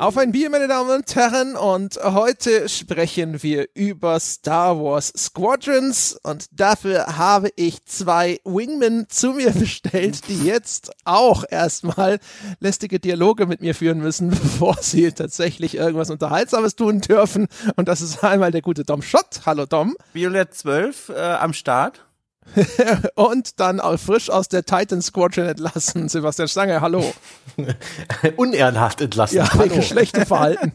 Auf 0.00 0.16
ein 0.16 0.32
Bier, 0.32 0.48
meine 0.48 0.66
Damen 0.66 0.88
und 0.88 1.14
Herren, 1.14 1.56
und 1.56 2.00
heute 2.02 2.70
sprechen 2.70 3.42
wir 3.42 3.68
über 3.74 4.18
Star 4.18 4.82
Wars 4.82 5.12
Squadrons 5.14 6.18
und 6.22 6.46
dafür 6.58 7.18
habe 7.18 7.50
ich 7.54 7.84
zwei 7.84 8.40
Wingmen 8.46 9.10
zu 9.10 9.34
mir 9.34 9.50
bestellt, 9.50 10.26
die 10.28 10.42
jetzt 10.42 10.90
auch 11.04 11.44
erstmal 11.46 12.18
lästige 12.60 12.98
Dialoge 12.98 13.44
mit 13.44 13.60
mir 13.60 13.74
führen 13.74 13.98
müssen, 13.98 14.30
bevor 14.30 14.78
sie 14.80 15.12
tatsächlich 15.12 15.76
irgendwas 15.76 16.08
Unterhaltsames 16.08 16.76
tun 16.76 17.02
dürfen. 17.02 17.48
Und 17.76 17.86
das 17.86 18.00
ist 18.00 18.24
einmal 18.24 18.52
der 18.52 18.62
gute 18.62 18.84
Dom 18.84 19.02
Schott. 19.02 19.42
Hallo 19.44 19.66
Dom. 19.66 19.94
Violett 20.14 20.54
12 20.54 21.10
äh, 21.10 21.20
am 21.20 21.52
Start. 21.52 22.06
und 23.14 23.60
dann 23.60 23.80
auch 23.80 23.98
frisch 23.98 24.30
aus 24.30 24.48
der 24.48 24.64
Titan 24.64 25.02
Squadron 25.02 25.46
entlassen, 25.46 26.08
Sebastian 26.10 26.48
Stange, 26.48 26.80
hallo. 26.80 27.12
Unehrenhaft 28.36 29.00
entlassen. 29.00 29.38
Ja, 29.38 29.48
wegen 29.58 29.82
schlechtem 29.82 30.26
Verhalten. 30.26 30.72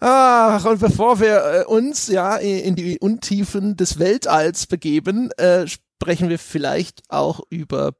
Ach, 0.00 0.64
und 0.64 0.80
bevor 0.80 1.20
wir 1.20 1.60
äh, 1.60 1.64
uns 1.64 2.08
ja 2.08 2.36
in 2.36 2.74
die 2.74 2.98
Untiefen 2.98 3.76
des 3.76 3.98
Weltalls 3.98 4.66
begeben, 4.66 5.30
äh, 5.32 5.66
sprechen 5.66 6.28
wir 6.28 6.38
vielleicht 6.38 7.02
auch 7.08 7.40
über 7.50 7.92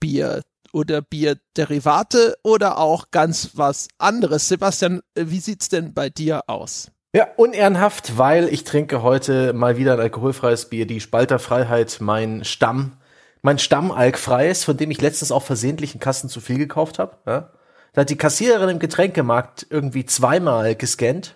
Bier 0.00 0.42
oder 0.72 1.02
Bierderivate 1.02 2.36
oder 2.42 2.78
auch 2.78 3.10
ganz 3.10 3.50
was 3.54 3.88
anderes. 3.98 4.48
Sebastian, 4.48 5.00
äh, 5.14 5.26
wie 5.28 5.40
sieht's 5.40 5.68
denn 5.68 5.94
bei 5.94 6.10
dir 6.10 6.48
aus? 6.48 6.90
Ja, 7.12 7.26
unehrenhaft, 7.36 8.18
weil 8.18 8.48
ich 8.48 8.62
trinke 8.62 9.02
heute 9.02 9.52
mal 9.52 9.76
wieder 9.76 9.94
ein 9.94 10.00
alkoholfreies 10.00 10.66
Bier, 10.66 10.86
die 10.86 11.00
Spalterfreiheit, 11.00 11.98
mein 12.00 12.44
Stamm, 12.44 12.98
mein 13.42 13.58
Stammalkfreies, 13.58 14.62
von 14.62 14.76
dem 14.76 14.92
ich 14.92 15.00
letztens 15.00 15.32
auch 15.32 15.42
versehentlich 15.42 15.92
einen 15.92 16.00
Kasten 16.00 16.28
zu 16.28 16.40
viel 16.40 16.56
gekauft 16.56 17.00
habe. 17.00 17.16
Ja? 17.26 17.50
Da 17.94 18.02
hat 18.02 18.10
die 18.10 18.16
Kassiererin 18.16 18.68
im 18.68 18.78
Getränkemarkt 18.78 19.66
irgendwie 19.70 20.06
zweimal 20.06 20.76
gescannt 20.76 21.34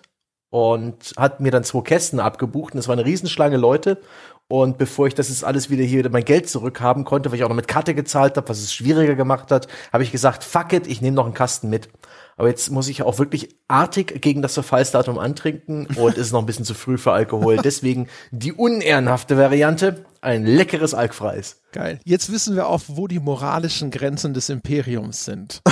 und 0.49 1.11
hat 1.17 1.41
mir 1.41 1.51
dann 1.51 1.65
zwei 1.65 1.81
Kästen 1.81 2.21
abgebucht 2.21 2.73
und 2.73 2.79
es 2.79 2.87
war 2.87 2.93
eine 2.93 3.03
Riesenschlange 3.03 3.57
Leute 3.57 3.99
und 4.47 4.77
bevor 4.77 5.07
ich 5.07 5.15
das 5.15 5.27
jetzt 5.27 5.43
alles 5.43 5.69
wieder 5.69 5.83
hier 5.83 6.07
mein 6.09 6.23
Geld 6.23 6.47
zurückhaben 6.47 7.03
konnte, 7.03 7.31
weil 7.31 7.39
ich 7.39 7.43
auch 7.43 7.49
noch 7.49 7.55
mit 7.55 7.67
Karte 7.67 7.95
gezahlt 7.95 8.37
habe, 8.37 8.47
was 8.47 8.59
es 8.59 8.73
schwieriger 8.73 9.15
gemacht 9.15 9.51
hat, 9.51 9.67
habe 9.91 10.03
ich 10.03 10.13
gesagt, 10.13 10.45
fuck 10.45 10.71
it, 10.71 10.87
ich 10.87 11.01
nehme 11.01 11.15
noch 11.15 11.25
einen 11.25 11.33
Kasten 11.33 11.69
mit. 11.69 11.89
Aber 12.37 12.49
jetzt 12.49 12.69
muss 12.69 12.89
ich 12.89 13.01
auch 13.01 13.17
wirklich 13.17 13.55
artig 13.67 14.21
gegen 14.21 14.41
das 14.41 14.53
Verfallsdatum 14.55 15.17
antrinken 15.17 15.87
und 15.95 16.17
es 16.17 16.27
ist 16.27 16.31
noch 16.33 16.41
ein 16.41 16.45
bisschen 16.45 16.65
zu 16.65 16.73
früh 16.73 16.97
für 16.97 17.13
Alkohol. 17.13 17.57
Deswegen 17.57 18.07
die 18.31 18.51
unehrenhafte 18.51 19.37
Variante, 19.37 20.05
ein 20.21 20.45
leckeres 20.45 20.93
Alkfreies. 20.93 21.61
Geil. 21.71 21.99
Jetzt 22.03 22.31
wissen 22.31 22.55
wir 22.55 22.67
auch, 22.67 22.81
wo 22.87 23.07
die 23.07 23.19
moralischen 23.19 23.89
Grenzen 23.89 24.33
des 24.33 24.49
Imperiums 24.49 25.23
sind. 25.23 25.61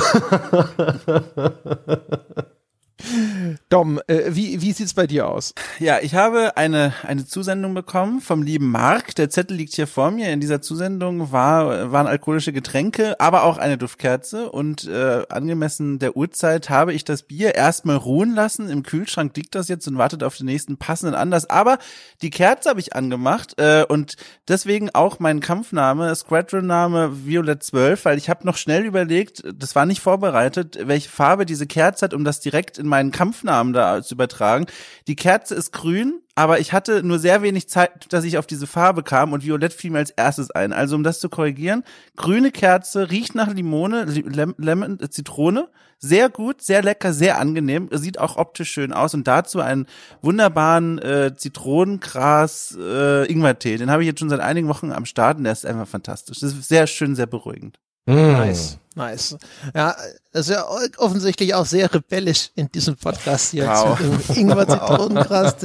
Dom, 3.69 3.99
äh, 4.07 4.23
wie, 4.29 4.61
wie 4.61 4.71
sieht's 4.71 4.93
bei 4.93 5.07
dir 5.07 5.27
aus? 5.27 5.53
Ja, 5.79 5.99
ich 6.01 6.15
habe 6.15 6.55
eine, 6.57 6.93
eine 7.03 7.25
Zusendung 7.25 7.73
bekommen 7.73 8.21
vom 8.21 8.43
lieben 8.43 8.69
Mark. 8.71 9.15
Der 9.15 9.29
Zettel 9.29 9.57
liegt 9.57 9.73
hier 9.73 9.87
vor 9.87 10.11
mir. 10.11 10.31
In 10.31 10.39
dieser 10.39 10.61
Zusendung 10.61 11.31
war, 11.31 11.91
waren 11.91 12.07
alkoholische 12.07 12.53
Getränke, 12.53 13.19
aber 13.19 13.43
auch 13.43 13.57
eine 13.57 13.77
Duftkerze. 13.77 14.51
Und 14.51 14.87
äh, 14.87 15.23
angemessen 15.27 15.99
der 15.99 16.15
Uhrzeit 16.15 16.69
habe 16.69 16.93
ich 16.93 17.03
das 17.03 17.23
Bier 17.23 17.55
erstmal 17.55 17.97
ruhen 17.97 18.35
lassen. 18.35 18.69
Im 18.69 18.83
Kühlschrank 18.83 19.35
liegt 19.35 19.55
das 19.55 19.67
jetzt 19.67 19.87
und 19.87 19.97
wartet 19.97 20.23
auf 20.23 20.37
den 20.37 20.45
nächsten 20.45 20.77
passenden 20.77 21.15
Anlass. 21.15 21.49
Aber 21.49 21.79
die 22.21 22.29
Kerze 22.29 22.69
habe 22.69 22.79
ich 22.79 22.95
angemacht 22.95 23.59
äh, 23.59 23.85
und 23.87 24.15
deswegen 24.47 24.91
auch 24.91 25.19
mein 25.19 25.39
Kampfname, 25.39 26.15
Squadron-Name 26.15 27.25
Violet 27.25 27.63
12, 27.63 28.05
weil 28.05 28.17
ich 28.17 28.29
habe 28.29 28.45
noch 28.45 28.57
schnell 28.57 28.85
überlegt, 28.85 29.43
das 29.53 29.75
war 29.75 29.85
nicht 29.85 30.01
vorbereitet, 30.01 30.77
welche 30.83 31.09
Farbe 31.09 31.45
diese 31.45 31.67
Kerze 31.67 32.05
hat, 32.05 32.13
um 32.13 32.23
das 32.23 32.39
direkt 32.39 32.77
in 32.77 32.92
meinen 32.93 33.09
Kampfnamen 33.09 33.73
da 33.73 34.03
zu 34.03 34.13
übertragen. 34.13 34.67
Die 35.07 35.15
Kerze 35.15 35.55
ist 35.55 35.71
grün, 35.71 36.21
aber 36.35 36.59
ich 36.59 36.73
hatte 36.73 37.01
nur 37.01 37.17
sehr 37.17 37.41
wenig 37.41 37.67
Zeit, 37.67 38.13
dass 38.13 38.23
ich 38.23 38.37
auf 38.37 38.45
diese 38.45 38.67
Farbe 38.67 39.01
kam 39.01 39.33
und 39.33 39.43
Violett 39.43 39.73
fiel 39.73 39.89
mir 39.89 39.97
als 39.97 40.11
erstes 40.11 40.51
ein. 40.51 40.73
Also 40.73 40.95
um 40.95 41.03
das 41.03 41.19
zu 41.19 41.27
korrigieren, 41.27 41.83
grüne 42.15 42.51
Kerze 42.51 43.09
riecht 43.09 43.33
nach 43.33 43.51
Limone, 43.51 44.05
Lemon, 44.05 44.99
äh, 44.99 45.09
Zitrone, 45.09 45.69
sehr 45.97 46.29
gut, 46.29 46.61
sehr 46.61 46.83
lecker, 46.83 47.13
sehr 47.13 47.39
angenehm, 47.39 47.89
sieht 47.93 48.19
auch 48.19 48.37
optisch 48.37 48.71
schön 48.71 48.93
aus 48.93 49.15
und 49.15 49.27
dazu 49.27 49.59
einen 49.59 49.87
wunderbaren 50.21 50.99
äh, 50.99 51.33
Zitronengras 51.35 52.77
äh, 52.79 53.25
Ingwertee. 53.25 53.77
Den 53.77 53.89
habe 53.89 54.03
ich 54.03 54.07
jetzt 54.07 54.19
schon 54.19 54.29
seit 54.29 54.41
einigen 54.41 54.67
Wochen 54.67 54.91
am 54.91 55.05
Start 55.05 55.39
und 55.39 55.45
der 55.45 55.53
ist 55.53 55.65
einfach 55.65 55.87
fantastisch. 55.87 56.41
Das 56.41 56.53
ist 56.53 56.67
sehr 56.67 56.85
schön, 56.85 57.15
sehr 57.15 57.25
beruhigend. 57.25 57.79
Mm. 58.05 58.33
Nice, 58.33 58.79
nice. 58.95 59.37
Ja, 59.75 59.95
das 60.31 60.47
ist 60.47 60.55
ja 60.55 60.65
offensichtlich 60.97 61.53
auch 61.53 61.65
sehr 61.65 61.93
rebellisch 61.93 62.49
in 62.55 62.71
diesem 62.71 62.95
Podcast 62.95 63.53
jetzt. 63.53 63.67
Wow. 63.67 63.99
Ingwer 64.35 64.67
Zitronengras. 64.67 65.55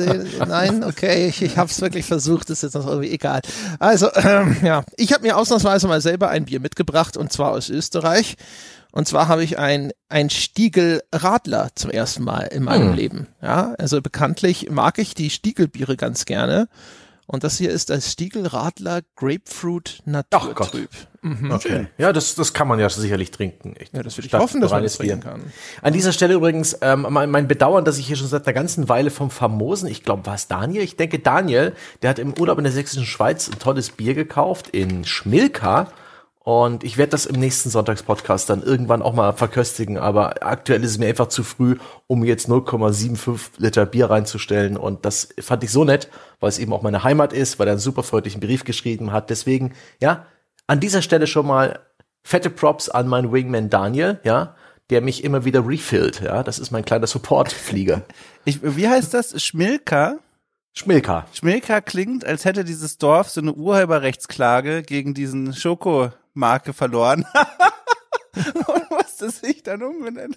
Nein, 0.46 0.84
okay, 0.84 1.28
ich, 1.28 1.42
ich 1.42 1.56
habe 1.56 1.70
es 1.70 1.80
wirklich 1.80 2.04
versucht, 2.04 2.50
ist 2.50 2.62
jetzt 2.62 2.74
noch 2.74 2.86
irgendwie 2.86 3.10
egal. 3.10 3.40
Also, 3.78 4.08
ähm, 4.14 4.56
ja, 4.62 4.84
ich 4.96 5.12
habe 5.12 5.22
mir 5.22 5.36
ausnahmsweise 5.36 5.88
mal 5.88 6.00
selber 6.00 6.28
ein 6.28 6.44
Bier 6.44 6.60
mitgebracht 6.60 7.16
und 7.16 7.32
zwar 7.32 7.52
aus 7.52 7.68
Österreich. 7.70 8.36
Und 8.92 9.06
zwar 9.06 9.28
habe 9.28 9.44
ich 9.44 9.58
ein, 9.58 9.92
ein 10.08 10.30
Stiegel 10.30 11.02
Radler 11.12 11.68
zum 11.74 11.90
ersten 11.90 12.24
Mal 12.24 12.44
in 12.44 12.64
meinem 12.64 12.90
hm. 12.90 12.96
Leben. 12.96 13.26
Ja, 13.42 13.74
also 13.78 14.00
bekanntlich 14.00 14.70
mag 14.70 14.98
ich 14.98 15.14
die 15.14 15.30
Stiegelbiere 15.30 15.96
ganz 15.96 16.24
gerne. 16.24 16.68
Und 17.26 17.44
das 17.44 17.58
hier 17.58 17.70
ist 17.70 17.90
das 17.90 18.10
Stiegelradler 18.10 19.02
Grapefruit 19.14 20.00
Naturtrüb. 20.06 20.88
Mhm. 21.28 21.50
Okay. 21.50 21.86
Ja, 21.98 22.12
das, 22.12 22.34
das 22.34 22.52
kann 22.52 22.68
man 22.68 22.78
ja 22.78 22.88
sicherlich 22.88 23.30
trinken. 23.30 23.74
Echt. 23.76 23.94
Ja, 23.94 24.02
das 24.02 24.16
würde 24.16 24.26
ich 24.26 24.32
hoffen, 24.32 24.60
dass 24.60 24.70
man 24.70 24.82
das 24.82 24.96
trinken 24.96 25.20
kann. 25.20 25.42
An 25.82 25.92
dieser 25.92 26.12
Stelle 26.12 26.34
übrigens 26.34 26.78
ähm, 26.80 27.06
mein, 27.10 27.30
mein 27.30 27.48
Bedauern, 27.48 27.84
dass 27.84 27.98
ich 27.98 28.06
hier 28.06 28.16
schon 28.16 28.28
seit 28.28 28.46
einer 28.46 28.54
ganzen 28.54 28.88
Weile 28.88 29.10
vom 29.10 29.30
famosen, 29.30 29.88
ich 29.88 30.02
glaube, 30.02 30.26
war 30.26 30.34
es 30.34 30.48
Daniel? 30.48 30.82
Ich 30.82 30.96
denke 30.96 31.18
Daniel, 31.18 31.74
der 32.02 32.10
hat 32.10 32.18
im 32.18 32.34
Urlaub 32.38 32.58
in 32.58 32.64
der 32.64 32.72
sächsischen 32.72 33.04
Schweiz 33.06 33.48
ein 33.48 33.58
tolles 33.58 33.90
Bier 33.90 34.14
gekauft 34.14 34.68
in 34.68 35.04
Schmilka. 35.04 35.88
Und 36.48 36.82
ich 36.82 36.96
werde 36.96 37.10
das 37.10 37.26
im 37.26 37.38
nächsten 37.38 37.68
Sonntagspodcast 37.68 38.48
dann 38.48 38.62
irgendwann 38.62 39.02
auch 39.02 39.12
mal 39.12 39.34
verköstigen. 39.34 39.98
Aber 39.98 40.42
aktuell 40.46 40.82
ist 40.82 40.92
es 40.92 40.98
mir 40.98 41.06
einfach 41.06 41.26
zu 41.26 41.44
früh, 41.44 41.76
um 42.06 42.24
jetzt 42.24 42.48
0,75 42.48 43.38
Liter 43.58 43.84
Bier 43.84 44.08
reinzustellen. 44.08 44.78
Und 44.78 45.04
das 45.04 45.28
fand 45.38 45.62
ich 45.62 45.70
so 45.70 45.84
nett, 45.84 46.08
weil 46.40 46.48
es 46.48 46.58
eben 46.58 46.72
auch 46.72 46.80
meine 46.80 47.04
Heimat 47.04 47.34
ist, 47.34 47.58
weil 47.58 47.68
er 47.68 47.72
einen 47.72 47.80
super 47.80 48.02
freundlichen 48.02 48.40
Brief 48.40 48.64
geschrieben 48.64 49.12
hat. 49.12 49.28
Deswegen, 49.28 49.74
ja, 50.00 50.24
an 50.68 50.80
dieser 50.80 51.02
Stelle 51.02 51.26
schon 51.26 51.46
mal 51.46 51.80
fette 52.22 52.50
Props 52.50 52.88
an 52.88 53.08
meinen 53.08 53.32
Wingman 53.32 53.70
Daniel, 53.70 54.20
ja, 54.22 54.54
der 54.90 55.00
mich 55.00 55.24
immer 55.24 55.44
wieder 55.44 55.66
refillt. 55.66 56.20
Ja, 56.20 56.42
das 56.42 56.58
ist 56.58 56.70
mein 56.70 56.84
kleiner 56.84 57.08
Supportflieger. 57.08 58.02
Ich, 58.44 58.60
wie 58.62 58.88
heißt 58.88 59.12
das? 59.12 59.44
Schmilka? 59.44 60.20
Schmilka. 60.72 61.26
Schmilka 61.34 61.82
klingt, 61.82 62.24
als 62.24 62.46
hätte 62.46 62.64
dieses 62.64 62.96
Dorf 62.96 63.28
so 63.28 63.42
eine 63.42 63.52
Urheberrechtsklage 63.52 64.82
gegen 64.82 65.12
diesen 65.12 65.52
Schoko 65.52 66.12
Marke 66.32 66.72
verloren. 66.72 67.26
und 68.34 68.90
musste 68.90 69.28
sich 69.30 69.62
dann 69.62 69.82
umbenennen. 69.82 70.34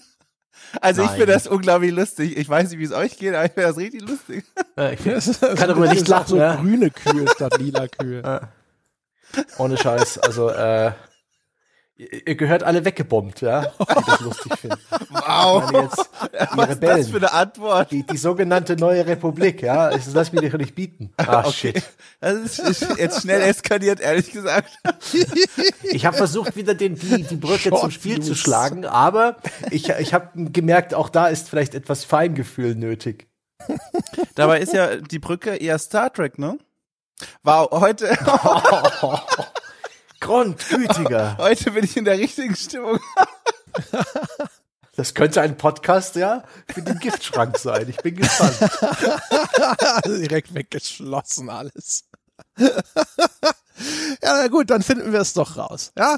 Also 0.81 1.03
Nein. 1.03 1.11
ich 1.11 1.17
finde 1.19 1.33
das 1.33 1.47
unglaublich 1.47 1.91
lustig. 1.91 2.35
Ich 2.35 2.49
weiß 2.49 2.69
nicht, 2.71 2.79
wie 2.79 2.83
es 2.83 2.91
euch 2.91 3.17
geht, 3.17 3.33
aber 3.33 3.45
ich 3.45 3.53
finde 3.53 3.67
das 3.69 3.77
richtig 3.77 4.01
lustig. 4.01 4.43
Ja, 4.75 4.91
ich 4.91 4.99
das, 5.05 5.39
kann 5.39 5.55
darüber 5.55 5.87
nicht 5.87 6.09
lachen. 6.09 6.27
So 6.27 6.37
ja? 6.37 6.55
grüne 6.55 6.89
Kühe 6.89 7.29
statt 7.29 7.57
lila 7.57 7.87
Kühe. 7.87 8.21
Ja. 8.21 8.49
Ohne 9.57 9.77
Scheiß. 9.77 10.17
Also 10.19 10.49
äh, 10.49 10.91
ihr 12.25 12.35
gehört 12.35 12.63
alle 12.63 12.83
weggebombt, 12.83 13.41
ja, 13.41 13.73
die 13.79 14.05
das 14.05 14.19
lustig 14.21 14.57
finden. 14.57 14.79
Wow. 15.09 15.71
Jetzt, 15.71 16.09
die 16.33 16.57
Was 16.57 16.69
Rebellen, 16.69 16.97
ist 16.97 17.05
das 17.05 17.11
für 17.11 17.17
eine 17.17 17.33
Antwort? 17.33 17.91
Die, 17.91 18.03
die 18.03 18.17
sogenannte 18.17 18.75
neue 18.75 19.05
Republik, 19.05 19.61
ja, 19.61 19.89
das 19.91 20.11
lass 20.13 20.31
mir 20.31 20.41
nicht 20.41 20.75
bieten. 20.75 21.13
Ah, 21.21 21.41
okay. 21.45 21.73
shit. 21.73 21.83
Das 22.19 22.59
ist 22.59 22.97
jetzt 22.97 23.21
schnell 23.21 23.41
eskaliert, 23.41 23.99
ehrlich 23.99 24.31
gesagt. 24.31 24.69
Ich 25.83 26.05
habe 26.05 26.17
versucht, 26.17 26.55
wieder 26.55 26.73
den, 26.73 26.95
die, 26.95 27.23
die 27.23 27.35
Brücke 27.35 27.69
Short 27.69 27.81
zum 27.81 27.91
Spiel 27.91 28.17
news. 28.17 28.27
zu 28.27 28.35
schlagen, 28.35 28.85
aber 28.85 29.37
ich, 29.69 29.89
ich 29.89 30.13
habe 30.13 30.29
gemerkt, 30.35 30.93
auch 30.93 31.09
da 31.09 31.27
ist 31.27 31.49
vielleicht 31.49 31.75
etwas 31.75 32.05
Feingefühl 32.05 32.75
nötig. 32.75 33.27
Dabei 34.35 34.59
ist 34.59 34.73
ja 34.73 34.95
die 34.95 35.19
Brücke 35.19 35.55
eher 35.55 35.77
Star 35.79 36.11
Trek, 36.11 36.39
ne? 36.39 36.57
Wow, 37.43 37.69
heute. 37.71 38.09
Grundgütiger. 40.19 41.37
Heute 41.37 41.71
bin 41.71 41.83
ich 41.83 41.97
in 41.97 42.05
der 42.05 42.17
richtigen 42.17 42.55
Stimmung. 42.55 42.99
Das 44.95 45.13
könnte 45.13 45.41
ein 45.41 45.57
Podcast, 45.57 46.15
ja, 46.15 46.43
für 46.67 46.81
den 46.81 46.99
Giftschrank 46.99 47.57
sein. 47.57 47.89
Ich 47.89 47.97
bin 47.97 48.15
gespannt. 48.15 48.59
Direkt 50.05 50.53
weggeschlossen 50.53 51.49
alles. 51.49 52.03
Ja, 54.23 54.37
na 54.43 54.47
gut, 54.47 54.69
dann 54.69 54.83
finden 54.83 55.11
wir 55.11 55.21
es 55.21 55.33
doch 55.33 55.57
raus. 55.57 55.91
Ja, 55.97 56.17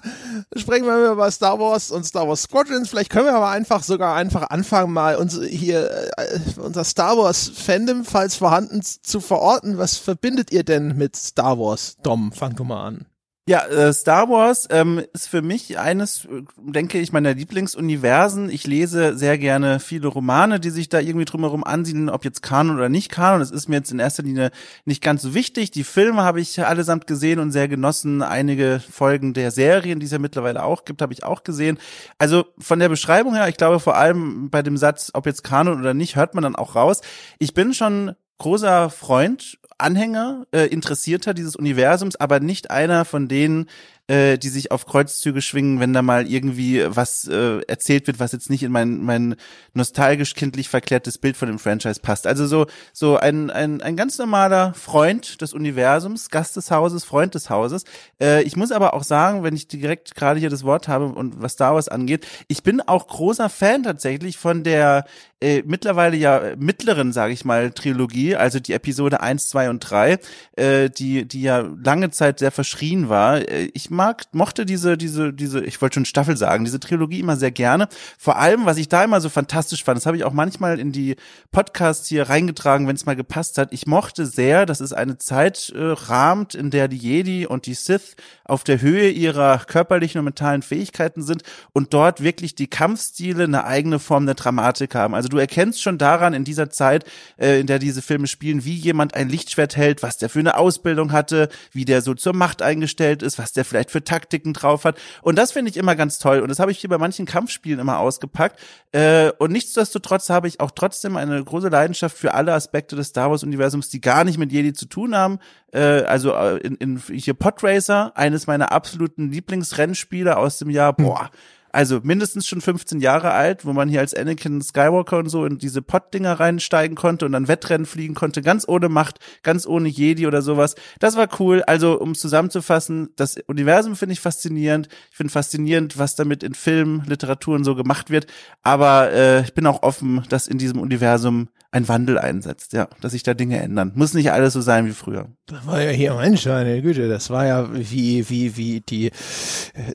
sprechen 0.55 0.85
wir 0.85 1.11
über 1.11 1.31
Star 1.31 1.59
Wars 1.59 1.91
und 1.91 2.03
Star 2.03 2.27
Wars 2.27 2.43
Squadrons. 2.43 2.89
Vielleicht 2.89 3.09
können 3.09 3.25
wir 3.25 3.35
aber 3.35 3.49
einfach 3.49 3.83
sogar 3.83 4.15
einfach 4.15 4.49
anfangen, 4.49 4.91
mal 4.91 5.15
uns 5.15 5.39
hier 5.41 5.89
äh, 6.17 6.39
unser 6.57 6.83
Star 6.83 7.17
Wars 7.17 7.49
Fandom, 7.55 8.03
falls 8.03 8.35
vorhanden, 8.35 8.81
zu 8.81 9.21
verorten. 9.21 9.77
Was 9.77 9.97
verbindet 9.97 10.51
ihr 10.51 10.63
denn 10.63 10.97
mit 10.97 11.15
Star 11.15 11.57
Wars? 11.57 11.97
Dom, 12.03 12.31
fang 12.31 12.55
du 12.55 12.63
mal 12.63 12.87
an. 12.87 13.05
Ja, 13.45 13.65
äh, 13.65 13.91
Star 13.91 14.29
Wars 14.29 14.69
ähm, 14.71 15.03
ist 15.11 15.27
für 15.27 15.41
mich 15.41 15.77
eines, 15.77 16.23
äh, 16.23 16.43
denke 16.57 16.97
ich, 16.99 17.11
meiner 17.11 17.33
Lieblingsuniversen. 17.33 18.49
Ich 18.49 18.65
lese 18.65 19.17
sehr 19.17 19.37
gerne 19.37 19.81
viele 19.81 20.07
Romane, 20.07 20.61
die 20.61 20.69
sich 20.69 20.87
da 20.87 21.01
irgendwie 21.01 21.25
drumherum 21.25 21.65
ansiedeln, 21.65 22.09
ob 22.09 22.23
jetzt 22.23 22.41
Kanon 22.41 22.77
oder 22.77 22.87
nicht 22.87 23.11
Kanon. 23.11 23.41
Das 23.41 23.51
ist 23.51 23.67
mir 23.67 23.75
jetzt 23.75 23.91
in 23.91 23.99
erster 23.99 24.23
Linie 24.23 24.51
nicht 24.85 25.03
ganz 25.03 25.23
so 25.23 25.33
wichtig. 25.33 25.71
Die 25.71 25.83
Filme 25.83 26.23
habe 26.23 26.39
ich 26.39 26.65
allesamt 26.65 27.05
gesehen 27.05 27.39
und 27.39 27.51
sehr 27.51 27.67
genossen. 27.67 28.21
Einige 28.21 28.79
Folgen 28.79 29.33
der 29.33 29.51
Serien, 29.51 29.99
die 29.99 30.05
es 30.05 30.13
ja 30.13 30.19
mittlerweile 30.19 30.63
auch 30.63 30.85
gibt, 30.85 31.01
habe 31.01 31.11
ich 31.11 31.25
auch 31.25 31.43
gesehen. 31.43 31.79
Also 32.17 32.45
von 32.59 32.79
der 32.79 32.87
Beschreibung 32.87 33.35
her, 33.35 33.49
ich 33.49 33.57
glaube 33.57 33.81
vor 33.81 33.97
allem 33.97 34.51
bei 34.51 34.61
dem 34.61 34.77
Satz, 34.77 35.11
ob 35.13 35.25
jetzt 35.25 35.43
Kanon 35.43 35.81
oder 35.81 35.93
nicht, 35.93 36.15
hört 36.15 36.33
man 36.33 36.43
dann 36.43 36.55
auch 36.55 36.77
raus. 36.77 37.01
Ich 37.39 37.53
bin 37.53 37.73
schon 37.73 38.15
großer 38.37 38.89
Freund 38.89 39.57
Anhänger, 39.77 40.45
äh, 40.51 40.67
Interessierter 40.67 41.33
dieses 41.33 41.55
Universums, 41.55 42.15
aber 42.15 42.39
nicht 42.39 42.71
einer 42.71 43.05
von 43.05 43.27
denen, 43.27 43.67
äh, 44.07 44.37
die 44.37 44.49
sich 44.49 44.71
auf 44.71 44.85
Kreuzzüge 44.85 45.41
schwingen, 45.41 45.79
wenn 45.79 45.93
da 45.93 46.01
mal 46.01 46.27
irgendwie 46.27 46.83
was 46.85 47.25
äh, 47.27 47.61
erzählt 47.67 48.07
wird, 48.07 48.19
was 48.19 48.33
jetzt 48.33 48.49
nicht 48.49 48.63
in 48.63 48.71
mein, 48.71 49.01
mein 49.01 49.35
nostalgisch-kindlich 49.73 50.67
verklärtes 50.67 51.17
Bild 51.17 51.37
von 51.37 51.47
dem 51.47 51.57
Franchise 51.57 52.01
passt. 52.01 52.27
Also 52.27 52.45
so, 52.45 52.65
so 52.91 53.15
ein, 53.15 53.49
ein, 53.49 53.81
ein 53.81 53.95
ganz 53.95 54.17
normaler 54.17 54.73
Freund 54.73 55.41
des 55.41 55.53
Universums, 55.53 56.29
Gast 56.29 56.57
des 56.57 56.69
Hauses, 56.69 57.05
Freund 57.05 57.33
des 57.33 57.49
Hauses. 57.49 57.85
Äh, 58.19 58.43
ich 58.43 58.57
muss 58.57 58.73
aber 58.73 58.93
auch 58.93 59.03
sagen, 59.03 59.43
wenn 59.43 59.55
ich 59.55 59.69
direkt 59.69 60.15
gerade 60.15 60.39
hier 60.39 60.49
das 60.49 60.65
Wort 60.65 60.89
habe 60.89 61.05
und 61.05 61.41
was 61.41 61.53
Star 61.53 61.75
Wars 61.75 61.87
angeht, 61.87 62.27
ich 62.49 62.61
bin 62.61 62.81
auch 62.81 63.07
großer 63.07 63.47
Fan 63.47 63.83
tatsächlich 63.83 64.37
von 64.37 64.63
der 64.63 65.05
äh, 65.43 65.61
mittlerweile 65.65 66.15
ja 66.15 66.55
mittleren, 66.57 67.11
sage 67.11 67.33
ich 67.33 67.43
mal, 67.43 67.71
Trilogie, 67.71 68.37
also 68.37 68.61
die 68.61 68.71
Episode 68.71 69.19
1, 69.19 69.49
2 69.49 69.69
und 69.69 69.79
3, 69.79 70.17
äh, 70.55 70.89
die, 70.89 71.27
die 71.27 71.41
ja 71.41 71.65
lange 71.83 72.11
Zeit 72.11 72.39
sehr 72.39 72.51
verschrien 72.51 73.09
war. 73.09 73.39
Äh, 73.39 73.69
ich 73.73 73.89
mag, 73.89 74.23
mochte 74.31 74.65
diese, 74.65 74.97
diese, 74.97 75.33
diese, 75.33 75.61
ich 75.65 75.81
wollte 75.81 75.95
schon 75.95 76.05
Staffel 76.05 76.37
sagen, 76.37 76.63
diese 76.63 76.79
Trilogie 76.79 77.19
immer 77.19 77.35
sehr 77.35 77.51
gerne. 77.51 77.89
Vor 78.17 78.37
allem, 78.37 78.65
was 78.65 78.77
ich 78.77 78.87
da 78.87 79.03
immer 79.03 79.19
so 79.19 79.27
fantastisch 79.27 79.83
fand, 79.83 79.97
das 79.97 80.05
habe 80.05 80.15
ich 80.15 80.23
auch 80.23 80.31
manchmal 80.31 80.79
in 80.79 80.93
die 80.93 81.17
Podcasts 81.51 82.07
hier 82.07 82.29
reingetragen, 82.29 82.87
wenn 82.87 82.95
es 82.95 83.05
mal 83.05 83.17
gepasst 83.17 83.57
hat. 83.57 83.73
Ich 83.73 83.85
mochte 83.85 84.25
sehr, 84.25 84.65
dass 84.65 84.79
es 84.79 84.93
eine 84.93 85.17
Zeit 85.17 85.73
äh, 85.75 85.81
rahmt, 85.81 86.55
in 86.55 86.71
der 86.71 86.87
die 86.87 86.97
Jedi 86.97 87.45
und 87.47 87.65
die 87.65 87.73
Sith 87.73 88.15
auf 88.45 88.63
der 88.63 88.81
Höhe 88.81 89.09
ihrer 89.09 89.59
körperlichen 89.59 90.19
und 90.19 90.25
mentalen 90.25 90.61
Fähigkeiten 90.61 91.21
sind 91.21 91.43
und 91.71 91.93
dort 91.93 92.21
wirklich 92.21 92.55
die 92.55 92.67
Kampfstile 92.67 93.45
eine 93.45 93.65
eigene 93.65 93.99
Form 93.99 94.25
der 94.25 94.35
Dramatik 94.35 94.95
haben. 94.95 95.15
Also 95.15 95.29
du 95.29 95.37
erkennst 95.37 95.81
schon 95.81 95.97
daran 95.97 96.33
in 96.33 96.43
dieser 96.43 96.69
Zeit, 96.69 97.05
äh, 97.37 97.59
in 97.59 97.67
der 97.67 97.79
diese 97.79 98.01
Filme 98.01 98.27
spielen, 98.27 98.65
wie 98.65 98.75
jemand 98.75 99.13
ein 99.13 99.29
Lichtschwert 99.29 99.77
hält, 99.77 100.03
was 100.03 100.17
der 100.17 100.29
für 100.29 100.39
eine 100.39 100.57
Ausbildung 100.57 101.11
hatte, 101.11 101.49
wie 101.71 101.85
der 101.85 102.01
so 102.01 102.13
zur 102.13 102.33
Macht 102.33 102.61
eingestellt 102.61 103.23
ist, 103.23 103.39
was 103.39 103.53
der 103.53 103.65
vielleicht 103.65 103.91
für 103.91 104.03
Taktiken 104.03 104.53
drauf 104.53 104.83
hat. 104.83 104.97
Und 105.21 105.37
das 105.37 105.51
finde 105.51 105.71
ich 105.71 105.77
immer 105.77 105.95
ganz 105.95 106.19
toll. 106.19 106.39
Und 106.39 106.49
das 106.49 106.59
habe 106.59 106.71
ich 106.71 106.79
hier 106.79 106.89
bei 106.89 106.97
manchen 106.97 107.25
Kampfspielen 107.25 107.79
immer 107.79 107.99
ausgepackt. 107.99 108.59
Äh, 108.91 109.31
und 109.39 109.51
nichtsdestotrotz 109.51 110.29
habe 110.29 110.47
ich 110.47 110.59
auch 110.59 110.71
trotzdem 110.71 111.15
eine 111.15 111.43
große 111.43 111.69
Leidenschaft 111.69 112.17
für 112.17 112.33
alle 112.33 112.53
Aspekte 112.53 112.95
des 112.95 113.07
Star 113.07 113.31
Wars-Universums, 113.31 113.89
die 113.89 114.01
gar 114.01 114.23
nicht 114.23 114.37
mit 114.37 114.51
Jedi 114.51 114.73
zu 114.73 114.85
tun 114.85 115.15
haben. 115.15 115.39
Äh, 115.73 116.03
also 116.03 116.33
äh, 116.33 116.57
in, 116.57 116.75
in 116.75 116.97
hier 116.97 117.33
Podracer, 117.33 118.15
eines 118.15 118.47
meiner 118.47 118.71
absoluten 118.71 119.31
Lieblingsrennspiele 119.31 120.37
aus 120.37 120.59
dem 120.59 120.69
Jahr, 120.69 120.93
boah, 120.93 121.29
also 121.73 122.01
mindestens 122.03 122.47
schon 122.47 122.61
15 122.61 122.99
Jahre 122.99 123.31
alt, 123.31 123.65
wo 123.65 123.73
man 123.73 123.89
hier 123.89 123.99
als 123.99 124.13
Anakin 124.13 124.61
Skywalker 124.61 125.17
und 125.17 125.29
so 125.29 125.43
in 125.43 125.57
diese 125.57 125.81
Pott-Dinger 125.81 126.39
reinsteigen 126.39 126.95
konnte 126.95 127.25
und 127.25 127.31
dann 127.31 127.47
Wettrennen 127.47 127.87
fliegen 127.87 128.13
konnte, 128.13 128.43
ganz 128.43 128.67
ohne 128.67 128.89
Macht, 128.89 129.19
ganz 129.41 129.65
ohne 129.65 129.89
Jedi 129.89 130.27
oder 130.27 130.43
sowas. 130.43 130.75
Das 130.99 131.17
war 131.17 131.27
cool. 131.39 131.63
Also, 131.63 131.99
um 131.99 132.13
zusammenzufassen, 132.13 133.09
das 133.15 133.37
Universum 133.47 133.95
finde 133.95 134.13
ich 134.13 134.19
faszinierend. 134.19 134.87
Ich 135.09 135.17
finde 135.17 135.33
faszinierend, 135.33 135.97
was 135.97 136.15
damit 136.15 136.43
in 136.43 136.53
Film, 136.53 137.01
Literatur 137.07 137.55
und 137.55 137.63
so 137.63 137.73
gemacht 137.73 138.11
wird. 138.11 138.27
Aber 138.61 139.11
äh, 139.11 139.41
ich 139.41 139.55
bin 139.55 139.65
auch 139.65 139.81
offen, 139.81 140.23
dass 140.29 140.47
in 140.47 140.59
diesem 140.59 140.79
Universum 140.79 141.49
ein 141.73 141.87
Wandel 141.87 142.19
einsetzt, 142.19 142.73
ja, 142.73 142.87
dass 143.01 143.13
sich 143.13 143.23
da 143.23 143.33
Dinge 143.33 143.59
ändern. 143.59 143.91
Muss 143.95 144.13
nicht 144.13 144.31
alles 144.31 144.53
so 144.53 144.61
sein 144.61 144.85
wie 144.85 144.91
früher. 144.91 145.27
Das 145.47 145.65
war 145.65 145.81
ja 145.81 145.89
hier, 145.89 146.13
Mensch, 146.13 146.45
meine 146.45 146.81
Güte, 146.81 147.09
das 147.09 147.31
war 147.31 147.47
ja 147.47 147.67
wie, 147.73 148.29
wie, 148.29 148.55
wie 148.55 148.81
die, 148.81 149.11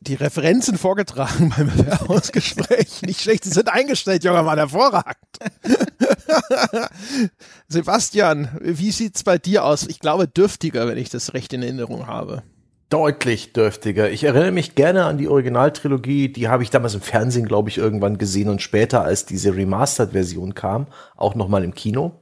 die 0.01 0.15
Referenzen 0.15 0.77
vorgetragen 0.77 1.51
beim 1.57 1.71
Bewerbungsgespräch. 1.71 3.03
nicht 3.03 3.21
schlecht, 3.21 3.45
sie 3.45 3.51
sind 3.51 3.69
eingestellt, 3.69 4.25
junger 4.25 4.43
Mann, 4.43 4.59
hervorragend. 4.59 5.17
Sebastian, 7.69 8.49
wie 8.61 8.91
sieht's 8.91 9.23
bei 9.23 9.39
dir 9.39 9.65
aus? 9.65 9.87
Ich 9.87 10.01
glaube, 10.01 10.27
dürftiger, 10.27 10.89
wenn 10.89 10.99
ich 10.99 11.11
das 11.11 11.33
recht 11.33 11.53
in 11.53 11.63
Erinnerung 11.63 12.09
habe 12.09 12.43
deutlich 12.91 13.53
dürftiger. 13.53 14.11
Ich 14.11 14.25
erinnere 14.25 14.51
mich 14.51 14.75
gerne 14.75 15.05
an 15.05 15.19
die 15.19 15.29
Originaltrilogie, 15.29 16.31
die 16.31 16.49
habe 16.49 16.63
ich 16.63 16.71
damals 16.71 16.95
im 16.95 17.01
Fernsehen, 17.01 17.47
glaube 17.47 17.69
ich, 17.69 17.79
irgendwann 17.79 18.19
gesehen 18.19 18.49
und 18.49 18.63
später, 18.63 19.03
als 19.03 19.27
diese 19.27 19.55
Remastered-Version 19.55 20.55
kam, 20.55 20.87
auch 21.17 21.35
nochmal 21.35 21.65
im 21.65 21.75
Kino. 21.75 22.13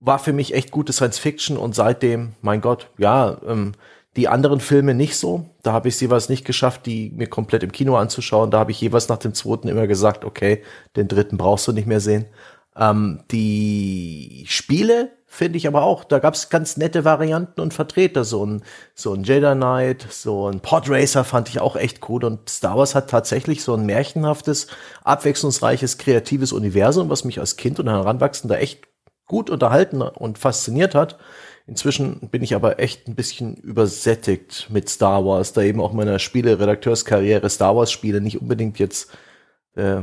War 0.00 0.18
für 0.18 0.34
mich 0.34 0.54
echt 0.54 0.70
gute 0.70 0.92
Science 0.92 1.18
Fiction 1.18 1.56
und 1.56 1.74
seitdem, 1.74 2.32
mein 2.42 2.60
Gott, 2.60 2.90
ja, 2.98 3.38
ähm, 3.46 3.72
die 4.16 4.28
anderen 4.28 4.60
Filme 4.60 4.94
nicht 4.94 5.16
so. 5.16 5.46
Da 5.62 5.72
habe 5.72 5.88
ich 5.88 6.00
jeweils 6.00 6.28
nicht 6.28 6.44
geschafft, 6.44 6.86
die 6.86 7.10
mir 7.10 7.26
komplett 7.26 7.62
im 7.62 7.72
Kino 7.72 7.96
anzuschauen. 7.96 8.50
Da 8.50 8.58
habe 8.58 8.70
ich 8.70 8.80
jeweils 8.80 9.08
nach 9.08 9.18
dem 9.18 9.34
zweiten 9.34 9.66
immer 9.66 9.86
gesagt, 9.86 10.24
okay, 10.24 10.62
den 10.94 11.08
dritten 11.08 11.36
brauchst 11.36 11.66
du 11.66 11.72
nicht 11.72 11.88
mehr 11.88 12.00
sehen. 12.00 12.26
Ähm, 12.76 13.24
die 13.30 14.44
Spiele 14.46 15.10
finde 15.34 15.58
ich 15.58 15.66
aber 15.66 15.82
auch. 15.82 16.04
Da 16.04 16.20
gab 16.20 16.34
es 16.34 16.48
ganz 16.48 16.76
nette 16.76 17.04
Varianten 17.04 17.60
und 17.60 17.74
Vertreter. 17.74 18.24
So 18.24 18.46
ein, 18.46 18.62
so 18.94 19.12
ein 19.12 19.24
Jedi 19.24 19.54
Knight, 19.54 20.06
so 20.10 20.48
ein 20.48 20.60
Podracer 20.60 21.24
fand 21.24 21.48
ich 21.48 21.60
auch 21.60 21.76
echt 21.76 22.08
cool. 22.08 22.24
Und 22.24 22.48
Star 22.48 22.78
Wars 22.78 22.94
hat 22.94 23.10
tatsächlich 23.10 23.62
so 23.62 23.74
ein 23.74 23.84
märchenhaftes, 23.84 24.68
abwechslungsreiches, 25.02 25.98
kreatives 25.98 26.52
Universum, 26.52 27.10
was 27.10 27.24
mich 27.24 27.40
als 27.40 27.56
Kind 27.56 27.80
und 27.80 27.88
Heranwachsender 27.88 28.60
echt 28.60 28.86
gut 29.26 29.50
unterhalten 29.50 30.02
und 30.02 30.38
fasziniert 30.38 30.94
hat. 30.94 31.18
Inzwischen 31.66 32.28
bin 32.28 32.42
ich 32.42 32.54
aber 32.54 32.78
echt 32.78 33.08
ein 33.08 33.14
bisschen 33.14 33.56
übersättigt 33.56 34.68
mit 34.70 34.88
Star 34.88 35.24
Wars, 35.24 35.54
da 35.54 35.62
eben 35.62 35.80
auch 35.80 35.92
meiner 35.92 36.18
Spiele-Redakteurskarriere 36.18 37.48
Star 37.48 37.74
Wars-Spiele 37.74 38.20
nicht 38.20 38.40
unbedingt 38.40 38.78
jetzt 38.78 39.10
äh, 39.74 40.02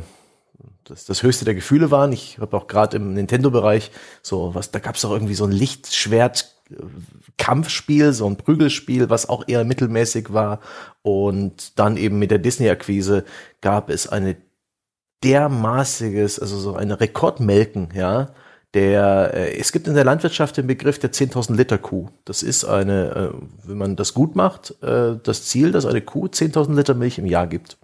das, 0.86 1.06
das 1.06 1.24
höchste 1.24 1.46
der 1.46 1.56
Gefühle 1.56 1.92
waren. 1.92 2.12
Ich 2.12 2.40
habe 2.40 2.56
auch 2.58 2.68
gerade 2.68 2.98
im 2.98 3.14
Nintendo-Bereich 3.14 3.92
so 4.22 4.54
was, 4.56 4.72
da 4.72 4.80
gab 4.80 4.96
es 4.96 5.06
auch 5.06 5.12
irgendwie 5.12 5.36
so 5.36 5.46
ein 5.46 5.52
Lichtschwert. 5.52 6.56
Kampfspiel, 7.38 8.14
so 8.14 8.28
ein 8.28 8.38
Prügelspiel, 8.38 9.10
was 9.10 9.28
auch 9.28 9.44
eher 9.46 9.66
mittelmäßig 9.66 10.32
war. 10.32 10.62
Und 11.02 11.78
dann 11.78 11.98
eben 11.98 12.18
mit 12.18 12.32
der 12.32 12.38
Disney-Akquise 12.38 13.26
gab 13.60 13.90
es 13.90 14.08
eine 14.08 14.38
dermaßiges, 15.24 16.40
also 16.40 16.58
so 16.58 16.76
eine 16.76 17.00
Rekordmelken, 17.00 17.90
ja. 17.94 18.34
Der, 18.74 19.32
äh, 19.34 19.58
es 19.58 19.74
gibt 19.74 19.88
in 19.88 19.96
der 19.96 20.06
Landwirtschaft 20.06 20.56
den 20.56 20.66
Begriff 20.66 20.98
der 20.98 21.12
10.000 21.12 21.56
Liter 21.56 21.78
Kuh. 21.78 22.08
Das 22.24 22.42
ist 22.42 22.64
eine, 22.64 23.34
äh, 23.34 23.68
wenn 23.68 23.78
man 23.78 23.96
das 23.98 24.14
gut 24.14 24.38
macht, 24.38 24.82
äh, 24.82 25.18
das 25.22 25.44
Ziel, 25.46 25.74
dass 25.74 25.86
eine 25.86 26.02
Kuh 26.02 26.28
10.000 26.28 26.74
Liter 26.76 26.94
Milch 26.94 27.18
im 27.18 27.26
Jahr 27.26 27.48
gibt. 27.48 27.78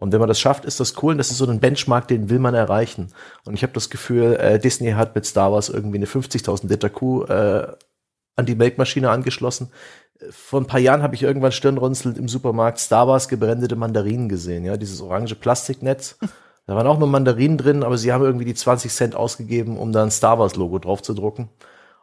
Und 0.00 0.12
wenn 0.12 0.18
man 0.18 0.28
das 0.28 0.40
schafft, 0.40 0.64
ist 0.64 0.80
das 0.80 1.00
cool. 1.02 1.12
Und 1.12 1.18
das 1.18 1.30
ist 1.30 1.36
so 1.36 1.46
ein 1.46 1.60
Benchmark, 1.60 2.08
den 2.08 2.30
will 2.30 2.38
man 2.38 2.54
erreichen. 2.54 3.08
Und 3.44 3.52
ich 3.52 3.62
habe 3.62 3.74
das 3.74 3.90
Gefühl, 3.90 4.34
äh, 4.36 4.58
Disney 4.58 4.92
hat 4.92 5.14
mit 5.14 5.26
Star 5.26 5.52
Wars 5.52 5.68
irgendwie 5.68 5.98
eine 5.98 6.06
50.000 6.06 6.68
Liter 6.68 6.88
Kuh 6.88 7.24
äh, 7.24 7.68
an 8.34 8.46
die 8.46 8.54
Melkmaschine 8.54 9.10
angeschlossen. 9.10 9.70
Vor 10.30 10.62
ein 10.62 10.66
paar 10.66 10.80
Jahren 10.80 11.02
habe 11.02 11.14
ich 11.14 11.22
irgendwann 11.22 11.52
stirnrunzelnd 11.52 12.16
im 12.16 12.28
Supermarkt 12.28 12.78
Star 12.78 13.08
Wars 13.08 13.28
gebrandete 13.28 13.76
Mandarinen 13.76 14.30
gesehen. 14.30 14.64
Ja, 14.64 14.78
dieses 14.78 15.02
orange 15.02 15.34
Plastiknetz. 15.36 16.18
Da 16.66 16.76
waren 16.76 16.86
auch 16.86 17.00
nur 17.00 17.08
Mandarinen 17.08 17.58
drin, 17.58 17.82
aber 17.82 17.98
sie 17.98 18.12
haben 18.12 18.22
irgendwie 18.22 18.44
die 18.44 18.54
20 18.54 18.92
Cent 18.92 19.16
ausgegeben, 19.16 19.76
um 19.76 19.92
da 19.92 20.04
ein 20.04 20.12
Star 20.12 20.38
Wars 20.38 20.54
Logo 20.54 20.78
drauf 20.78 21.02
zu 21.02 21.14
drucken. 21.14 21.48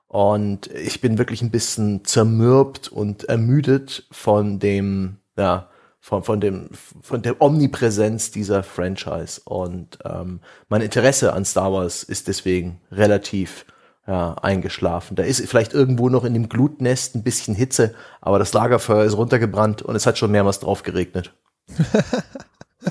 Und 0.07 0.67
ich 0.67 0.99
bin 0.99 1.17
wirklich 1.17 1.41
ein 1.41 1.51
bisschen 1.51 2.03
zermürbt 2.03 2.89
und 2.89 3.23
ermüdet 3.25 4.07
von 4.11 4.59
dem, 4.59 5.19
ja, 5.37 5.69
von, 6.07 6.23
von, 6.23 6.39
dem, 6.39 6.69
von 7.01 7.21
der 7.21 7.41
Omnipräsenz 7.41 8.31
dieser 8.31 8.63
Franchise. 8.63 9.41
Und 9.43 9.99
ähm, 10.05 10.39
mein 10.69 10.79
Interesse 10.79 11.33
an 11.33 11.43
Star 11.43 11.73
Wars 11.73 12.01
ist 12.01 12.29
deswegen 12.29 12.79
relativ 12.93 13.65
ja, 14.07 14.35
eingeschlafen. 14.35 15.17
Da 15.17 15.23
ist 15.23 15.45
vielleicht 15.49 15.73
irgendwo 15.73 16.07
noch 16.07 16.23
in 16.23 16.33
dem 16.33 16.47
Glutnest 16.47 17.15
ein 17.15 17.23
bisschen 17.23 17.55
Hitze, 17.55 17.93
aber 18.21 18.39
das 18.39 18.53
Lagerfeuer 18.53 19.03
ist 19.03 19.17
runtergebrannt 19.17 19.81
und 19.81 19.97
es 19.97 20.05
hat 20.05 20.17
schon 20.17 20.31
mehrmals 20.31 20.61
drauf 20.61 20.81
geregnet. 20.81 21.33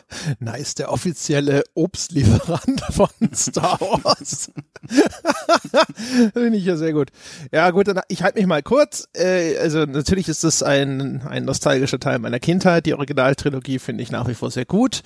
nice, 0.39 0.75
der 0.75 0.93
offizielle 0.93 1.65
Obstlieferant 1.75 2.81
von 2.91 3.09
Star 3.35 3.81
Wars. 3.81 4.51
Finde 6.33 6.57
ich 6.57 6.65
ja 6.65 6.77
sehr 6.77 6.93
gut. 6.93 7.09
Ja, 7.53 7.71
gut, 7.71 7.89
dann, 7.89 8.01
ich 8.09 8.23
halte 8.23 8.39
mich 8.39 8.47
mal 8.47 8.63
kurz. 8.63 9.09
Äh, 9.15 9.59
also 9.59 9.85
natürlich 9.85 10.29
ist 10.29 10.45
das 10.45 10.63
ein, 10.63 11.23
ein 11.23 11.45
nostalgischer 11.45 12.01
Teil 12.01 12.19
meiner 12.19 12.41
Kindheit. 12.41 12.87
Die 12.87 12.95
Originaltrilogie 12.95 13.79
finde 13.79 14.03
ich 14.03 14.11
nach 14.11 14.29
wie 14.29 14.35
vor 14.35 14.51
sehr 14.51 14.65
gut. 14.65 15.03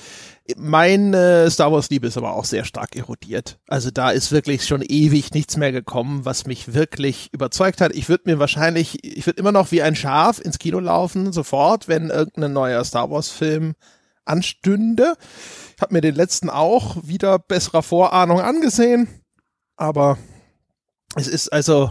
Meine 0.57 1.45
äh, 1.45 1.51
Star 1.51 1.73
Wars 1.73 1.91
Liebe 1.91 2.07
ist 2.07 2.17
aber 2.17 2.35
auch 2.35 2.45
sehr 2.45 2.65
stark 2.65 2.97
erodiert. 2.97 3.59
Also 3.69 3.91
da 3.91 4.11
ist 4.11 4.33
wirklich 4.33 4.67
schon 4.67 4.83
ewig 4.83 5.33
nichts 5.33 5.57
mehr 5.57 5.73
gekommen, 5.73 6.25
was 6.25 6.47
mich 6.47 6.75
wirklich 6.75 7.29
überzeugt 7.33 7.81
hat. 7.81 7.95
Ich 7.95 8.09
würde 8.09 8.25
mir 8.27 8.39
wahrscheinlich, 8.39 9.05
ich 9.05 9.27
würde 9.27 9.41
immer 9.41 9.53
noch 9.53 9.71
wie 9.71 9.83
ein 9.83 9.97
Schaf 9.97 10.41
ins 10.41 10.59
Kino 10.59 10.81
laufen, 10.81 11.33
sofort, 11.33 11.89
wenn 11.89 12.11
irgendein 12.11 12.53
neuer 12.53 12.85
Star 12.85 13.11
Wars 13.11 13.31
Film 13.31 13.75
anstünde. 14.31 15.15
Ich 15.77 15.83
habe 15.83 15.95
mir 15.95 16.01
den 16.01 16.15
letzten 16.15 16.51
auch 16.51 16.97
wieder 17.03 17.39
besserer 17.39 17.83
Vorahnung 17.83 18.41
angesehen, 18.41 19.09
aber 19.77 20.19
es 21.17 21.27
ist 21.27 21.53
also 21.53 21.91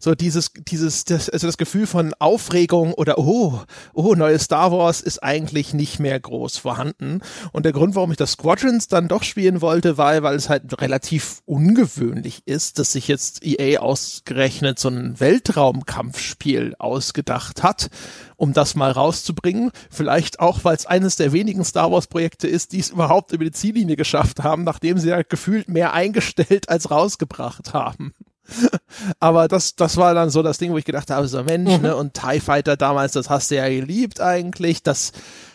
so 0.00 0.14
dieses, 0.14 0.50
dieses, 0.54 1.04
das, 1.04 1.28
also 1.28 1.46
das 1.46 1.58
Gefühl 1.58 1.86
von 1.86 2.14
Aufregung 2.18 2.94
oder 2.94 3.18
oh, 3.18 3.60
oh, 3.92 4.14
neues 4.14 4.44
Star 4.44 4.72
Wars 4.72 5.02
ist 5.02 5.22
eigentlich 5.22 5.74
nicht 5.74 6.00
mehr 6.00 6.18
groß 6.18 6.56
vorhanden. 6.56 7.20
Und 7.52 7.64
der 7.64 7.72
Grund, 7.72 7.94
warum 7.94 8.10
ich 8.10 8.16
das 8.16 8.32
Squadrons 8.32 8.88
dann 8.88 9.08
doch 9.08 9.22
spielen 9.22 9.60
wollte, 9.60 9.98
war, 9.98 10.22
weil 10.22 10.36
es 10.36 10.48
halt 10.48 10.80
relativ 10.80 11.42
ungewöhnlich 11.44 12.42
ist, 12.46 12.78
dass 12.78 12.92
sich 12.92 13.08
jetzt 13.08 13.44
EA 13.44 13.80
ausgerechnet 13.80 14.78
so 14.78 14.88
ein 14.88 15.20
Weltraumkampfspiel 15.20 16.76
ausgedacht 16.78 17.62
hat, 17.62 17.90
um 18.36 18.54
das 18.54 18.74
mal 18.74 18.90
rauszubringen. 18.90 19.70
Vielleicht 19.90 20.40
auch, 20.40 20.64
weil 20.64 20.76
es 20.76 20.86
eines 20.86 21.16
der 21.16 21.34
wenigen 21.34 21.62
Star 21.62 21.92
Wars 21.92 22.06
Projekte 22.06 22.48
ist, 22.48 22.72
die 22.72 22.80
es 22.80 22.88
überhaupt 22.88 23.32
über 23.32 23.44
die 23.44 23.52
Ziellinie 23.52 23.96
geschafft 23.96 24.42
haben, 24.42 24.64
nachdem 24.64 24.96
sie 24.96 25.10
ja 25.10 25.20
gefühlt 25.22 25.68
mehr 25.68 25.92
eingestellt 25.92 26.70
als 26.70 26.90
rausgebracht 26.90 27.74
haben. 27.74 28.14
Aber 29.20 29.48
das, 29.48 29.76
das 29.76 29.96
war 29.96 30.14
dann 30.14 30.30
so 30.30 30.42
das 30.42 30.58
Ding, 30.58 30.72
wo 30.72 30.78
ich 30.78 30.84
gedacht 30.84 31.10
habe, 31.10 31.28
so 31.28 31.42
Mensch, 31.42 31.76
mhm. 31.76 31.82
ne, 31.82 31.96
und 31.96 32.14
TIE 32.14 32.40
Fighter 32.40 32.76
damals, 32.76 33.12
das 33.12 33.30
hast 33.30 33.50
du 33.50 33.56
ja 33.56 33.68
geliebt 33.68 34.20
eigentlich, 34.20 34.82
das, 34.82 35.12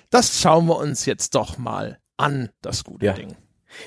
das 0.10 0.40
schauen 0.40 0.68
wir 0.68 0.78
uns 0.78 1.06
jetzt 1.06 1.36
doch 1.36 1.58
mal 1.58 2.00
an, 2.18 2.50
das 2.62 2.84
gute 2.84 3.06
ja. 3.06 3.14
Ding. 3.14 3.36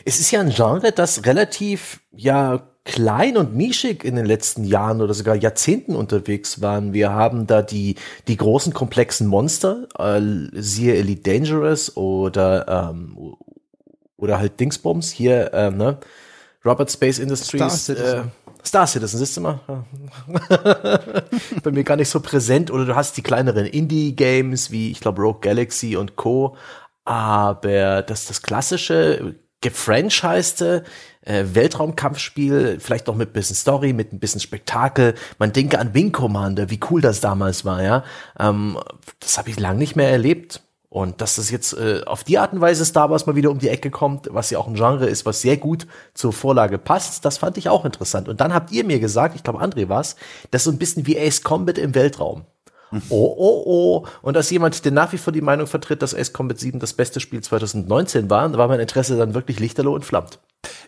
Es 0.04 0.20
ist 0.20 0.30
ja 0.30 0.40
ein 0.40 0.50
Genre, 0.50 0.92
das 0.92 1.24
relativ, 1.24 2.00
ja, 2.12 2.68
klein 2.88 3.36
und 3.36 3.54
nischig 3.54 4.02
in 4.02 4.16
den 4.16 4.24
letzten 4.24 4.64
Jahren 4.64 5.02
oder 5.02 5.12
sogar 5.12 5.36
Jahrzehnten 5.36 5.94
unterwegs 5.94 6.62
waren. 6.62 6.94
Wir 6.94 7.12
haben 7.12 7.46
da 7.46 7.60
die, 7.60 7.96
die 8.28 8.36
großen 8.38 8.72
komplexen 8.72 9.26
Monster, 9.26 9.86
äh, 9.98 10.20
siehe 10.54 10.94
Elite 10.94 11.30
Dangerous 11.30 11.96
oder, 11.96 12.90
ähm, 12.90 13.34
oder 14.16 14.38
halt 14.38 14.58
Dingsbombs 14.58 15.10
hier, 15.10 15.52
äh, 15.52 15.70
ne? 15.70 15.98
Robert 16.64 16.90
Space 16.90 17.18
Industries, 17.18 17.60
Star 17.60 17.70
Citizen. 17.70 18.18
Äh, 18.18 18.47
Star 18.64 18.86
Citizen, 18.86 19.18
siehst 19.18 19.36
du 19.36 19.40
mal? 19.40 19.60
Bei 21.62 21.70
mir 21.70 21.84
gar 21.84 21.96
nicht 21.96 22.08
so 22.08 22.20
präsent. 22.20 22.70
Oder 22.70 22.84
du 22.84 22.96
hast 22.96 23.16
die 23.16 23.22
kleineren 23.22 23.66
Indie-Games 23.66 24.70
wie, 24.70 24.90
ich 24.90 25.00
glaube, 25.00 25.22
Rogue 25.22 25.40
Galaxy 25.40 25.96
und 25.96 26.16
Co. 26.16 26.56
Aber 27.04 28.02
das, 28.02 28.26
das 28.26 28.42
klassische, 28.42 29.36
gefranchised 29.60 30.62
äh, 31.28 31.44
Weltraumkampfspiel, 31.52 32.78
vielleicht 32.80 33.06
noch 33.06 33.14
mit 33.14 33.32
bisschen 33.32 33.56
Story, 33.56 33.92
mit 33.92 34.12
ein 34.12 34.18
bisschen 34.18 34.40
Spektakel. 34.40 35.14
Man 35.38 35.52
denke 35.52 35.78
an 35.78 35.94
Wing 35.94 36.12
Commander, 36.12 36.70
wie 36.70 36.80
cool 36.90 37.00
das 37.00 37.20
damals 37.20 37.64
war, 37.64 37.82
ja. 37.82 38.04
Ähm, 38.38 38.78
das 39.20 39.38
habe 39.38 39.50
ich 39.50 39.60
lang 39.60 39.78
nicht 39.78 39.96
mehr 39.96 40.10
erlebt. 40.10 40.62
Und 40.98 41.20
dass 41.20 41.36
das 41.36 41.52
jetzt 41.52 41.74
äh, 41.74 42.02
auf 42.06 42.24
die 42.24 42.38
Art 42.38 42.52
und 42.52 42.60
Weise 42.60 42.84
Star 42.84 43.08
Wars 43.08 43.24
mal 43.24 43.36
wieder 43.36 43.52
um 43.52 43.60
die 43.60 43.68
Ecke 43.68 43.88
kommt, 43.88 44.28
was 44.32 44.50
ja 44.50 44.58
auch 44.58 44.66
ein 44.66 44.74
Genre 44.74 45.06
ist, 45.06 45.24
was 45.26 45.40
sehr 45.40 45.56
gut 45.56 45.86
zur 46.12 46.32
Vorlage 46.32 46.76
passt, 46.76 47.24
das 47.24 47.38
fand 47.38 47.56
ich 47.56 47.68
auch 47.68 47.84
interessant. 47.84 48.28
Und 48.28 48.40
dann 48.40 48.52
habt 48.52 48.72
ihr 48.72 48.82
mir 48.82 48.98
gesagt, 48.98 49.36
ich 49.36 49.44
glaube 49.44 49.62
André 49.62 49.88
war's, 49.88 50.16
das 50.50 50.62
ist 50.62 50.64
so 50.64 50.72
ein 50.72 50.78
bisschen 50.78 51.06
wie 51.06 51.16
Ace 51.16 51.44
Combat 51.44 51.78
im 51.78 51.94
Weltraum. 51.94 52.46
Oh, 53.10 53.34
oh, 53.36 53.62
oh. 53.66 54.06
Und 54.22 54.36
als 54.36 54.50
jemand, 54.50 54.84
der 54.84 54.92
nach 54.92 55.12
wie 55.12 55.18
vor 55.18 55.32
die 55.32 55.40
Meinung 55.40 55.66
vertritt, 55.66 56.02
dass 56.02 56.14
Ace 56.14 56.32
Combat 56.32 56.58
7 56.58 56.78
das 56.80 56.92
beste 56.92 57.20
Spiel 57.20 57.40
2019 57.40 58.30
war, 58.30 58.52
war 58.56 58.68
mein 58.68 58.80
Interesse 58.80 59.16
dann 59.16 59.34
wirklich 59.34 59.60
lichterloh 59.60 59.94
und 59.94 60.04
flammt. 60.04 60.38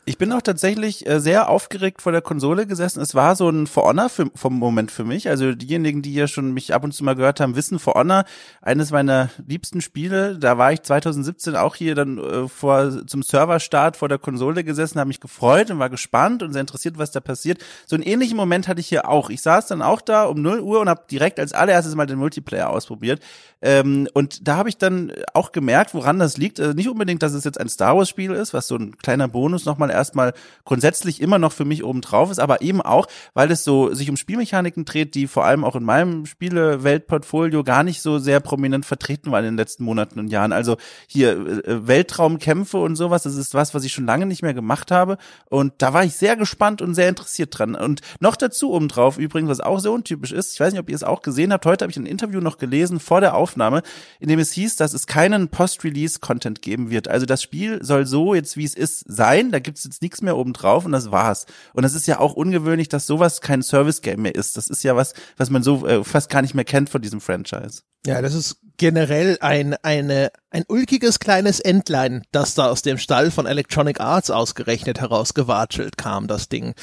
Ich 0.07 0.19
bin 0.19 0.33
auch 0.33 0.41
tatsächlich 0.41 1.07
äh, 1.07 1.21
sehr 1.21 1.49
aufgeregt 1.49 2.03
vor 2.03 2.11
der 2.11 2.23
Konsole 2.23 2.67
gesessen. 2.67 3.01
Es 3.01 3.15
war 3.15 3.37
so 3.37 3.49
ein 3.49 3.67
For 3.67 3.85
Honor 3.85 4.09
für, 4.09 4.31
vom 4.35 4.59
Moment 4.59 4.91
für 4.91 5.05
mich. 5.05 5.29
Also 5.29 5.55
diejenigen, 5.55 6.03
die 6.03 6.15
ja 6.15 6.27
schon 6.27 6.53
mich 6.53 6.75
ab 6.75 6.83
und 6.83 6.93
zu 6.93 7.05
mal 7.05 7.15
gehört 7.15 7.39
haben, 7.39 7.55
wissen 7.55 7.79
For 7.79 7.95
Honor, 7.95 8.25
eines 8.63 8.91
meiner 8.91 9.29
liebsten 9.47 9.81
Spiele. 9.81 10.39
Da 10.39 10.59
war 10.59 10.73
ich 10.73 10.83
2017 10.83 11.55
auch 11.55 11.77
hier 11.77 11.95
dann 11.95 12.19
äh, 12.19 12.49
vor 12.49 13.07
zum 13.07 13.23
Serverstart 13.23 13.97
vor 13.97 14.09
der 14.09 14.19
Konsole 14.19 14.65
gesessen, 14.65 14.99
habe 14.99 15.09
mich 15.09 15.21
gefreut 15.21 15.71
und 15.71 15.79
war 15.79 15.91
gespannt 15.91 16.43
und 16.43 16.53
sehr 16.53 16.63
interessiert, 16.63 16.99
was 16.99 17.13
da 17.13 17.21
passiert. 17.21 17.59
So 17.87 17.95
einen 17.95 18.03
ähnlichen 18.03 18.37
Moment 18.37 18.67
hatte 18.69 18.81
ich 18.81 18.89
hier 18.89 19.09
auch. 19.09 19.29
Ich 19.31 19.43
saß 19.43 19.67
dann 19.67 19.83
auch 19.83 20.01
da 20.01 20.25
um 20.25 20.41
0 20.41 20.61
Uhr 20.61 20.81
und 20.81 20.89
habe 20.89 21.03
direkt 21.11 21.39
als 21.39 21.53
allererstes 21.53 21.90
mal 21.97 22.07
den 22.07 22.19
Multiplayer 22.19 22.71
ausprobiert. 22.71 23.21
Ähm, 23.63 24.09
und 24.15 24.47
da 24.49 24.57
habe 24.57 24.69
ich 24.69 24.79
dann 24.79 25.13
auch 25.35 25.53
gemerkt, 25.53 25.95
woran 25.95 26.19
das 26.19 26.37
liegt. 26.37 26.61
Also 26.61 26.73
nicht 26.73 26.89
unbedingt, 26.89 27.23
dass 27.23 27.33
es 27.33 27.45
jetzt 27.45 27.61
ein 27.61 27.69
Star 27.69 27.97
Wars 27.97 28.09
Spiel 28.09 28.33
ist, 28.33 28.55
was 28.55 28.67
so 28.69 28.77
ein 28.77 28.97
kleiner 28.99 29.29
Bonus 29.29 29.65
nochmal 29.65 29.91
erstmal 29.91 30.33
grundsätzlich 30.65 31.21
immer 31.21 31.39
noch 31.39 31.53
für 31.53 31.65
mich 31.65 31.85
oben 31.85 32.01
drauf 32.01 32.31
ist, 32.31 32.39
aber 32.39 32.63
eben 32.63 32.81
auch, 32.81 33.07
weil 33.35 33.51
es 33.51 33.65
so 33.65 33.93
sich 33.95 34.11
um 34.11 34.17
Spielmechaniken 34.17 34.85
dreht, 34.85 35.15
die 35.15 35.27
vor 35.27 35.45
allem 35.45 35.65
auch 35.65 35.77
in 35.77 35.85
meinem 35.85 36.27
Spieleweltportfolio 36.27 37.65
gar 37.65 37.83
nicht 37.83 38.03
so 38.03 38.19
sehr 38.19 38.41
prominent 38.41 38.87
vertreten 38.87 39.31
waren 39.33 39.45
in 39.45 39.53
den 39.53 39.59
letzten 39.59 39.85
Monaten 39.85 40.19
und 40.19 40.29
Jahren. 40.29 40.53
Also 40.53 40.77
hier 41.07 41.33
äh, 41.33 41.87
Weltraumkämpfe 41.87 42.79
und 42.79 42.97
sowas, 42.97 43.23
das 43.23 43.37
ist 43.37 43.55
was, 43.55 43.75
was 43.75 43.85
ich 43.85 43.93
schon 43.93 44.07
lange 44.07 44.27
nicht 44.27 44.43
mehr 44.43 44.55
gemacht 44.55 44.91
habe. 44.91 45.19
Und 45.49 45.75
da 45.79 45.93
war 45.93 46.05
ich 46.05 46.17
sehr 46.17 46.37
gespannt 46.37 46.83
und 46.83 46.95
sehr 46.95 47.09
interessiert 47.09 47.59
dran. 47.59 47.75
Und 47.75 48.01
noch 48.21 48.37
dazu 48.37 48.73
oben 48.73 48.89
drauf 48.89 49.19
übrigens, 49.19 49.51
was 49.51 49.61
auch 49.61 49.81
sehr 49.81 49.93
untypisch 49.93 50.33
ist, 50.33 50.55
ich 50.55 50.61
weiß 50.61 50.73
nicht, 50.73 50.81
ob 50.81 50.89
ihr 50.89 50.97
es 50.97 51.05
auch 51.05 51.23
gesehen 51.23 51.53
habt, 51.53 51.67
heute 51.67 51.80
habe 51.81 51.91
ich 51.91 51.97
ein 51.97 52.07
Interview 52.07 52.41
noch 52.41 52.59
gelesen 52.59 53.01
vor 53.01 53.21
der 53.21 53.35
Aufnahme, 53.35 53.83
in 54.19 54.29
dem 54.29 54.39
es 54.39 54.53
hieß, 54.53 54.77
dass 54.77 54.95
es 54.95 55.07
keinen 55.07 55.49
Post-Release-Content 55.49 56.63
geben 56.63 56.91
wird. 56.91 57.09
Also 57.09 57.27
das 57.27 57.43
Spiel 57.43 57.85
soll 57.85 58.07
so 58.07 58.35
jetzt, 58.35 58.57
wie 58.57 58.65
es 58.65 58.75
ist, 58.75 59.05
sein. 59.07 59.51
Da 59.51 59.59
gibt 59.59 59.79
es 59.79 59.85
jetzt 59.85 60.03
nichts 60.03 60.23
mehr 60.23 60.37
oben 60.37 60.53
drauf 60.53 60.85
und 60.85 60.93
das 60.93 61.11
war's. 61.11 61.47
Und 61.75 61.83
das 61.83 61.95
ist 61.95 62.07
ja 62.07 62.19
auch 62.19 62.35
ungewöhnlich, 62.35 62.89
dass 62.89 63.07
sowas 63.07 63.41
kein 63.41 63.63
Service-Game 63.63 64.23
mehr 64.23 64.35
ist. 64.35 64.57
Das 64.57 64.69
ist 64.69 64.83
ja 64.83 64.97
was, 64.97 65.15
was 65.37 65.51
man 65.51 65.63
so 65.63 65.87
äh, 65.87 66.05
fast 66.05 66.31
gar 66.31 66.43
nicht 66.43 66.55
mehr 66.55 66.65
kennt 66.65 66.91
von 66.91 67.03
diesem 67.03 67.21
Franchise. 67.21 67.83
Ja, 68.07 68.23
das 68.23 68.35
ist 68.35 68.59
generell 68.79 69.37
ein, 69.41 69.75
eine, 69.83 70.33
ein 70.51 70.65
ulkiges 70.69 71.21
kleines 71.21 71.61
Entlein, 71.61 72.25
das 72.33 72.55
da 72.55 72.67
aus 72.67 72.83
dem 72.83 72.99
Stall 72.99 73.31
von 73.31 73.47
Electronic 73.47 74.01
Arts 74.01 74.31
ausgerechnet 74.31 75.01
herausgewatschelt 75.01 75.97
kam, 75.97 76.27
das 76.27 76.49
Ding. 76.49 76.75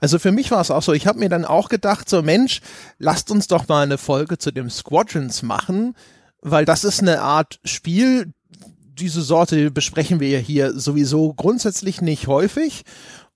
Also 0.00 0.18
für 0.18 0.32
mich 0.32 0.50
war 0.50 0.60
es 0.60 0.70
auch 0.70 0.82
so, 0.82 0.92
ich 0.92 1.06
habe 1.06 1.20
mir 1.20 1.28
dann 1.28 1.44
auch 1.44 1.68
gedacht, 1.68 2.08
so 2.08 2.22
Mensch, 2.22 2.60
lasst 2.98 3.30
uns 3.30 3.46
doch 3.46 3.68
mal 3.68 3.84
eine 3.84 3.98
Folge 3.98 4.38
zu 4.38 4.50
dem 4.50 4.68
Squadrons 4.68 5.42
machen, 5.42 5.94
weil 6.40 6.64
das 6.64 6.82
ist 6.82 7.00
eine 7.00 7.20
Art 7.22 7.60
Spiel, 7.64 8.32
diese 8.98 9.22
Sorte 9.22 9.70
besprechen 9.70 10.20
wir 10.20 10.28
ja 10.28 10.38
hier 10.38 10.78
sowieso 10.78 11.32
grundsätzlich 11.32 12.00
nicht 12.00 12.26
häufig. 12.26 12.82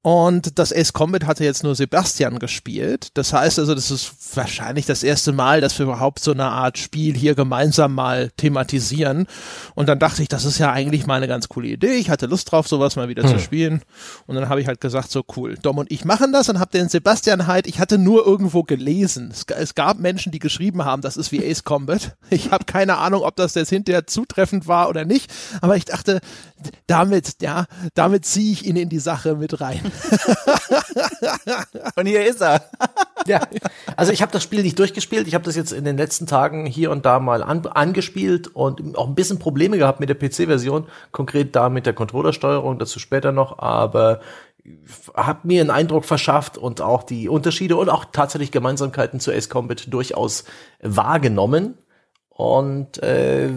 Und 0.07 0.61
das 0.61 0.73
Ace 0.73 0.93
Combat 0.93 1.27
hatte 1.27 1.43
jetzt 1.43 1.65
nur 1.65 1.75
Sebastian 1.75 2.39
gespielt. 2.39 3.09
Das 3.15 3.33
heißt 3.33 3.59
also, 3.59 3.75
das 3.75 3.91
ist 3.91 4.13
wahrscheinlich 4.37 4.87
das 4.87 5.03
erste 5.03 5.33
Mal, 5.33 5.61
dass 5.61 5.77
wir 5.81 5.87
überhaupt 5.87 6.21
so 6.21 6.31
eine 6.31 6.45
Art 6.45 6.79
Spiel 6.79 7.17
hier 7.17 7.35
gemeinsam 7.35 7.93
mal 7.93 8.31
thematisieren. 8.37 9.27
Und 9.75 9.89
dann 9.89 9.99
dachte 9.99 10.23
ich, 10.23 10.29
das 10.29 10.45
ist 10.45 10.59
ja 10.59 10.71
eigentlich 10.71 11.09
mal 11.09 11.17
eine 11.17 11.27
ganz 11.27 11.49
coole 11.49 11.67
Idee. 11.67 11.95
Ich 11.95 12.09
hatte 12.09 12.27
Lust 12.27 12.53
drauf, 12.53 12.69
sowas 12.69 12.95
mal 12.95 13.09
wieder 13.09 13.25
hm. 13.25 13.31
zu 13.31 13.41
spielen. 13.41 13.83
Und 14.29 14.37
dann 14.37 14.49
habe 14.49 14.61
ich 14.61 14.69
halt 14.69 14.81
gesagt, 14.81 15.11
so 15.11 15.25
cool, 15.37 15.57
Dom 15.61 15.79
und 15.79 15.91
ich 15.91 16.05
machen 16.05 16.33
das 16.33 16.49
und 16.49 16.61
habe 16.61 16.71
den 16.71 16.89
Sebastian 16.89 17.49
halt, 17.49 17.67
ich 17.67 17.81
hatte 17.81 17.99
nur 17.99 18.25
irgendwo 18.25 18.63
gelesen. 18.63 19.33
Es, 19.33 19.43
es 19.59 19.75
gab 19.75 19.99
Menschen, 19.99 20.31
die 20.31 20.39
geschrieben 20.39 20.85
haben, 20.85 21.03
das 21.03 21.17
ist 21.17 21.33
wie 21.33 21.45
Ace 21.45 21.65
Combat. 21.65 22.17
Ich 22.31 22.53
habe 22.53 22.65
keine 22.65 22.99
Ahnung, 22.99 23.23
ob 23.23 23.35
das 23.35 23.57
jetzt 23.57 23.71
hinterher 23.71 24.07
zutreffend 24.07 24.69
war 24.69 24.89
oder 24.89 25.05
nicht. 25.05 25.33
Aber 25.61 25.77
ich 25.77 25.85
dachte, 25.85 26.21
damit, 26.87 27.43
ja, 27.43 27.67
damit 27.95 28.25
ziehe 28.25 28.53
ich 28.53 28.67
ihn 28.67 28.77
in 28.77 28.89
die 28.89 28.99
Sache 28.99 29.37
mit 29.37 29.61
rein. 29.61 29.81
Und 31.97 32.07
hier 32.07 32.27
ist 32.27 32.43
er. 32.43 32.63
ja, 33.27 33.41
also 33.97 34.13
ich 34.13 34.23
habe 34.23 34.33
das 34.33 34.43
Spiel 34.43 34.63
nicht 34.63 34.79
durchgespielt. 34.79 35.27
Ich 35.27 35.35
habe 35.35 35.45
das 35.45 35.57
jetzt 35.57 35.73
in 35.73 35.85
den 35.85 35.97
letzten 35.97 36.27
Tagen 36.27 36.67
hier 36.67 36.91
und 36.91 37.07
da 37.07 37.19
mal 37.19 37.43
an, 37.43 37.67
angespielt 37.67 38.49
und 38.49 38.97
auch 38.97 39.09
ein 39.09 39.15
bisschen 39.15 39.39
Probleme 39.39 39.79
gehabt 39.79 40.01
mit 40.01 40.09
der 40.09 40.15
PC-Version, 40.15 40.87
konkret 41.13 41.57
da 41.57 41.69
mit 41.69 41.87
der 41.87 41.93
Controllersteuerung, 41.93 42.79
dazu 42.79 42.99
später 42.99 43.33
noch, 43.33 43.59
aber 43.59 44.21
hat 45.15 45.45
mir 45.45 45.61
einen 45.61 45.71
Eindruck 45.71 46.05
verschafft 46.05 46.59
und 46.59 46.81
auch 46.81 47.03
die 47.03 47.29
Unterschiede 47.29 47.77
und 47.77 47.89
auch 47.89 48.07
tatsächlich 48.13 48.51
Gemeinsamkeiten 48.51 49.21
zu 49.21 49.33
Ace 49.33 49.49
Combat 49.49 49.93
durchaus 49.93 50.45
wahrgenommen. 50.81 51.75
Und 52.31 53.03
äh, 53.03 53.51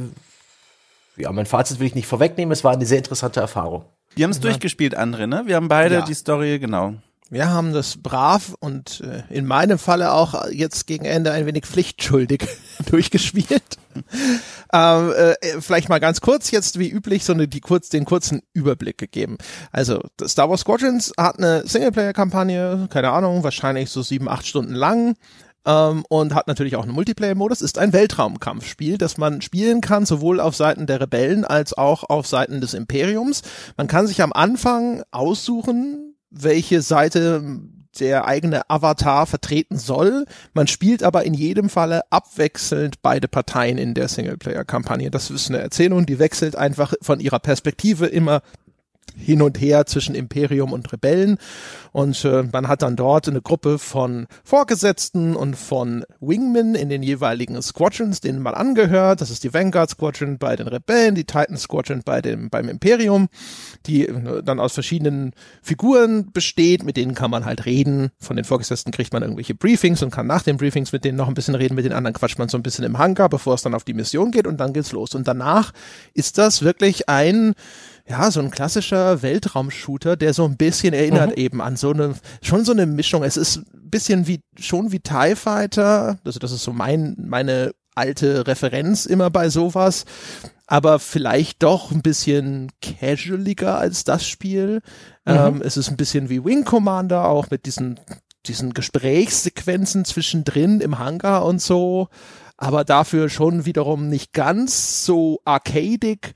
ja, 1.19 1.31
mein 1.31 1.45
Fazit 1.45 1.79
will 1.79 1.87
ich 1.87 1.95
nicht 1.95 2.07
vorwegnehmen. 2.07 2.51
Es 2.51 2.63
war 2.63 2.73
eine 2.73 2.85
sehr 2.85 2.97
interessante 2.97 3.39
Erfahrung. 3.39 3.85
Wir 4.15 4.23
haben 4.23 4.31
es 4.31 4.37
ja. 4.37 4.43
durchgespielt, 4.43 4.97
André, 4.97 5.27
ne? 5.27 5.43
Wir 5.45 5.55
haben 5.55 5.67
beide 5.67 5.95
ja. 5.95 6.01
die 6.01 6.13
Story, 6.13 6.59
genau. 6.59 6.95
Wir 7.31 7.47
haben 7.49 7.73
das 7.73 7.97
brav 7.97 8.55
und 8.59 9.01
äh, 9.01 9.21
in 9.29 9.45
meinem 9.45 9.77
Falle 9.77 10.13
auch 10.13 10.49
jetzt 10.49 10.87
gegen 10.87 11.05
Ende 11.05 11.31
ein 11.31 11.45
wenig 11.45 11.63
pflichtschuldig 11.63 12.47
durchgespielt. 12.89 13.77
ähm, 14.73 15.13
äh, 15.15 15.35
vielleicht 15.59 15.89
mal 15.89 15.99
ganz 15.99 16.21
kurz 16.21 16.49
jetzt 16.49 16.79
wie 16.79 16.89
üblich 16.89 17.23
so 17.23 17.33
eine, 17.33 17.47
die 17.47 17.61
kurz, 17.61 17.89
den 17.89 18.05
kurzen 18.05 18.41
Überblick 18.53 18.97
gegeben. 18.97 19.37
Also 19.71 20.01
Star 20.25 20.49
Wars 20.49 20.61
Squadrons 20.61 21.13
hat 21.17 21.37
eine 21.37 21.67
Singleplayer-Kampagne, 21.67 22.87
keine 22.89 23.11
Ahnung, 23.11 23.43
wahrscheinlich 23.43 23.91
so 23.91 24.01
sieben, 24.01 24.27
acht 24.27 24.47
Stunden 24.47 24.73
lang 24.73 25.15
ähm, 25.65 26.03
und 26.09 26.35
hat 26.35 26.47
natürlich 26.47 26.75
auch 26.75 26.83
einen 26.83 26.93
Multiplayer-Modus. 26.93 27.61
Ist 27.61 27.77
ein 27.77 27.93
Weltraumkampfspiel, 27.93 28.97
das 28.97 29.17
man 29.17 29.41
spielen 29.41 29.81
kann, 29.81 30.05
sowohl 30.05 30.39
auf 30.39 30.55
Seiten 30.55 30.87
der 30.87 31.01
Rebellen 31.01 31.45
als 31.45 31.73
auch 31.73 32.03
auf 32.09 32.27
Seiten 32.27 32.61
des 32.61 32.73
Imperiums. 32.73 33.41
Man 33.77 33.87
kann 33.87 34.07
sich 34.07 34.21
am 34.21 34.33
Anfang 34.33 35.03
aussuchen, 35.11 36.15
welche 36.29 36.81
Seite 36.81 37.59
der 37.99 38.25
eigene 38.25 38.69
Avatar 38.69 39.25
vertreten 39.25 39.77
soll. 39.77 40.25
Man 40.53 40.67
spielt 40.67 41.03
aber 41.03 41.25
in 41.25 41.33
jedem 41.33 41.69
Falle 41.69 42.03
abwechselnd 42.11 43.01
beide 43.01 43.27
Parteien 43.27 43.77
in 43.77 43.93
der 43.93 44.07
Singleplayer-Kampagne. 44.07 45.11
Das 45.11 45.29
ist 45.29 45.49
eine 45.49 45.59
Erzählung, 45.59 46.05
die 46.05 46.19
wechselt 46.19 46.55
einfach 46.55 46.93
von 47.01 47.19
ihrer 47.19 47.39
Perspektive 47.39 48.05
immer 48.05 48.41
hin 49.19 49.41
und 49.41 49.59
her 49.59 49.85
zwischen 49.85 50.15
Imperium 50.15 50.73
und 50.73 50.91
Rebellen. 50.91 51.37
Und 51.91 52.23
äh, 52.25 52.43
man 52.51 52.67
hat 52.67 52.81
dann 52.81 52.95
dort 52.95 53.27
eine 53.27 53.41
Gruppe 53.41 53.79
von 53.79 54.27
Vorgesetzten 54.43 55.35
und 55.35 55.55
von 55.55 56.05
Wingmen 56.19 56.75
in 56.75 56.89
den 56.89 57.03
jeweiligen 57.03 57.61
Squadrons, 57.61 58.21
denen 58.21 58.41
man 58.41 58.53
angehört. 58.53 59.21
Das 59.21 59.29
ist 59.29 59.43
die 59.43 59.53
Vanguard 59.53 59.89
Squadron 59.89 60.37
bei 60.37 60.55
den 60.55 60.67
Rebellen, 60.67 61.15
die 61.15 61.25
Titan 61.25 61.57
Squadron 61.57 62.01
bei 62.05 62.21
dem, 62.21 62.49
beim 62.49 62.69
Imperium, 62.69 63.27
die 63.85 64.07
äh, 64.07 64.43
dann 64.43 64.59
aus 64.59 64.73
verschiedenen 64.73 65.33
Figuren 65.61 66.31
besteht, 66.31 66.83
mit 66.83 66.97
denen 66.97 67.15
kann 67.15 67.31
man 67.31 67.45
halt 67.45 67.65
reden. 67.65 68.11
Von 68.19 68.35
den 68.35 68.45
Vorgesetzten 68.45 68.91
kriegt 68.91 69.13
man 69.13 69.23
irgendwelche 69.23 69.55
Briefings 69.55 70.03
und 70.03 70.11
kann 70.11 70.27
nach 70.27 70.43
den 70.43 70.57
Briefings 70.57 70.91
mit 70.91 71.03
denen 71.03 71.17
noch 71.17 71.27
ein 71.27 71.33
bisschen 71.33 71.55
reden. 71.55 71.75
Mit 71.75 71.85
den 71.85 71.93
anderen 71.93 72.13
quatscht 72.13 72.39
man 72.39 72.49
so 72.49 72.57
ein 72.57 72.63
bisschen 72.63 72.85
im 72.85 72.97
Hangar, 72.97 73.29
bevor 73.29 73.55
es 73.55 73.61
dann 73.61 73.73
auf 73.73 73.83
die 73.83 73.93
Mission 73.93 74.31
geht 74.31 74.47
und 74.47 74.59
dann 74.59 74.73
geht's 74.73 74.91
los. 74.91 75.15
Und 75.15 75.27
danach 75.27 75.73
ist 76.13 76.37
das 76.37 76.61
wirklich 76.61 77.09
ein 77.09 77.53
ja, 78.09 78.31
so 78.31 78.39
ein 78.39 78.49
klassischer 78.49 79.21
Weltraumshooter, 79.21 80.17
der 80.17 80.33
so 80.33 80.45
ein 80.45 80.57
bisschen 80.57 80.93
erinnert 80.93 81.31
mhm. 81.31 81.43
eben 81.43 81.61
an 81.61 81.75
so 81.75 81.91
eine, 81.91 82.15
schon 82.41 82.65
so 82.65 82.71
eine 82.71 82.87
Mischung. 82.87 83.23
Es 83.23 83.37
ist 83.37 83.57
ein 83.57 83.89
bisschen 83.89 84.25
wie, 84.25 84.41
schon 84.59 84.91
wie 84.91 84.99
TIE 84.99 85.35
Fighter. 85.35 86.17
Also 86.25 86.39
das 86.39 86.51
ist 86.51 86.63
so 86.63 86.73
mein, 86.73 87.15
meine 87.19 87.71
alte 87.93 88.47
Referenz 88.47 89.05
immer 89.05 89.29
bei 89.29 89.49
sowas. 89.49 90.05
Aber 90.65 90.99
vielleicht 90.99 91.61
doch 91.61 91.91
ein 91.91 92.01
bisschen 92.01 92.71
casualiger 92.81 93.77
als 93.77 94.05
das 94.05 94.27
Spiel. 94.27 94.81
Mhm. 95.25 95.33
Ähm, 95.33 95.61
es 95.63 95.77
ist 95.77 95.89
ein 95.89 95.97
bisschen 95.97 96.29
wie 96.29 96.43
Wing 96.43 96.63
Commander, 96.65 97.25
auch 97.25 97.51
mit 97.51 97.67
diesen, 97.67 97.99
diesen 98.47 98.73
Gesprächssequenzen 98.73 100.03
zwischendrin 100.03 100.81
im 100.81 100.97
Hangar 100.97 101.45
und 101.45 101.61
so. 101.61 102.07
Aber 102.57 102.83
dafür 102.83 103.29
schon 103.29 103.65
wiederum 103.65 104.09
nicht 104.09 104.33
ganz 104.33 105.05
so 105.05 105.41
arcadig 105.45 106.33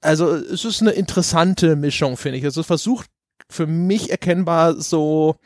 also 0.00 0.34
es 0.34 0.64
ist 0.64 0.80
eine 0.80 0.92
interessante 0.92 1.76
Mischung, 1.76 2.16
finde 2.16 2.38
ich. 2.38 2.44
Also 2.44 2.60
es 2.60 2.66
versucht 2.66 3.08
für 3.48 3.66
mich 3.66 4.10
erkennbar 4.10 4.80
so 4.80 5.36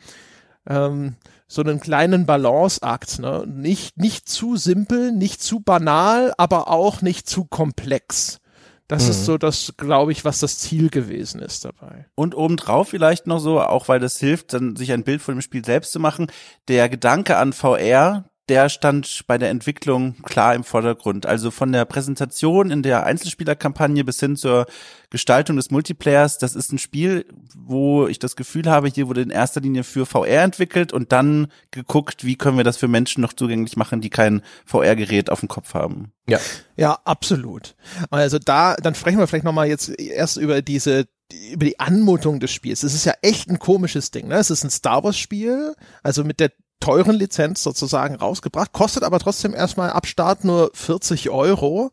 ähm, 0.67 1.15
so 1.47 1.61
einen 1.61 1.79
kleinen 1.79 2.25
Balanceakt, 2.25 3.19
ne? 3.19 3.43
Nicht 3.47 3.97
nicht 3.97 4.27
zu 4.27 4.55
simpel, 4.55 5.11
nicht 5.11 5.41
zu 5.41 5.59
banal, 5.59 6.33
aber 6.37 6.69
auch 6.69 7.01
nicht 7.01 7.29
zu 7.29 7.45
komplex. 7.45 8.39
Das 8.87 9.05
mhm. 9.05 9.09
ist 9.11 9.25
so 9.25 9.37
das, 9.37 9.73
glaube 9.77 10.11
ich, 10.11 10.25
was 10.25 10.39
das 10.39 10.59
Ziel 10.59 10.89
gewesen 10.89 11.41
ist 11.41 11.65
dabei. 11.65 12.05
Und 12.15 12.35
obendrauf 12.35 12.89
vielleicht 12.89 13.25
noch 13.25 13.39
so, 13.39 13.59
auch 13.59 13.87
weil 13.87 13.99
das 13.99 14.19
hilft, 14.19 14.53
dann 14.53 14.75
sich 14.75 14.91
ein 14.91 15.03
Bild 15.03 15.21
von 15.21 15.35
dem 15.35 15.41
Spiel 15.41 15.65
selbst 15.65 15.91
zu 15.91 15.99
machen. 15.99 16.27
Der 16.67 16.87
Gedanke 16.87 17.37
an 17.37 17.53
VR, 17.53 18.29
der 18.47 18.69
stand 18.69 19.23
bei 19.25 19.37
der 19.37 19.49
Entwicklung 19.49 20.21
klar 20.23 20.53
im 20.53 20.63
Vordergrund. 20.63 21.25
Also 21.25 21.49
von 21.49 21.71
der 21.71 21.85
Präsentation 21.85 22.69
in 22.69 22.83
der 22.83 23.05
Einzelspielerkampagne 23.05 24.03
bis 24.03 24.19
hin 24.19 24.35
zur 24.35 24.67
Gestaltung 25.09 25.55
des 25.55 25.71
Multiplayers, 25.71 26.37
das 26.37 26.55
ist 26.55 26.71
ein 26.71 26.77
Spiel, 26.77 27.25
wo 27.55 28.07
ich 28.07 28.19
das 28.19 28.35
Gefühl 28.35 28.69
habe, 28.69 28.87
hier 28.87 29.07
wurde 29.07 29.21
in 29.21 29.31
erster 29.31 29.61
Linie 29.61 29.83
für 29.83 30.05
VR 30.05 30.43
entwickelt 30.43 30.93
und 30.93 31.11
dann 31.11 31.47
geguckt, 31.71 32.23
wie 32.23 32.35
können 32.35 32.57
wir 32.57 32.63
das 32.63 32.77
für 32.77 32.87
Menschen 32.87 33.21
noch 33.21 33.33
zugänglich 33.33 33.77
machen, 33.77 34.01
die 34.01 34.09
kein 34.09 34.41
VR-Gerät 34.65 35.29
auf 35.31 35.39
dem 35.39 35.49
Kopf 35.49 35.73
haben. 35.73 36.11
Ja. 36.27 36.39
Ja, 36.75 36.99
absolut. 37.03 37.75
Also 38.11 38.37
da, 38.37 38.75
dann 38.75 38.95
sprechen 38.95 39.17
wir 39.17 39.27
vielleicht 39.27 39.45
nochmal 39.45 39.67
jetzt 39.67 39.89
erst 39.99 40.37
über 40.37 40.61
diese 40.61 41.07
über 41.51 41.65
die 41.65 41.79
Anmutung 41.79 42.39
des 42.39 42.51
Spiels. 42.51 42.83
Es 42.83 42.93
ist 42.93 43.05
ja 43.05 43.13
echt 43.21 43.49
ein 43.49 43.57
komisches 43.57 44.11
Ding. 44.11 44.27
Ne? 44.27 44.35
Es 44.35 44.51
ist 44.51 44.63
ein 44.63 44.69
Star 44.69 45.03
Wars 45.03 45.17
Spiel, 45.17 45.73
also 46.03 46.23
mit 46.23 46.39
der 46.39 46.51
teuren 46.79 47.15
Lizenz 47.15 47.63
sozusagen 47.63 48.15
rausgebracht, 48.15 48.71
kostet 48.73 49.03
aber 49.03 49.19
trotzdem 49.19 49.53
erstmal 49.53 49.91
ab 49.91 50.07
Start 50.07 50.43
nur 50.43 50.71
40 50.73 51.29
Euro, 51.29 51.91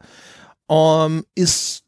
ähm, 0.69 1.25
ist 1.35 1.83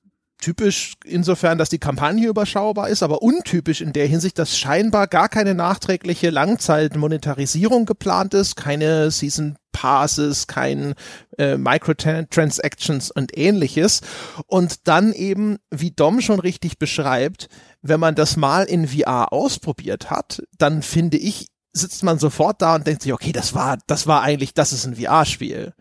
typisch 0.44 0.94
insofern, 1.04 1.56
dass 1.56 1.70
die 1.70 1.78
Kampagne 1.78 2.28
überschaubar 2.28 2.90
ist, 2.90 3.02
aber 3.02 3.22
untypisch 3.22 3.80
in 3.80 3.94
der 3.94 4.06
Hinsicht, 4.06 4.38
dass 4.38 4.58
scheinbar 4.58 5.06
gar 5.06 5.30
keine 5.30 5.54
nachträgliche 5.54 6.28
Langzeitmonetarisierung 6.28 7.86
geplant 7.86 8.34
ist, 8.34 8.54
keine 8.54 9.10
Season 9.10 9.56
Passes, 9.72 10.46
kein 10.46 10.94
äh, 11.38 11.56
Microtransactions 11.56 13.10
und 13.10 13.36
ähnliches. 13.36 14.02
Und 14.46 14.86
dann 14.86 15.12
eben, 15.12 15.58
wie 15.70 15.90
Dom 15.90 16.20
schon 16.20 16.40
richtig 16.40 16.78
beschreibt, 16.78 17.48
wenn 17.82 18.00
man 18.00 18.14
das 18.14 18.36
mal 18.36 18.64
in 18.64 18.86
VR 18.86 19.32
ausprobiert 19.32 20.10
hat, 20.10 20.42
dann 20.58 20.82
finde 20.82 21.16
ich, 21.16 21.48
sitzt 21.74 22.02
man 22.02 22.18
sofort 22.18 22.62
da 22.62 22.76
und 22.76 22.86
denkt 22.86 23.02
sich, 23.02 23.12
okay, 23.12 23.32
das 23.32 23.54
war, 23.54 23.78
das 23.86 24.06
war 24.06 24.22
eigentlich, 24.22 24.54
das 24.54 24.72
ist 24.72 24.86
ein 24.86 24.96
VR-Spiel. 24.96 25.74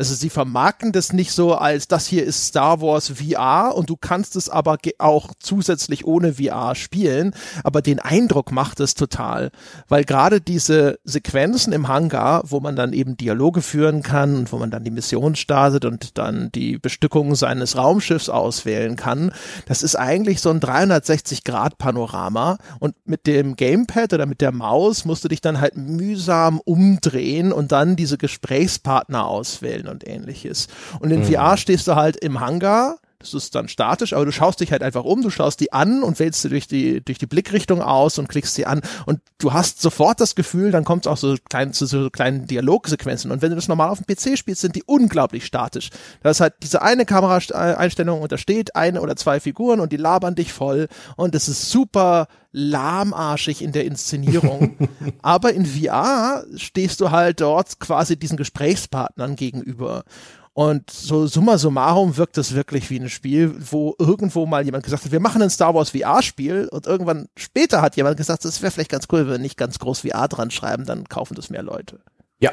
Also 0.00 0.14
sie 0.14 0.30
vermarkten 0.30 0.92
das 0.92 1.12
nicht 1.12 1.30
so 1.30 1.54
als 1.54 1.86
das 1.86 2.06
hier 2.06 2.24
ist 2.24 2.46
Star 2.46 2.80
Wars 2.80 3.12
VR 3.16 3.76
und 3.76 3.90
du 3.90 3.98
kannst 3.98 4.34
es 4.34 4.48
aber 4.48 4.78
auch 4.96 5.28
zusätzlich 5.38 6.06
ohne 6.06 6.32
VR 6.32 6.74
spielen, 6.74 7.34
aber 7.64 7.82
den 7.82 7.98
Eindruck 7.98 8.50
macht 8.50 8.80
es 8.80 8.94
total, 8.94 9.50
weil 9.88 10.04
gerade 10.04 10.40
diese 10.40 10.98
Sequenzen 11.04 11.74
im 11.74 11.88
Hangar, 11.88 12.44
wo 12.46 12.60
man 12.60 12.76
dann 12.76 12.94
eben 12.94 13.18
Dialoge 13.18 13.60
führen 13.60 14.02
kann 14.02 14.36
und 14.36 14.52
wo 14.52 14.56
man 14.56 14.70
dann 14.70 14.84
die 14.84 14.90
Mission 14.90 15.34
startet 15.34 15.84
und 15.84 16.16
dann 16.16 16.50
die 16.50 16.78
Bestückung 16.78 17.34
seines 17.34 17.76
Raumschiffs 17.76 18.30
auswählen 18.30 18.96
kann, 18.96 19.32
das 19.66 19.82
ist 19.82 19.96
eigentlich 19.96 20.40
so 20.40 20.48
ein 20.48 20.60
360 20.60 21.44
Grad 21.44 21.76
Panorama 21.76 22.56
und 22.78 22.94
mit 23.04 23.26
dem 23.26 23.54
Gamepad 23.54 24.14
oder 24.14 24.24
mit 24.24 24.40
der 24.40 24.52
Maus 24.52 25.04
musst 25.04 25.24
du 25.24 25.28
dich 25.28 25.42
dann 25.42 25.60
halt 25.60 25.76
mühsam 25.76 26.58
umdrehen 26.64 27.52
und 27.52 27.70
dann 27.70 27.96
diese 27.96 28.16
Gesprächspartner 28.16 29.26
auswählen 29.26 29.89
und 29.90 30.08
ähnliches. 30.08 30.68
Und 31.00 31.10
in 31.10 31.20
mhm. 31.20 31.32
VR 31.32 31.56
stehst 31.56 31.86
du 31.88 31.96
halt 31.96 32.16
im 32.16 32.40
Hangar, 32.40 32.98
das 33.20 33.34
ist 33.34 33.54
dann 33.54 33.68
statisch, 33.68 34.14
aber 34.14 34.24
du 34.24 34.32
schaust 34.32 34.60
dich 34.60 34.72
halt 34.72 34.82
einfach 34.82 35.04
um, 35.04 35.22
du 35.22 35.30
schaust 35.30 35.60
die 35.60 35.72
an 35.72 36.02
und 36.02 36.18
wählst 36.18 36.42
sie 36.42 36.48
durch 36.48 36.66
die, 36.66 37.04
durch 37.04 37.18
die 37.18 37.26
Blickrichtung 37.26 37.82
aus 37.82 38.18
und 38.18 38.28
klickst 38.28 38.54
sie 38.54 38.66
an 38.66 38.80
und 39.06 39.20
du 39.38 39.52
hast 39.52 39.80
sofort 39.80 40.20
das 40.20 40.34
Gefühl, 40.34 40.70
dann 40.70 40.84
kommt 40.84 41.06
es 41.06 41.12
auch 41.12 41.18
so 41.18 41.36
klein, 41.48 41.72
zu 41.72 41.86
so 41.86 42.10
kleinen 42.10 42.46
Dialogsequenzen 42.46 43.30
und 43.30 43.42
wenn 43.42 43.50
du 43.50 43.56
das 43.56 43.68
normal 43.68 43.90
auf 43.90 44.00
dem 44.00 44.06
PC 44.06 44.38
spielst, 44.38 44.62
sind 44.62 44.74
die 44.74 44.84
unglaublich 44.84 45.44
statisch. 45.44 45.90
Da 46.22 46.30
ist 46.30 46.40
halt 46.40 46.54
diese 46.62 46.82
eine 46.82 47.04
Kameraeinstellung 47.04 48.22
und 48.22 48.32
da 48.32 48.38
steht 48.38 48.74
eine 48.74 49.02
oder 49.02 49.16
zwei 49.16 49.38
Figuren 49.38 49.80
und 49.80 49.92
die 49.92 49.98
labern 49.98 50.34
dich 50.34 50.52
voll 50.52 50.88
und 51.16 51.34
es 51.34 51.48
ist 51.48 51.70
super 51.70 52.26
lahmarschig 52.52 53.62
in 53.62 53.72
der 53.72 53.84
Inszenierung. 53.84 54.76
aber 55.22 55.52
in 55.52 55.66
VR 55.66 56.44
stehst 56.56 57.00
du 57.00 57.10
halt 57.10 57.40
dort 57.40 57.78
quasi 57.80 58.16
diesen 58.16 58.36
Gesprächspartnern 58.36 59.36
gegenüber. 59.36 60.04
Und 60.52 60.90
so 60.90 61.26
summa 61.26 61.58
summarum 61.58 62.16
wirkt 62.16 62.36
es 62.36 62.54
wirklich 62.54 62.90
wie 62.90 62.98
ein 62.98 63.08
Spiel, 63.08 63.54
wo 63.70 63.94
irgendwo 63.98 64.46
mal 64.46 64.64
jemand 64.64 64.84
gesagt 64.84 65.04
hat, 65.04 65.12
wir 65.12 65.20
machen 65.20 65.40
ein 65.42 65.50
Star 65.50 65.74
Wars 65.74 65.90
VR-Spiel 65.90 66.68
und 66.70 66.86
irgendwann 66.86 67.28
später 67.36 67.80
hat 67.80 67.96
jemand 67.96 68.16
gesagt, 68.16 68.44
das 68.44 68.60
wäre 68.60 68.72
vielleicht 68.72 68.90
ganz 68.90 69.06
cool, 69.12 69.20
wenn 69.20 69.30
wir 69.30 69.38
nicht 69.38 69.56
ganz 69.56 69.78
groß 69.78 70.00
VR 70.00 70.26
dran 70.28 70.50
schreiben, 70.50 70.84
dann 70.86 71.08
kaufen 71.08 71.34
das 71.34 71.50
mehr 71.50 71.62
Leute. 71.62 72.00
Ja. 72.40 72.50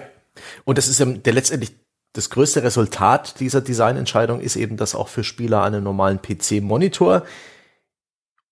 Und 0.64 0.78
das 0.78 0.88
ist 0.88 1.00
der 1.00 1.34
letztendlich 1.34 1.72
das 2.14 2.30
größte 2.30 2.64
Resultat 2.64 3.40
dieser 3.40 3.62
Designentscheidung 3.62 4.40
ist 4.40 4.56
eben, 4.56 4.78
dass 4.78 4.96
auch 4.96 5.08
für 5.08 5.24
Spieler 5.24 5.62
an 5.62 5.76
einem 5.76 5.84
normalen 5.84 6.20
PC-Monitor 6.22 7.24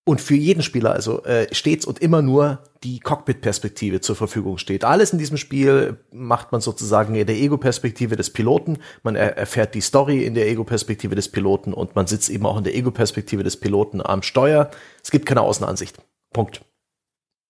und 0.06 0.22
für 0.22 0.36
jeden 0.36 0.62
Spieler 0.62 0.94
also 0.94 1.24
äh, 1.24 1.54
stets 1.54 1.86
und 1.86 2.00
immer 2.00 2.22
nur 2.22 2.60
die 2.84 3.00
Cockpit-Perspektive 3.00 4.02
zur 4.02 4.16
Verfügung 4.16 4.60
steht. 4.60 4.86
Alles 4.86 5.12
in 5.12 5.20
diesem 5.20 5.38
Spiel 5.38 5.98
macht 6.12 6.52
man 6.52 6.62
sozusagen 6.62 7.16
in 7.16 7.26
der 7.26 7.36
Ego-Perspektive 7.36 8.16
des 8.16 8.30
Piloten. 8.30 8.78
Man 9.02 9.16
er 9.16 9.36
erfährt 9.38 9.74
die 9.74 9.82
Story 9.82 10.24
in 10.24 10.36
der 10.36 10.48
Ego-Perspektive 10.48 11.16
des 11.16 11.30
Piloten 11.30 11.74
und 11.74 11.96
man 11.96 12.06
sitzt 12.06 12.30
eben 12.30 12.46
auch 12.46 12.58
in 12.58 12.64
der 12.64 12.76
Ego-Perspektive 12.76 13.44
des 13.44 13.60
Piloten 13.60 14.00
am 14.06 14.22
Steuer. 14.22 14.70
Es 15.04 15.10
gibt 15.10 15.26
keine 15.26 15.42
Außenansicht. 15.42 15.98
Punkt. 16.32 16.62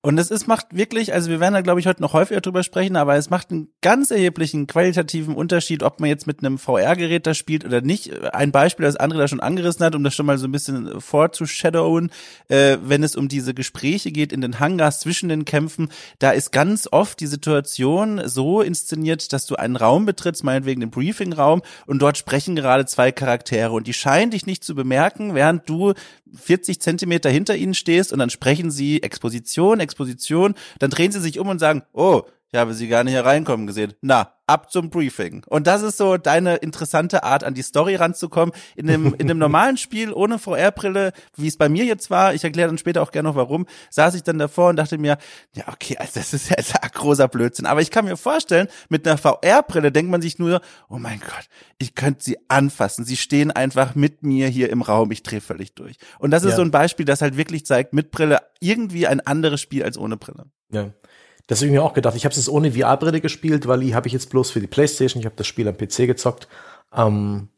Und 0.05 0.19
es 0.19 0.29
ist, 0.29 0.45
macht 0.45 0.67
wirklich, 0.69 1.13
also 1.13 1.31
wir 1.31 1.39
werden 1.39 1.55
da 1.55 1.61
glaube 1.61 1.79
ich 1.79 1.87
heute 1.87 2.03
noch 2.03 2.13
häufiger 2.13 2.39
drüber 2.39 2.61
sprechen, 2.61 2.95
aber 2.95 3.15
es 3.15 3.31
macht 3.31 3.49
einen 3.49 3.69
ganz 3.81 4.11
erheblichen 4.11 4.67
qualitativen 4.67 5.33
Unterschied, 5.33 5.81
ob 5.81 5.99
man 5.99 6.09
jetzt 6.09 6.27
mit 6.27 6.45
einem 6.45 6.59
VR-Gerät 6.59 7.25
da 7.25 7.33
spielt 7.33 7.65
oder 7.65 7.81
nicht. 7.81 8.13
Ein 8.31 8.51
Beispiel, 8.51 8.85
das 8.85 8.97
andere 8.97 9.21
da 9.21 9.27
schon 9.27 9.39
angerissen 9.39 9.83
hat, 9.83 9.95
um 9.95 10.03
das 10.03 10.13
schon 10.13 10.27
mal 10.27 10.37
so 10.37 10.47
ein 10.47 10.51
bisschen 10.51 11.01
vorzushadowen, 11.01 12.11
äh, 12.49 12.77
wenn 12.83 13.01
es 13.01 13.15
um 13.15 13.29
diese 13.29 13.55
Gespräche 13.55 14.11
geht 14.11 14.31
in 14.31 14.41
den 14.41 14.59
Hangars 14.59 14.99
zwischen 14.99 15.27
den 15.27 15.43
Kämpfen, 15.43 15.89
da 16.19 16.29
ist 16.29 16.51
ganz 16.51 16.87
oft 16.91 17.19
die 17.19 17.25
Situation 17.25 18.21
so 18.25 18.61
inszeniert, 18.61 19.33
dass 19.33 19.47
du 19.47 19.55
einen 19.55 19.75
Raum 19.75 20.05
betrittst, 20.05 20.43
meinetwegen 20.43 20.81
den 20.81 20.91
Briefingraum, 20.91 21.63
und 21.87 21.99
dort 21.99 22.19
sprechen 22.19 22.55
gerade 22.55 22.85
zwei 22.85 23.11
Charaktere 23.11 23.71
und 23.71 23.87
die 23.87 23.93
scheinen 23.93 24.29
dich 24.29 24.45
nicht 24.45 24.63
zu 24.63 24.75
bemerken, 24.75 25.33
während 25.33 25.67
du 25.67 25.95
40 26.35 26.81
Zentimeter 26.81 27.29
hinter 27.29 27.55
ihnen 27.55 27.73
stehst 27.73 28.13
und 28.13 28.19
dann 28.19 28.29
sprechen 28.29 28.71
sie 28.71 29.01
Exposition, 29.03 29.79
Exposition, 29.79 30.55
dann 30.79 30.89
drehen 30.89 31.11
sie 31.11 31.21
sich 31.21 31.39
um 31.39 31.47
und 31.47 31.59
sagen, 31.59 31.83
oh, 31.93 32.23
ich 32.55 32.59
habe 32.61 32.73
sie 32.73 32.87
gar 32.87 33.03
nicht 33.03 33.13
hereinkommen 33.13 33.67
gesehen. 33.67 33.95
Na, 33.99 34.31
ab 34.47 34.71
zum 34.71 34.89
Briefing. 34.89 35.43
Und 35.47 35.67
das 35.67 35.81
ist 35.81 35.97
so 35.97 36.15
deine 36.15 36.55
interessante 36.55 37.23
Art, 37.23 37.43
an 37.43 37.53
die 37.53 37.63
Story 37.63 37.95
ranzukommen. 37.95 38.55
In 38.77 38.87
dem, 38.87 39.13
in 39.15 39.27
dem 39.27 39.37
normalen 39.39 39.75
Spiel 39.75 40.13
ohne 40.13 40.39
VR-Brille, 40.39 41.11
wie 41.35 41.47
es 41.47 41.57
bei 41.57 41.67
mir 41.67 41.83
jetzt 41.83 42.09
war, 42.09 42.33
ich 42.33 42.45
erkläre 42.45 42.69
dann 42.69 42.77
später 42.77 43.01
auch 43.01 43.11
gerne 43.11 43.27
noch 43.27 43.35
warum, 43.35 43.65
saß 43.89 44.15
ich 44.15 44.23
dann 44.23 44.39
davor 44.39 44.69
und 44.69 44.77
dachte 44.77 44.97
mir, 44.97 45.17
ja, 45.53 45.65
okay, 45.67 45.97
also 45.97 46.13
das 46.15 46.33
ist 46.33 46.49
ja 46.49 46.55
ein 46.81 46.89
großer 46.93 47.27
Blödsinn. 47.27 47.65
Aber 47.65 47.81
ich 47.81 47.91
kann 47.91 48.05
mir 48.05 48.15
vorstellen, 48.15 48.69
mit 48.87 49.05
einer 49.05 49.17
VR-Brille 49.17 49.91
denkt 49.91 50.09
man 50.09 50.21
sich 50.21 50.39
nur, 50.39 50.61
oh 50.87 50.97
mein 50.97 51.19
Gott, 51.19 51.49
ich 51.77 51.93
könnte 51.93 52.23
sie 52.23 52.37
anfassen. 52.47 53.03
Sie 53.03 53.17
stehen 53.17 53.51
einfach 53.51 53.95
mit 53.95 54.23
mir 54.23 54.47
hier 54.47 54.69
im 54.69 54.81
Raum. 54.81 55.11
Ich 55.11 55.23
drehe 55.23 55.41
völlig 55.41 55.75
durch. 55.75 55.97
Und 56.19 56.31
das 56.31 56.45
ist 56.45 56.51
ja. 56.51 56.55
so 56.55 56.61
ein 56.61 56.71
Beispiel, 56.71 57.05
das 57.05 57.21
halt 57.21 57.35
wirklich 57.35 57.65
zeigt, 57.65 57.91
mit 57.91 58.11
Brille 58.11 58.39
irgendwie 58.61 59.07
ein 59.07 59.19
anderes 59.19 59.59
Spiel 59.59 59.83
als 59.83 59.97
ohne 59.97 60.15
Brille. 60.15 60.45
Ja. 60.71 60.93
Das 61.47 61.59
habe 61.59 61.67
ich 61.67 61.73
mir 61.73 61.83
auch 61.83 61.93
gedacht. 61.93 62.15
Ich 62.15 62.25
habe 62.25 62.33
es 62.33 62.49
ohne 62.49 62.71
VR-Brille 62.71 63.21
gespielt, 63.21 63.67
weil 63.67 63.81
die 63.81 63.95
habe 63.95 64.07
ich 64.07 64.13
jetzt 64.13 64.29
bloß 64.29 64.51
für 64.51 64.59
die 64.59 64.67
Playstation. 64.67 65.19
Ich 65.19 65.25
habe 65.25 65.35
das 65.35 65.47
Spiel 65.47 65.67
am 65.67 65.77
PC 65.77 66.07
gezockt. 66.07 66.47
Ähm, 66.95 67.49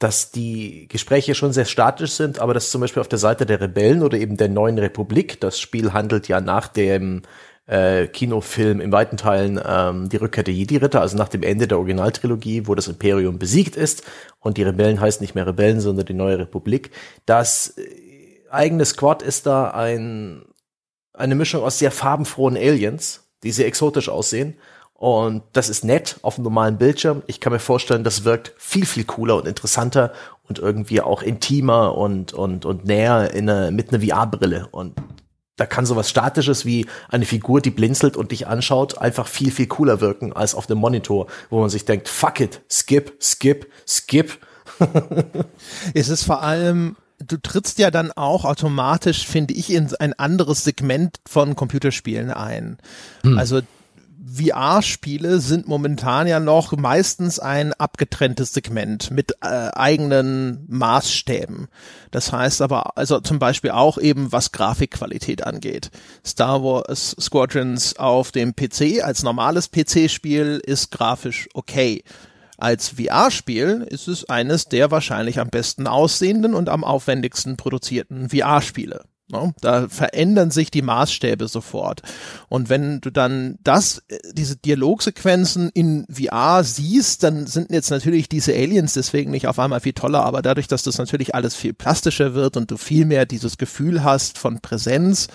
dass 0.00 0.30
die 0.30 0.88
Gespräche 0.88 1.34
schon 1.34 1.52
sehr 1.52 1.66
statisch 1.66 2.12
sind, 2.12 2.38
aber 2.38 2.54
dass 2.54 2.70
zum 2.70 2.80
Beispiel 2.80 3.02
auf 3.02 3.08
der 3.08 3.18
Seite 3.18 3.44
der 3.44 3.60
Rebellen 3.60 4.02
oder 4.02 4.16
eben 4.16 4.38
der 4.38 4.48
Neuen 4.48 4.78
Republik, 4.78 5.40
das 5.42 5.60
Spiel 5.60 5.92
handelt 5.92 6.26
ja 6.26 6.40
nach 6.40 6.68
dem 6.68 7.20
äh, 7.66 8.06
Kinofilm 8.06 8.80
in 8.80 8.92
weiten 8.92 9.18
Teilen 9.18 9.60
ähm, 9.62 10.08
die 10.08 10.16
Rückkehr 10.16 10.42
der 10.42 10.54
Jedi-Ritter, 10.54 11.02
also 11.02 11.18
nach 11.18 11.28
dem 11.28 11.42
Ende 11.42 11.68
der 11.68 11.76
Originaltrilogie, 11.76 12.66
wo 12.66 12.74
das 12.74 12.88
Imperium 12.88 13.38
besiegt 13.38 13.76
ist 13.76 14.02
und 14.40 14.56
die 14.56 14.62
Rebellen 14.62 15.00
heißen 15.00 15.22
nicht 15.22 15.34
mehr 15.34 15.46
Rebellen, 15.46 15.80
sondern 15.80 16.06
die 16.06 16.14
Neue 16.14 16.38
Republik. 16.38 16.92
Das 17.26 17.76
äh, 17.76 17.82
eigene 18.50 18.86
Squad 18.86 19.22
ist 19.22 19.44
da 19.44 19.70
ein 19.70 20.46
eine 21.20 21.34
Mischung 21.34 21.62
aus 21.62 21.78
sehr 21.78 21.90
farbenfrohen 21.90 22.56
Aliens, 22.56 23.28
die 23.42 23.52
sehr 23.52 23.66
exotisch 23.66 24.08
aussehen. 24.08 24.56
Und 24.94 25.42
das 25.54 25.70
ist 25.70 25.84
nett 25.84 26.18
auf 26.22 26.34
dem 26.34 26.44
normalen 26.44 26.76
Bildschirm. 26.76 27.22
Ich 27.26 27.40
kann 27.40 27.52
mir 27.52 27.58
vorstellen, 27.58 28.04
das 28.04 28.24
wirkt 28.24 28.52
viel, 28.58 28.84
viel 28.84 29.04
cooler 29.04 29.36
und 29.36 29.48
interessanter 29.48 30.12
und 30.46 30.58
irgendwie 30.58 31.00
auch 31.00 31.22
intimer 31.22 31.96
und, 31.96 32.34
und, 32.34 32.66
und 32.66 32.84
näher 32.84 33.32
in 33.32 33.48
eine, 33.48 33.70
mit 33.70 33.94
einer 33.94 34.04
VR-Brille. 34.04 34.68
Und 34.70 34.94
da 35.56 35.64
kann 35.64 35.86
sowas 35.86 36.10
Statisches 36.10 36.66
wie 36.66 36.86
eine 37.08 37.24
Figur, 37.24 37.60
die 37.60 37.70
blinzelt 37.70 38.16
und 38.16 38.30
dich 38.30 38.46
anschaut, 38.46 38.98
einfach 38.98 39.26
viel, 39.26 39.50
viel 39.50 39.68
cooler 39.68 40.00
wirken 40.00 40.32
als 40.32 40.54
auf 40.54 40.66
dem 40.66 40.78
Monitor, 40.78 41.28
wo 41.48 41.60
man 41.60 41.70
sich 41.70 41.84
denkt, 41.84 42.08
fuck 42.08 42.40
it, 42.40 42.60
skip, 42.70 43.22
skip, 43.22 43.70
skip. 43.86 44.38
es 45.94 46.08
ist 46.08 46.24
vor 46.24 46.42
allem 46.42 46.96
du 47.24 47.36
trittst 47.36 47.78
ja 47.78 47.90
dann 47.90 48.12
auch 48.12 48.44
automatisch, 48.44 49.26
finde 49.26 49.54
ich, 49.54 49.72
in 49.72 49.94
ein 49.96 50.12
anderes 50.14 50.64
Segment 50.64 51.20
von 51.26 51.54
Computerspielen 51.56 52.30
ein. 52.30 52.78
Hm. 53.22 53.38
Also 53.38 53.60
VR-Spiele 54.32 55.40
sind 55.40 55.66
momentan 55.66 56.26
ja 56.26 56.40
noch 56.40 56.76
meistens 56.76 57.38
ein 57.38 57.72
abgetrenntes 57.72 58.52
Segment 58.52 59.10
mit 59.10 59.32
äh, 59.42 59.46
eigenen 59.72 60.64
Maßstäben. 60.68 61.68
Das 62.10 62.32
heißt 62.32 62.62
aber, 62.62 62.96
also 62.96 63.20
zum 63.20 63.38
Beispiel 63.38 63.70
auch 63.70 63.98
eben, 63.98 64.30
was 64.30 64.52
Grafikqualität 64.52 65.44
angeht. 65.44 65.90
Star 66.24 66.62
Wars 66.62 67.16
Squadrons 67.18 67.98
auf 67.98 68.30
dem 68.30 68.54
PC 68.54 69.02
als 69.02 69.22
normales 69.22 69.70
PC-Spiel 69.70 70.60
ist 70.64 70.92
grafisch 70.92 71.48
okay. 71.54 72.04
Als 72.60 72.90
VR-Spiel 72.90 73.86
ist 73.88 74.08
es 74.08 74.28
eines 74.28 74.66
der 74.66 74.90
wahrscheinlich 74.90 75.40
am 75.40 75.48
besten 75.48 75.86
aussehenden 75.86 76.54
und 76.54 76.68
am 76.68 76.84
aufwendigsten 76.84 77.56
produzierten 77.56 78.28
VR-Spiele. 78.30 79.04
Ne? 79.30 79.54
Da 79.60 79.88
verändern 79.88 80.50
sich 80.50 80.70
die 80.70 80.82
Maßstäbe 80.82 81.48
sofort. 81.48 82.02
Und 82.48 82.68
wenn 82.68 83.00
du 83.00 83.10
dann 83.10 83.58
das, 83.62 84.02
äh, 84.08 84.18
diese 84.32 84.56
Dialogsequenzen 84.56 85.70
in 85.72 86.06
VR 86.10 86.64
siehst, 86.64 87.22
dann 87.22 87.46
sind 87.46 87.70
jetzt 87.70 87.90
natürlich 87.90 88.28
diese 88.28 88.52
Aliens 88.52 88.94
deswegen 88.94 89.30
nicht 89.30 89.46
auf 89.46 89.58
einmal 89.58 89.80
viel 89.80 89.92
toller, 89.92 90.24
aber 90.24 90.42
dadurch, 90.42 90.68
dass 90.68 90.82
das 90.82 90.98
natürlich 90.98 91.34
alles 91.34 91.54
viel 91.54 91.72
plastischer 91.72 92.34
wird 92.34 92.56
und 92.56 92.70
du 92.70 92.76
viel 92.76 93.04
mehr 93.04 93.26
dieses 93.26 93.56
Gefühl 93.56 94.02
hast 94.02 94.38
von 94.38 94.60
Präsenz 94.60 95.28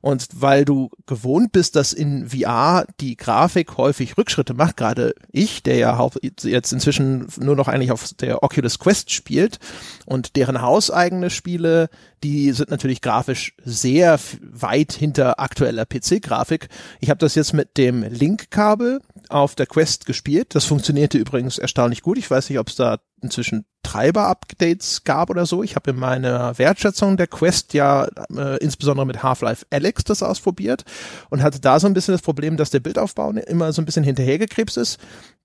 und 0.00 0.28
weil 0.34 0.64
du 0.64 0.90
gewohnt 1.06 1.52
bist, 1.52 1.76
dass 1.76 1.92
in 1.92 2.28
VR 2.28 2.86
die 3.00 3.16
Grafik 3.16 3.76
häufig 3.76 4.16
Rückschritte 4.16 4.54
macht, 4.54 4.76
gerade 4.76 5.14
ich, 5.30 5.62
der 5.62 5.76
ja 5.76 6.08
jetzt 6.42 6.72
inzwischen 6.72 7.26
nur 7.38 7.56
noch 7.56 7.68
eigentlich 7.68 7.92
auf 7.92 8.12
der 8.14 8.42
Oculus 8.42 8.78
Quest 8.78 9.10
spielt 9.10 9.58
und 10.06 10.36
deren 10.36 10.62
hauseigene 10.62 11.30
Spiele, 11.30 11.88
die 12.22 12.52
sind 12.52 12.70
natürlich 12.70 13.00
grafisch 13.00 13.54
sehr 13.64 14.18
weit 14.40 14.92
hinter 14.92 15.40
aktueller 15.40 15.86
PC-Grafik. 15.86 16.68
Ich 17.00 17.10
habe 17.10 17.18
das 17.18 17.34
jetzt 17.34 17.52
mit 17.52 17.76
dem 17.76 18.02
Link-Kabel 18.02 19.00
auf 19.28 19.54
der 19.54 19.66
Quest 19.66 20.06
gespielt. 20.06 20.54
Das 20.54 20.64
funktionierte 20.64 21.18
übrigens 21.18 21.58
erstaunlich 21.58 22.02
gut. 22.02 22.18
Ich 22.18 22.30
weiß 22.30 22.48
nicht, 22.50 22.58
ob 22.58 22.68
es 22.68 22.76
da 22.76 22.98
inzwischen 23.22 23.64
Treiber-Updates 23.82 25.04
gab 25.04 25.30
oder 25.30 25.46
so. 25.46 25.62
Ich 25.62 25.76
habe 25.76 25.90
in 25.90 25.96
meiner 25.96 26.58
Wertschätzung 26.58 27.16
der 27.16 27.26
Quest 27.26 27.74
ja 27.74 28.08
äh, 28.36 28.58
insbesondere 28.58 29.06
mit 29.06 29.22
Half-Life 29.22 29.66
Alex 29.70 30.04
das 30.04 30.22
ausprobiert 30.22 30.84
und 31.30 31.42
hatte 31.42 31.60
da 31.60 31.80
so 31.80 31.86
ein 31.86 31.94
bisschen 31.94 32.12
das 32.12 32.22
Problem, 32.22 32.56
dass 32.56 32.70
der 32.70 32.80
Bildaufbau 32.80 33.30
immer 33.30 33.72
so 33.72 33.80
ein 33.80 33.86
bisschen 33.86 34.04
hinterhergekrebst 34.04 34.76
ist. 34.76 34.98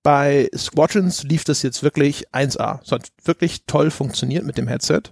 Bei 0.03 0.49
Squadrons 0.55 1.23
lief 1.23 1.45
das 1.45 1.61
jetzt 1.61 1.83
wirklich 1.83 2.29
1A. 2.33 2.81
Es 2.83 2.91
hat 2.91 3.07
wirklich 3.23 3.65
toll 3.65 3.89
funktioniert 3.89 4.45
mit 4.45 4.57
dem 4.57 4.67
Headset. 4.67 5.03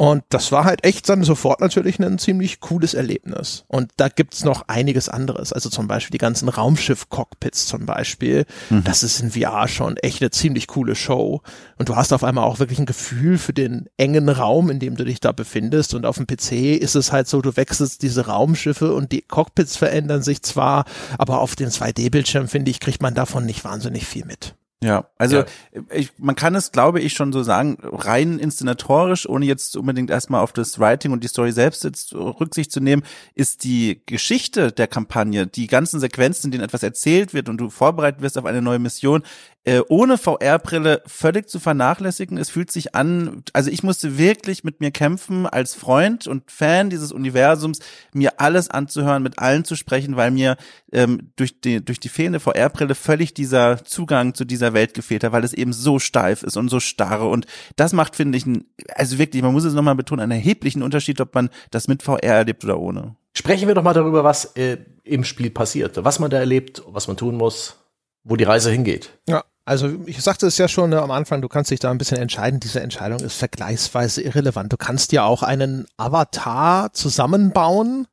Und 0.00 0.24
das 0.30 0.50
war 0.50 0.64
halt 0.64 0.82
echt 0.82 1.10
dann 1.10 1.24
sofort 1.24 1.60
natürlich 1.60 1.98
ein 1.98 2.18
ziemlich 2.18 2.60
cooles 2.60 2.94
Erlebnis. 2.94 3.64
Und 3.68 3.92
da 3.98 4.08
gibt's 4.08 4.44
noch 4.44 4.64
einiges 4.66 5.10
anderes. 5.10 5.52
Also 5.52 5.68
zum 5.68 5.88
Beispiel 5.88 6.12
die 6.12 6.16
ganzen 6.16 6.48
Raumschiff-Cockpits 6.48 7.66
zum 7.66 7.84
Beispiel. 7.84 8.46
Mhm. 8.70 8.82
Das 8.82 9.02
ist 9.02 9.20
in 9.20 9.32
VR 9.32 9.68
schon 9.68 9.98
echt 9.98 10.22
eine 10.22 10.30
ziemlich 10.30 10.68
coole 10.68 10.94
Show. 10.94 11.42
Und 11.76 11.90
du 11.90 11.96
hast 11.96 12.14
auf 12.14 12.24
einmal 12.24 12.44
auch 12.44 12.60
wirklich 12.60 12.78
ein 12.78 12.86
Gefühl 12.86 13.36
für 13.36 13.52
den 13.52 13.90
engen 13.98 14.30
Raum, 14.30 14.70
in 14.70 14.78
dem 14.78 14.96
du 14.96 15.04
dich 15.04 15.20
da 15.20 15.32
befindest. 15.32 15.92
Und 15.92 16.06
auf 16.06 16.16
dem 16.16 16.26
PC 16.26 16.80
ist 16.80 16.94
es 16.94 17.12
halt 17.12 17.28
so, 17.28 17.42
du 17.42 17.58
wechselst 17.58 18.00
diese 18.00 18.24
Raumschiffe 18.24 18.94
und 18.94 19.12
die 19.12 19.20
Cockpits 19.20 19.76
verändern 19.76 20.22
sich 20.22 20.40
zwar, 20.40 20.86
aber 21.18 21.42
auf 21.42 21.56
den 21.56 21.68
2D-Bildschirm, 21.68 22.48
finde 22.48 22.70
ich, 22.70 22.80
kriegt 22.80 23.02
man 23.02 23.12
davon 23.12 23.44
nicht 23.44 23.64
wahnsinnig 23.64 24.06
viel 24.06 24.24
mit. 24.24 24.54
Ja, 24.82 25.10
also 25.18 25.38
ja. 25.38 25.46
Ich, 25.92 26.12
man 26.16 26.36
kann 26.36 26.54
es, 26.54 26.72
glaube 26.72 27.00
ich, 27.00 27.12
schon 27.12 27.34
so 27.34 27.42
sagen, 27.42 27.76
rein 27.82 28.38
inszenatorisch, 28.38 29.28
ohne 29.28 29.44
jetzt 29.44 29.76
unbedingt 29.76 30.08
erstmal 30.08 30.42
auf 30.42 30.54
das 30.54 30.78
Writing 30.78 31.12
und 31.12 31.22
die 31.22 31.28
Story 31.28 31.52
selbst 31.52 31.84
jetzt 31.84 32.14
Rücksicht 32.14 32.72
zu 32.72 32.80
nehmen, 32.80 33.02
ist 33.34 33.64
die 33.64 34.00
Geschichte 34.06 34.72
der 34.72 34.86
Kampagne, 34.86 35.46
die 35.46 35.66
ganzen 35.66 36.00
Sequenzen, 36.00 36.46
in 36.46 36.52
denen 36.52 36.64
etwas 36.64 36.82
erzählt 36.82 37.34
wird 37.34 37.50
und 37.50 37.58
du 37.58 37.68
vorbereitet 37.68 38.22
wirst 38.22 38.38
auf 38.38 38.46
eine 38.46 38.62
neue 38.62 38.78
Mission, 38.78 39.22
äh, 39.64 39.82
ohne 39.88 40.16
VR-Brille 40.16 41.02
völlig 41.06 41.48
zu 41.48 41.60
vernachlässigen. 41.60 42.38
Es 42.38 42.48
fühlt 42.48 42.70
sich 42.70 42.94
an, 42.94 43.44
also 43.52 43.70
ich 43.70 43.82
musste 43.82 44.16
wirklich 44.16 44.64
mit 44.64 44.80
mir 44.80 44.90
kämpfen 44.90 45.46
als 45.46 45.74
Freund 45.74 46.26
und 46.26 46.50
Fan 46.50 46.88
dieses 46.88 47.12
Universums, 47.12 47.80
mir 48.14 48.40
alles 48.40 48.70
anzuhören, 48.70 49.22
mit 49.22 49.38
allen 49.38 49.64
zu 49.66 49.76
sprechen, 49.76 50.16
weil 50.16 50.30
mir 50.30 50.56
ähm, 50.92 51.32
durch 51.36 51.60
die 51.60 51.84
durch 51.84 52.00
die 52.00 52.08
fehlende 52.08 52.40
VR-Brille 52.40 52.94
völlig 52.94 53.34
dieser 53.34 53.84
Zugang 53.84 54.34
zu 54.34 54.46
dieser 54.46 54.72
Welt 54.72 54.94
gefehlt 54.94 55.24
hat, 55.24 55.32
weil 55.32 55.44
es 55.44 55.52
eben 55.52 55.74
so 55.74 55.98
steif 55.98 56.42
ist 56.42 56.56
und 56.56 56.70
so 56.70 56.80
starre 56.80 57.28
und 57.28 57.46
das 57.76 57.92
macht 57.92 58.16
finde 58.16 58.38
ich, 58.38 58.46
ein, 58.46 58.64
also 58.94 59.18
wirklich, 59.18 59.42
man 59.42 59.52
muss 59.52 59.64
es 59.64 59.74
nochmal 59.74 59.94
betonen, 59.94 60.22
einen 60.22 60.32
erheblichen 60.32 60.82
Unterschied, 60.82 61.20
ob 61.20 61.34
man 61.34 61.50
das 61.70 61.86
mit 61.86 62.02
VR 62.02 62.22
erlebt 62.22 62.64
oder 62.64 62.78
ohne. 62.78 63.16
Sprechen 63.36 63.68
wir 63.68 63.74
doch 63.74 63.82
mal 63.82 63.94
darüber, 63.94 64.24
was 64.24 64.56
äh, 64.56 64.78
im 65.04 65.24
Spiel 65.24 65.50
passiert, 65.50 66.02
was 66.02 66.18
man 66.18 66.30
da 66.30 66.38
erlebt, 66.38 66.82
was 66.86 67.08
man 67.08 67.16
tun 67.16 67.36
muss, 67.36 67.76
wo 68.24 68.36
die 68.36 68.44
Reise 68.44 68.70
hingeht. 68.70 69.18
Ja, 69.28 69.44
also 69.70 69.88
ich 70.06 70.20
sagte 70.20 70.48
es 70.48 70.58
ja 70.58 70.66
schon 70.66 70.90
ne, 70.90 71.00
am 71.00 71.12
Anfang, 71.12 71.42
du 71.42 71.48
kannst 71.48 71.70
dich 71.70 71.78
da 71.78 71.92
ein 71.92 71.98
bisschen 71.98 72.18
entscheiden. 72.18 72.58
Diese 72.58 72.80
Entscheidung 72.80 73.20
ist 73.20 73.36
vergleichsweise 73.36 74.20
irrelevant. 74.20 74.72
Du 74.72 74.76
kannst 74.76 75.12
ja 75.12 75.22
auch 75.22 75.44
einen 75.44 75.86
Avatar 75.96 76.92
zusammenbauen, 76.92 78.08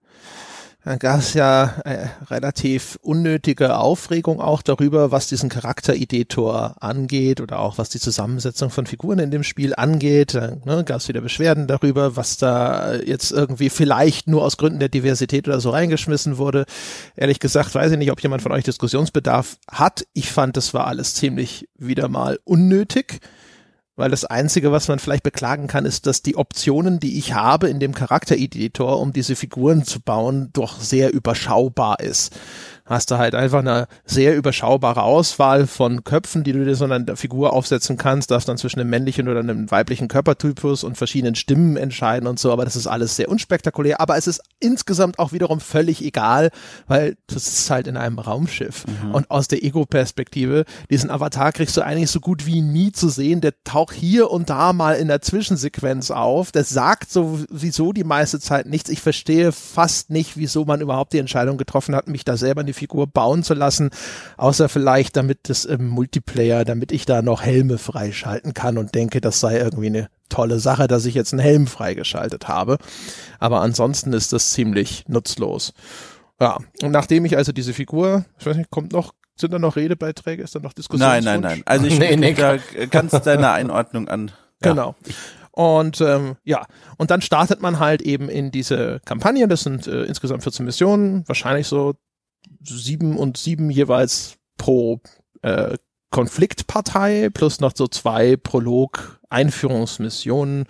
Da 0.84 0.96
gab 0.96 1.20
es 1.20 1.34
ja 1.34 1.82
äh, 1.84 2.08
relativ 2.30 2.98
unnötige 3.02 3.78
Aufregung 3.78 4.40
auch 4.40 4.62
darüber, 4.62 5.12
was 5.12 5.28
diesen 5.28 5.50
Charaktereditor 5.50 6.76
angeht 6.80 7.42
oder 7.42 7.60
auch 7.60 7.78
was 7.78 7.90
die 7.90 8.00
Zusammensetzung 8.00 8.70
von 8.70 8.86
Figuren 8.86 9.20
in 9.20 9.32
dem 9.32 9.44
Spiel 9.44 9.76
angeht. 9.76 10.36
Da 10.36 10.56
ne, 10.64 10.84
gab 10.86 10.98
es 10.98 11.08
wieder 11.10 11.20
Beschwerden 11.20 11.68
darüber, 11.68 12.16
was 12.16 12.38
da 12.38 12.96
jetzt 12.96 13.32
irgendwie 13.32 13.70
vielleicht 13.70 14.30
nur 14.30 14.46
aus 14.46 14.58
Gründen 14.58 14.80
der 14.80 14.88
Diversität 14.88 15.48
oder 15.48 15.60
so 15.60 15.72
reingeschmissen 15.72 16.38
wurde. 16.38 16.66
Ehrlich 17.16 17.40
gesagt 17.40 17.76
weiß 17.76 17.92
ich 17.92 17.98
nicht, 17.98 18.12
ob 18.12 18.22
jemand 18.22 18.42
von 18.42 18.54
euch 18.54 18.64
Diskussionsbedarf 18.64 19.58
hat. 19.70 20.06
Ich 20.14 20.32
fand, 20.32 20.56
das 20.56 20.74
war 20.74 20.88
alles 20.88 21.16
ziemlich 21.16 21.68
wieder 21.78 22.08
mal 22.08 22.40
unnötig 22.46 23.20
weil 23.98 24.12
das 24.12 24.24
Einzige, 24.24 24.72
was 24.72 24.88
man 24.88 25.00
vielleicht 25.00 25.24
beklagen 25.24 25.68
kann, 25.68 25.86
ist, 25.86 26.06
dass 26.06 26.22
die 26.22 26.38
Optionen, 26.38 27.00
die 27.00 27.18
ich 27.18 27.34
habe 27.34 27.68
in 27.68 27.80
dem 27.80 27.94
Charaktereditor, 27.94 29.00
um 29.02 29.12
diese 29.12 29.36
Figuren 29.36 29.84
zu 29.84 30.00
bauen, 30.00 30.52
doch 30.54 30.80
sehr 30.80 31.14
überschaubar 31.14 32.00
ist 32.00 32.34
hast 32.88 33.12
du 33.12 33.18
halt 33.18 33.36
einfach 33.36 33.60
eine 33.60 33.88
sehr 34.06 34.36
überschaubare 34.36 35.04
Auswahl 35.04 35.68
von 35.68 36.04
Köpfen, 36.04 36.44
die 36.44 36.54
du 36.54 36.66
dir 36.66 36.76
so 36.76 36.86
eine 36.86 37.16
Figur 37.16 37.54
aufsetzen 37.54 37.98
kannst, 37.98 38.32
darfst 38.32 38.48
dann 38.48 38.58
zwischen 38.58 38.80
einem 38.80 38.90
männlichen 38.90 39.28
oder 39.28 39.40
einem 39.40 39.70
weiblichen 39.70 40.08
Körpertypus 40.08 40.84
und 40.84 40.98
verschiedenen 40.98 41.36
Stimmen 41.36 41.78
entscheiden 41.78 42.28
und 42.28 42.40
so, 42.40 42.52
aber 42.52 42.66
das 42.66 42.76
ist 42.76 42.88
alles 42.88 43.16
sehr 43.16 43.30
unspektakulär, 43.30 44.00
aber 44.02 44.18
es 44.18 44.28
ist 44.28 44.42
insgesamt 44.60 45.20
auch 45.20 45.32
wiederum 45.32 45.60
völlig 45.60 46.04
egal, 46.04 46.50
weil 46.88 47.18
das 47.28 47.48
ist 47.48 47.70
halt 47.70 47.88
in 47.88 47.98
einem 47.98 48.20
Raumschiff. 48.20 48.86
Mhm. 48.88 49.14
und 49.14 49.32
aus 49.32 49.48
der 49.48 49.64
Ego-Perspektive, 49.64 50.66
diesen 50.90 51.10
Avatar 51.10 51.52
kriegst 51.52 51.76
du 51.78 51.82
eigentlich 51.82 52.10
so 52.10 52.20
gut 52.20 52.46
wie 52.46 52.62
nie 52.62 52.92
zu 52.92 53.10
sehen, 53.10 53.42
der 53.42 53.54
taucht 53.64 53.96
hier 53.96 54.32
und 54.32 54.50
da 54.50 54.74
mal 54.74 54.94
in 54.94 55.08
der 55.08 55.22
Zwischensequenz 55.22 56.12
auf, 56.12 56.52
der 56.52 56.64
sagt 56.64 57.12
sowieso 57.12 57.94
die 57.94 58.04
meiste 58.04 58.40
Zeit 58.40 58.66
nichts, 58.66 58.90
ich 58.90 59.02
verstehe 59.02 59.52
fast 59.52 60.10
nicht, 60.10 60.38
wieso 60.38 60.66
man 60.66 60.82
überhaupt 60.82 61.14
die 61.14 61.20
Entscheidung 61.20 61.58
getroffen 61.58 61.96
hat, 61.96 62.08
mich 62.08 62.24
da 62.24 62.38
selber 62.38 62.62
in 62.62 62.68
die 62.68 62.74
Figur 62.78 63.08
bauen 63.08 63.44
zu 63.44 63.54
lassen, 63.54 63.90
außer 64.38 64.70
vielleicht 64.70 65.18
damit 65.18 65.50
das 65.50 65.66
im 65.66 65.88
Multiplayer, 65.88 66.64
damit 66.64 66.92
ich 66.92 67.06
da 67.06 67.22
noch 67.22 67.42
Helme 67.42 67.78
freischalten 67.78 68.54
kann 68.54 68.78
und 68.78 68.96
denke, 68.96 69.20
das 69.22 69.40
sei 69.40 69.58
irgendwie 69.58 69.88
eine 69.88 70.10
tolle 70.30 70.60
Sache, 70.60 70.88
dass 70.88 71.06
ich 71.06 71.16
jetzt 71.16 71.34
einen 71.34 71.42
Helm 71.42 71.68
freigeschaltet 71.68 72.48
habe. 72.48 72.78
Aber 73.40 73.62
ansonsten 73.62 74.14
ist 74.14 74.34
das 74.34 74.52
ziemlich 74.52 75.06
nutzlos. 75.08 75.74
Ja, 76.40 76.58
und 76.84 76.92
nachdem 76.92 77.26
ich 77.26 77.36
also 77.36 77.52
diese 77.52 77.74
Figur, 77.74 78.26
ich 78.40 78.46
weiß 78.46 78.58
nicht, 78.58 78.70
kommt 78.70 78.94
noch, 78.94 79.14
sind 79.36 79.54
da 79.54 79.60
noch 79.60 79.76
Redebeiträge, 79.76 80.44
ist 80.44 80.56
da 80.56 80.60
noch 80.60 80.74
Diskussion? 80.74 81.08
Nein, 81.08 81.24
nein, 81.24 81.42
nein. 81.42 81.64
Also 81.66 81.86
ich 81.88 82.00
nee, 82.00 82.16
nee, 82.16 82.34
da 82.34 82.58
kannst 82.90 83.14
deine 83.26 83.52
Einordnung 83.52 84.08
an. 84.08 84.32
Ja. 84.64 84.72
Genau. 84.72 84.96
Und 85.52 86.02
ähm, 86.02 86.36
ja, 86.44 86.68
und 86.98 87.10
dann 87.10 87.22
startet 87.22 87.64
man 87.64 87.80
halt 87.80 88.04
eben 88.04 88.30
in 88.30 88.52
diese 88.52 89.02
Kampagne. 89.06 89.48
Das 89.48 89.64
sind 89.64 89.88
äh, 89.88 90.04
insgesamt 90.04 90.44
14 90.44 90.64
Missionen, 90.64 91.28
wahrscheinlich 91.28 91.66
so 91.66 91.96
sieben 92.64 93.18
und 93.18 93.38
sieben 93.38 93.70
jeweils 93.70 94.38
pro 94.58 95.00
äh, 95.42 95.78
Konfliktpartei 96.10 97.30
plus 97.34 97.60
noch 97.60 97.74
so 97.76 97.88
zwei 97.88 98.38
Prolog 98.38 99.20
Einführungsmissionen, 99.30 100.66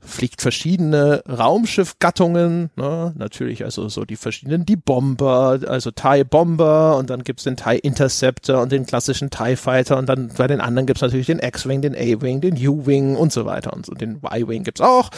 fliegt 0.00 0.40
verschiedene 0.40 1.24
Raumschiffgattungen, 1.28 2.70
ne? 2.76 3.12
natürlich 3.16 3.64
also 3.64 3.88
so 3.88 4.04
die 4.04 4.14
verschiedenen, 4.14 4.64
die 4.64 4.76
Bomber, 4.76 5.58
also 5.66 5.90
TIE 5.90 6.22
Bomber 6.22 6.96
und 6.98 7.10
dann 7.10 7.24
gibt's 7.24 7.42
den 7.42 7.56
TIE 7.56 7.78
Interceptor 7.78 8.62
und 8.62 8.70
den 8.70 8.86
klassischen 8.86 9.30
TIE 9.30 9.56
Fighter 9.56 9.98
und 9.98 10.08
dann 10.08 10.28
bei 10.36 10.46
den 10.46 10.60
anderen 10.60 10.86
gibt's 10.86 11.02
natürlich 11.02 11.26
den 11.26 11.40
X-Wing, 11.40 11.82
den 11.82 11.96
A-Wing, 11.96 12.40
den 12.40 12.54
U-Wing 12.54 13.16
und 13.16 13.32
so 13.32 13.44
weiter 13.44 13.72
und 13.72 13.86
so, 13.86 13.92
den 13.92 14.20
Y-Wing 14.22 14.62
gibt's 14.62 14.80
auch. 14.80 15.10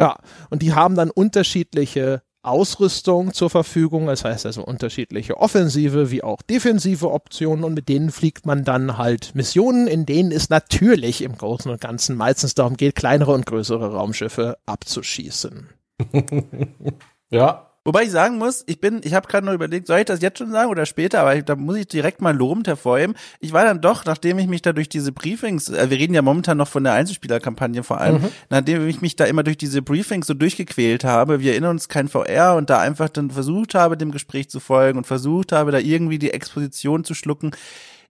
Ja, 0.00 0.16
und 0.50 0.62
die 0.62 0.74
haben 0.74 0.96
dann 0.96 1.10
unterschiedliche 1.10 2.22
Ausrüstung 2.44 3.32
zur 3.32 3.50
Verfügung. 3.50 4.06
Das 4.06 4.24
heißt 4.24 4.46
also 4.46 4.64
unterschiedliche 4.64 5.36
offensive 5.38 6.10
wie 6.10 6.22
auch 6.22 6.42
defensive 6.42 7.10
Optionen 7.10 7.64
und 7.64 7.74
mit 7.74 7.88
denen 7.88 8.10
fliegt 8.10 8.46
man 8.46 8.64
dann 8.64 8.98
halt 8.98 9.34
Missionen, 9.34 9.86
in 9.86 10.06
denen 10.06 10.32
es 10.32 10.50
natürlich 10.50 11.22
im 11.22 11.36
Großen 11.36 11.70
und 11.70 11.80
Ganzen 11.80 12.16
meistens 12.16 12.54
darum 12.54 12.76
geht, 12.76 12.94
kleinere 12.94 13.32
und 13.32 13.46
größere 13.46 13.92
Raumschiffe 13.92 14.58
abzuschießen. 14.66 15.68
ja, 17.30 17.73
Wobei 17.86 18.04
ich 18.04 18.10
sagen 18.10 18.38
muss, 18.38 18.64
ich 18.66 18.80
bin, 18.80 19.02
ich 19.04 19.12
habe 19.12 19.28
gerade 19.28 19.44
noch 19.44 19.52
überlegt, 19.52 19.86
soll 19.86 19.98
ich 19.98 20.06
das 20.06 20.22
jetzt 20.22 20.38
schon 20.38 20.50
sagen 20.50 20.70
oder 20.70 20.86
später, 20.86 21.20
aber 21.20 21.36
ich, 21.36 21.44
da 21.44 21.54
muss 21.54 21.76
ich 21.76 21.86
direkt 21.86 22.22
mal 22.22 22.34
lobend 22.34 22.66
hervorheben. 22.66 23.14
Ich 23.40 23.52
war 23.52 23.64
dann 23.64 23.82
doch, 23.82 24.06
nachdem 24.06 24.38
ich 24.38 24.46
mich 24.46 24.62
da 24.62 24.72
durch 24.72 24.88
diese 24.88 25.12
Briefings, 25.12 25.68
äh, 25.68 25.90
wir 25.90 25.98
reden 25.98 26.14
ja 26.14 26.22
momentan 26.22 26.56
noch 26.56 26.68
von 26.68 26.82
der 26.82 26.94
Einzelspielerkampagne 26.94 27.82
vor 27.82 28.00
allem, 28.00 28.22
mhm. 28.22 28.28
nachdem 28.48 28.88
ich 28.88 29.02
mich 29.02 29.16
da 29.16 29.26
immer 29.26 29.42
durch 29.42 29.58
diese 29.58 29.82
Briefings 29.82 30.26
so 30.26 30.32
durchgequält 30.32 31.04
habe, 31.04 31.40
wir 31.40 31.52
erinnern 31.52 31.72
uns 31.72 31.90
kein 31.90 32.08
VR 32.08 32.54
und 32.56 32.70
da 32.70 32.80
einfach 32.80 33.10
dann 33.10 33.30
versucht 33.30 33.74
habe, 33.74 33.98
dem 33.98 34.12
Gespräch 34.12 34.48
zu 34.48 34.60
folgen 34.60 34.96
und 34.96 35.06
versucht 35.06 35.52
habe, 35.52 35.70
da 35.70 35.78
irgendwie 35.78 36.18
die 36.18 36.30
Exposition 36.30 37.04
zu 37.04 37.12
schlucken 37.12 37.50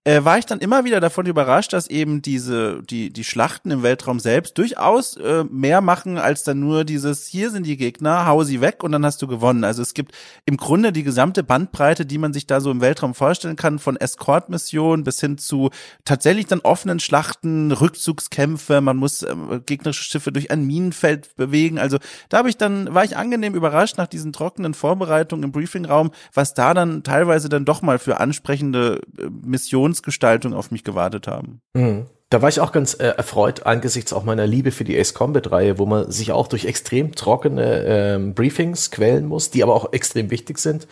äh, 0.05 0.23
war 0.23 0.39
ich 0.39 0.45
dann 0.45 0.59
immer 0.59 0.85
wieder 0.85 1.01
davon 1.01 1.25
überrascht, 1.25 1.73
dass 1.73 1.89
eben 1.89 2.21
diese, 2.21 2.83
die, 2.83 3.11
die 3.11 3.25
Schlachten 3.25 3.71
im 3.71 3.83
Weltraum 3.83 4.21
selbst 4.21 4.59
durchaus 4.59 5.17
äh, 5.17 5.45
mehr 5.45 5.81
machen 5.81 6.19
als 6.19 6.45
dann 6.45 6.61
nur 6.61 6.85
dieses, 6.85 7.27
hier 7.27 7.51
sind 7.51 7.65
die 7.65 7.79
Gegner, 7.79 8.27
hau 8.27 8.45
sie 8.45 8.61
weg 8.61 8.85
und 8.85 8.93
dann 8.93 9.05
hast 9.05 9.23
du 9.23 9.27
gewonnen. 9.27 9.65
Also 9.65 9.81
es 9.81 9.95
gibt 9.95 10.15
im 10.45 10.59
Grunde 10.59 10.93
die 10.93 11.05
gesamte 11.05 11.43
Bandbreite, 11.43 12.05
die 12.05 12.19
man 12.19 12.35
sich 12.35 12.47
da 12.47 12.61
so 12.61 12.71
im 12.71 12.83
Weltraum 12.83 13.15
vorstellen 13.15 13.57
kann, 13.57 13.79
von 13.79 13.97
Escort-Missionen 13.97 15.05
bis 15.05 15.21
hin 15.21 15.39
zu 15.39 15.71
tatsächlich 16.05 16.47
dann 16.47 16.61
offenen 16.61 17.01
Schlachten, 17.01 17.73
Rückzugskämpfe, 17.73 18.83
man 18.83 18.99
muss 18.99 19.23
äh, 19.23 19.35
gegnerische 19.65 20.05
Schiffe 20.05 20.33
durch 20.33 20.51
ein 20.51 20.67
Minenfeld 20.67 21.35
bewegen. 21.37 21.79
Also 21.79 21.97
da 22.29 22.39
habe 22.39 22.51
ich 22.51 22.59
dann, 22.59 22.93
war 22.93 23.05
ich 23.05 23.17
angenehm 23.17 23.55
überrascht 23.55 23.97
nach 23.97 24.07
diesen 24.07 24.35
trockenen 24.35 24.75
Vorbereitungen 24.75 25.45
im 25.45 25.53
Briefingraum, 25.53 26.11
was 26.35 26.53
da 26.53 26.75
dann 26.75 27.05
teilweise 27.05 27.49
dann 27.49 27.65
doch 27.65 27.81
mal 27.81 27.99
für 27.99 28.21
ansprechende 28.21 29.01
äh, 29.19 29.29
Missionen 29.31 29.94
Lebensgestaltung 29.95 30.55
auf 30.55 30.71
mich 30.71 30.85
gewartet 30.85 31.29
haben. 31.29 31.61
Mhm. 31.75 32.07
Da 32.31 32.43
war 32.43 32.49
ich 32.49 32.59
auch 32.59 32.73
ganz 32.73 32.95
äh, 32.95 33.07
erfreut 33.07 33.65
angesichts 33.65 34.13
auch 34.13 34.25
meiner 34.25 34.47
Liebe 34.47 34.73
für 34.73 34.83
die 34.83 34.99
Ace 34.99 35.15
Combat 35.15 35.53
Reihe, 35.53 35.79
wo 35.79 35.87
man 35.87 36.11
sich 36.11 36.33
auch 36.33 36.49
durch 36.49 36.65
extrem 36.65 37.15
trockene 37.15 37.85
ähm, 37.87 38.35
Briefings 38.35 38.91
quälen 38.91 39.27
muss, 39.27 39.51
die 39.51 39.63
aber 39.63 39.75
auch 39.75 39.93
extrem 39.93 40.31
wichtig 40.31 40.59
sind. 40.59 40.89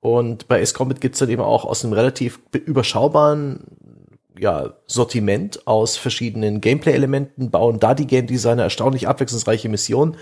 Und 0.00 0.46
bei 0.46 0.60
Ace 0.60 0.74
Combat 0.74 1.00
gibt's 1.00 1.18
dann 1.18 1.30
eben 1.30 1.42
auch 1.42 1.64
aus 1.64 1.84
einem 1.84 1.94
relativ 1.94 2.38
überschaubaren 2.52 3.64
ja, 4.38 4.74
Sortiment 4.86 5.66
aus 5.66 5.96
verschiedenen 5.96 6.60
Gameplay-Elementen, 6.60 7.50
bauen 7.50 7.80
da 7.80 7.94
die 7.94 8.06
Game 8.06 8.26
Designer 8.26 8.64
erstaunlich 8.64 9.08
abwechslungsreiche 9.08 9.68
Missionen, 9.68 10.16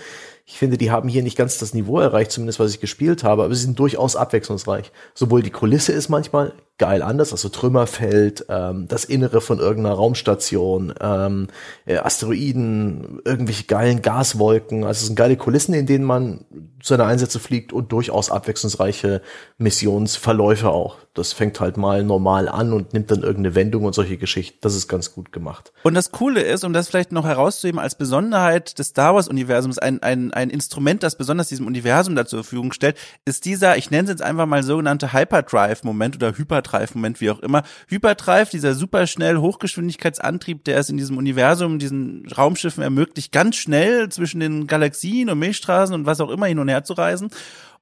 ich 0.45 0.59
finde, 0.59 0.77
die 0.77 0.91
haben 0.91 1.09
hier 1.09 1.23
nicht 1.23 1.39
ganz 1.39 1.59
das 1.59 1.73
Niveau 1.73 2.01
erreicht, 2.01 2.33
zumindest 2.33 2.59
was 2.59 2.73
ich 2.73 2.81
gespielt 2.81 3.23
habe, 3.23 3.45
aber 3.45 3.55
sie 3.55 3.63
sind 3.63 3.79
durchaus 3.79 4.17
abwechslungsreich. 4.17 4.91
Sowohl 5.15 5.43
die 5.43 5.51
Kulisse 5.51 5.93
ist 5.93 6.09
manchmal 6.09 6.53
geil 6.83 7.03
anders, 7.03 7.31
also 7.31 7.49
Trümmerfeld, 7.49 8.47
ähm, 8.49 8.89
das 8.89 9.05
Innere 9.05 9.41
von 9.41 9.61
irgendeiner 9.61 9.95
Raumstation, 9.95 10.93
ähm, 11.01 11.47
äh, 11.87 11.99
Asteroiden, 11.99 13.21
irgendwelche 13.25 13.67
geilen 13.67 14.03
Gaswolken. 14.03 14.83
Also 14.83 15.03
es 15.03 15.07
sind 15.07 15.15
geile 15.15 15.37
Kulissen, 15.37 15.75
in 15.75 15.87
denen 15.87 16.05
man 16.05 16.45
seine 16.83 17.05
Einsätze 17.05 17.39
fliegt 17.39 17.73
und 17.73 17.93
durchaus 17.93 18.31
abwechslungsreiche 18.31 19.23
Missionsverläufe 19.59 20.71
auch. 20.71 20.97
Das 21.15 21.33
fängt 21.33 21.61
halt 21.61 21.77
mal 21.77 22.03
normal 22.03 22.49
an 22.49 22.73
und 22.73 22.95
nimmt 22.95 23.11
dann 23.11 23.21
irgendeine 23.21 23.55
Wendung 23.55 23.85
und 23.85 23.95
solche 23.95 24.17
Geschichten. 24.17 24.59
Das 24.63 24.75
ist 24.75 24.89
ganz 24.89 25.15
gut 25.15 25.31
gemacht. 25.31 25.73
Und 25.85 25.95
das 25.95 26.11
Coole 26.11 26.41
ist, 26.41 26.65
um 26.65 26.73
das 26.73 26.89
vielleicht 26.89 27.13
noch 27.13 27.25
herauszuheben 27.25 27.79
als 27.79 27.95
Besonderheit 27.95 28.79
des 28.79 28.89
Star 28.89 29.15
Wars 29.15 29.29
Universums, 29.29 29.79
ein, 29.79 30.03
ein, 30.03 30.33
ein 30.33 30.51
Instrument, 30.51 31.03
das 31.03 31.17
besonders 31.17 31.49
diesem 31.49 31.67
Universum 31.67 32.17
da 32.17 32.27
zur 32.27 32.43
Verfügung 32.43 32.73
stellt, 32.73 32.97
ist 33.25 33.45
dieser, 33.45 33.77
ich 33.77 33.91
nenne 33.91 34.05
es 34.05 34.11
jetzt 34.11 34.23
einfach 34.23 34.47
mal 34.47 34.63
sogenannte 34.63 35.13
Hyperdrive-Moment 35.13 36.17
oder 36.17 36.37
Hyperdrive-Moment, 36.73 37.21
wie 37.21 37.31
auch 37.31 37.41
immer. 37.41 37.63
Hyperdrive, 37.89 38.51
dieser 38.51 38.75
superschnell 38.75 39.39
Hochgeschwindigkeitsantrieb, 39.39 40.65
der 40.65 40.79
es 40.79 40.89
in 40.89 40.97
diesem 40.97 41.17
Universum, 41.17 41.79
diesen 41.79 42.27
Raumschiffen 42.37 42.83
ermöglicht, 42.83 43.33
ganz 43.33 43.57
schnell 43.57 44.09
zwischen 44.09 44.41
den 44.41 44.67
Galaxien 44.67 45.31
und 45.31 45.39
Milchstraßen 45.39 45.95
und 45.95 46.07
was 46.07 46.21
auch 46.21 46.31
immer 46.31 46.47
hin 46.47 46.59
und 46.59 46.69
her 46.69 46.85
zu 46.85 46.95
reisen. 46.95 47.31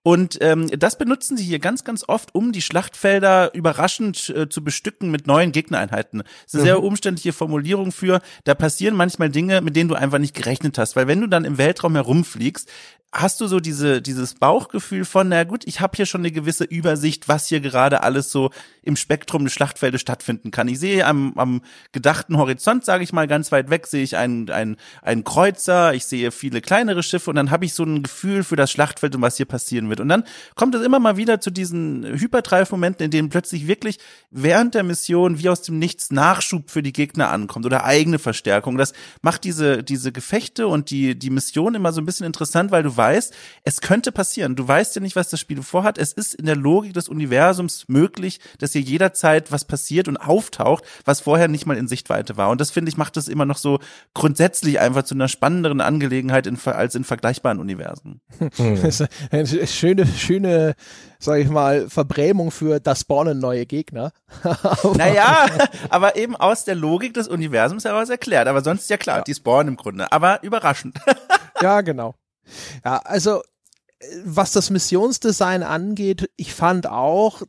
Und 0.02 0.38
ähm, 0.40 0.68
das 0.78 0.96
benutzen 0.96 1.36
sie 1.36 1.44
hier 1.44 1.58
ganz, 1.58 1.84
ganz 1.84 2.08
oft, 2.08 2.34
um 2.34 2.52
die 2.52 2.62
Schlachtfelder 2.62 3.52
überraschend 3.52 4.30
äh, 4.30 4.48
zu 4.48 4.64
bestücken 4.64 5.10
mit 5.10 5.26
neuen 5.26 5.52
Gegnereinheiten. 5.52 6.22
Das 6.22 6.30
ist 6.46 6.54
eine 6.54 6.62
mhm. 6.62 6.66
sehr 6.66 6.82
umständliche 6.82 7.34
Formulierung 7.34 7.92
für, 7.92 8.22
da 8.44 8.54
passieren 8.54 8.96
manchmal 8.96 9.28
Dinge, 9.28 9.60
mit 9.60 9.76
denen 9.76 9.90
du 9.90 9.94
einfach 9.94 10.18
nicht 10.18 10.34
gerechnet 10.34 10.78
hast. 10.78 10.96
Weil 10.96 11.06
wenn 11.06 11.20
du 11.20 11.26
dann 11.26 11.44
im 11.44 11.58
Weltraum 11.58 11.96
herumfliegst, 11.96 12.70
hast 13.12 13.40
du 13.40 13.48
so 13.48 13.58
diese, 13.58 14.00
dieses 14.00 14.34
Bauchgefühl 14.34 15.04
von, 15.04 15.28
na 15.28 15.42
gut, 15.42 15.66
ich 15.66 15.80
habe 15.80 15.96
hier 15.96 16.06
schon 16.06 16.20
eine 16.20 16.30
gewisse 16.30 16.64
Übersicht, 16.64 17.28
was 17.28 17.48
hier 17.48 17.60
gerade 17.60 18.02
alles 18.04 18.30
so 18.30 18.50
im 18.82 18.94
Spektrum 18.94 19.44
des 19.44 19.52
Schlachtfeldes 19.52 20.00
stattfinden 20.00 20.52
kann. 20.52 20.68
Ich 20.68 20.78
sehe 20.78 21.04
am, 21.04 21.32
am 21.36 21.62
gedachten 21.90 22.36
Horizont, 22.36 22.84
sage 22.84 23.02
ich 23.02 23.12
mal, 23.12 23.26
ganz 23.26 23.50
weit 23.50 23.68
weg, 23.68 23.88
sehe 23.88 24.04
ich 24.04 24.16
einen, 24.16 24.48
einen, 24.50 24.76
einen 25.02 25.24
Kreuzer, 25.24 25.92
ich 25.92 26.04
sehe 26.04 26.30
viele 26.30 26.60
kleinere 26.60 27.02
Schiffe 27.02 27.30
und 27.30 27.36
dann 27.36 27.50
habe 27.50 27.64
ich 27.64 27.74
so 27.74 27.82
ein 27.82 28.04
Gefühl 28.04 28.44
für 28.44 28.56
das 28.56 28.70
Schlachtfeld 28.70 29.16
und 29.16 29.22
was 29.22 29.36
hier 29.36 29.46
passieren 29.46 29.88
wird. 29.88 29.98
Und 29.98 30.08
dann 30.08 30.22
kommt 30.54 30.76
es 30.76 30.82
immer 30.82 31.00
mal 31.00 31.16
wieder 31.16 31.40
zu 31.40 31.50
diesen 31.50 32.04
Hyperdrive-Momenten, 32.04 33.04
in 33.04 33.10
denen 33.10 33.28
plötzlich 33.28 33.66
wirklich 33.66 33.98
während 34.30 34.74
der 34.74 34.84
Mission 34.84 35.38
wie 35.40 35.48
aus 35.48 35.62
dem 35.62 35.80
Nichts 35.80 36.12
Nachschub 36.12 36.70
für 36.70 36.82
die 36.82 36.92
Gegner 36.92 37.30
ankommt 37.30 37.66
oder 37.66 37.84
eigene 37.84 38.20
Verstärkung. 38.20 38.78
Das 38.78 38.92
macht 39.20 39.42
diese, 39.42 39.82
diese 39.82 40.12
Gefechte 40.12 40.68
und 40.68 40.90
die, 40.90 41.18
die 41.18 41.30
Mission 41.30 41.74
immer 41.74 41.92
so 41.92 42.00
ein 42.00 42.06
bisschen 42.06 42.26
interessant, 42.26 42.70
weil 42.70 42.84
du 42.84 42.96
weißt, 43.00 43.34
es 43.64 43.80
könnte 43.80 44.12
passieren. 44.12 44.56
Du 44.56 44.68
weißt 44.68 44.94
ja 44.94 45.00
nicht, 45.00 45.16
was 45.16 45.30
das 45.30 45.40
Spiel 45.40 45.62
vorhat. 45.62 45.96
Es 45.96 46.12
ist 46.12 46.34
in 46.34 46.44
der 46.44 46.56
Logik 46.56 46.92
des 46.92 47.08
Universums 47.08 47.88
möglich, 47.88 48.40
dass 48.58 48.72
hier 48.72 48.82
jederzeit 48.82 49.50
was 49.50 49.64
passiert 49.64 50.06
und 50.06 50.18
auftaucht, 50.18 50.84
was 51.06 51.22
vorher 51.22 51.48
nicht 51.48 51.64
mal 51.64 51.78
in 51.78 51.88
Sichtweite 51.88 52.36
war. 52.36 52.50
Und 52.50 52.60
das 52.60 52.70
finde 52.70 52.90
ich 52.90 52.98
macht 52.98 53.16
das 53.16 53.28
immer 53.28 53.46
noch 53.46 53.56
so 53.56 53.78
grundsätzlich 54.12 54.80
einfach 54.80 55.04
zu 55.04 55.14
einer 55.14 55.28
spannenderen 55.28 55.80
Angelegenheit 55.80 56.46
in, 56.46 56.58
als 56.66 56.94
in 56.94 57.04
vergleichbaren 57.04 57.58
Universen. 57.58 58.20
Hm. 58.38 58.80
Das 58.90 59.00
ist 59.00 59.08
eine 59.30 59.66
schöne, 59.66 60.06
schöne, 60.06 60.74
sag 61.18 61.38
ich 61.38 61.48
mal, 61.48 61.88
Verbrämung 61.88 62.50
für 62.50 62.80
das 62.80 63.00
spawnen 63.00 63.38
neue 63.38 63.64
Gegner. 63.64 64.12
naja, 64.96 65.46
aber 65.88 66.16
eben 66.16 66.36
aus 66.36 66.64
der 66.64 66.74
Logik 66.74 67.14
des 67.14 67.28
Universums 67.28 67.84
heraus 67.84 68.10
erklärt. 68.10 68.48
Aber 68.48 68.62
sonst 68.62 68.90
ja 68.90 68.96
klar, 68.96 69.18
ja. 69.18 69.22
die 69.22 69.34
spawnen 69.34 69.68
im 69.68 69.76
Grunde. 69.76 70.12
Aber 70.12 70.42
überraschend. 70.42 70.98
ja, 71.62 71.80
genau. 71.80 72.14
Ja, 72.84 72.98
also 72.98 73.42
was 74.24 74.52
das 74.52 74.70
Missionsdesign 74.70 75.62
angeht, 75.62 76.30
ich 76.36 76.54
fand 76.54 76.86
auch, 76.86 77.42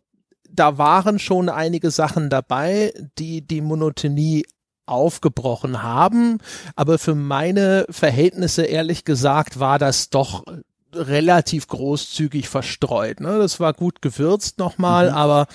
da 0.49 0.77
waren 0.77 1.17
schon 1.17 1.49
einige 1.49 1.91
Sachen 1.91 2.29
dabei, 2.29 2.93
die 3.17 3.41
die 3.41 3.61
Monotonie 3.61 4.45
aufgebrochen 4.85 5.81
haben. 5.81 6.39
Aber 6.75 6.99
für 6.99 7.15
meine 7.15 7.85
Verhältnisse, 7.89 8.63
ehrlich 8.63 9.05
gesagt, 9.05 9.59
war 9.59 9.79
das 9.79 10.09
doch 10.09 10.43
relativ 10.93 11.67
großzügig 11.67 12.49
verstreut. 12.49 13.21
Ne? 13.21 13.37
Das 13.39 13.61
war 13.61 13.73
gut 13.73 14.01
gewürzt 14.01 14.57
nochmal, 14.57 15.09
mhm. 15.09 15.15
aber 15.15 15.47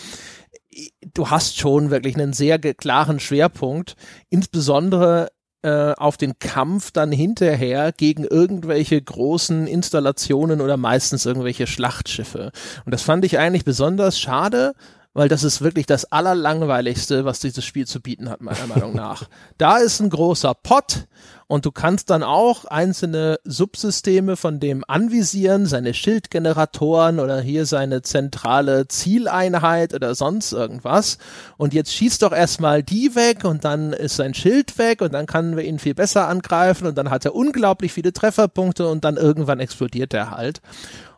du 1.12 1.28
hast 1.28 1.58
schon 1.58 1.90
wirklich 1.90 2.14
einen 2.16 2.32
sehr 2.32 2.58
klaren 2.58 3.20
Schwerpunkt, 3.20 3.96
insbesondere 4.30 5.28
äh, 5.66 5.94
auf 5.96 6.16
den 6.16 6.38
Kampf 6.38 6.92
dann 6.92 7.10
hinterher 7.10 7.90
gegen 7.90 8.22
irgendwelche 8.22 9.02
großen 9.02 9.66
Installationen 9.66 10.60
oder 10.60 10.76
meistens 10.76 11.26
irgendwelche 11.26 11.66
Schlachtschiffe. 11.66 12.52
Und 12.84 12.94
das 12.94 13.02
fand 13.02 13.24
ich 13.24 13.40
eigentlich 13.40 13.64
besonders 13.64 14.20
schade, 14.20 14.74
weil 15.16 15.30
das 15.30 15.44
ist 15.44 15.62
wirklich 15.62 15.86
das 15.86 16.12
allerlangweiligste, 16.12 17.24
was 17.24 17.40
dieses 17.40 17.64
Spiel 17.64 17.86
zu 17.86 18.02
bieten 18.02 18.28
hat, 18.28 18.42
meiner 18.42 18.66
Meinung 18.66 18.94
nach. 18.94 19.24
Da 19.58 19.78
ist 19.78 20.00
ein 20.00 20.10
großer 20.10 20.52
Pot 20.52 21.06
und 21.46 21.64
du 21.64 21.72
kannst 21.72 22.10
dann 22.10 22.22
auch 22.22 22.66
einzelne 22.66 23.38
Subsysteme 23.44 24.36
von 24.36 24.60
dem 24.60 24.84
anvisieren, 24.86 25.64
seine 25.64 25.94
Schildgeneratoren 25.94 27.18
oder 27.18 27.40
hier 27.40 27.64
seine 27.64 28.02
zentrale 28.02 28.88
Zieleinheit 28.88 29.94
oder 29.94 30.14
sonst 30.14 30.52
irgendwas. 30.52 31.16
Und 31.56 31.72
jetzt 31.72 31.94
schießt 31.94 32.22
doch 32.22 32.32
erstmal 32.32 32.82
die 32.82 33.14
weg 33.14 33.44
und 33.44 33.64
dann 33.64 33.94
ist 33.94 34.16
sein 34.16 34.34
Schild 34.34 34.76
weg 34.76 35.00
und 35.00 35.14
dann 35.14 35.24
können 35.24 35.56
wir 35.56 35.64
ihn 35.64 35.78
viel 35.78 35.94
besser 35.94 36.28
angreifen 36.28 36.86
und 36.86 36.98
dann 36.98 37.08
hat 37.08 37.24
er 37.24 37.34
unglaublich 37.34 37.94
viele 37.94 38.12
Trefferpunkte 38.12 38.86
und 38.88 39.04
dann 39.04 39.16
irgendwann 39.16 39.60
explodiert 39.60 40.12
er 40.12 40.32
halt. 40.32 40.60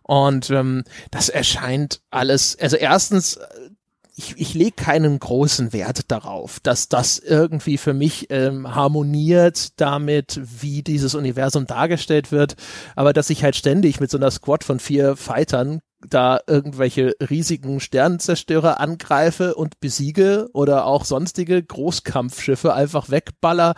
Und 0.02 0.48
ähm, 0.50 0.84
das 1.10 1.28
erscheint 1.28 2.00
alles, 2.10 2.56
also 2.58 2.76
erstens 2.76 3.38
ich, 4.18 4.34
ich 4.36 4.54
lege 4.54 4.72
keinen 4.72 5.20
großen 5.20 5.72
Wert 5.72 6.10
darauf, 6.10 6.58
dass 6.60 6.88
das 6.88 7.20
irgendwie 7.20 7.78
für 7.78 7.94
mich 7.94 8.26
ähm, 8.30 8.74
harmoniert 8.74 9.80
damit, 9.80 10.40
wie 10.42 10.82
dieses 10.82 11.14
Universum 11.14 11.66
dargestellt 11.66 12.32
wird, 12.32 12.56
aber 12.96 13.12
dass 13.12 13.30
ich 13.30 13.44
halt 13.44 13.54
ständig 13.54 14.00
mit 14.00 14.10
so 14.10 14.18
einer 14.18 14.32
Squad 14.32 14.64
von 14.64 14.80
vier 14.80 15.16
Fightern 15.16 15.80
da 16.00 16.40
irgendwelche 16.48 17.14
riesigen 17.30 17.78
Sternenzerstörer 17.78 18.80
angreife 18.80 19.54
und 19.54 19.78
besiege 19.78 20.48
oder 20.52 20.84
auch 20.86 21.04
sonstige 21.04 21.62
Großkampfschiffe 21.62 22.74
einfach 22.74 23.10
wegballer, 23.10 23.74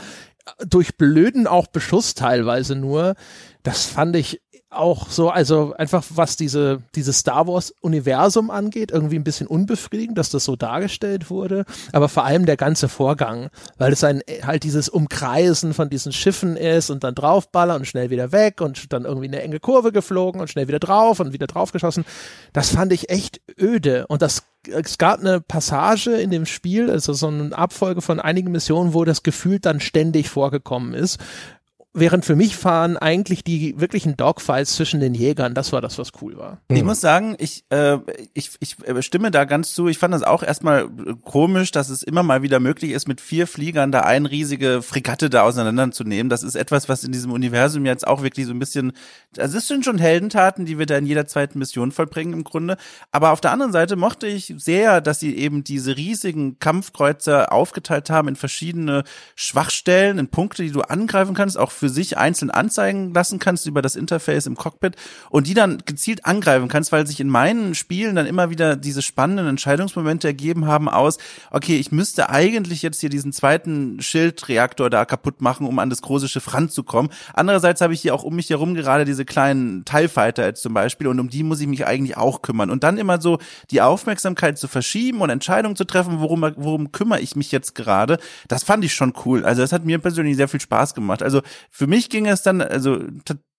durch 0.67 0.97
blöden 0.97 1.47
auch 1.47 1.67
Beschuss 1.67 2.15
teilweise 2.15 2.77
nur, 2.77 3.15
das 3.63 3.85
fand 3.85 4.17
ich 4.17 4.41
auch 4.71 5.11
so, 5.11 5.31
also 5.31 5.75
einfach 5.77 6.05
was 6.11 6.37
diese, 6.37 6.81
dieses 6.95 7.19
Star 7.19 7.47
Wars 7.49 7.75
Universum 7.81 8.51
angeht, 8.51 8.93
irgendwie 8.93 9.17
ein 9.17 9.25
bisschen 9.25 9.49
unbefriedigend, 9.49 10.17
dass 10.17 10.31
das 10.31 10.45
so 10.45 10.55
dargestellt 10.55 11.29
wurde, 11.29 11.65
aber 11.93 12.09
vor 12.09 12.25
allem 12.25 12.47
der 12.47 12.57
ganze 12.57 12.89
Vorgang, 12.89 13.51
weil 13.79 13.93
es 13.93 14.05
ein, 14.05 14.23
halt 14.43 14.63
dieses 14.63 14.89
Umkreisen 14.89 15.75
von 15.75 15.91
diesen 15.91 16.13
Schiffen 16.13 16.57
ist 16.57 16.91
und 16.91 17.03
dann 17.03 17.15
draufballern 17.15 17.79
und 17.79 17.85
schnell 17.87 18.11
wieder 18.11 18.31
weg 18.33 18.61
und 18.61 18.93
dann 18.93 19.05
irgendwie 19.05 19.29
eine 19.29 19.43
enge 19.43 19.59
Kurve 19.59 19.91
geflogen 19.91 20.41
und 20.41 20.49
schnell 20.49 20.69
wieder 20.69 20.79
drauf 20.79 21.19
und 21.19 21.33
wieder 21.33 21.49
draufgeschossen. 21.49 22.05
Das 22.53 22.71
fand 22.71 22.93
ich 22.93 23.11
echt 23.11 23.41
öde. 23.59 24.07
Und 24.07 24.23
das 24.23 24.45
es 24.69 24.99
gab 24.99 25.21
eine 25.21 25.41
Passage 25.41 26.13
in 26.13 26.31
dem 26.31 26.45
Spiel, 26.45 26.91
also 26.91 27.15
so 27.15 27.29
eine 27.29 27.57
Abfolge 27.57 28.03
von 28.03 28.21
einigen 28.21 28.53
Missionen, 28.53 28.93
wo 28.93 29.05
das 29.05 29.23
Gefühl 29.23 29.59
dann 29.59 29.81
ständig 29.81 30.29
vorgekommen 30.29 30.93
ist, 30.93 31.19
während 31.93 32.25
für 32.25 32.37
mich 32.37 32.57
fahren 32.57 32.97
eigentlich 32.97 33.43
die 33.43 33.75
wirklichen 33.81 34.17
Dogfights 34.17 34.75
zwischen 34.75 35.01
den 35.01 35.13
Jägern, 35.13 35.55
das 35.55 35.73
war 35.73 35.81
das, 35.81 35.99
was 35.99 36.13
cool 36.23 36.37
war. 36.37 36.61
Ich 36.69 36.85
muss 36.85 37.01
sagen, 37.01 37.35
ich, 37.39 37.65
äh, 37.71 37.99
ich, 38.33 38.51
ich 38.61 38.77
stimme 39.01 39.33
da 39.33 39.45
ganz 39.45 39.75
zu. 39.75 39.89
Ich 39.89 39.99
fand 39.99 40.15
das 40.15 40.23
auch 40.23 40.45
erstmal 40.45 40.89
komisch, 41.25 41.73
dass 41.73 41.89
es 41.89 42.05
immer 42.05 42.23
mal 42.23 42.43
wieder 42.43 42.61
möglich 42.61 42.93
ist, 42.93 43.09
mit 43.09 43.21
vier 43.21 43.49
Fliegern 43.49 43.91
da 43.91 44.01
eine 44.01 44.31
riesige 44.31 44.83
Fregatte 44.83 45.31
da 45.31 45.43
auseinanderzunehmen. 45.43 46.31
Das 46.31 46.45
ist 46.45 46.55
etwas, 46.55 46.89
was 46.89 47.03
in 47.03 47.11
diesem 47.11 47.33
Universum 47.33 47.85
jetzt 47.85 48.07
auch 48.07 48.23
wirklich 48.23 48.47
so 48.47 48.53
ein 48.53 48.61
bisschen, 48.61 48.93
das 49.33 49.51
sind 49.67 49.85
schon 49.85 49.99
Heldentaten, 49.99 50.67
die 50.67 50.79
wir 50.79 50.87
da 50.87 50.97
in 50.97 51.07
jeder 51.07 51.27
zweiten 51.27 51.59
Mission 51.59 51.91
vollbringen 51.91 52.35
im 52.35 52.45
Grunde. 52.45 52.77
Aber 53.11 53.33
auf 53.33 53.41
der 53.41 53.51
anderen 53.51 53.73
Seite 53.73 53.97
mochte 53.97 54.29
ich 54.29 54.55
sehr, 54.59 55.01
dass 55.01 55.19
sie 55.19 55.37
eben 55.37 55.65
diese 55.65 55.97
riesigen 55.97 56.61
Kampfkreuzer 56.61 57.53
aufgeteilt 57.53 58.11
haben 58.11 58.29
in 58.29 58.37
verschiedene 58.37 59.03
Schwachstellen, 59.35 60.19
in 60.19 60.29
Punkte, 60.29 60.63
die 60.63 60.71
du 60.71 60.83
angreifen 60.83 61.35
kannst, 61.35 61.59
auch 61.59 61.73
für 61.81 61.89
sich 61.89 62.19
einzeln 62.19 62.51
anzeigen 62.51 63.13
lassen 63.15 63.39
kannst 63.39 63.67
über 63.67 63.83
das 63.83 63.97
Interface 63.97 64.47
im 64.47 64.55
Cockpit 64.55 64.97
und 65.31 65.47
die 65.47 65.55
dann 65.55 65.79
gezielt 65.87 66.27
angreifen 66.27 66.69
kannst, 66.69 66.93
weil 66.93 67.07
sich 67.07 67.21
in 67.21 67.29
meinen 67.29 67.75
Spielen 67.75 68.15
dann 68.15 68.27
immer 68.27 68.51
wieder 68.51 68.77
diese 68.77 69.03
spannenden 69.03 69.49
Entscheidungsmomente 69.49 70.29
ergeben 70.29 70.67
haben 70.67 70.89
aus, 70.89 71.17
okay, 71.51 71.77
ich 71.77 71.91
müsste 71.91 72.29
eigentlich 72.29 72.83
jetzt 72.83 73.01
hier 73.01 73.09
diesen 73.09 73.33
zweiten 73.33 74.01
Schildreaktor 74.01 74.91
da 74.91 75.07
kaputt 75.07 75.41
machen, 75.41 75.67
um 75.67 75.79
an 75.79 75.89
das 75.89 76.03
große 76.03 76.29
Schiff 76.29 76.53
ranzukommen. 76.53 77.11
Andererseits 77.33 77.81
habe 77.81 77.95
ich 77.95 78.03
hier 78.03 78.15
auch 78.15 78.25
um 78.25 78.37
mich 78.37 78.51
herum 78.51 78.75
gerade 78.75 79.07
diese 79.07 79.25
kleinen 79.25 79.85
Teilfighter 79.87 80.45
jetzt 80.45 80.63
zum 80.63 80.75
Beispiel 80.75 81.07
und 81.07 81.19
um 81.19 81.31
die 81.31 81.43
muss 81.43 81.61
ich 81.61 81.67
mich 81.67 81.87
eigentlich 81.87 82.19
auch 82.19 82.43
kümmern. 82.43 82.71
Und 82.71 82.85
dann 82.85 82.99
immer 82.99 83.21
so 83.21 83.39
die 83.71 83.81
Aufmerksamkeit 83.81 84.59
zu 84.59 84.69
verschieben 84.69 85.23
und 85.23 85.31
Entscheidungen 85.31 85.77
zu 85.77 85.85
treffen, 85.85 86.21
worum, 86.21 86.43
worum 86.57 86.93
kümmere 86.93 87.21
ich 87.21 87.37
mich 87.37 87.51
jetzt 87.53 87.75
gerade, 87.75 88.19
das 88.49 88.65
fand 88.65 88.85
ich 88.85 88.93
schon 88.93 89.15
cool. 89.25 89.47
Also 89.47 89.63
das 89.63 89.73
hat 89.73 89.87
mir 89.87 89.99
persönlich 89.99 90.37
sehr 90.37 90.49
viel 90.49 90.61
Spaß 90.61 90.95
gemacht. 90.95 91.23
Also 91.23 91.41
für 91.71 91.87
mich 91.87 92.11
ging 92.11 92.27
es 92.27 92.43
dann, 92.43 92.61
also, 92.61 93.01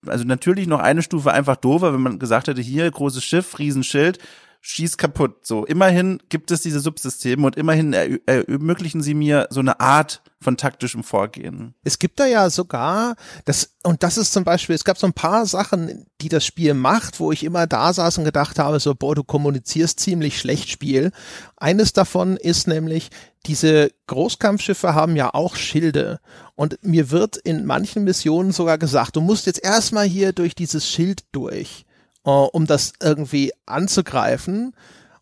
also 0.06 0.26
natürlich 0.26 0.67
noch 0.67 0.80
eine 0.80 1.02
Stufe 1.02 1.32
einfach 1.32 1.56
doofer, 1.56 1.93
wenn 1.93 2.02
man 2.02 2.19
gesagt 2.19 2.47
hätte, 2.47 2.62
hier 2.62 2.89
großes 2.91 3.24
Schiff, 3.24 3.58
Riesenschild, 3.58 4.19
schieß 4.62 4.97
kaputt. 4.97 5.45
So, 5.45 5.65
immerhin 5.65 6.21
gibt 6.30 6.52
es 6.52 6.62
diese 6.62 6.80
Subsysteme 6.80 7.45
und 7.45 7.58
immerhin 7.58 7.93
ermöglichen 7.93 9.02
sie 9.02 9.15
mir 9.15 9.47
so 9.50 9.60
eine 9.60 9.80
Art 9.80 10.21
von 10.39 10.56
taktischem 10.56 11.04
Vorgehen. 11.04 11.74
Es 11.84 12.00
gibt 12.00 12.19
da 12.19 12.26
ja 12.26 12.50
sogar, 12.50 13.15
das, 13.45 13.76
und 13.84 14.04
das 14.04 14.17
ist 14.17 14.34
zum 14.34 14.43
Beispiel, 14.43 14.76
es 14.76 14.84
gab 14.84 14.97
so 14.97 15.08
ein 15.08 15.13
paar 15.13 15.45
Sachen, 15.47 16.06
die 16.21 16.30
das 16.30 16.45
Spiel 16.45 16.76
macht, 16.76 17.19
wo 17.19 17.32
ich 17.32 17.43
immer 17.43 17.65
da 17.67 17.91
saß 17.91 18.19
und 18.19 18.26
gedacht 18.26 18.60
habe, 18.60 18.80
so, 18.80 18.93
boah, 18.93 19.15
du 19.15 19.24
kommunizierst 19.24 20.00
ziemlich 20.00 20.39
schlecht 20.39 20.69
Spiel. 20.69 21.12
Eines 21.58 21.93
davon 21.93 22.38
ist 22.38 22.67
nämlich, 22.67 23.10
diese 23.47 23.91
Großkampfschiffe 24.08 24.93
haben 24.93 25.15
ja 25.15 25.34
auch 25.34 25.56
Schilde. 25.56 26.19
Und 26.56 26.78
mir 26.84 27.10
wird 27.10 27.38
in 27.38 27.65
manchen 27.65 28.04
Missionen 28.04 28.52
sogar 28.52 28.78
gesagt, 28.78 29.15
du 29.15 29.21
musst 29.21 29.47
jetzt 29.47 29.63
erstmal 29.63 30.06
hier 30.06 30.34
durch 30.34 30.54
dieses 30.54 30.88
Schild 30.88 31.24
durch, 31.32 31.86
uh, 32.25 32.47
um 32.51 32.65
das 32.65 32.93
irgendwie 33.01 33.51
anzugreifen. 33.65 34.75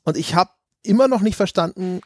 Und 0.03 0.17
ich 0.17 0.35
habe 0.35 0.51
immer 0.83 1.07
noch 1.07 1.21
nicht 1.21 1.35
verstanden, 1.35 2.01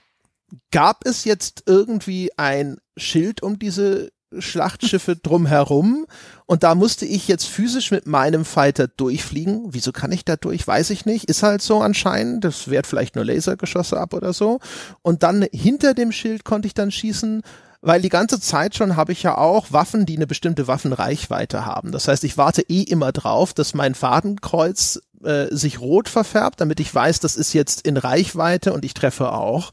gab 0.72 1.06
es 1.06 1.26
jetzt 1.26 1.64
irgendwie 1.66 2.32
ein 2.38 2.78
Schild 2.98 3.42
um 3.42 3.60
diese 3.60 4.12
Schlachtschiffe 4.38 5.16
drumherum 5.24 6.06
und 6.46 6.64
da 6.64 6.76
musste 6.76 7.06
ich 7.06 7.28
jetzt 7.28 7.46
physisch 7.46 7.92
mit 7.92 8.08
meinem 8.08 8.46
Fighter 8.46 8.88
durchfliegen. 8.88 9.66
Wieso 9.70 9.92
kann 9.92 10.12
ich 10.12 10.26
da 10.26 10.36
durch? 10.36 10.68
Weiß 10.68 10.90
ich 10.90 11.06
nicht. 11.06 11.26
Ist 11.26 11.44
halt 11.44 11.62
so 11.62 11.82
anscheinend. 11.82 12.44
Das 12.44 12.70
wehrt 12.70 12.88
vielleicht 12.88 13.16
nur 13.16 13.26
Lasergeschosse 13.26 14.00
ab 14.00 14.14
oder 14.14 14.34
so. 14.34 14.60
Und 15.02 15.24
dann 15.24 15.46
hinter 15.52 15.94
dem 15.94 16.12
Schild 16.12 16.44
konnte 16.44 16.68
ich 16.68 16.74
dann 16.74 16.92
schießen, 16.92 17.44
weil 17.84 18.02
die 18.02 18.10
ganze 18.10 18.40
Zeit 18.40 18.76
schon 18.76 18.96
habe 18.96 19.12
ich 19.12 19.24
ja 19.24 19.38
auch 19.38 19.72
Waffen, 19.72 20.06
die 20.06 20.16
eine 20.16 20.26
bestimmte 20.26 20.68
Waffenreichweite 20.68 21.66
haben. 21.66 21.92
Das 21.92 22.08
heißt, 22.08 22.24
ich 22.24 22.38
warte 22.38 22.62
eh 22.70 22.82
immer 22.82 23.12
drauf, 23.12 23.54
dass 23.54 23.74
mein 23.74 23.94
Fadenkreuz 23.94 25.02
äh, 25.22 25.48
sich 25.54 25.82
rot 25.82 26.08
verfärbt, 26.08 26.62
damit 26.62 26.80
ich 26.80 26.96
weiß, 26.96 27.20
das 27.20 27.36
ist 27.36 27.52
jetzt 27.52 27.86
in 27.86 27.98
Reichweite 27.98 28.72
und 28.72 28.86
ich 28.86 28.94
treffe 28.94 29.34
auch. 29.34 29.72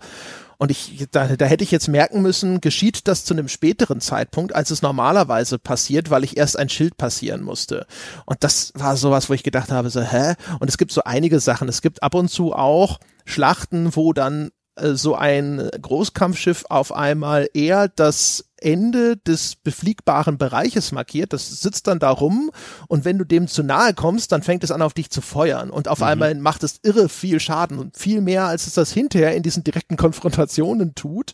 Und 0.58 0.72
ich, 0.72 1.06
da, 1.12 1.28
da 1.28 1.46
hätte 1.46 1.62
ich 1.62 1.70
jetzt 1.70 1.86
merken 1.86 2.20
müssen, 2.20 2.60
geschieht 2.60 3.06
das 3.06 3.24
zu 3.24 3.32
einem 3.32 3.48
späteren 3.48 4.00
Zeitpunkt, 4.00 4.56
als 4.56 4.72
es 4.72 4.82
normalerweise 4.82 5.60
passiert, 5.60 6.10
weil 6.10 6.24
ich 6.24 6.36
erst 6.36 6.58
ein 6.58 6.68
Schild 6.68 6.96
passieren 6.96 7.42
musste. 7.42 7.86
Und 8.26 8.42
das 8.42 8.72
war 8.74 8.96
sowas, 8.96 9.30
wo 9.30 9.34
ich 9.34 9.44
gedacht 9.44 9.70
habe, 9.70 9.88
so, 9.88 10.02
hä? 10.02 10.34
Und 10.58 10.68
es 10.68 10.78
gibt 10.78 10.90
so 10.90 11.04
einige 11.04 11.38
Sachen. 11.38 11.68
Es 11.68 11.80
gibt 11.80 12.02
ab 12.02 12.14
und 12.14 12.28
zu 12.28 12.52
auch 12.52 12.98
Schlachten, 13.24 13.94
wo 13.94 14.12
dann 14.12 14.50
so 14.94 15.14
ein 15.14 15.68
Großkampfschiff 15.80 16.64
auf 16.68 16.92
einmal 16.92 17.48
eher 17.54 17.88
das 17.88 18.44
Ende 18.60 19.16
des 19.16 19.56
befliegbaren 19.56 20.38
Bereiches 20.38 20.92
markiert. 20.92 21.32
Das 21.32 21.62
sitzt 21.62 21.86
dann 21.86 21.98
da 21.98 22.10
rum 22.10 22.50
und 22.88 23.04
wenn 23.04 23.18
du 23.18 23.24
dem 23.24 23.48
zu 23.48 23.62
nahe 23.62 23.94
kommst, 23.94 24.32
dann 24.32 24.42
fängt 24.42 24.64
es 24.64 24.70
an 24.70 24.82
auf 24.82 24.94
dich 24.94 25.10
zu 25.10 25.20
feuern 25.20 25.70
und 25.70 25.88
auf 25.88 26.00
mhm. 26.00 26.04
einmal 26.04 26.34
macht 26.34 26.62
es 26.62 26.80
irre 26.82 27.08
viel 27.08 27.40
Schaden 27.40 27.78
und 27.78 27.96
viel 27.96 28.20
mehr, 28.20 28.44
als 28.44 28.66
es 28.66 28.74
das 28.74 28.92
hinterher 28.92 29.34
in 29.34 29.42
diesen 29.42 29.64
direkten 29.64 29.96
Konfrontationen 29.96 30.94
tut. 30.94 31.32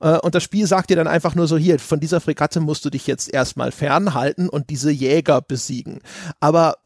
Äh, 0.00 0.18
und 0.18 0.34
das 0.34 0.42
Spiel 0.42 0.66
sagt 0.66 0.90
dir 0.90 0.96
dann 0.96 1.08
einfach 1.08 1.34
nur 1.34 1.46
so, 1.46 1.56
hier, 1.56 1.78
von 1.78 2.00
dieser 2.00 2.20
Fregatte 2.20 2.60
musst 2.60 2.84
du 2.84 2.90
dich 2.90 3.06
jetzt 3.06 3.32
erstmal 3.32 3.72
fernhalten 3.72 4.48
und 4.48 4.70
diese 4.70 4.90
Jäger 4.90 5.40
besiegen. 5.40 6.00
Aber 6.40 6.76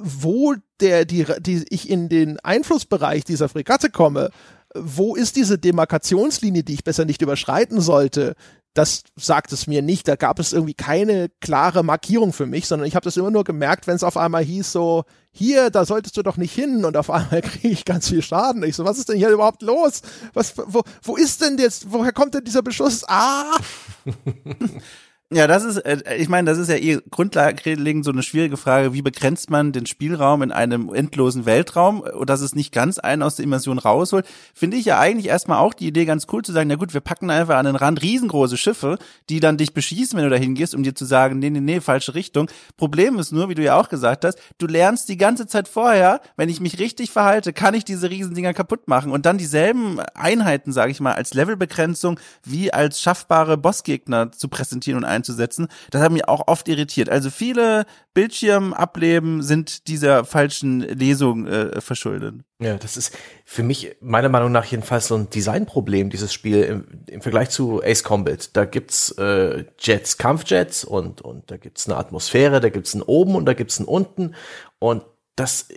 wo 0.00 0.54
der, 0.80 1.04
die, 1.04 1.26
die 1.40 1.64
ich 1.68 1.90
in 1.90 2.08
den 2.08 2.38
Einflussbereich 2.40 3.24
dieser 3.24 3.48
Fregatte 3.48 3.90
komme, 3.90 4.30
wo 4.74 5.16
ist 5.16 5.36
diese 5.36 5.58
Demarkationslinie, 5.58 6.62
die 6.62 6.74
ich 6.74 6.84
besser 6.84 7.04
nicht 7.04 7.22
überschreiten 7.22 7.80
sollte? 7.80 8.34
Das 8.72 9.02
sagt 9.16 9.52
es 9.52 9.66
mir 9.66 9.82
nicht. 9.82 10.06
Da 10.06 10.14
gab 10.14 10.38
es 10.38 10.52
irgendwie 10.52 10.74
keine 10.74 11.28
klare 11.40 11.82
Markierung 11.82 12.32
für 12.32 12.46
mich, 12.46 12.68
sondern 12.68 12.86
ich 12.86 12.94
habe 12.94 13.04
das 13.04 13.16
immer 13.16 13.32
nur 13.32 13.42
gemerkt, 13.42 13.88
wenn 13.88 13.96
es 13.96 14.04
auf 14.04 14.16
einmal 14.16 14.44
hieß 14.44 14.70
so, 14.70 15.04
hier, 15.32 15.70
da 15.70 15.84
solltest 15.84 16.16
du 16.16 16.22
doch 16.22 16.36
nicht 16.36 16.54
hin 16.54 16.84
und 16.84 16.96
auf 16.96 17.10
einmal 17.10 17.40
kriege 17.42 17.68
ich 17.68 17.84
ganz 17.84 18.08
viel 18.08 18.22
Schaden. 18.22 18.62
Ich 18.62 18.76
so, 18.76 18.84
was 18.84 18.98
ist 18.98 19.08
denn 19.08 19.16
hier 19.16 19.30
überhaupt 19.30 19.62
los? 19.62 20.02
Was, 20.34 20.54
wo, 20.56 20.82
wo 21.02 21.16
ist 21.16 21.42
denn 21.42 21.58
jetzt, 21.58 21.90
woher 21.90 22.12
kommt 22.12 22.34
denn 22.34 22.44
dieser 22.44 22.62
Beschluss? 22.62 23.04
Ah! 23.08 23.56
Ja, 25.32 25.46
das 25.46 25.62
ist, 25.62 25.76
äh, 25.76 26.16
ich 26.16 26.28
meine, 26.28 26.50
das 26.50 26.58
ist 26.58 26.68
ja 26.68 26.74
eh 26.74 26.98
grundlegend 27.08 28.04
so 28.04 28.10
eine 28.10 28.24
schwierige 28.24 28.56
Frage, 28.56 28.92
wie 28.94 29.00
begrenzt 29.00 29.48
man 29.48 29.70
den 29.70 29.86
Spielraum 29.86 30.42
in 30.42 30.50
einem 30.50 30.92
endlosen 30.92 31.46
Weltraum, 31.46 32.00
und 32.00 32.28
dass 32.28 32.40
es 32.40 32.56
nicht 32.56 32.72
ganz 32.72 32.98
einen 32.98 33.22
aus 33.22 33.36
der 33.36 33.44
Immersion 33.44 33.78
rausholt, 33.78 34.26
finde 34.54 34.76
ich 34.76 34.86
ja 34.86 34.98
eigentlich 34.98 35.28
erstmal 35.28 35.58
auch 35.58 35.72
die 35.72 35.86
Idee 35.86 36.04
ganz 36.04 36.26
cool 36.32 36.42
zu 36.42 36.50
sagen, 36.50 36.68
na 36.68 36.74
gut, 36.74 36.94
wir 36.94 37.00
packen 37.00 37.30
einfach 37.30 37.58
an 37.58 37.66
den 37.66 37.76
Rand 37.76 38.02
riesengroße 38.02 38.56
Schiffe, 38.56 38.98
die 39.28 39.38
dann 39.38 39.56
dich 39.56 39.72
beschießen, 39.72 40.16
wenn 40.16 40.24
du 40.24 40.30
da 40.30 40.36
hingehst, 40.36 40.74
um 40.74 40.82
dir 40.82 40.96
zu 40.96 41.04
sagen, 41.04 41.38
nee, 41.38 41.50
nee, 41.50 41.60
nee, 41.60 41.80
falsche 41.80 42.16
Richtung. 42.16 42.50
Problem 42.76 43.16
ist 43.20 43.30
nur, 43.30 43.48
wie 43.48 43.54
du 43.54 43.62
ja 43.62 43.78
auch 43.78 43.88
gesagt 43.88 44.24
hast, 44.24 44.36
du 44.58 44.66
lernst 44.66 45.08
die 45.08 45.16
ganze 45.16 45.46
Zeit 45.46 45.68
vorher, 45.68 46.22
wenn 46.36 46.48
ich 46.48 46.60
mich 46.60 46.80
richtig 46.80 47.12
verhalte, 47.12 47.52
kann 47.52 47.74
ich 47.74 47.84
diese 47.84 48.10
Riesendinger 48.10 48.52
kaputt 48.52 48.88
machen. 48.88 49.12
Und 49.12 49.26
dann 49.26 49.38
dieselben 49.38 50.00
Einheiten, 50.14 50.72
sage 50.72 50.90
ich 50.90 50.98
mal, 50.98 51.12
als 51.12 51.34
Levelbegrenzung 51.34 52.18
wie 52.42 52.72
als 52.72 53.00
schaffbare 53.00 53.56
Bossgegner 53.56 54.32
zu 54.32 54.48
präsentieren 54.48 55.04
und 55.04 55.19
einzusetzen. 55.20 55.68
Das 55.90 56.02
hat 56.02 56.12
mich 56.12 56.26
auch 56.28 56.48
oft 56.48 56.68
irritiert. 56.68 57.08
Also 57.08 57.30
viele 57.30 57.84
Bildschirmableben 58.14 59.42
sind 59.42 59.86
dieser 59.88 60.24
falschen 60.24 60.80
Lesung 60.80 61.46
äh, 61.46 61.80
verschuldet. 61.80 62.36
Ja, 62.60 62.76
das 62.76 62.96
ist 62.96 63.16
für 63.44 63.62
mich 63.62 63.96
meiner 64.00 64.28
Meinung 64.28 64.52
nach 64.52 64.66
jedenfalls 64.66 65.08
so 65.08 65.14
ein 65.14 65.30
Designproblem, 65.30 66.10
dieses 66.10 66.32
Spiel 66.32 66.62
im, 66.62 66.84
im 67.06 67.22
Vergleich 67.22 67.50
zu 67.50 67.82
Ace 67.82 68.02
Combat. 68.02 68.54
Da 68.56 68.64
gibt's 68.64 69.12
äh, 69.12 69.64
Jets, 69.78 70.18
Kampfjets 70.18 70.84
und, 70.84 71.22
und 71.22 71.50
da 71.50 71.56
gibt's 71.56 71.88
eine 71.88 71.96
Atmosphäre, 71.96 72.60
da 72.60 72.68
gibt's 72.68 72.94
einen 72.94 73.02
oben 73.02 73.34
und 73.34 73.46
da 73.46 73.54
gibt's 73.54 73.78
einen 73.78 73.88
unten 73.88 74.34
und 74.78 75.04
das 75.36 75.68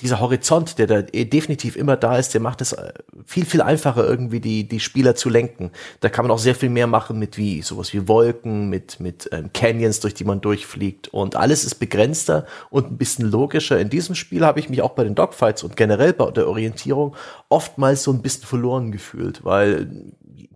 dieser 0.00 0.20
Horizont, 0.20 0.78
der 0.78 0.86
da 0.86 1.02
eh 1.12 1.24
definitiv 1.24 1.76
immer 1.76 1.96
da 1.96 2.16
ist, 2.16 2.34
der 2.34 2.40
macht 2.40 2.60
es 2.60 2.72
äh, 2.72 2.92
viel, 3.26 3.44
viel 3.44 3.60
einfacher, 3.60 4.04
irgendwie 4.06 4.40
die, 4.40 4.68
die 4.68 4.80
Spieler 4.80 5.14
zu 5.14 5.28
lenken. 5.28 5.70
Da 6.00 6.08
kann 6.08 6.24
man 6.24 6.32
auch 6.32 6.38
sehr 6.38 6.54
viel 6.54 6.68
mehr 6.68 6.86
machen 6.86 7.18
mit 7.18 7.36
wie 7.36 7.62
sowas 7.62 7.92
wie 7.92 8.06
Wolken, 8.08 8.68
mit, 8.68 9.00
mit 9.00 9.28
ähm, 9.32 9.50
Canyons, 9.52 10.00
durch 10.00 10.14
die 10.14 10.24
man 10.24 10.40
durchfliegt. 10.40 11.08
Und 11.08 11.36
alles 11.36 11.64
ist 11.64 11.76
begrenzter 11.76 12.46
und 12.70 12.90
ein 12.90 12.98
bisschen 12.98 13.30
logischer. 13.30 13.78
In 13.80 13.90
diesem 13.90 14.14
Spiel 14.14 14.44
habe 14.44 14.60
ich 14.60 14.68
mich 14.68 14.82
auch 14.82 14.92
bei 14.92 15.04
den 15.04 15.14
Dogfights 15.14 15.62
und 15.62 15.76
generell 15.76 16.12
bei 16.12 16.30
der 16.30 16.48
Orientierung 16.48 17.16
oftmals 17.48 18.02
so 18.02 18.12
ein 18.12 18.22
bisschen 18.22 18.44
verloren 18.44 18.92
gefühlt, 18.92 19.44
weil 19.44 19.90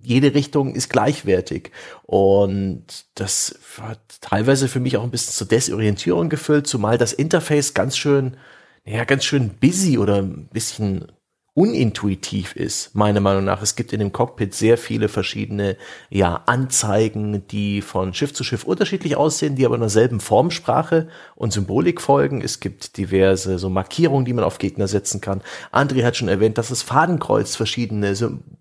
jede 0.03 0.35
Richtung 0.35 0.75
ist 0.75 0.91
gleichwertig. 0.91 1.71
Und 2.03 2.85
das 3.15 3.59
hat 3.81 4.01
teilweise 4.21 4.69
für 4.69 4.81
mich 4.81 4.97
auch 4.97 5.05
ein 5.05 5.11
bisschen 5.11 5.33
zur 5.33 5.47
Desorientierung 5.47 6.29
gefüllt, 6.29 6.67
zumal 6.67 6.99
das 6.99 7.13
Interface 7.13 7.75
ganz 7.75 7.97
schön 7.97 8.37
ja, 8.85 9.05
ganz 9.05 9.25
schön 9.25 9.51
busy 9.61 9.99
oder 9.99 10.17
ein 10.17 10.49
bisschen 10.49 11.07
unintuitiv 11.55 12.57
ist, 12.57 12.95
meiner 12.95 13.21
Meinung 13.21 13.45
nach. 13.45 13.61
Es 13.61 13.77
gibt 13.77 13.93
in 13.93 13.99
dem 13.99 14.11
Cockpit 14.11 14.55
sehr 14.55 14.79
viele 14.79 15.09
verschiedene 15.09 15.77
ja, 16.09 16.43
Anzeigen, 16.47 17.47
die 17.49 17.83
von 17.83 18.15
Schiff 18.15 18.33
zu 18.33 18.43
Schiff 18.43 18.65
unterschiedlich 18.65 19.17
aussehen, 19.17 19.55
die 19.55 19.67
aber 19.67 19.75
in 19.75 19.83
derselben 19.83 20.21
Formsprache 20.21 21.09
und 21.35 21.53
Symbolik 21.53 22.01
folgen. 22.01 22.41
Es 22.41 22.61
gibt 22.61 22.97
diverse 22.97 23.59
so 23.59 23.69
Markierungen, 23.69 24.25
die 24.25 24.33
man 24.33 24.45
auf 24.45 24.57
Gegner 24.57 24.89
setzen 24.89 25.21
kann. 25.21 25.43
André 25.73 26.05
hat 26.05 26.17
schon 26.17 26.29
erwähnt, 26.29 26.57
dass 26.57 26.71
das 26.71 26.81
Fadenkreuz 26.81 27.55
verschiedene 27.55 28.15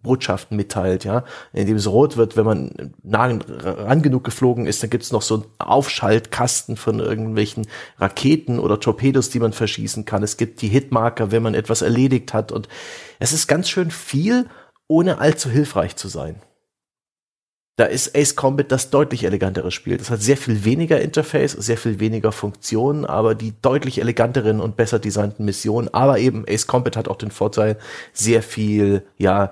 Botschaften 0.04 0.58
mitteilt, 0.58 1.06
ja, 1.06 1.24
indem 1.54 1.78
es 1.78 1.88
rot 1.88 2.18
wird, 2.18 2.36
wenn 2.36 2.46
man 2.46 2.94
nah 3.04 3.28
ran 3.48 4.02
genug 4.02 4.26
geflogen 4.26 4.66
ist, 4.66 4.84
dann 4.84 4.90
gibt 4.90 5.04
es 5.04 5.14
noch 5.14 5.22
so 5.22 5.36
einen 5.36 5.46
Aufschaltkasten 5.60 6.76
von 6.76 7.00
irgendwelchen 7.00 7.68
Raketen 8.00 8.60
oder 8.60 8.82
Torpedos, 8.82 9.30
die 9.30 9.40
man 9.40 9.54
verschießen 9.54 10.04
kann. 10.04 10.24
Es 10.24 10.36
gibt 10.36 10.62
die 10.62 10.68
Hitmarker, 10.68 11.32
wenn 11.32 11.44
man 11.44 11.54
etwas 11.54 11.82
erledigt 11.82 12.34
hat 12.34 12.52
und 12.52 12.68
es 13.20 13.34
ist 13.34 13.48
ganz 13.48 13.70
schön 13.70 13.92
viel, 13.92 14.50
ohne 14.88 15.20
allzu 15.20 15.50
hilfreich 15.50 15.96
zu 15.96 16.08
sein. 16.08 16.42
Da 17.78 17.86
ist 17.86 18.16
Ace 18.16 18.36
Combat 18.36 18.72
das 18.72 18.90
deutlich 18.90 19.24
elegantere 19.24 19.72
Spiel. 19.72 19.98
Das 19.98 20.10
hat 20.10 20.22
sehr 20.22 20.38
viel 20.38 20.66
weniger 20.66 21.02
Interface, 21.02 21.54
sehr 21.54 21.78
viel 21.78 22.00
weniger 22.00 22.32
Funktionen, 22.32 23.06
aber 23.06 23.34
die 23.34 23.54
deutlich 23.62 24.00
eleganteren 24.00 24.60
und 24.60 24.76
besser 24.76 25.00
designten 25.00 25.46
Missionen. 25.46 25.92
Aber 25.94 26.20
eben 26.20 26.46
Ace 26.48 26.68
Combat 26.68 26.98
hat 26.98 27.08
auch 27.08 27.16
den 27.16 27.32
Vorteil, 27.32 27.78
sehr 28.14 28.44
viel, 28.44 29.04
ja, 29.18 29.52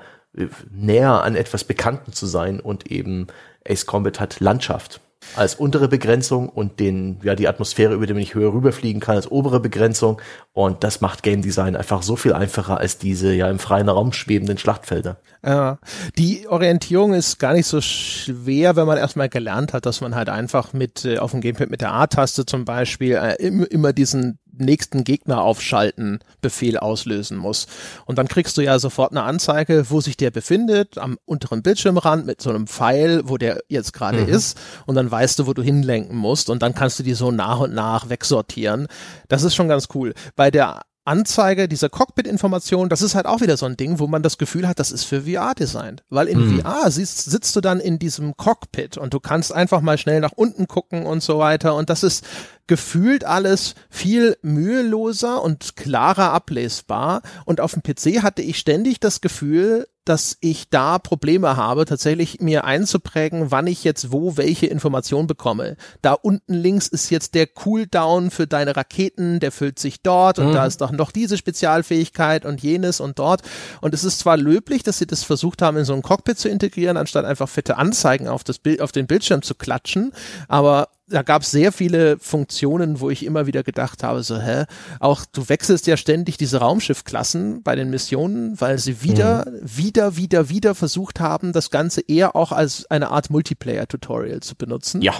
näher 0.69 1.23
an 1.23 1.35
etwas 1.35 1.63
Bekannten 1.63 2.13
zu 2.13 2.25
sein 2.25 2.59
und 2.59 2.91
eben 2.91 3.27
Ace 3.67 3.85
Combat 3.85 4.19
hat 4.19 4.39
Landschaft 4.39 5.01
als 5.35 5.55
untere 5.55 5.87
Begrenzung 5.87 6.49
und 6.49 6.79
den, 6.79 7.19
ja, 7.23 7.35
die 7.35 7.47
Atmosphäre, 7.47 7.93
über 7.93 8.07
die 8.07 8.13
nicht 8.13 8.35
höher 8.35 8.53
rüberfliegen 8.53 9.01
kann, 9.01 9.15
als 9.15 9.29
obere 9.29 9.59
Begrenzung. 9.59 10.21
Und 10.53 10.83
das 10.83 11.01
macht 11.01 11.23
Game 11.23 11.41
Design 11.41 11.75
einfach 11.75 12.01
so 12.01 12.15
viel 12.15 12.33
einfacher 12.33 12.77
als 12.77 12.97
diese 12.97 13.33
ja 13.33 13.49
im 13.49 13.59
freien 13.59 13.89
Raum 13.89 14.13
schwebenden 14.13 14.57
Schlachtfelder. 14.57 15.17
Ja, 15.45 15.79
die 16.17 16.47
Orientierung 16.47 17.13
ist 17.13 17.39
gar 17.39 17.53
nicht 17.53 17.67
so 17.67 17.81
schwer, 17.81 18.75
wenn 18.75 18.87
man 18.87 18.97
erstmal 18.97 19.29
gelernt 19.29 19.73
hat, 19.73 19.85
dass 19.85 20.01
man 20.01 20.15
halt 20.15 20.29
einfach 20.29 20.73
mit 20.73 21.05
äh, 21.05 21.17
auf 21.19 21.31
dem 21.31 21.41
Gamepad 21.41 21.69
mit 21.69 21.81
der 21.81 21.93
A-Taste 21.93 22.45
zum 22.45 22.65
Beispiel 22.65 23.15
äh, 23.15 23.35
immer 23.35 23.93
diesen 23.93 24.39
nächsten 24.59 25.03
Gegner 25.03 25.41
aufschalten 25.41 26.19
Befehl 26.41 26.77
auslösen 26.77 27.37
muss. 27.37 27.67
Und 28.05 28.17
dann 28.17 28.27
kriegst 28.27 28.57
du 28.57 28.61
ja 28.61 28.79
sofort 28.79 29.11
eine 29.11 29.23
Anzeige, 29.23 29.89
wo 29.89 30.01
sich 30.01 30.17
der 30.17 30.31
befindet, 30.31 30.97
am 30.97 31.17
unteren 31.25 31.61
Bildschirmrand 31.61 32.25
mit 32.25 32.41
so 32.41 32.49
einem 32.49 32.67
Pfeil, 32.67 33.21
wo 33.25 33.37
der 33.37 33.61
jetzt 33.67 33.93
gerade 33.93 34.21
mhm. 34.21 34.29
ist. 34.29 34.57
Und 34.85 34.95
dann 34.95 35.09
weißt 35.09 35.39
du, 35.39 35.47
wo 35.47 35.53
du 35.53 35.61
hinlenken 35.61 36.17
musst. 36.17 36.49
Und 36.49 36.61
dann 36.61 36.73
kannst 36.75 36.99
du 36.99 37.03
die 37.03 37.13
so 37.13 37.31
nach 37.31 37.59
und 37.59 37.73
nach 37.73 38.09
wegsortieren. 38.09 38.87
Das 39.27 39.43
ist 39.43 39.55
schon 39.55 39.67
ganz 39.67 39.87
cool. 39.93 40.13
Bei 40.35 40.51
der 40.51 40.81
Anzeige 41.09 41.67
dieser 41.67 41.89
Cockpit-Information, 41.89 42.87
das 42.87 43.01
ist 43.01 43.15
halt 43.15 43.25
auch 43.25 43.41
wieder 43.41 43.57
so 43.57 43.65
ein 43.65 43.75
Ding, 43.75 43.97
wo 43.97 44.05
man 44.05 44.21
das 44.21 44.37
Gefühl 44.37 44.67
hat, 44.67 44.77
das 44.77 44.91
ist 44.91 45.05
für 45.05 45.23
VR 45.23 45.55
designt. 45.55 46.03
Weil 46.09 46.27
in 46.27 46.37
hm. 46.37 46.61
VR 46.61 46.91
siehst, 46.91 47.25
sitzt 47.25 47.55
du 47.55 47.61
dann 47.61 47.79
in 47.79 47.97
diesem 47.97 48.37
Cockpit 48.37 48.95
und 48.97 49.13
du 49.15 49.19
kannst 49.19 49.51
einfach 49.51 49.81
mal 49.81 49.97
schnell 49.97 50.19
nach 50.19 50.33
unten 50.33 50.67
gucken 50.67 51.07
und 51.07 51.23
so 51.23 51.39
weiter. 51.39 51.73
Und 51.73 51.89
das 51.89 52.03
ist 52.03 52.23
gefühlt 52.69 53.25
alles 53.25 53.73
viel 53.89 54.37
müheloser 54.43 55.41
und 55.41 55.75
klarer 55.75 56.31
ablesbar. 56.31 57.23
Und 57.45 57.61
auf 57.61 57.73
dem 57.73 57.81
PC 57.81 58.21
hatte 58.21 58.43
ich 58.43 58.59
ständig 58.59 58.99
das 58.99 59.21
Gefühl, 59.21 59.87
dass 60.05 60.37
ich 60.39 60.69
da 60.69 60.97
Probleme 60.97 61.57
habe, 61.57 61.85
tatsächlich 61.85 62.41
mir 62.41 62.65
einzuprägen, 62.65 63.51
wann 63.51 63.67
ich 63.67 63.83
jetzt 63.83 64.11
wo 64.11 64.37
welche 64.37 64.67
Information 64.67 65.25
bekomme. 65.27 65.77
Da 66.01 66.13
unten 66.13 66.53
links 66.53 66.87
ist 66.87 67.09
jetzt 67.09 67.33
der 67.33 67.47
Cooldown 67.47 68.31
für 68.31 68.47
deine 68.47 68.75
Raketen, 68.75 69.39
der 69.39 69.51
füllt 69.51 69.79
sich 69.79 70.01
dort 70.01 70.37
und 70.37 70.49
mhm. 70.49 70.53
da 70.53 70.65
ist 70.65 70.81
doch 70.81 70.91
noch 70.91 71.11
diese 71.11 71.37
Spezialfähigkeit 71.37 72.45
und 72.45 72.61
jenes 72.61 72.99
und 72.99 73.17
dort. 73.19 73.41
Und 73.81 73.93
es 73.95 74.03
ist 74.03 74.19
zwar 74.19 74.37
löblich, 74.37 74.83
dass 74.83 74.99
sie 74.99 75.07
das 75.07 75.23
versucht 75.23 75.61
haben, 75.61 75.77
in 75.77 75.85
so 75.85 75.93
ein 75.93 76.01
Cockpit 76.03 76.37
zu 76.37 76.49
integrieren, 76.49 76.97
anstatt 76.97 77.25
einfach 77.25 77.49
fette 77.49 77.77
Anzeigen 77.77 78.27
auf 78.27 78.43
das 78.43 78.59
Bild, 78.59 78.81
auf 78.81 78.91
den 78.91 79.07
Bildschirm 79.07 79.41
zu 79.41 79.55
klatschen, 79.55 80.11
aber 80.47 80.89
da 81.09 81.23
gab 81.23 81.41
es 81.41 81.51
sehr 81.51 81.71
viele 81.71 82.17
Funktionen, 82.19 82.99
wo 82.99 83.09
ich 83.09 83.25
immer 83.25 83.47
wieder 83.47 83.63
gedacht 83.63 84.03
habe, 84.03 84.23
so, 84.23 84.39
hä, 84.39 84.65
auch 84.99 85.25
du 85.25 85.49
wechselst 85.49 85.87
ja 85.87 85.97
ständig 85.97 86.37
diese 86.37 86.59
Raumschiffklassen 86.59 87.63
bei 87.63 87.75
den 87.75 87.89
Missionen, 87.89 88.59
weil 88.61 88.77
sie 88.77 89.03
wieder, 89.03 89.45
mhm. 89.49 89.59
wieder, 89.63 90.17
wieder, 90.17 90.49
wieder 90.49 90.75
versucht 90.75 91.19
haben, 91.19 91.51
das 91.51 91.71
Ganze 91.71 92.01
eher 92.01 92.35
auch 92.35 92.51
als 92.51 92.85
eine 92.89 93.09
Art 93.09 93.29
Multiplayer-Tutorial 93.29 94.41
zu 94.41 94.55
benutzen. 94.55 95.01
Ja. 95.01 95.13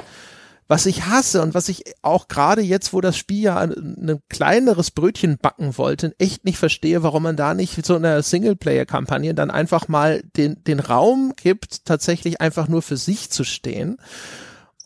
Was 0.67 0.85
ich 0.85 1.05
hasse 1.05 1.41
und 1.41 1.55
was 1.55 1.67
ich 1.67 1.83
auch 2.03 2.27
gerade 2.27 2.61
jetzt, 2.61 2.93
wo 2.93 3.01
das 3.01 3.17
Spiel 3.17 3.41
ja 3.41 3.57
ein, 3.57 3.71
ein 3.71 4.19
kleineres 4.29 4.91
Brötchen 4.91 5.39
backen 5.41 5.79
wollte, 5.79 6.13
echt 6.19 6.45
nicht 6.45 6.59
verstehe, 6.59 7.01
warum 7.01 7.23
man 7.23 7.35
da 7.35 7.55
nicht 7.55 7.83
so 7.83 7.95
einer 7.95 8.21
Singleplayer-Kampagne 8.21 9.33
dann 9.33 9.49
einfach 9.49 9.87
mal 9.87 10.21
den, 10.37 10.63
den 10.65 10.79
Raum 10.79 11.33
gibt, 11.35 11.85
tatsächlich 11.85 12.39
einfach 12.39 12.67
nur 12.67 12.83
für 12.83 12.97
sich 12.97 13.31
zu 13.31 13.43
stehen 13.43 13.97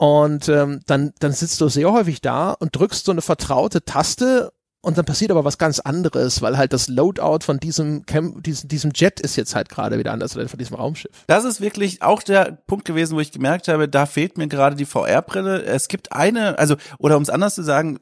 und 0.03 0.49
ähm, 0.49 0.81
dann, 0.85 1.13
dann 1.19 1.31
sitzt 1.31 1.61
du 1.61 1.69
sehr 1.69 1.89
häufig 1.89 2.19
da 2.19 2.51
und 2.51 2.75
drückst 2.75 3.05
so 3.05 3.13
eine 3.13 3.21
vertraute 3.21 3.85
Taste 3.85 4.51
und 4.81 4.97
dann 4.97 5.05
passiert 5.05 5.31
aber 5.31 5.45
was 5.45 5.57
ganz 5.57 5.79
anderes, 5.79 6.41
weil 6.41 6.57
halt 6.57 6.73
das 6.73 6.89
Loadout 6.89 7.45
von 7.45 7.57
diesem, 7.57 8.05
Cam 8.05 8.43
diesem, 8.43 8.67
diesem 8.67 8.91
Jet 8.93 9.21
ist 9.21 9.37
jetzt 9.37 9.55
halt 9.55 9.69
gerade 9.69 9.97
wieder 9.97 10.11
anders 10.11 10.35
oder 10.35 10.49
von 10.49 10.59
diesem 10.59 10.75
Raumschiff. 10.75 11.23
Das 11.27 11.45
ist 11.45 11.61
wirklich 11.61 12.01
auch 12.01 12.21
der 12.21 12.57
Punkt 12.67 12.83
gewesen, 12.83 13.15
wo 13.15 13.21
ich 13.21 13.31
gemerkt 13.31 13.69
habe, 13.69 13.87
da 13.87 14.05
fehlt 14.05 14.37
mir 14.37 14.47
gerade 14.47 14.75
die 14.75 14.83
VR-Brille. 14.83 15.63
Es 15.63 15.87
gibt 15.87 16.11
eine, 16.11 16.59
also, 16.59 16.75
oder 16.99 17.15
um 17.15 17.23
es 17.23 17.29
anders 17.29 17.55
zu 17.55 17.63
sagen, 17.63 17.97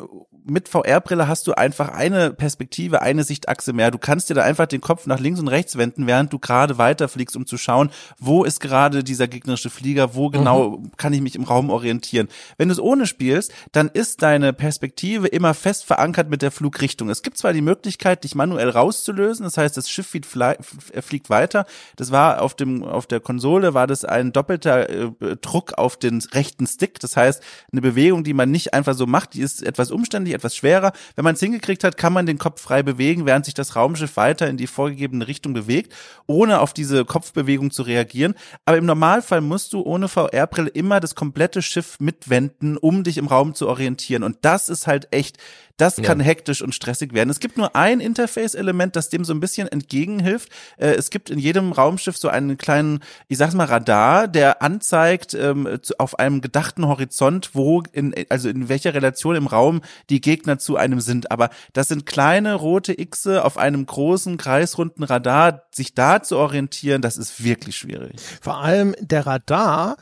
mit 0.45 0.67
VR-Brille 0.69 1.27
hast 1.27 1.45
du 1.47 1.53
einfach 1.53 1.89
eine 1.89 2.31
Perspektive, 2.31 3.01
eine 3.01 3.23
Sichtachse 3.23 3.73
mehr. 3.73 3.91
Du 3.91 3.97
kannst 3.99 4.29
dir 4.29 4.33
da 4.33 4.41
einfach 4.41 4.65
den 4.65 4.81
Kopf 4.81 5.05
nach 5.05 5.19
links 5.19 5.39
und 5.39 5.47
rechts 5.47 5.77
wenden, 5.77 6.07
während 6.07 6.33
du 6.33 6.39
gerade 6.39 6.77
weiterfliegst, 6.77 7.35
um 7.35 7.45
zu 7.45 7.57
schauen, 7.57 7.91
wo 8.17 8.43
ist 8.43 8.59
gerade 8.59 9.03
dieser 9.03 9.27
gegnerische 9.27 9.69
Flieger, 9.69 10.15
wo 10.15 10.29
genau 10.29 10.77
mhm. 10.77 10.91
kann 10.97 11.13
ich 11.13 11.21
mich 11.21 11.35
im 11.35 11.43
Raum 11.43 11.69
orientieren. 11.69 12.27
Wenn 12.57 12.69
du 12.69 12.73
es 12.73 12.79
ohne 12.79 13.05
spielst, 13.05 13.53
dann 13.71 13.87
ist 13.87 14.21
deine 14.23 14.51
Perspektive 14.51 15.27
immer 15.27 15.53
fest 15.53 15.85
verankert 15.85 16.29
mit 16.29 16.41
der 16.41 16.51
Flug 16.51 16.71
Flugrichtung. 16.71 17.09
Es 17.09 17.21
gibt 17.21 17.37
zwar 17.37 17.53
die 17.53 17.61
Möglichkeit, 17.61 18.23
dich 18.23 18.35
manuell 18.35 18.69
rauszulösen, 18.69 19.43
das 19.43 19.57
heißt, 19.57 19.75
das 19.75 19.89
Schiff 19.89 20.07
fliegt 20.07 21.29
weiter. 21.29 21.65
Das 21.95 22.11
war 22.11 22.41
auf 22.41 22.55
dem 22.55 22.83
auf 22.83 23.07
der 23.07 23.19
Konsole 23.19 23.73
war 23.73 23.87
das 23.87 24.05
ein 24.05 24.31
doppelter 24.31 24.89
äh, 24.89 25.35
Druck 25.41 25.73
auf 25.77 25.97
den 25.97 26.19
rechten 26.33 26.67
Stick. 26.67 26.99
Das 26.99 27.17
heißt, 27.17 27.43
eine 27.71 27.81
Bewegung, 27.81 28.23
die 28.23 28.33
man 28.33 28.51
nicht 28.51 28.73
einfach 28.73 28.93
so 28.93 29.05
macht, 29.05 29.33
die 29.33 29.41
ist 29.41 29.63
etwas 29.63 29.91
umständlich, 29.91 30.30
etwas 30.33 30.55
schwerer. 30.55 30.93
Wenn 31.15 31.23
man 31.23 31.35
es 31.35 31.39
hingekriegt 31.39 31.83
hat, 31.83 31.97
kann 31.97 32.13
man 32.13 32.25
den 32.25 32.37
Kopf 32.37 32.61
frei 32.61 32.83
bewegen, 32.83 33.25
während 33.25 33.45
sich 33.45 33.53
das 33.53 33.75
Raumschiff 33.75 34.17
weiter 34.17 34.47
in 34.47 34.57
die 34.57 34.67
vorgegebene 34.67 35.27
Richtung 35.27 35.53
bewegt, 35.53 35.93
ohne 36.27 36.59
auf 36.59 36.73
diese 36.73 37.05
Kopfbewegung 37.05 37.71
zu 37.71 37.83
reagieren. 37.83 38.35
Aber 38.65 38.77
im 38.77 38.85
Normalfall 38.85 39.41
musst 39.41 39.73
du 39.73 39.81
ohne 39.81 40.07
VR-Brille 40.07 40.69
immer 40.69 40.99
das 40.99 41.15
komplette 41.15 41.61
Schiff 41.61 41.99
mitwenden, 41.99 42.77
um 42.77 43.03
dich 43.03 43.17
im 43.17 43.27
Raum 43.27 43.55
zu 43.55 43.67
orientieren. 43.67 44.23
Und 44.23 44.37
das 44.41 44.69
ist 44.69 44.87
halt 44.87 45.07
echt 45.11 45.37
das 45.81 45.95
kann 45.95 46.19
ja. 46.19 46.25
hektisch 46.25 46.61
und 46.61 46.75
stressig 46.75 47.13
werden. 47.13 47.31
Es 47.31 47.39
gibt 47.39 47.57
nur 47.57 47.75
ein 47.75 47.99
Interface-Element, 47.99 48.95
das 48.95 49.09
dem 49.09 49.25
so 49.25 49.33
ein 49.33 49.39
bisschen 49.39 49.67
entgegenhilft. 49.67 50.49
Äh, 50.77 50.91
es 50.91 51.09
gibt 51.09 51.31
in 51.31 51.39
jedem 51.39 51.71
Raumschiff 51.71 52.17
so 52.17 52.29
einen 52.29 52.57
kleinen, 52.57 52.99
ich 53.27 53.39
sag's 53.39 53.55
mal, 53.55 53.65
Radar, 53.65 54.27
der 54.27 54.61
anzeigt 54.61 55.33
ähm, 55.33 55.79
auf 55.97 56.19
einem 56.19 56.41
gedachten 56.41 56.87
Horizont, 56.87 57.51
wo 57.53 57.81
in, 57.91 58.13
also 58.29 58.47
in 58.47 58.69
welcher 58.69 58.93
Relation 58.93 59.35
im 59.35 59.47
Raum 59.47 59.81
die 60.11 60.21
Gegner 60.21 60.59
zu 60.59 60.77
einem 60.77 61.01
sind. 61.01 61.31
Aber 61.31 61.49
das 61.73 61.87
sind 61.87 62.05
kleine 62.05 62.53
rote 62.53 62.93
Xe 62.95 63.43
auf 63.43 63.57
einem 63.57 63.83
großen 63.83 64.37
kreisrunden 64.37 65.03
Radar. 65.03 65.63
Sich 65.71 65.95
da 65.95 66.21
zu 66.21 66.37
orientieren, 66.37 67.01
das 67.01 67.17
ist 67.17 67.43
wirklich 67.43 67.75
schwierig. 67.75 68.21
Vor 68.39 68.57
allem 68.57 68.93
der 68.99 69.25
Radar, 69.25 69.97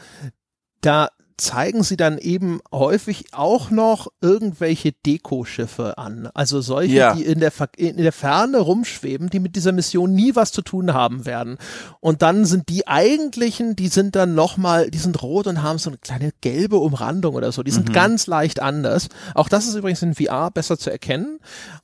da 0.82 1.10
zeigen 1.40 1.84
sie 1.84 1.98
dann 1.98 2.18
eben 2.18 2.60
häufig 2.72 3.26
auch 3.32 3.72
noch 3.72 4.08
irgendwelche 4.22 4.92
Dekoschiffe 4.92 5.98
an. 5.98 6.30
Also 6.34 6.62
solche, 6.62 6.94
ja. 6.94 7.14
die 7.14 7.26
in 7.26 7.40
der, 7.40 7.52
in 7.78 7.98
der 7.98 8.12
Ferne 8.12 8.60
rumschweben, 8.60 9.30
die 9.30 9.40
mit 9.40 9.56
dieser 9.56 9.72
Mission 9.72 10.14
nie 10.14 10.36
was 10.36 10.52
zu 10.52 10.62
tun 10.62 10.94
haben 10.94 11.26
werden. 11.26 11.58
Und 12.00 12.22
dann 12.22 12.46
sind 12.46 12.70
die 12.70 12.88
eigentlichen, 12.88 13.76
die 13.76 13.88
sind 13.88 14.16
dann 14.16 14.36
nochmal, 14.36 14.92
die 14.92 14.98
sind 14.98 15.22
rot 15.22 15.48
und 15.48 15.64
haben 15.64 15.80
so 15.80 15.90
eine 15.90 15.98
kleine 15.98 16.32
gelbe 16.42 16.78
Umrandung 16.78 17.36
oder 17.36 17.52
so. 17.52 17.64
Die 17.64 17.72
sind 17.72 17.90
mhm. 17.90 17.94
ganz 17.94 18.28
leicht 18.28 18.62
anders. 18.62 19.10
Auch 19.34 19.50
das 19.50 19.68
ist 19.68 19.76
übrigens 19.76 20.02
in 20.02 20.16
VR 20.16 20.52
besser 20.52 20.78
zu 20.78 20.92
erkennen. 20.92 21.40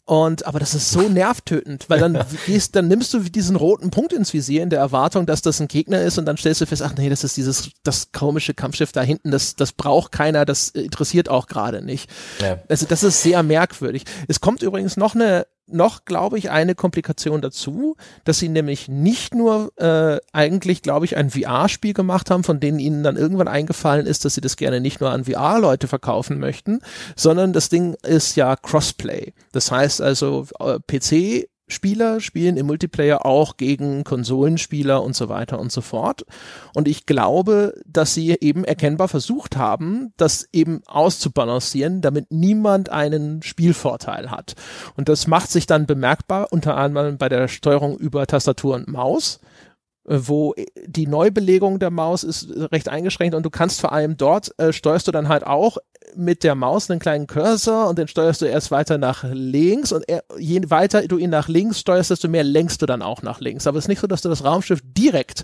Und, 0.05 0.45
aber 0.45 0.59
das 0.59 0.75
ist 0.75 0.91
so 0.91 1.01
nervtötend, 1.01 1.89
weil 1.89 1.99
dann 1.99 2.23
gehst, 2.45 2.75
dann 2.75 2.87
nimmst 2.87 3.13
du 3.13 3.19
diesen 3.19 3.55
roten 3.55 3.89
Punkt 3.89 4.13
ins 4.13 4.33
Visier 4.33 4.61
in 4.61 4.69
der 4.69 4.79
Erwartung, 4.79 5.25
dass 5.25 5.41
das 5.41 5.59
ein 5.59 5.67
Gegner 5.67 6.01
ist 6.01 6.17
und 6.17 6.25
dann 6.25 6.37
stellst 6.37 6.61
du 6.61 6.67
fest, 6.67 6.83
ach 6.83 6.93
nee, 6.97 7.09
das 7.09 7.23
ist 7.23 7.37
dieses, 7.37 7.71
das 7.83 8.11
komische 8.11 8.53
Kampfschiff 8.53 8.91
da 8.91 9.01
hinten, 9.01 9.31
das 9.31 9.44
das, 9.45 9.55
das 9.55 9.73
braucht 9.73 10.11
keiner, 10.11 10.45
das 10.45 10.69
interessiert 10.69 11.29
auch 11.29 11.47
gerade 11.47 11.83
nicht. 11.83 12.09
Ja. 12.41 12.59
Also 12.67 12.85
das 12.85 13.03
ist 13.03 13.21
sehr 13.21 13.43
merkwürdig. 13.43 14.03
Es 14.27 14.41
kommt 14.41 14.61
übrigens 14.61 14.97
noch 14.97 15.15
eine 15.15 15.45
noch, 15.67 16.05
glaube 16.05 16.37
ich, 16.37 16.51
eine 16.51 16.75
Komplikation 16.75 17.41
dazu, 17.41 17.95
dass 18.23 18.37
sie 18.37 18.49
nämlich 18.49 18.87
nicht 18.87 19.33
nur 19.33 19.71
äh, 19.77 20.19
eigentlich, 20.31 20.83
glaube 20.83 21.05
ich, 21.05 21.17
ein 21.17 21.31
VR-Spiel 21.31 21.93
gemacht 21.93 22.29
haben, 22.29 22.43
von 22.43 22.59
denen 22.59 22.77
ihnen 22.77 23.01
dann 23.01 23.17
irgendwann 23.17 23.47
eingefallen 23.47 24.05
ist, 24.05 24.25
dass 24.25 24.35
sie 24.35 24.41
das 24.41 24.57
gerne 24.57 24.79
nicht 24.79 25.01
nur 25.01 25.09
an 25.09 25.25
VR-Leute 25.25 25.87
verkaufen 25.87 26.39
möchten, 26.39 26.81
sondern 27.15 27.51
das 27.51 27.69
Ding 27.69 27.95
ist 28.03 28.35
ja 28.35 28.55
Crossplay. 28.55 29.33
Das 29.53 29.71
heißt 29.71 30.01
also, 30.01 30.45
äh, 30.59 30.77
PC 30.79 31.47
Spieler 31.67 32.19
spielen 32.19 32.57
im 32.57 32.67
Multiplayer 32.67 33.25
auch 33.25 33.57
gegen 33.57 34.03
Konsolenspieler 34.03 35.01
und 35.01 35.15
so 35.15 35.29
weiter 35.29 35.59
und 35.59 35.71
so 35.71 35.81
fort. 35.81 36.25
Und 36.75 36.87
ich 36.87 37.07
glaube, 37.07 37.73
dass 37.87 38.13
sie 38.13 38.37
eben 38.39 38.65
erkennbar 38.65 39.07
versucht 39.07 39.57
haben, 39.57 40.13
das 40.17 40.47
eben 40.53 40.81
auszubalancieren, 40.85 42.01
damit 42.01 42.31
niemand 42.31 42.89
einen 42.89 43.41
Spielvorteil 43.41 44.29
hat. 44.29 44.55
Und 44.95 45.09
das 45.09 45.25
macht 45.25 45.49
sich 45.49 45.65
dann 45.65 45.87
bemerkbar, 45.87 46.47
unter 46.51 46.77
anderem 46.77 47.17
bei 47.17 47.29
der 47.29 47.47
Steuerung 47.47 47.97
über 47.97 48.27
Tastatur 48.27 48.75
und 48.75 48.87
Maus 48.87 49.39
wo 50.05 50.53
die 50.85 51.07
Neubelegung 51.07 51.79
der 51.79 51.89
Maus 51.89 52.23
ist 52.23 52.49
recht 52.71 52.89
eingeschränkt 52.89 53.35
und 53.35 53.43
du 53.43 53.49
kannst 53.49 53.81
vor 53.81 53.91
allem 53.91 54.17
dort 54.17 54.57
äh, 54.59 54.71
steuerst 54.71 55.07
du 55.07 55.11
dann 55.11 55.27
halt 55.29 55.45
auch 55.45 55.77
mit 56.15 56.43
der 56.43 56.55
Maus 56.55 56.89
einen 56.89 56.99
kleinen 56.99 57.27
Cursor 57.27 57.89
und 57.89 57.97
den 57.97 58.07
steuerst 58.07 58.41
du 58.41 58.45
erst 58.45 58.69
weiter 58.71 58.97
nach 58.97 59.23
links 59.31 59.91
und 59.91 60.07
er, 60.07 60.23
je 60.37 60.61
weiter 60.69 61.07
du 61.07 61.17
ihn 61.17 61.31
nach 61.31 61.47
links 61.47 61.79
steuerst, 61.79 62.11
desto 62.11 62.27
mehr 62.27 62.43
lenkst 62.43 62.81
du 62.81 62.85
dann 62.85 63.01
auch 63.01 63.23
nach 63.23 63.39
links. 63.39 63.65
Aber 63.65 63.77
es 63.77 63.85
ist 63.85 63.89
nicht 63.89 63.99
so, 63.99 64.07
dass 64.07 64.21
du 64.21 64.29
das 64.29 64.43
Raumschiff 64.43 64.81
direkt 64.83 65.43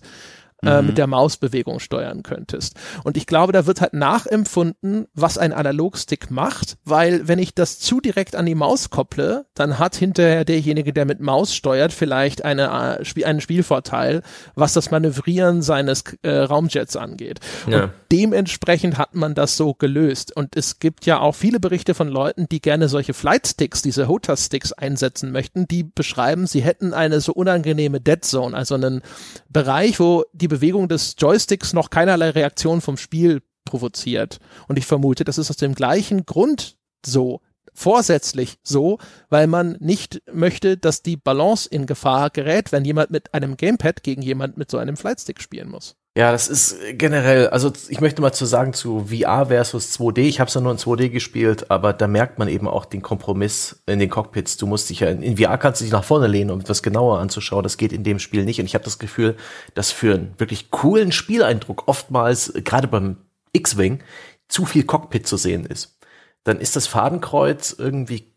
äh, 0.63 0.81
mhm. 0.81 0.87
mit 0.87 0.97
der 0.97 1.07
Mausbewegung 1.07 1.79
steuern 1.79 2.23
könntest. 2.23 2.75
Und 3.03 3.17
ich 3.17 3.25
glaube, 3.25 3.53
da 3.53 3.65
wird 3.65 3.81
halt 3.81 3.93
nachempfunden, 3.93 5.07
was 5.13 5.37
ein 5.37 5.53
Analogstick 5.53 6.29
macht, 6.29 6.77
weil 6.83 7.27
wenn 7.27 7.39
ich 7.39 7.55
das 7.55 7.79
zu 7.79 7.99
direkt 7.99 8.35
an 8.35 8.45
die 8.45 8.55
Maus 8.55 8.89
kopple, 8.89 9.45
dann 9.55 9.79
hat 9.79 9.95
hinterher 9.95 10.45
derjenige, 10.45 10.93
der 10.93 11.05
mit 11.05 11.19
Maus 11.19 11.55
steuert, 11.55 11.93
vielleicht 11.93 12.45
eine, 12.45 12.99
äh, 12.99 13.23
einen 13.23 13.41
Spielvorteil, 13.41 14.21
was 14.55 14.73
das 14.73 14.91
Manövrieren 14.91 15.61
seines 15.61 16.03
äh, 16.21 16.29
Raumjets 16.31 16.95
angeht. 16.95 17.39
Ja. 17.67 17.85
Und 17.85 17.91
dementsprechend 18.11 18.97
hat 18.97 19.15
man 19.15 19.33
das 19.33 19.57
so 19.57 19.73
gelöst. 19.73 20.35
Und 20.35 20.55
es 20.55 20.79
gibt 20.79 21.05
ja 21.05 21.19
auch 21.19 21.33
viele 21.33 21.59
Berichte 21.59 21.93
von 21.93 22.07
Leuten, 22.07 22.47
die 22.51 22.61
gerne 22.61 22.87
solche 22.87 23.13
Flightsticks, 23.13 23.81
diese 23.81 24.07
HOTAS-Sticks 24.07 24.73
einsetzen 24.73 25.31
möchten, 25.31 25.67
die 25.67 25.83
beschreiben, 25.83 26.45
sie 26.45 26.61
hätten 26.61 26.93
eine 26.93 27.19
so 27.21 27.33
unangenehme 27.33 27.99
Dead 27.99 28.23
Zone, 28.23 28.55
also 28.55 28.75
einen 28.75 29.01
Bereich, 29.49 29.99
wo 29.99 30.23
die 30.33 30.50
Bewegung 30.51 30.89
des 30.89 31.15
Joysticks 31.17 31.71
noch 31.71 31.89
keinerlei 31.89 32.31
Reaktion 32.31 32.81
vom 32.81 32.97
Spiel 32.97 33.41
provoziert. 33.63 34.39
Und 34.67 34.77
ich 34.77 34.85
vermute, 34.85 35.23
das 35.23 35.37
ist 35.37 35.49
aus 35.49 35.55
dem 35.55 35.75
gleichen 35.75 36.25
Grund 36.25 36.77
so, 37.05 37.39
vorsätzlich 37.73 38.57
so, 38.61 38.99
weil 39.29 39.47
man 39.47 39.77
nicht 39.79 40.21
möchte, 40.31 40.77
dass 40.77 41.03
die 41.03 41.15
Balance 41.15 41.69
in 41.69 41.85
Gefahr 41.85 42.29
gerät, 42.29 42.73
wenn 42.73 42.83
jemand 42.83 43.11
mit 43.11 43.33
einem 43.33 43.55
Gamepad 43.55 44.03
gegen 44.03 44.21
jemand 44.21 44.57
mit 44.57 44.69
so 44.69 44.77
einem 44.77 44.97
Flightstick 44.97 45.41
spielen 45.41 45.69
muss. 45.69 45.95
Ja, 46.17 46.33
das 46.33 46.49
ist 46.49 46.75
generell, 46.97 47.47
also 47.47 47.71
ich 47.87 48.01
möchte 48.01 48.21
mal 48.21 48.33
zu 48.33 48.45
sagen 48.45 48.73
zu 48.73 49.05
VR 49.05 49.45
versus 49.45 49.97
2D. 49.97 50.19
Ich 50.23 50.41
habe 50.41 50.49
es 50.49 50.53
ja 50.53 50.59
nur 50.59 50.73
in 50.73 50.77
2D 50.77 51.07
gespielt, 51.07 51.71
aber 51.71 51.93
da 51.93 52.05
merkt 52.07 52.37
man 52.37 52.49
eben 52.49 52.67
auch 52.67 52.83
den 52.83 53.01
Kompromiss 53.01 53.81
in 53.85 53.99
den 53.99 54.09
Cockpits. 54.09 54.57
Du 54.57 54.67
musst 54.67 54.89
dich 54.89 54.99
ja 54.99 55.07
in, 55.07 55.37
VR 55.37 55.57
kannst 55.57 55.79
du 55.79 55.85
dich 55.85 55.93
nach 55.93 56.03
vorne 56.03 56.27
lehnen, 56.27 56.51
um 56.51 56.59
etwas 56.59 56.83
genauer 56.83 57.19
anzuschauen. 57.19 57.63
Das 57.63 57.77
geht 57.77 57.93
in 57.93 58.03
dem 58.03 58.19
Spiel 58.19 58.43
nicht. 58.43 58.59
Und 58.59 58.65
ich 58.65 58.73
habe 58.75 58.83
das 58.83 58.99
Gefühl, 58.99 59.37
dass 59.73 59.93
für 59.93 60.15
einen 60.15 60.33
wirklich 60.37 60.69
coolen 60.69 61.13
Spieleindruck 61.13 61.87
oftmals 61.87 62.51
gerade 62.65 62.89
beim 62.89 63.15
X-Wing 63.53 64.03
zu 64.49 64.65
viel 64.65 64.83
Cockpit 64.83 65.25
zu 65.25 65.37
sehen 65.37 65.65
ist. 65.65 65.97
Dann 66.43 66.59
ist 66.59 66.75
das 66.75 66.87
Fadenkreuz 66.87 67.73
irgendwie 67.77 68.30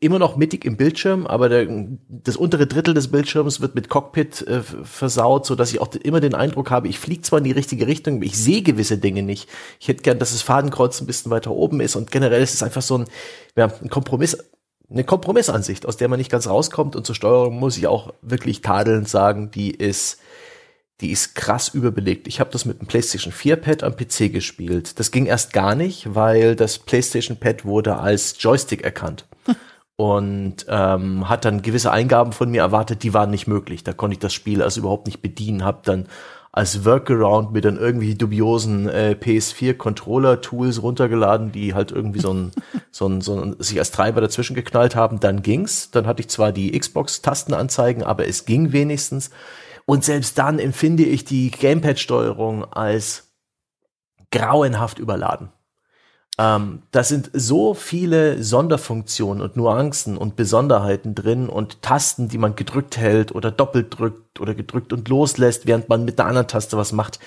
immer 0.00 0.18
noch 0.18 0.36
mittig 0.36 0.64
im 0.64 0.78
Bildschirm, 0.78 1.26
aber 1.26 1.50
der, 1.50 1.68
das 2.08 2.36
untere 2.36 2.66
Drittel 2.66 2.94
des 2.94 3.08
Bildschirms 3.08 3.60
wird 3.60 3.74
mit 3.74 3.90
Cockpit 3.90 4.46
äh, 4.46 4.62
versaut, 4.62 5.44
so 5.44 5.54
dass 5.54 5.72
ich 5.72 5.80
auch 5.80 5.94
immer 5.94 6.20
den 6.20 6.34
Eindruck 6.34 6.70
habe, 6.70 6.88
ich 6.88 6.98
fliege 6.98 7.20
zwar 7.20 7.38
in 7.38 7.44
die 7.44 7.52
richtige 7.52 7.86
Richtung, 7.86 8.22
ich 8.22 8.38
sehe 8.38 8.62
gewisse 8.62 8.96
Dinge 8.96 9.22
nicht. 9.22 9.48
Ich 9.78 9.88
hätte 9.88 10.02
gern, 10.02 10.18
dass 10.18 10.32
das 10.32 10.40
Fadenkreuz 10.40 11.00
ein 11.00 11.06
bisschen 11.06 11.30
weiter 11.30 11.50
oben 11.50 11.80
ist 11.80 11.96
und 11.96 12.10
generell 12.10 12.42
ist 12.42 12.54
es 12.54 12.62
einfach 12.62 12.80
so 12.80 12.98
ein, 12.98 13.04
ja, 13.56 13.70
ein 13.82 13.90
Kompromiss, 13.90 14.38
eine 14.88 15.04
Kompromissansicht, 15.04 15.84
aus 15.84 15.98
der 15.98 16.08
man 16.08 16.18
nicht 16.18 16.30
ganz 16.30 16.48
rauskommt 16.48 16.96
und 16.96 17.04
zur 17.04 17.14
Steuerung 17.14 17.58
muss 17.58 17.76
ich 17.76 17.86
auch 17.86 18.14
wirklich 18.22 18.62
tadelnd 18.62 19.08
sagen, 19.08 19.50
die 19.50 19.70
ist 19.70 20.18
die 21.02 21.12
ist 21.12 21.34
krass 21.34 21.70
überbelegt. 21.70 22.28
Ich 22.28 22.40
habe 22.40 22.50
das 22.50 22.66
mit 22.66 22.80
dem 22.80 22.86
PlayStation 22.86 23.32
4 23.32 23.56
Pad 23.56 23.82
am 23.82 23.96
PC 23.96 24.30
gespielt. 24.30 24.98
Das 24.98 25.10
ging 25.10 25.24
erst 25.24 25.54
gar 25.54 25.74
nicht, 25.74 26.14
weil 26.14 26.56
das 26.56 26.78
PlayStation 26.78 27.38
Pad 27.38 27.64
wurde 27.64 27.96
als 27.96 28.36
Joystick 28.38 28.84
erkannt 28.84 29.26
und 30.00 30.64
ähm, 30.66 31.28
hat 31.28 31.44
dann 31.44 31.60
gewisse 31.60 31.92
Eingaben 31.92 32.32
von 32.32 32.50
mir 32.50 32.62
erwartet, 32.62 33.02
die 33.02 33.12
waren 33.12 33.30
nicht 33.30 33.46
möglich. 33.46 33.84
Da 33.84 33.92
konnte 33.92 34.14
ich 34.14 34.18
das 34.18 34.32
Spiel 34.32 34.62
also 34.62 34.80
überhaupt 34.80 35.04
nicht 35.04 35.20
bedienen, 35.20 35.62
habe 35.62 35.80
dann 35.84 36.06
als 36.52 36.86
Workaround 36.86 37.52
mir 37.52 37.60
dann 37.60 37.76
irgendwie 37.76 38.14
dubiosen 38.14 38.88
äh, 38.88 39.14
PS4 39.20 39.74
Controller 39.74 40.40
Tools 40.40 40.82
runtergeladen, 40.82 41.52
die 41.52 41.74
halt 41.74 41.92
irgendwie 41.92 42.20
so 42.20 42.32
ein, 42.32 42.52
so 42.90 43.06
ein, 43.08 43.20
so 43.20 43.38
ein 43.38 43.56
sich 43.58 43.78
als 43.78 43.90
Treiber 43.90 44.22
dazwischen 44.22 44.56
geknallt 44.56 44.96
haben. 44.96 45.20
Dann 45.20 45.42
ging's. 45.42 45.90
Dann 45.90 46.06
hatte 46.06 46.20
ich 46.20 46.30
zwar 46.30 46.50
die 46.50 46.72
Xbox 46.78 47.20
Tastenanzeigen, 47.20 48.02
aber 48.02 48.26
es 48.26 48.46
ging 48.46 48.72
wenigstens. 48.72 49.28
Und 49.84 50.02
selbst 50.02 50.38
dann 50.38 50.58
empfinde 50.58 51.02
ich 51.02 51.26
die 51.26 51.50
Gamepad 51.50 51.98
Steuerung 51.98 52.64
als 52.64 53.34
grauenhaft 54.30 54.98
überladen. 54.98 55.50
Ähm, 56.40 56.80
da 56.90 57.04
sind 57.04 57.30
so 57.34 57.74
viele 57.74 58.42
Sonderfunktionen 58.42 59.42
und 59.42 59.56
Nuancen 59.56 60.16
und 60.16 60.36
Besonderheiten 60.36 61.14
drin 61.14 61.50
und 61.50 61.82
Tasten, 61.82 62.28
die 62.28 62.38
man 62.38 62.56
gedrückt 62.56 62.96
hält 62.96 63.34
oder 63.34 63.50
doppelt 63.50 63.98
drückt 63.98 64.40
oder 64.40 64.54
gedrückt 64.54 64.94
und 64.94 65.06
loslässt, 65.10 65.66
während 65.66 65.90
man 65.90 66.06
mit 66.06 66.18
der 66.18 66.24
anderen 66.24 66.48
Taste 66.48 66.78
was 66.78 66.92
macht. 66.92 67.20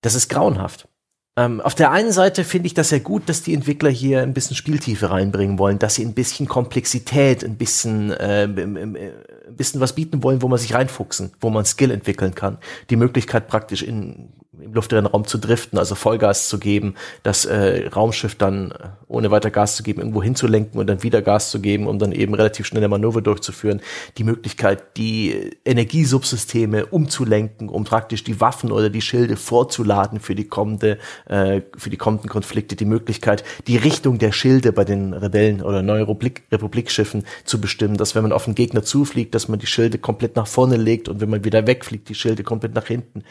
Das 0.00 0.16
ist 0.16 0.28
grauenhaft. 0.28 0.88
Ähm, 1.36 1.60
auf 1.60 1.76
der 1.76 1.92
einen 1.92 2.10
Seite 2.10 2.42
finde 2.42 2.66
ich 2.66 2.74
das 2.74 2.90
ja 2.90 2.98
gut, 2.98 3.28
dass 3.28 3.44
die 3.44 3.54
Entwickler 3.54 3.90
hier 3.90 4.22
ein 4.22 4.34
bisschen 4.34 4.56
Spieltiefe 4.56 5.10
reinbringen 5.10 5.60
wollen, 5.60 5.78
dass 5.78 5.94
sie 5.94 6.04
ein 6.04 6.14
bisschen 6.14 6.48
Komplexität, 6.48 7.44
ein 7.44 7.58
bisschen, 7.58 8.10
äh, 8.10 8.42
ein 8.42 9.56
bisschen 9.56 9.80
was 9.80 9.92
bieten 9.92 10.24
wollen, 10.24 10.42
wo 10.42 10.48
man 10.48 10.58
sich 10.58 10.74
reinfuchsen, 10.74 11.30
wo 11.40 11.48
man 11.50 11.64
Skill 11.64 11.92
entwickeln 11.92 12.34
kann. 12.34 12.58
Die 12.90 12.96
Möglichkeit 12.96 13.46
praktisch 13.46 13.84
in 13.84 14.32
im 14.62 14.74
luftleeren 14.74 15.06
Raum 15.06 15.26
zu 15.26 15.38
driften, 15.38 15.78
also 15.78 15.94
Vollgas 15.94 16.48
zu 16.48 16.58
geben, 16.58 16.94
das 17.22 17.44
äh, 17.44 17.88
Raumschiff 17.88 18.34
dann 18.34 18.72
äh, 18.72 18.88
ohne 19.06 19.30
weiter 19.30 19.50
Gas 19.50 19.76
zu 19.76 19.82
geben 19.82 20.00
irgendwo 20.00 20.22
hinzulenken 20.22 20.78
und 20.80 20.86
dann 20.86 21.02
wieder 21.02 21.22
Gas 21.22 21.50
zu 21.50 21.60
geben, 21.60 21.86
um 21.86 21.98
dann 21.98 22.12
eben 22.12 22.34
relativ 22.34 22.66
schnelle 22.66 22.88
Manöver 22.88 23.22
durchzuführen. 23.22 23.80
Die 24.18 24.24
Möglichkeit, 24.24 24.96
die 24.96 25.56
Energiesubsysteme 25.64 26.86
umzulenken, 26.86 27.68
um 27.68 27.84
praktisch 27.84 28.24
die 28.24 28.40
Waffen 28.40 28.72
oder 28.72 28.90
die 28.90 29.00
Schilde 29.00 29.36
vorzuladen 29.36 30.20
für 30.20 30.34
die 30.34 30.44
kommende, 30.44 30.98
äh, 31.26 31.62
für 31.76 31.90
die 31.90 31.96
kommenden 31.96 32.28
Konflikte. 32.28 32.76
Die 32.76 32.84
Möglichkeit, 32.84 33.44
die 33.66 33.76
Richtung 33.76 34.18
der 34.18 34.32
Schilde 34.32 34.72
bei 34.72 34.84
den 34.84 35.14
Rebellen 35.14 35.62
oder 35.62 35.82
Neue 35.82 36.02
Republik, 36.02 36.42
Republikschiffen 36.52 37.24
zu 37.44 37.60
bestimmen, 37.60 37.96
dass 37.96 38.14
wenn 38.14 38.22
man 38.22 38.32
auf 38.32 38.44
den 38.44 38.54
Gegner 38.54 38.82
zufliegt, 38.82 39.34
dass 39.34 39.48
man 39.48 39.58
die 39.58 39.66
Schilde 39.66 39.98
komplett 39.98 40.36
nach 40.36 40.46
vorne 40.46 40.76
legt 40.76 41.08
und 41.08 41.20
wenn 41.20 41.30
man 41.30 41.44
wieder 41.44 41.66
wegfliegt, 41.66 42.08
die 42.08 42.14
Schilde 42.14 42.42
komplett 42.42 42.74
nach 42.74 42.86
hinten 42.86 43.24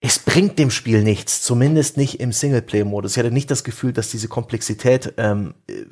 es 0.00 0.18
bringt 0.20 0.58
dem 0.58 0.70
Spiel 0.70 1.02
nichts, 1.02 1.42
zumindest 1.42 1.96
nicht 1.96 2.20
im 2.20 2.30
Singleplay-Modus. 2.32 3.12
Ich 3.12 3.18
hatte 3.18 3.32
nicht 3.32 3.50
das 3.50 3.64
Gefühl, 3.64 3.92
dass 3.92 4.10
diese 4.10 4.28
Komplexität 4.28 5.14
ähm, 5.16 5.54
äh, 5.68 5.84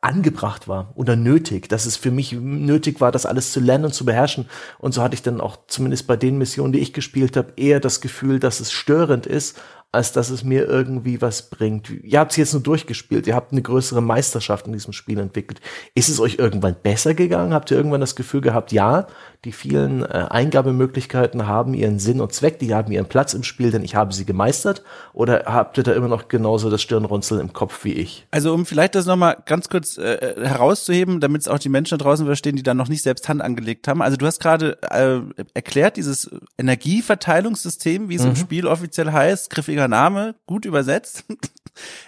angebracht 0.00 0.68
war 0.68 0.92
oder 0.94 1.16
nötig, 1.16 1.68
dass 1.68 1.86
es 1.86 1.96
für 1.96 2.10
mich 2.10 2.32
nötig 2.32 3.00
war, 3.00 3.10
das 3.10 3.26
alles 3.26 3.52
zu 3.52 3.58
lernen 3.58 3.86
und 3.86 3.94
zu 3.94 4.04
beherrschen. 4.04 4.46
Und 4.78 4.92
so 4.92 5.02
hatte 5.02 5.14
ich 5.14 5.22
dann 5.22 5.40
auch 5.40 5.56
zumindest 5.66 6.06
bei 6.06 6.16
den 6.16 6.38
Missionen, 6.38 6.72
die 6.72 6.78
ich 6.78 6.92
gespielt 6.92 7.36
habe, 7.36 7.54
eher 7.56 7.80
das 7.80 8.00
Gefühl, 8.00 8.38
dass 8.38 8.60
es 8.60 8.70
störend 8.70 9.26
ist, 9.26 9.58
als 9.94 10.12
dass 10.12 10.28
es 10.28 10.44
mir 10.44 10.66
irgendwie 10.66 11.22
was 11.22 11.48
bringt. 11.48 11.88
Ihr 11.88 12.18
habt 12.18 12.32
es 12.32 12.36
jetzt 12.36 12.52
nur 12.52 12.62
durchgespielt, 12.62 13.26
ihr 13.26 13.34
habt 13.34 13.52
eine 13.52 13.62
größere 13.62 14.02
Meisterschaft 14.02 14.66
in 14.66 14.72
diesem 14.72 14.92
Spiel 14.92 15.18
entwickelt. 15.18 15.60
Ist 15.94 16.08
es 16.08 16.20
euch 16.20 16.38
irgendwann 16.38 16.76
besser 16.82 17.14
gegangen? 17.14 17.54
Habt 17.54 17.70
ihr 17.70 17.76
irgendwann 17.76 18.00
das 18.00 18.16
Gefühl 18.16 18.40
gehabt, 18.40 18.72
ja, 18.72 19.06
die 19.44 19.52
vielen 19.52 20.02
äh, 20.02 20.26
Eingabemöglichkeiten 20.30 21.46
haben 21.46 21.74
ihren 21.74 21.98
Sinn 21.98 22.20
und 22.20 22.32
Zweck, 22.32 22.58
die 22.58 22.74
haben 22.74 22.90
ihren 22.90 23.06
Platz 23.06 23.34
im 23.34 23.42
Spiel, 23.42 23.70
denn 23.70 23.84
ich 23.84 23.94
habe 23.94 24.14
sie 24.14 24.24
gemeistert? 24.24 24.82
Oder 25.12 25.44
habt 25.46 25.76
ihr 25.78 25.84
da 25.84 25.92
immer 25.92 26.08
noch 26.08 26.28
genauso 26.28 26.70
das 26.70 26.82
Stirnrunzeln 26.82 27.40
im 27.40 27.52
Kopf 27.52 27.84
wie 27.84 27.92
ich? 27.92 28.26
Also 28.30 28.54
um 28.54 28.66
vielleicht 28.66 28.94
das 28.94 29.06
nochmal 29.06 29.36
ganz 29.46 29.68
kurz 29.68 29.98
äh, 29.98 30.34
herauszuheben, 30.42 31.20
damit 31.20 31.42
es 31.42 31.48
auch 31.48 31.58
die 31.58 31.68
Menschen 31.68 31.98
da 31.98 32.04
draußen 32.04 32.26
verstehen, 32.26 32.56
die 32.56 32.62
da 32.62 32.74
noch 32.74 32.88
nicht 32.88 33.02
selbst 33.02 33.28
Hand 33.28 33.42
angelegt 33.42 33.86
haben. 33.86 34.02
Also 34.02 34.16
du 34.16 34.26
hast 34.26 34.40
gerade 34.40 34.78
äh, 34.82 35.20
erklärt, 35.52 35.96
dieses 35.96 36.30
Energieverteilungssystem, 36.58 38.08
wie 38.08 38.14
es 38.14 38.22
mhm. 38.22 38.30
im 38.30 38.36
Spiel 38.36 38.66
offiziell 38.66 39.12
heißt, 39.12 39.50
griffiger 39.50 39.88
Name, 39.88 40.34
gut 40.46 40.64
übersetzt. 40.64 41.24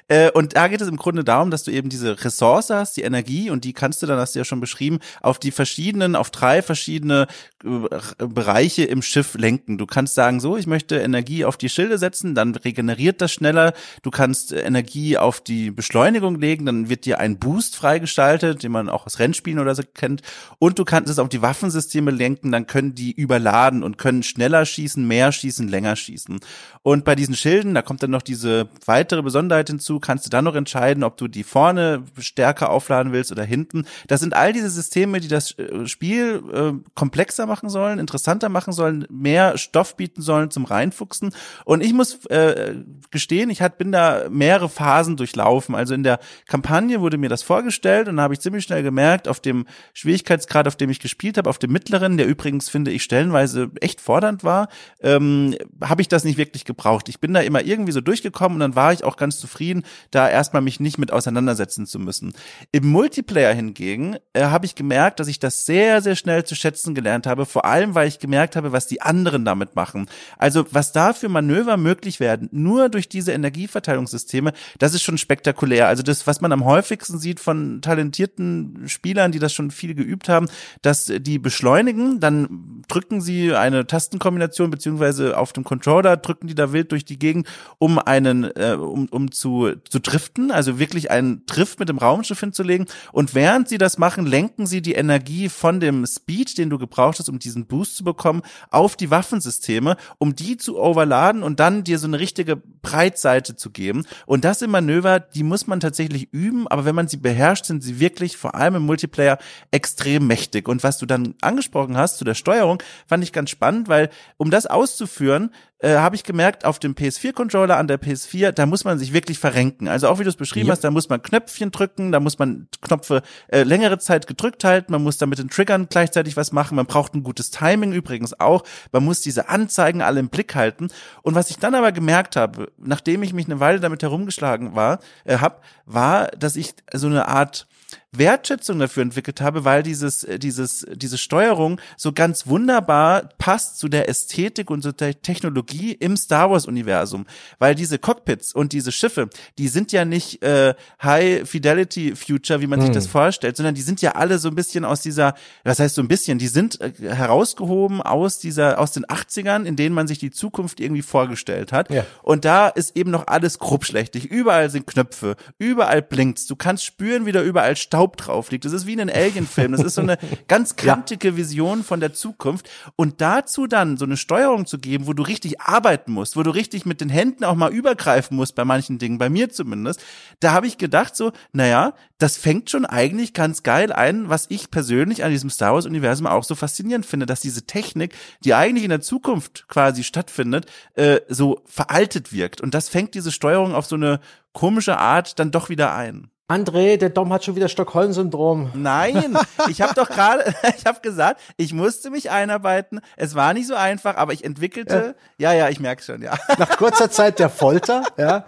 Äh, 0.09 0.31
und 0.31 0.55
da 0.55 0.69
geht 0.69 0.81
es 0.81 0.87
im 0.87 0.97
Grunde 0.97 1.25
darum, 1.25 1.51
dass 1.51 1.65
du 1.65 1.73
eben 1.73 1.89
diese 1.89 2.25
Ressource 2.25 2.71
hast, 2.71 2.97
die 2.97 3.03
Energie, 3.03 3.51
und 3.51 3.65
die 3.65 3.73
kannst 3.73 4.03
du 4.03 4.07
dann, 4.07 4.19
hast 4.19 4.37
du 4.37 4.39
ja 4.39 4.45
schon 4.45 4.61
beschrieben, 4.61 5.01
auf 5.21 5.41
die 5.41 5.51
verschiedenen, 5.51 6.15
auf 6.15 6.31
drei 6.31 6.63
verschiedene 6.63 7.26
äh, 7.65 8.27
Bereiche 8.27 8.85
im 8.85 9.03
Schiff 9.03 9.35
lenken. 9.35 9.79
Du 9.79 9.87
kannst 9.87 10.15
sagen, 10.15 10.41
so, 10.41 10.57
ich 10.57 10.67
möchte 10.67 10.97
Energie 10.97 11.45
auf 11.45 11.57
die 11.57 11.69
Schilde 11.69 11.99
setzen, 11.99 12.35
dann 12.35 12.55
regeneriert 12.55 13.21
das 13.21 13.33
schneller. 13.33 13.73
Du 14.03 14.11
kannst 14.11 14.53
Energie 14.53 15.19
auf 15.19 15.41
die 15.41 15.71
Beschleunigung 15.71 16.41
legen, 16.41 16.67
dann 16.67 16.89
wird 16.89 17.05
dir 17.05 17.19
ein 17.19 17.39
Boost 17.39 17.77
freigestaltet, 17.77 18.63
den 18.63 18.73
man 18.73 18.89
auch 18.89 19.07
aus 19.07 19.19
Rennspielen 19.19 19.59
oder 19.59 19.75
so 19.75 19.83
kennt. 19.95 20.23
Und 20.59 20.79
du 20.79 20.85
kannst 20.85 21.11
es 21.11 21.19
auf 21.19 21.29
die 21.29 21.43
Waffensysteme 21.43 22.11
lenken, 22.11 22.53
dann 22.53 22.67
können 22.67 22.95
die 22.95 23.13
überladen 23.13 23.83
und 23.83 23.99
können 23.99 24.23
schneller 24.23 24.65
schießen, 24.65 25.07
mehr 25.07 25.33
schießen, 25.33 25.69
länger 25.69 25.97
schießen. 25.97 26.41
Und 26.83 27.05
bei 27.05 27.15
diesen 27.17 27.35
Schilden, 27.35 27.75
da 27.75 27.83
kommt 27.83 28.03
dann 28.03 28.11
noch 28.11 28.23
diese 28.23 28.69
weitere 28.85 29.23
Besonderheit 29.23 29.69
hinzu, 29.69 29.99
kannst 29.99 30.27
du 30.27 30.31
dann 30.31 30.45
noch 30.45 30.55
entscheiden, 30.55 31.03
ob 31.03 31.17
du 31.17 31.27
die 31.27 31.43
vorne 31.43 32.05
stärker 32.19 32.71
aufladen 32.71 33.13
willst 33.13 33.33
oder 33.33 33.45
hinten. 33.45 33.87
Das 34.07 34.21
sind 34.21 34.35
all 34.35 34.53
diese 34.53 34.71
Systeme, 34.71 35.21
die 35.21 35.29
das 35.29 35.59
äh, 35.59 35.87
Spiel 35.87 36.43
äh, 36.53 36.73
komplexer 37.17 37.47
machen 37.47 37.71
sollen, 37.71 37.99
interessanter 37.99 38.51
machen 38.51 38.75
sollen, 38.75 39.07
mehr 39.09 39.57
Stoff 39.57 39.97
bieten 39.97 40.21
sollen 40.21 40.51
zum 40.51 40.67
Reinfuchsen. 40.67 41.33
Und 41.65 41.83
ich 41.83 41.95
muss 41.95 42.27
äh, 42.27 42.75
gestehen, 43.11 43.49
ich 43.49 43.63
hat, 43.63 43.79
bin 43.79 43.91
da 43.91 44.27
mehrere 44.29 44.69
Phasen 44.69 45.17
durchlaufen. 45.17 45.75
Also 45.75 45.95
in 45.95 46.03
der 46.03 46.19
Kampagne 46.47 47.01
wurde 47.01 47.17
mir 47.17 47.31
das 47.31 47.43
vorgestellt 47.43 48.09
und 48.09 48.19
da 48.19 48.23
habe 48.23 48.35
ich 48.35 48.41
ziemlich 48.41 48.65
schnell 48.65 48.83
gemerkt, 48.83 49.29
auf 49.29 49.41
dem 49.41 49.65
Schwierigkeitsgrad, 49.95 50.69
auf 50.69 50.77
dem 50.77 50.91
ich 50.91 51.01
gespielt 51.01 51.39
habe, 51.39 51.49
auf 51.49 51.59
dem 51.59 51.73
mittleren, 51.73 52.19
der 52.19 52.27
übrigens 52.27 52.69
finde 52.69 52.91
ich 52.91 53.03
stellenweise 53.03 53.71
echt 53.81 54.03
fordernd 54.03 54.45
war, 54.45 54.69
ähm, 55.01 55.57
habe 55.83 56.03
ich 56.03 56.09
das 56.09 56.23
nicht 56.23 56.37
wirklich 56.37 56.67
gebraucht. 56.67 57.09
Ich 57.09 57.19
bin 57.19 57.33
da 57.33 57.41
immer 57.41 57.65
irgendwie 57.65 57.93
so 57.93 58.03
durchgekommen 58.03 58.57
und 58.57 58.61
dann 58.61 58.77
war 58.77 58.93
ich 58.93 59.05
auch 59.05 59.17
ganz 59.17 59.41
zufrieden, 59.41 59.85
da 60.11 60.29
erstmal 60.29 60.61
mich 60.61 60.81
nicht 60.81 60.99
mit 60.99 61.15
auseinandersetzen 61.15 61.87
zu 61.87 61.99
müssen. 61.99 62.35
Im 62.73 62.87
Multiplayer 62.89 63.55
hingegen 63.55 64.17
äh, 64.35 64.43
habe 64.43 64.67
ich 64.67 64.75
gemerkt, 64.75 65.19
dass 65.19 65.29
ich 65.29 65.39
das 65.39 65.65
sehr, 65.65 66.03
sehr 66.03 66.15
schnell 66.15 66.45
zu 66.45 66.55
schätzen 66.55 66.95
gelernt 66.95 67.06
habe, 67.07 67.47
vor 67.47 67.65
allem 67.65 67.95
weil 67.95 68.09
ich 68.09 68.19
gemerkt 68.19 68.57
habe, 68.57 68.73
was 68.73 68.87
die 68.87 69.03
anderen 69.03 69.45
damit 69.45 69.77
machen. 69.77 70.09
Also 70.39 70.67
was 70.71 70.93
da 70.93 71.13
für 71.13 71.29
Manöver 71.29 71.77
möglich 71.77 72.21
werden, 72.21 72.49
nur 72.53 72.89
durch 72.89 73.09
diese 73.09 73.33
Energieverteilungssysteme, 73.33 74.53
das 74.79 74.95
ist 74.95 75.03
schon 75.03 75.19
spektakulär. 75.19 75.89
Also 75.89 76.03
das, 76.03 76.27
was 76.27 76.41
man 76.41 76.53
am 76.53 76.65
häufigsten 76.65 77.19
sieht 77.19 77.41
von 77.41 77.81
talentierten 77.81 78.85
Spielern, 78.87 79.33
die 79.33 79.39
das 79.39 79.53
schon 79.53 79.71
viel 79.71 79.95
geübt 79.95 80.29
haben, 80.29 80.49
dass 80.83 81.13
die 81.19 81.39
beschleunigen, 81.39 82.21
dann 82.21 82.83
drücken 82.89 83.21
sie 83.21 83.55
eine 83.55 83.87
Tastenkombination 83.87 84.71
beziehungsweise 84.71 85.39
auf 85.39 85.53
dem 85.53 85.65
Controller 85.65 86.17
drücken 86.17 86.47
die 86.47 86.55
da 86.55 86.73
wild 86.73 86.93
durch 86.93 87.05
die 87.05 87.19
Gegend, 87.19 87.47
um 87.79 87.99
einen, 87.99 88.45
äh, 88.45 88.77
um, 88.79 89.07
um 89.11 89.31
zu, 89.31 89.73
zu 89.89 90.01
driften, 90.01 90.51
also 90.51 90.79
wirklich 90.79 91.11
einen 91.11 91.45
Drift 91.47 91.79
mit 91.79 91.89
dem 91.89 91.99
Raumschiff 91.99 92.41
hinzulegen. 92.41 92.87
Und 93.13 93.35
während 93.35 93.69
sie 93.69 93.79
das 93.79 93.99
machen, 93.99 94.27
lenken 94.27 94.67
sie 94.67 94.83
die 94.83 94.95
Energie 94.95 95.49
von 95.49 95.81
dem 95.81 96.07
Speed, 96.07 96.59
den 96.59 96.71
du 96.71 96.79
gebraucht 96.89 97.19
hast, 97.19 97.29
um 97.29 97.39
diesen 97.39 97.67
Boost 97.67 97.97
zu 97.97 98.05
bekommen, 98.05 98.43
auf 98.71 98.97
die 98.97 99.11
Waffensysteme, 99.11 99.97
um 100.19 100.35
die 100.35 100.57
zu 100.57 100.79
overladen 100.79 101.43
und 101.43 101.61
dann 101.61 101.85
dir 101.85 101.99
so 101.99 102.07
eine 102.07 102.19
richtige 102.19 102.57
Breitseite 102.57 103.57
zu 103.57 103.71
geben. 103.71 104.07
Und 104.27 104.45
das 104.45 104.61
sind 104.61 104.71
Manöver, 104.71 105.21
die 105.21 105.43
muss 105.43 105.67
man 105.67 105.81
tatsächlich 105.81 106.33
üben, 106.33 106.69
aber 106.69 106.85
wenn 106.85 106.95
man 106.95 107.09
sie 107.09 107.17
beherrscht, 107.17 107.67
sind 107.67 107.83
sie 107.83 108.01
wirklich, 108.01 108.37
vor 108.37 108.55
allem 108.55 108.77
im 108.77 108.83
Multiplayer, 108.87 109.39
extrem 109.71 110.27
mächtig. 110.27 110.69
Und 110.69 110.83
was 110.83 110.99
du 110.99 111.07
dann 111.07 111.35
angesprochen 111.41 111.97
hast 111.97 112.19
zu 112.19 112.25
der 112.25 112.35
Steuerung, 112.35 112.83
fand 113.07 113.25
ich 113.25 113.33
ganz 113.33 113.51
spannend, 113.51 113.89
weil 113.89 114.11
um 114.37 114.51
das 114.51 114.67
auszuführen, 114.67 115.51
äh, 115.79 115.97
habe 115.97 116.17
ich 116.17 116.25
gemerkt, 116.25 116.65
auf 116.65 116.79
dem 116.79 116.95
PS4-Controller 116.95 117.77
an 117.77 117.87
der 117.87 118.01
PS4, 118.01 118.53
da 118.53 118.67
muss 118.67 118.85
man 118.85 118.99
sich 118.99 119.13
wirklich 119.13 119.39
verrenken. 119.39 119.89
Also 119.89 120.09
auch 120.09 120.19
wie 120.19 120.25
du 120.25 120.31
es 120.31 120.37
beschrieben 120.37 120.69
ja. 120.69 120.73
hast, 120.73 120.85
da 120.85 120.91
muss 120.91 121.09
man 121.09 121.21
Knöpfchen 121.21 121.71
drücken, 121.71 122.13
da 122.13 122.21
muss 122.21 122.39
man 122.39 122.69
Knöpfe 122.81 123.23
äh, 123.49 123.63
längere 123.63 123.99
Zeit 123.99 124.27
gedrückt 124.27 124.65
halten, 124.65 124.93
man 124.93 125.03
muss 125.03 125.19
da 125.19 125.27
mit 125.27 125.39
den 125.39 125.51
Triggern 125.51 125.89
gleichzeitig 125.91 126.37
was 126.37 126.53
machen, 126.53 126.77
man 126.77 126.87
braucht 126.87 127.15
ein 127.15 127.23
gutes 127.23 127.51
Timing 127.51 127.93
übrigens 127.93 128.39
auch, 128.41 128.65
man 128.93 129.05
muss 129.05 129.21
diese 129.21 129.49
Anzeigen 129.49 130.01
alle 130.03 130.21
im 130.21 130.29
Blick 130.29 130.55
halten. 130.55 130.89
Und 131.23 131.35
was 131.35 131.51
ich 131.51 131.59
dann 131.59 131.75
aber 131.75 131.93
gemerkt 131.93 132.37
habe, 132.37 132.73
nachdem 132.79 133.23
ich 133.23 133.33
mich 133.33 133.47
eine 133.47 133.61
Weile 133.61 133.81
damit 133.81 134.03
herumgeschlagen 134.03 134.75
war, 134.75 135.01
äh, 135.25 135.39
hab, 135.39 135.63
war, 135.85 136.29
dass 136.29 136.57
ich 136.57 136.75
so 136.93 137.07
eine 137.07 137.29
Art 137.29 137.67
Wertschätzung 138.13 138.79
dafür 138.79 139.03
entwickelt 139.03 139.41
habe, 139.41 139.65
weil 139.65 139.83
dieses, 139.83 140.25
äh, 140.25 140.39
dieses, 140.39 140.87
diese 140.95 141.19
Steuerung 141.19 141.81
so 141.97 142.13
ganz 142.13 142.47
wunderbar 142.47 143.29
passt 143.39 143.79
zu 143.79 143.89
der 143.89 144.09
Ästhetik 144.09 144.71
und 144.71 144.83
zu 144.83 144.93
der 144.93 145.21
Technologie 145.21 145.93
im 145.93 146.17
Star 146.17 146.51
Wars 146.51 146.67
Universum. 146.67 147.27
Weil 147.59 147.75
diese 147.75 147.99
Cockpits 147.99 148.55
und 148.55 148.73
diese 148.73 148.93
Schiffe, 148.93 149.29
die 149.59 149.69
sind 149.69 149.93
ja 149.93 150.05
nicht 150.05 150.43
äh, 150.43 150.75
High 151.03 151.49
Fidelity 151.49 152.15
Future, 152.17 152.61
wie 152.61 152.67
man 152.67 152.81
hm. 152.81 152.87
sich 152.87 152.95
das 152.95 153.07
vorstellt, 153.07 153.57
sondern 153.57 153.75
die 153.75 153.83
sind 153.83 154.03
ja 154.03 154.13
alle 154.13 154.39
so 154.39 154.49
ein 154.49 154.55
bisschen 154.55 154.85
aus 154.85 155.01
dieser, 155.01 155.35
was 155.65 155.79
heißt 155.79 155.95
so 155.95 156.03
ein 156.03 156.09
bisschen, 156.09 156.39
die 156.39 156.49
sind 156.49 156.81
äh, 156.81 156.93
herausgehoben 157.01 158.03
aus 158.03 158.39
dieser, 158.39 158.79
aus 158.79 158.93
den 158.93 159.05
80ern, 159.05 159.65
in 159.65 159.77
denen 159.77 159.95
man 159.95 160.07
sich 160.07 160.19
die 160.19 160.31
Zukunft 160.31 160.81
irgendwie 160.81 161.03
vorgestellt 161.03 161.73
hat. 161.73 161.91
Ja. 161.91 162.05
Und 162.23 162.45
da 162.45 162.69
ist 162.69 162.97
eben 162.97 163.11
noch 163.11 163.27
alles 163.27 163.59
grobschlächtig. 163.59 164.27
Überall 164.27 164.71
sind 164.71 164.87
Knöpfe, 164.87 165.37
überall 165.59 166.03
blinkt's. 166.03 166.47
Du 166.47 166.57
kannst 166.57 166.85
spüren, 166.85 167.27
wie 167.27 167.33
da 167.33 167.43
überall 167.43 167.77
Staub 167.77 168.06
Staub 168.07 168.17
drauf 168.17 168.51
liegt. 168.51 168.65
Das 168.65 168.73
ist 168.73 168.87
wie 168.87 168.93
in 168.93 169.01
einem 169.01 169.15
Alien-Film. 169.15 169.73
Das 169.73 169.83
ist 169.83 169.95
so 169.95 170.03
eine 170.03 170.19
ganz 170.49 170.77
kantige 170.77 171.29
ja. 171.31 171.37
Vision 171.37 171.83
von 171.83 172.01
der 172.01 172.13
Zukunft. 172.13 172.69
Und 172.95 173.21
dazu 173.21 173.67
dann 173.67 173.97
so 173.97 174.05
eine 174.05 174.17
Steuerung 174.17 174.67
zu 174.67 174.79
geben, 174.79 175.07
wo 175.07 175.13
du 175.13 175.23
richtig 175.23 175.61
arbeiten 175.61 176.13
musst, 176.13 176.37
wo 176.37 176.43
du 176.43 176.51
richtig 176.51 176.87
mit 176.87 177.01
den 177.01 177.09
Händen 177.09 177.45
auch 177.45 177.57
mal 177.57 177.73
übergreifen 177.73 178.37
musst 178.37 178.55
bei 178.55 178.65
manchen 178.65 178.99
Dingen, 178.99 179.19
bei 179.19 179.29
mir 179.29 179.51
zumindest, 179.51 180.03
da 180.41 180.53
habe 180.53 180.67
ich 180.67 180.79
gedacht 180.79 181.17
so, 181.17 181.33
naja, 181.53 181.95
das 182.19 182.37
fängt 182.37 182.71
schon 182.71 182.87
eigentlich 182.87 183.35
ganz 183.35 183.63
geil 183.63 183.93
ein, 183.93 184.29
was 184.29 184.47
ich 184.49 184.71
persönlich 184.71 185.25
an 185.25 185.31
diesem 185.31 185.51
Star 185.51 185.75
Wars-Universum 185.75 186.27
auch 186.27 186.45
so 186.45 186.55
faszinierend 186.55 187.07
finde, 187.07 187.27
dass 187.27 187.41
diese 187.41 187.67
Technik, 187.67 188.15
die 188.45 188.55
eigentlich 188.55 188.85
in 188.85 188.91
der 188.91 189.01
Zukunft 189.01 189.67
quasi 189.69 190.05
stattfindet, 190.05 190.67
äh, 190.95 191.21
so 191.29 191.63
veraltet 191.67 192.33
wirkt. 192.33 192.61
Und 192.61 192.75
das 192.75 192.89
fängt 192.89 193.15
diese 193.15 193.33
Steuerung 193.33 193.75
auf 193.75 193.87
so 193.87 193.97
eine 193.97 194.21
komische 194.53 194.99
Art 194.99 195.39
dann 195.39 195.51
doch 195.51 195.69
wieder 195.69 195.95
ein. 195.95 196.31
André, 196.49 196.97
der 196.97 197.11
Dom 197.11 197.33
hat 197.33 197.45
schon 197.45 197.57
wieder 197.57 197.69
Stockholm-Syndrom. 197.69 198.71
Nein, 198.75 199.37
ich 199.69 199.83
habe 199.83 199.95
doch 199.95 200.09
gerade, 200.09 200.55
ich 200.79 200.87
habe 200.87 201.01
gesagt, 201.01 201.41
ich 201.57 201.73
musste 201.73 202.11
mich 202.11 202.31
einarbeiten. 202.31 203.01
Es 203.17 203.35
war 203.35 203.53
nicht 203.53 203.67
so 203.67 203.75
einfach, 203.75 204.17
aber 204.17 204.33
ich 204.33 204.45
entwickelte, 204.45 205.17
ja, 205.39 205.53
ja, 205.53 205.59
ja 205.59 205.69
ich 205.71 205.81
merke 205.81 206.05
schon, 206.05 206.23
ja. 206.23 206.35
Nach 206.57 206.77
kurzer 206.77 207.11
Zeit 207.11 207.41
der 207.41 207.51
Folter, 207.51 208.05
ja, 208.17 208.45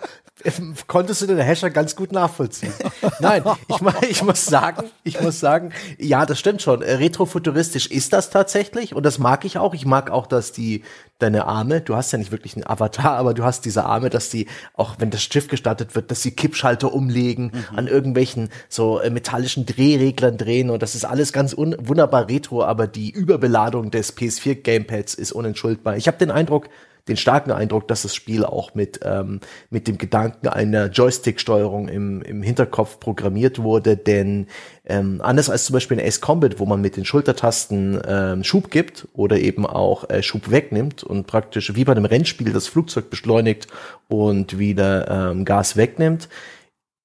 konntest 0.86 1.22
du 1.22 1.26
den 1.26 1.38
Hasher 1.38 1.70
ganz 1.70 1.96
gut 1.96 2.12
nachvollziehen. 2.12 2.72
Nein, 3.20 3.42
ich, 3.68 4.08
ich 4.10 4.22
muss 4.22 4.44
sagen, 4.44 4.90
ich 5.04 5.20
muss 5.20 5.40
sagen, 5.40 5.72
ja, 5.98 6.26
das 6.26 6.38
stimmt 6.38 6.62
schon. 6.62 6.82
Retrofuturistisch 6.82 7.86
ist 7.86 8.12
das 8.12 8.30
tatsächlich 8.30 8.94
und 8.94 9.04
das 9.04 9.18
mag 9.18 9.44
ich 9.44 9.58
auch. 9.58 9.74
Ich 9.74 9.86
mag 9.86 10.10
auch, 10.10 10.26
dass 10.26 10.52
die 10.52 10.82
deine 11.18 11.46
Arme, 11.46 11.80
du 11.80 11.96
hast 11.96 12.12
ja 12.12 12.18
nicht 12.18 12.30
wirklich 12.30 12.54
einen 12.54 12.66
Avatar, 12.66 13.16
aber 13.16 13.34
du 13.34 13.42
hast 13.42 13.64
diese 13.64 13.84
Arme, 13.84 14.08
dass 14.08 14.30
die 14.30 14.46
auch 14.74 14.96
wenn 14.98 15.10
das 15.10 15.22
Schiff 15.22 15.48
gestartet 15.48 15.94
wird, 15.94 16.10
dass 16.10 16.22
die 16.22 16.30
Kippschalter 16.30 16.92
umlegen, 16.92 17.52
mhm. 17.52 17.78
an 17.78 17.86
irgendwelchen 17.88 18.50
so 18.68 19.00
äh, 19.00 19.10
metallischen 19.10 19.66
Drehreglern 19.66 20.38
drehen 20.38 20.70
und 20.70 20.82
das 20.82 20.94
ist 20.94 21.04
alles 21.04 21.32
ganz 21.32 21.56
wunderbar 21.56 22.28
retro, 22.28 22.62
aber 22.62 22.86
die 22.86 23.10
Überbeladung 23.10 23.90
des 23.90 24.16
PS4 24.16 24.62
Gamepads 24.62 25.14
ist 25.14 25.32
unentschuldbar. 25.32 25.96
Ich 25.96 26.06
habe 26.06 26.18
den 26.18 26.30
Eindruck, 26.30 26.68
den 27.08 27.16
starken 27.16 27.50
Eindruck, 27.50 27.88
dass 27.88 28.02
das 28.02 28.14
Spiel 28.14 28.44
auch 28.44 28.74
mit, 28.74 29.00
ähm, 29.02 29.40
mit 29.70 29.88
dem 29.88 29.98
Gedanken 29.98 30.48
einer 30.48 30.86
Joystick-Steuerung 30.86 31.88
im, 31.88 32.22
im 32.22 32.42
Hinterkopf 32.42 33.00
programmiert 33.00 33.62
wurde, 33.62 33.96
denn 33.96 34.46
ähm, 34.84 35.20
anders 35.22 35.50
als 35.50 35.64
zum 35.64 35.74
Beispiel 35.74 35.98
in 35.98 36.06
Ace 36.06 36.20
Combat, 36.20 36.58
wo 36.58 36.66
man 36.66 36.80
mit 36.80 36.96
den 36.96 37.04
Schultertasten 37.04 38.00
ähm, 38.06 38.44
Schub 38.44 38.70
gibt 38.70 39.08
oder 39.12 39.38
eben 39.38 39.66
auch 39.66 40.08
äh, 40.08 40.22
Schub 40.22 40.50
wegnimmt 40.50 41.02
und 41.02 41.26
praktisch 41.26 41.74
wie 41.74 41.84
bei 41.84 41.92
einem 41.92 42.04
Rennspiel 42.04 42.52
das 42.52 42.68
Flugzeug 42.68 43.10
beschleunigt 43.10 43.66
und 44.08 44.58
wieder 44.58 45.30
ähm, 45.30 45.44
Gas 45.44 45.76
wegnimmt, 45.76 46.28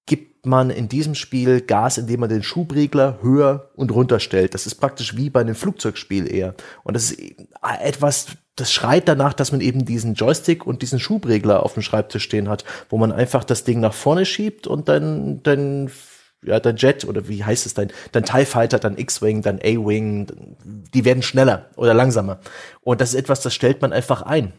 gibt 0.06 0.46
man 0.46 0.70
in 0.70 0.90
diesem 0.90 1.16
Spiel 1.16 1.62
Gas, 1.62 1.98
indem 1.98 2.20
man 2.22 2.30
den 2.30 2.44
Schubregler 2.44 3.20
höher 3.22 3.70
und 3.76 3.92
runter 3.92 4.20
stellt. 4.20 4.54
Das 4.54 4.66
ist 4.66 4.76
praktisch 4.76 5.16
wie 5.16 5.30
bei 5.30 5.42
einem 5.42 5.56
Flugzeugspiel 5.56 6.30
eher. 6.34 6.56
Und 6.84 6.96
das 6.96 7.12
ist 7.12 7.36
etwas, 7.82 8.28
das 8.56 8.72
schreit 8.72 9.08
danach, 9.08 9.34
dass 9.34 9.52
man 9.52 9.62
eben 9.62 9.86
diesen 9.86 10.14
Joystick 10.14 10.66
und 10.66 10.82
diesen 10.82 11.00
Schubregler 11.00 11.64
auf 11.64 11.74
dem 11.74 11.84
Schreibtisch 11.84 12.24
stehen 12.24 12.50
hat, 12.50 12.64
wo 12.90 12.98
man 12.98 13.12
einfach 13.12 13.44
das 13.44 13.64
Ding 13.64 13.80
nach 13.80 13.94
vorne 13.94 14.26
schiebt 14.26 14.68
und 14.68 14.88
dann, 14.88 15.42
dann 15.44 15.90
ja, 16.46 16.60
dein 16.60 16.76
Jet 16.76 17.06
oder 17.06 17.28
wie 17.28 17.44
heißt 17.44 17.66
es, 17.66 17.74
dein, 17.74 17.92
dein 18.12 18.26
TIE 18.26 18.46
Fighter, 18.46 18.80
dein 18.80 18.98
X-Wing, 18.98 19.42
dein 19.42 19.60
A-Wing, 19.60 20.28
die 20.94 21.06
werden 21.06 21.24
schneller 21.24 21.70
oder 21.78 21.94
langsamer. 21.94 22.40
Und 22.82 23.02
das 23.02 23.10
ist 23.10 23.20
etwas, 23.20 23.42
das 23.42 23.56
stellt 23.56 23.82
man 23.82 23.94
einfach 23.94 24.22
ein. 24.22 24.54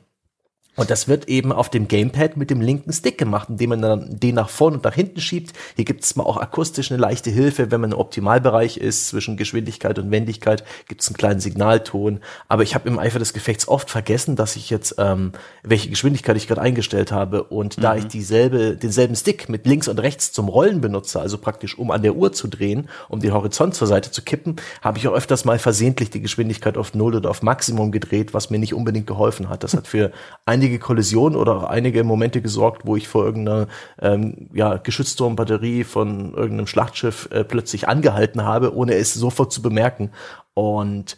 Und 0.76 0.90
das 0.90 1.08
wird 1.08 1.28
eben 1.28 1.52
auf 1.52 1.70
dem 1.70 1.88
Gamepad 1.88 2.36
mit 2.36 2.50
dem 2.50 2.60
linken 2.60 2.92
Stick 2.92 3.18
gemacht, 3.18 3.48
indem 3.48 3.70
man 3.70 3.82
dann 3.82 4.18
den 4.18 4.34
nach 4.34 4.48
vorne 4.48 4.76
und 4.76 4.84
nach 4.84 4.94
hinten 4.94 5.20
schiebt. 5.20 5.52
Hier 5.76 5.84
gibt 5.84 6.02
es 6.04 6.16
mal 6.16 6.24
auch 6.24 6.36
akustisch 6.36 6.90
eine 6.90 7.00
leichte 7.00 7.30
Hilfe, 7.30 7.70
wenn 7.70 7.80
man 7.80 7.92
im 7.92 7.98
Optimalbereich 7.98 8.76
ist, 8.76 9.08
zwischen 9.08 9.36
Geschwindigkeit 9.36 9.98
und 9.98 10.10
Wendigkeit, 10.10 10.64
gibt 10.88 11.02
es 11.02 11.08
einen 11.08 11.16
kleinen 11.16 11.40
Signalton. 11.40 12.20
Aber 12.48 12.62
ich 12.62 12.74
habe 12.74 12.88
im 12.88 12.98
Eifer 12.98 13.18
des 13.18 13.32
Gefechts 13.32 13.68
oft 13.68 13.90
vergessen, 13.90 14.36
dass 14.36 14.56
ich 14.56 14.70
jetzt, 14.70 14.96
ähm, 14.98 15.32
welche 15.62 15.90
Geschwindigkeit 15.90 16.36
ich 16.36 16.48
gerade 16.48 16.60
eingestellt 16.60 17.12
habe. 17.12 17.44
Und 17.44 17.78
mhm. 17.78 17.82
da 17.82 17.96
ich 17.96 18.06
dieselbe, 18.06 18.76
denselben 18.76 19.14
Stick 19.14 19.48
mit 19.48 19.66
links 19.66 19.86
und 19.88 20.00
rechts 20.00 20.32
zum 20.32 20.48
Rollen 20.48 20.80
benutze, 20.80 21.20
also 21.20 21.38
praktisch 21.38 21.78
um 21.78 21.90
an 21.90 22.02
der 22.02 22.16
Uhr 22.16 22.32
zu 22.32 22.48
drehen, 22.48 22.88
um 23.08 23.20
den 23.20 23.32
Horizont 23.32 23.74
zur 23.74 23.86
Seite 23.86 24.10
zu 24.10 24.22
kippen, 24.22 24.56
habe 24.82 24.98
ich 24.98 25.06
auch 25.06 25.14
öfters 25.14 25.44
mal 25.44 25.58
versehentlich 25.58 26.10
die 26.10 26.20
Geschwindigkeit 26.20 26.76
auf 26.76 26.94
Null 26.94 27.14
oder 27.14 27.30
auf 27.30 27.42
Maximum 27.42 27.92
gedreht, 27.92 28.34
was 28.34 28.50
mir 28.50 28.58
nicht 28.58 28.74
unbedingt 28.74 29.06
geholfen 29.06 29.48
hat. 29.48 29.62
Das 29.62 29.74
hat 29.74 29.86
für 29.86 30.10
einige 30.46 30.63
einige 30.64 30.78
Kollisionen 30.78 31.36
oder 31.36 31.56
auch 31.56 31.64
einige 31.64 32.04
Momente 32.04 32.40
gesorgt, 32.40 32.82
wo 32.84 32.96
ich 32.96 33.06
vor 33.06 33.24
irgendeiner 33.24 33.66
ähm, 34.00 34.48
ja, 34.54 34.78
Geschützturmbatterie 34.78 35.84
von 35.84 36.32
irgendeinem 36.32 36.66
Schlachtschiff 36.66 37.28
äh, 37.30 37.44
plötzlich 37.44 37.86
angehalten 37.86 38.44
habe, 38.44 38.74
ohne 38.74 38.94
es 38.94 39.12
sofort 39.12 39.52
zu 39.52 39.60
bemerken. 39.60 40.10
Und 40.54 41.16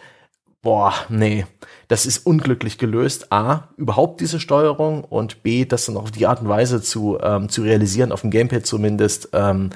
boah, 0.62 0.92
nee, 1.08 1.46
das 1.86 2.06
ist 2.06 2.26
unglücklich 2.26 2.76
gelöst. 2.76 3.32
A, 3.32 3.68
überhaupt 3.76 4.20
diese 4.20 4.40
Steuerung 4.40 5.04
und 5.04 5.44
B, 5.44 5.64
das 5.64 5.86
dann 5.86 5.96
auf 5.96 6.10
die 6.10 6.26
Art 6.26 6.40
und 6.40 6.48
Weise 6.48 6.82
zu, 6.82 7.18
ähm, 7.22 7.48
zu 7.48 7.62
realisieren, 7.62 8.10
auf 8.10 8.22
dem 8.22 8.32
Gamepad 8.32 8.66
zumindest. 8.66 9.28
Ähm, 9.32 9.70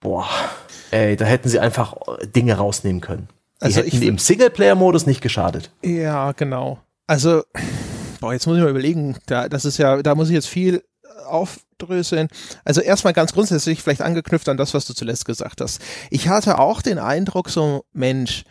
boah, 0.00 0.26
ey, 0.92 1.14
da 1.16 1.26
hätten 1.26 1.50
sie 1.50 1.58
einfach 1.58 1.94
Dinge 2.34 2.54
rausnehmen 2.54 3.02
können. 3.02 3.28
Die 3.60 3.66
also 3.66 3.80
hätten 3.80 3.88
ich 3.88 4.02
im 4.02 4.16
Singleplayer-Modus 4.16 5.04
nicht 5.04 5.20
geschadet. 5.20 5.72
Ja, 5.82 6.32
genau. 6.32 6.78
Also 7.06 7.42
boah, 8.20 8.32
jetzt 8.32 8.46
muss 8.46 8.56
ich 8.56 8.62
mal 8.62 8.70
überlegen, 8.70 9.16
da, 9.26 9.48
das 9.48 9.64
ist 9.64 9.78
ja, 9.78 10.02
da 10.02 10.14
muss 10.14 10.28
ich 10.28 10.34
jetzt 10.34 10.48
viel 10.48 10.82
aufdröseln. 11.26 12.28
Also 12.64 12.80
erstmal 12.80 13.12
ganz 13.12 13.32
grundsätzlich 13.32 13.82
vielleicht 13.82 14.02
angeknüpft 14.02 14.48
an 14.48 14.56
das, 14.56 14.74
was 14.74 14.86
du 14.86 14.94
zuletzt 14.94 15.24
gesagt 15.24 15.60
hast. 15.60 15.80
Ich 16.10 16.28
hatte 16.28 16.58
auch 16.58 16.82
den 16.82 16.98
Eindruck, 16.98 17.50
so 17.50 17.84
Mensch, 17.92 18.44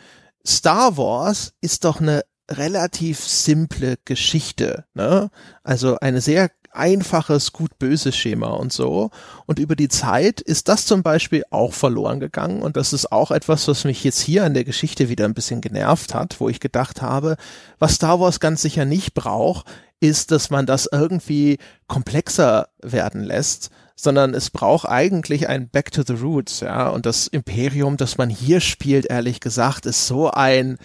Star 0.46 0.98
Wars 0.98 1.54
ist 1.62 1.84
doch 1.84 2.00
eine 2.00 2.24
relativ 2.50 3.20
simple 3.20 3.98
Geschichte, 4.06 4.86
ne? 4.94 5.30
Also 5.64 6.00
eine 6.00 6.22
sehr 6.22 6.50
einfaches 6.78 7.54
Gut-Böse 7.54 8.12
Schema 8.12 8.50
und 8.50 8.72
so. 8.72 9.12
Und 9.46 9.60
über 9.60 9.76
die 9.76 9.90
Zeit 9.90 10.42
ist 10.42 10.68
das 10.68 10.86
zum 10.86 11.04
Beispiel 11.04 11.44
auch 11.50 11.74
verloren 11.74 12.20
gegangen. 12.20 12.62
Und 12.62 12.78
das 12.78 12.94
ist 12.94 13.12
auch 13.12 13.32
etwas, 13.32 13.68
was 13.68 13.84
mich 13.84 14.04
jetzt 14.04 14.22
hier 14.22 14.44
an 14.44 14.54
der 14.54 14.64
Geschichte 14.64 15.10
wieder 15.10 15.26
ein 15.26 15.34
bisschen 15.34 15.62
genervt 15.62 16.14
hat, 16.14 16.40
wo 16.40 16.50
ich 16.50 16.60
gedacht 16.60 17.02
habe, 17.02 17.38
was 17.80 17.96
Star 17.96 18.20
Wars 18.20 18.40
ganz 18.40 18.62
sicher 18.62 18.86
nicht 18.86 19.14
braucht, 19.14 19.66
ist, 20.00 20.32
dass 20.32 20.50
man 20.50 20.66
das 20.66 20.88
irgendwie 20.92 21.58
komplexer 21.88 22.70
werden 22.82 23.24
lässt, 23.24 23.72
sondern 23.96 24.36
es 24.36 24.52
braucht 24.52 24.88
eigentlich 24.88 25.50
ein 25.50 25.70
Back 25.70 25.92
to 25.92 26.04
the 26.06 26.14
Roots, 26.14 26.60
ja. 26.60 26.90
Und 26.90 27.06
das 27.06 27.28
Imperium, 27.28 27.98
das 27.98 28.18
man 28.18 28.30
hier 28.30 28.60
spielt, 28.60 29.08
ehrlich 29.08 29.40
gesagt, 29.40 29.86
ist 29.88 30.08
so 30.08 30.30
ein, 30.30 30.78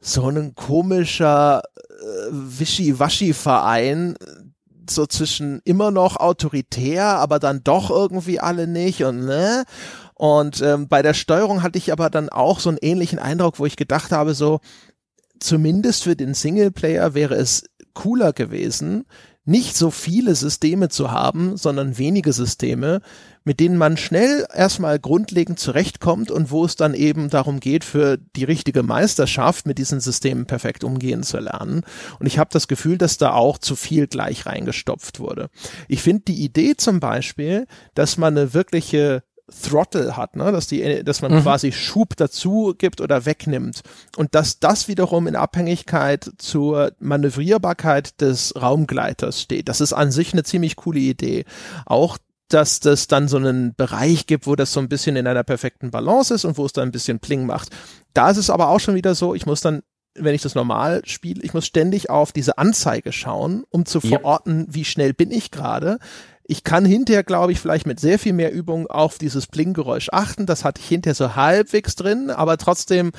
so 0.00 0.28
ein 0.28 0.54
komischer 0.54 1.62
äh, 1.88 2.02
Wischi-Waschi-Verein, 2.30 4.16
so 4.90 5.06
zwischen 5.06 5.60
immer 5.64 5.90
noch 5.90 6.16
autoritär, 6.16 7.04
aber 7.04 7.38
dann 7.38 7.62
doch 7.64 7.90
irgendwie 7.90 8.40
alle 8.40 8.66
nicht 8.66 9.04
und 9.04 9.24
ne? 9.24 9.64
Und 10.14 10.60
ähm, 10.62 10.88
bei 10.88 11.02
der 11.02 11.14
Steuerung 11.14 11.62
hatte 11.62 11.78
ich 11.78 11.92
aber 11.92 12.10
dann 12.10 12.28
auch 12.28 12.58
so 12.58 12.68
einen 12.70 12.78
ähnlichen 12.80 13.18
Eindruck, 13.18 13.58
wo 13.58 13.66
ich 13.66 13.76
gedacht 13.76 14.10
habe, 14.10 14.34
so 14.34 14.60
zumindest 15.38 16.04
für 16.04 16.16
den 16.16 16.34
Singleplayer 16.34 17.14
wäre 17.14 17.34
es 17.34 17.64
cooler 17.94 18.32
gewesen, 18.32 19.04
nicht 19.44 19.76
so 19.76 19.90
viele 19.90 20.34
Systeme 20.34 20.88
zu 20.88 21.10
haben, 21.10 21.56
sondern 21.56 21.96
wenige 21.96 22.32
Systeme, 22.32 23.00
mit 23.48 23.60
denen 23.60 23.78
man 23.78 23.96
schnell 23.96 24.46
erstmal 24.54 24.98
grundlegend 24.98 25.58
zurechtkommt 25.58 26.30
und 26.30 26.50
wo 26.50 26.66
es 26.66 26.76
dann 26.76 26.92
eben 26.92 27.30
darum 27.30 27.60
geht, 27.60 27.82
für 27.82 28.18
die 28.36 28.44
richtige 28.44 28.82
Meisterschaft 28.82 29.64
mit 29.64 29.78
diesen 29.78 30.00
Systemen 30.00 30.44
perfekt 30.44 30.84
umgehen 30.84 31.22
zu 31.22 31.38
lernen. 31.38 31.82
Und 32.20 32.26
ich 32.26 32.38
habe 32.38 32.50
das 32.52 32.68
Gefühl, 32.68 32.98
dass 32.98 33.16
da 33.16 33.32
auch 33.32 33.56
zu 33.56 33.74
viel 33.74 34.06
gleich 34.06 34.44
reingestopft 34.44 35.18
wurde. 35.18 35.48
Ich 35.88 36.02
finde 36.02 36.24
die 36.28 36.44
Idee 36.44 36.76
zum 36.76 37.00
Beispiel, 37.00 37.66
dass 37.94 38.18
man 38.18 38.36
eine 38.36 38.52
wirkliche 38.52 39.22
Throttle 39.50 40.14
hat, 40.18 40.36
ne? 40.36 40.52
dass 40.52 40.66
die, 40.66 41.02
dass 41.02 41.22
man 41.22 41.32
mhm. 41.32 41.40
quasi 41.40 41.72
Schub 41.72 42.16
dazu 42.16 42.74
gibt 42.76 43.00
oder 43.00 43.24
wegnimmt 43.24 43.80
und 44.16 44.34
dass 44.34 44.60
das 44.60 44.88
wiederum 44.88 45.26
in 45.26 45.36
Abhängigkeit 45.36 46.30
zur 46.36 46.92
Manövrierbarkeit 47.00 48.20
des 48.20 48.52
Raumgleiters 48.60 49.40
steht. 49.40 49.70
Das 49.70 49.80
ist 49.80 49.94
an 49.94 50.10
sich 50.10 50.34
eine 50.34 50.44
ziemlich 50.44 50.76
coole 50.76 51.00
Idee. 51.00 51.46
Auch 51.86 52.18
dass 52.48 52.80
das 52.80 53.06
dann 53.06 53.28
so 53.28 53.36
einen 53.36 53.74
Bereich 53.74 54.26
gibt, 54.26 54.46
wo 54.46 54.56
das 54.56 54.72
so 54.72 54.80
ein 54.80 54.88
bisschen 54.88 55.16
in 55.16 55.26
einer 55.26 55.44
perfekten 55.44 55.90
Balance 55.90 56.34
ist 56.34 56.44
und 56.44 56.58
wo 56.58 56.66
es 56.66 56.72
dann 56.72 56.88
ein 56.88 56.92
bisschen 56.92 57.20
Pling 57.20 57.46
macht. 57.46 57.70
Da 58.14 58.30
ist 58.30 58.38
es 58.38 58.50
aber 58.50 58.68
auch 58.68 58.80
schon 58.80 58.94
wieder 58.94 59.14
so, 59.14 59.34
ich 59.34 59.46
muss 59.46 59.60
dann 59.60 59.82
wenn 60.20 60.34
ich 60.34 60.42
das 60.42 60.54
normal 60.54 61.02
spiele, 61.04 61.42
ich 61.42 61.54
muss 61.54 61.66
ständig 61.66 62.10
auf 62.10 62.32
diese 62.32 62.58
Anzeige 62.58 63.12
schauen, 63.12 63.64
um 63.70 63.86
zu 63.86 64.00
verorten, 64.00 64.66
wie 64.68 64.84
schnell 64.84 65.14
bin 65.14 65.30
ich 65.30 65.50
gerade. 65.50 65.98
Ich 66.44 66.64
kann 66.64 66.84
hinterher, 66.84 67.24
glaube 67.24 67.52
ich, 67.52 67.60
vielleicht 67.60 67.86
mit 67.86 68.00
sehr 68.00 68.18
viel 68.18 68.32
mehr 68.32 68.52
Übung 68.52 68.86
auf 68.86 69.18
dieses 69.18 69.46
Blinggeräusch 69.46 70.08
achten. 70.12 70.46
Das 70.46 70.64
hatte 70.64 70.80
ich 70.80 70.88
hinterher 70.88 71.14
so 71.14 71.36
halbwegs 71.36 71.94
drin, 71.94 72.30
aber 72.30 72.56
trotzdem 72.56 73.12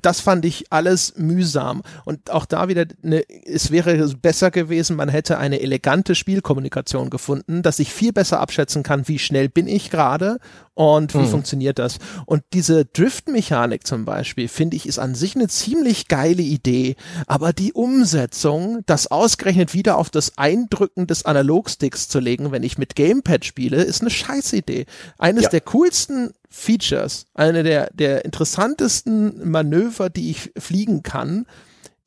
das 0.00 0.20
fand 0.20 0.44
ich 0.44 0.72
alles 0.72 1.14
mühsam. 1.16 1.82
Und 2.04 2.30
auch 2.30 2.46
da 2.46 2.68
wieder, 2.68 2.86
ne, 3.02 3.24
es 3.44 3.70
wäre 3.70 4.08
besser 4.20 4.50
gewesen, 4.50 4.96
man 4.96 5.08
hätte 5.08 5.38
eine 5.38 5.60
elegante 5.60 6.14
Spielkommunikation 6.14 7.10
gefunden, 7.10 7.62
dass 7.62 7.78
ich 7.78 7.92
viel 7.92 8.12
besser 8.12 8.40
abschätzen 8.40 8.82
kann, 8.82 9.08
wie 9.08 9.18
schnell 9.18 9.48
bin 9.48 9.66
ich 9.66 9.90
gerade 9.90 10.38
und 10.74 11.12
wie 11.14 11.18
mhm. 11.18 11.28
funktioniert 11.28 11.78
das? 11.78 11.98
Und 12.24 12.44
diese 12.54 12.86
Drift-Mechanik 12.86 13.86
zum 13.86 14.04
Beispiel, 14.04 14.48
finde 14.48 14.76
ich, 14.76 14.86
ist 14.86 14.98
an 14.98 15.14
sich 15.14 15.36
eine 15.36 15.48
ziemlich 15.48 16.08
geile 16.08 16.42
Idee, 16.42 16.96
aber 17.26 17.52
die 17.52 17.72
Umsetzung, 17.72 18.80
das 18.86 19.06
ausgerechnet 19.06 19.74
wieder 19.74 19.98
auf 19.98 20.08
das 20.08 20.38
Eindrücken 20.38 21.06
des 21.06 21.26
Analogsticks 21.26 22.08
zu 22.08 22.20
legen, 22.20 22.52
wenn 22.52 22.62
ich 22.62 22.78
mit 22.78 22.96
Gamepad 22.96 23.44
spiele, 23.44 23.82
ist 23.82 24.00
eine 24.00 24.10
Scheißidee. 24.10 24.86
Eines 25.18 25.44
ja. 25.44 25.50
der 25.50 25.60
coolsten 25.60 26.32
Features, 26.48 27.26
eine 27.34 27.62
der, 27.62 27.90
der 27.92 28.24
interessantesten 28.24 29.50
Manöver, 29.50 30.08
die 30.08 30.30
ich 30.30 30.52
fliegen 30.56 31.02
kann, 31.02 31.46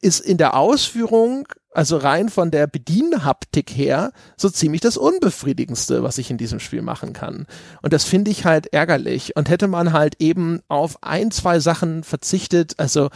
ist 0.02 0.20
in 0.20 0.38
der 0.38 0.56
Ausführung 0.56 1.48
also 1.76 1.98
rein 1.98 2.30
von 2.30 2.52
der 2.52 2.68
Bedienhaptik 2.68 3.70
her, 3.70 4.12
so 4.38 4.50
ziemlich 4.50 4.82
das 4.82 4.98
Unbefriedigendste, 4.98 6.04
was 6.04 6.18
ich 6.18 6.32
in 6.32 6.38
diesem 6.38 6.60
Spiel 6.60 6.82
machen 6.82 7.14
kann. 7.14 7.46
Und 7.82 7.94
das 7.94 8.06
finde 8.06 8.32
ich 8.32 8.46
halt 8.46 8.74
ärgerlich. 8.74 9.36
Und 9.36 9.50
hätte 9.50 9.68
man 9.68 9.94
halt 9.94 10.16
eben 10.20 10.62
auf 10.68 11.04
ein, 11.04 11.32
zwei 11.32 11.60
Sachen 11.60 12.04
verzichtet, 12.04 12.76
also 12.78 13.10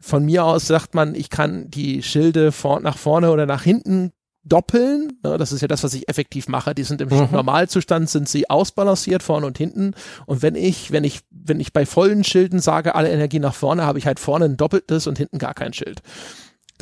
von 0.00 0.24
mir 0.24 0.44
aus 0.44 0.66
sagt 0.66 0.94
man, 0.94 1.14
ich 1.14 1.30
kann 1.30 1.70
die 1.70 2.02
Schilde 2.02 2.50
vor, 2.50 2.80
nach 2.80 2.98
vorne 2.98 3.30
oder 3.30 3.46
nach 3.46 3.62
hinten 3.62 4.10
doppeln. 4.44 5.12
Ne, 5.22 5.38
das 5.38 5.52
ist 5.52 5.60
ja 5.60 5.68
das, 5.68 5.84
was 5.84 5.94
ich 5.94 6.08
effektiv 6.08 6.48
mache. 6.48 6.74
Die 6.74 6.82
sind 6.82 7.00
im 7.00 7.08
mhm. 7.08 7.28
Normalzustand 7.30 8.10
sind 8.10 8.28
sie 8.28 8.50
ausbalanciert 8.50 9.22
vorne 9.22 9.46
und 9.46 9.58
hinten. 9.58 9.94
Und 10.26 10.42
wenn 10.42 10.56
ich, 10.56 10.90
wenn 10.90 11.04
ich, 11.04 11.20
wenn 11.30 11.60
ich 11.60 11.72
bei 11.72 11.86
vollen 11.86 12.24
Schilden 12.24 12.58
sage, 12.58 12.96
alle 12.96 13.10
Energie 13.10 13.38
nach 13.38 13.54
vorne, 13.54 13.84
habe 13.84 13.98
ich 13.98 14.06
halt 14.06 14.18
vorne 14.18 14.46
ein 14.46 14.56
doppeltes 14.56 15.06
und 15.06 15.18
hinten 15.18 15.38
gar 15.38 15.54
kein 15.54 15.72
Schild. 15.72 16.02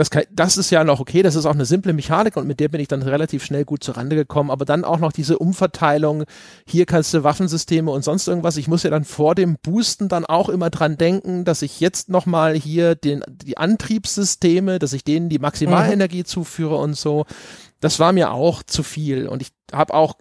Das, 0.01 0.09
kann, 0.09 0.23
das 0.31 0.57
ist 0.57 0.71
ja 0.71 0.83
noch 0.83 0.99
okay, 0.99 1.21
das 1.23 1.35
ist 1.35 1.45
auch 1.45 1.53
eine 1.53 1.67
simple 1.67 1.93
Mechanik 1.93 2.39
und 2.39 2.47
mit 2.47 2.59
der 2.59 2.71
bin 2.71 2.81
ich 2.81 2.89
dann 2.89 3.03
relativ 3.03 3.45
schnell 3.45 3.67
gut 3.67 3.85
zur 3.85 3.99
Rande 3.99 4.17
gekommen, 4.17 4.51
aber 4.51 4.65
dann 4.65 4.83
auch 4.83 4.99
noch 4.99 5.13
diese 5.13 5.39
Umverteilung, 5.39 6.25
hier 6.67 6.87
kannst 6.87 7.13
du 7.13 7.23
Waffensysteme 7.23 7.91
und 7.91 8.03
sonst 8.03 8.27
irgendwas, 8.27 8.57
ich 8.57 8.67
muss 8.67 8.83
ja 8.83 8.89
dann 8.89 9.05
vor 9.05 9.35
dem 9.35 9.59
Boosten 9.63 10.09
dann 10.09 10.25
auch 10.25 10.49
immer 10.49 10.71
dran 10.71 10.97
denken, 10.97 11.45
dass 11.45 11.61
ich 11.61 11.81
jetzt 11.81 12.09
nochmal 12.09 12.55
hier 12.55 12.95
den, 12.95 13.23
die 13.29 13.59
Antriebssysteme, 13.59 14.79
dass 14.79 14.95
ich 14.95 15.05
denen 15.05 15.29
die 15.29 15.39
Maximalenergie 15.39 16.21
mhm. 16.21 16.25
zuführe 16.25 16.77
und 16.77 16.95
so. 16.95 17.27
Das 17.81 17.99
war 17.99 18.15
mir 18.15 18.33
auch 18.33 18.63
zu 18.63 18.83
viel 18.83 19.29
und 19.29 19.43
ich 19.43 19.51
habe 19.71 19.93
auch 19.93 20.15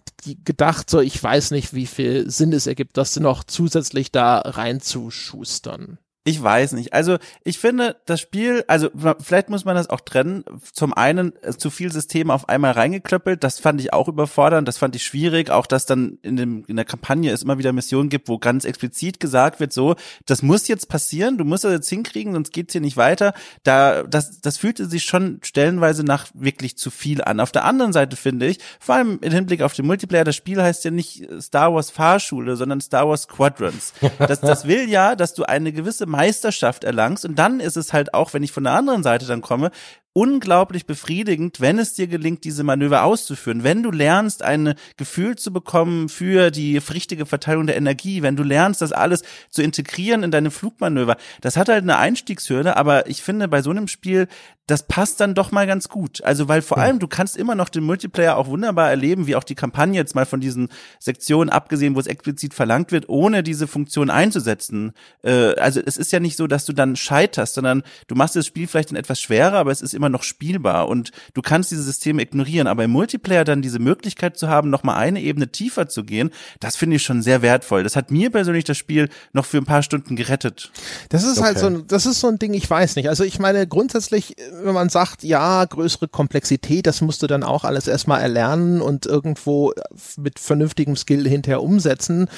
gedacht, 0.44 0.90
so 0.90 1.00
ich 1.00 1.22
weiß 1.22 1.52
nicht, 1.52 1.72
wie 1.72 1.86
viel 1.86 2.30
Sinn 2.30 2.52
es 2.52 2.66
ergibt, 2.66 2.98
das 2.98 3.18
noch 3.18 3.44
zusätzlich 3.44 4.12
da 4.12 4.40
reinzuschustern. 4.40 5.96
Ich 6.22 6.42
weiß 6.42 6.72
nicht. 6.72 6.92
Also 6.92 7.16
ich 7.44 7.58
finde 7.58 7.96
das 8.04 8.20
Spiel, 8.20 8.62
also 8.68 8.90
vielleicht 9.20 9.48
muss 9.48 9.64
man 9.64 9.74
das 9.74 9.88
auch 9.88 10.00
trennen. 10.00 10.44
Zum 10.70 10.92
einen 10.92 11.32
äh, 11.42 11.52
zu 11.56 11.70
viel 11.70 11.90
Systeme 11.90 12.34
auf 12.34 12.46
einmal 12.46 12.72
reingeklöppelt, 12.72 13.42
das 13.42 13.58
fand 13.58 13.80
ich 13.80 13.94
auch 13.94 14.06
überfordernd, 14.06 14.68
das 14.68 14.76
fand 14.76 14.94
ich 14.94 15.02
schwierig. 15.02 15.48
Auch 15.50 15.64
dass 15.64 15.86
dann 15.86 16.18
in, 16.20 16.36
dem, 16.36 16.64
in 16.66 16.76
der 16.76 16.84
Kampagne 16.84 17.32
es 17.32 17.42
immer 17.42 17.56
wieder 17.56 17.72
Missionen 17.72 18.10
gibt, 18.10 18.28
wo 18.28 18.36
ganz 18.36 18.66
explizit 18.66 19.18
gesagt 19.18 19.60
wird, 19.60 19.72
so, 19.72 19.94
das 20.26 20.42
muss 20.42 20.68
jetzt 20.68 20.90
passieren, 20.90 21.38
du 21.38 21.46
musst 21.46 21.64
das 21.64 21.72
jetzt 21.72 21.88
hinkriegen, 21.88 22.34
sonst 22.34 22.52
geht's 22.52 22.72
hier 22.72 22.82
nicht 22.82 22.98
weiter. 22.98 23.32
Da, 23.62 24.02
das, 24.02 24.42
das 24.42 24.58
fühlte 24.58 24.84
sich 24.84 25.04
schon 25.04 25.40
stellenweise 25.42 26.04
nach 26.04 26.26
wirklich 26.34 26.76
zu 26.76 26.90
viel 26.90 27.24
an. 27.24 27.40
Auf 27.40 27.50
der 27.50 27.64
anderen 27.64 27.94
Seite 27.94 28.16
finde 28.16 28.46
ich, 28.46 28.58
vor 28.78 28.96
allem 28.96 29.20
im 29.22 29.32
Hinblick 29.32 29.62
auf 29.62 29.72
den 29.72 29.86
Multiplayer, 29.86 30.24
das 30.24 30.36
Spiel 30.36 30.62
heißt 30.62 30.84
ja 30.84 30.90
nicht 30.90 31.26
Star 31.40 31.72
Wars 31.72 31.90
Fahrschule, 31.90 32.56
sondern 32.56 32.82
Star 32.82 33.08
Wars 33.08 33.22
Squadrons. 33.22 33.94
Das, 34.18 34.40
das 34.40 34.66
will 34.66 34.88
ja, 34.88 35.16
dass 35.16 35.34
du 35.34 35.44
eine 35.44 35.72
gewisse 35.72 36.06
Meisterschaft 36.20 36.84
erlangst. 36.84 37.24
Und 37.24 37.38
dann 37.38 37.60
ist 37.60 37.78
es 37.78 37.94
halt 37.94 38.12
auch, 38.12 38.34
wenn 38.34 38.42
ich 38.42 38.52
von 38.52 38.64
der 38.64 38.74
anderen 38.74 39.02
Seite 39.02 39.24
dann 39.24 39.40
komme, 39.40 39.70
unglaublich 40.12 40.86
befriedigend, 40.86 41.60
wenn 41.60 41.78
es 41.78 41.94
dir 41.94 42.08
gelingt, 42.08 42.44
diese 42.44 42.64
Manöver 42.64 43.04
auszuführen. 43.04 43.62
Wenn 43.62 43.82
du 43.82 43.92
lernst, 43.92 44.42
ein 44.42 44.74
Gefühl 44.96 45.36
zu 45.36 45.52
bekommen 45.52 46.08
für 46.08 46.50
die 46.50 46.78
richtige 46.78 47.26
Verteilung 47.26 47.66
der 47.66 47.76
Energie, 47.76 48.22
wenn 48.22 48.34
du 48.34 48.42
lernst, 48.42 48.82
das 48.82 48.92
alles 48.92 49.22
zu 49.50 49.62
integrieren 49.62 50.24
in 50.24 50.30
deine 50.32 50.50
Flugmanöver. 50.50 51.16
Das 51.40 51.56
hat 51.56 51.68
halt 51.68 51.82
eine 51.82 51.98
Einstiegshürde, 51.98 52.76
aber 52.76 53.08
ich 53.08 53.22
finde, 53.22 53.46
bei 53.46 53.62
so 53.62 53.70
einem 53.70 53.86
Spiel, 53.86 54.26
das 54.70 54.86
passt 54.86 55.20
dann 55.20 55.34
doch 55.34 55.50
mal 55.50 55.66
ganz 55.66 55.88
gut. 55.88 56.22
Also, 56.22 56.48
weil 56.48 56.62
vor 56.62 56.78
allem, 56.78 56.98
du 57.00 57.08
kannst 57.08 57.36
immer 57.36 57.54
noch 57.54 57.68
den 57.68 57.82
Multiplayer 57.82 58.36
auch 58.36 58.46
wunderbar 58.46 58.88
erleben, 58.88 59.26
wie 59.26 59.34
auch 59.34 59.44
die 59.44 59.54
Kampagne 59.54 59.96
jetzt 59.96 60.14
mal 60.14 60.26
von 60.26 60.40
diesen 60.40 60.68
Sektionen 61.00 61.50
abgesehen, 61.50 61.96
wo 61.96 62.00
es 62.00 62.06
explizit 62.06 62.54
verlangt 62.54 62.92
wird, 62.92 63.08
ohne 63.08 63.42
diese 63.42 63.66
Funktion 63.66 64.10
einzusetzen. 64.10 64.92
Äh, 65.24 65.54
also, 65.56 65.80
es 65.84 65.96
ist 65.96 66.12
ja 66.12 66.20
nicht 66.20 66.36
so, 66.36 66.46
dass 66.46 66.64
du 66.64 66.72
dann 66.72 66.94
scheiterst, 66.94 67.54
sondern 67.54 67.82
du 68.06 68.14
machst 68.14 68.36
das 68.36 68.46
Spiel 68.46 68.68
vielleicht 68.68 68.90
dann 68.90 68.96
etwas 68.96 69.20
schwerer, 69.20 69.58
aber 69.58 69.72
es 69.72 69.82
ist 69.82 69.94
immer 70.00 70.08
noch 70.08 70.22
spielbar 70.22 70.88
und 70.88 71.12
du 71.34 71.42
kannst 71.42 71.70
diese 71.70 71.82
Systeme 71.82 72.22
ignorieren. 72.22 72.66
Aber 72.66 72.84
im 72.84 72.90
Multiplayer 72.90 73.44
dann 73.44 73.60
diese 73.60 73.78
Möglichkeit 73.78 74.38
zu 74.38 74.48
haben, 74.48 74.70
noch 74.70 74.82
mal 74.82 74.96
eine 74.96 75.20
Ebene 75.20 75.48
tiefer 75.48 75.88
zu 75.88 76.04
gehen, 76.04 76.30
das 76.58 76.76
finde 76.76 76.96
ich 76.96 77.02
schon 77.02 77.20
sehr 77.20 77.42
wertvoll. 77.42 77.82
Das 77.82 77.96
hat 77.96 78.10
mir 78.10 78.30
persönlich 78.30 78.64
das 78.64 78.78
Spiel 78.78 79.10
noch 79.34 79.44
für 79.44 79.58
ein 79.58 79.66
paar 79.66 79.82
Stunden 79.82 80.16
gerettet. 80.16 80.72
Das 81.10 81.22
ist 81.22 81.36
halt 81.36 81.38
okay. 81.38 81.46
halt 81.46 81.58
so 81.58 81.66
ein, 81.66 81.86
das 81.86 82.06
ist 82.06 82.20
so 82.20 82.28
ein 82.28 82.38
Ding, 82.38 82.54
ich 82.54 82.68
weiß 82.68 82.96
nicht. 82.96 83.10
Also 83.10 83.24
ich 83.24 83.38
meine, 83.38 83.66
grundsätzlich, 83.66 84.36
wenn 84.62 84.74
man 84.74 84.88
sagt, 84.88 85.22
ja, 85.22 85.64
größere 85.64 86.08
Komplexität, 86.08 86.86
das 86.86 87.02
musst 87.02 87.22
du 87.22 87.26
dann 87.26 87.42
auch 87.42 87.64
alles 87.64 87.86
erstmal 87.86 88.22
erlernen 88.22 88.80
und 88.80 89.04
irgendwo 89.04 89.74
mit 90.16 90.38
vernünftigem 90.38 90.96
Skill 90.96 91.28
hinterher 91.28 91.62
umsetzen 91.62 92.28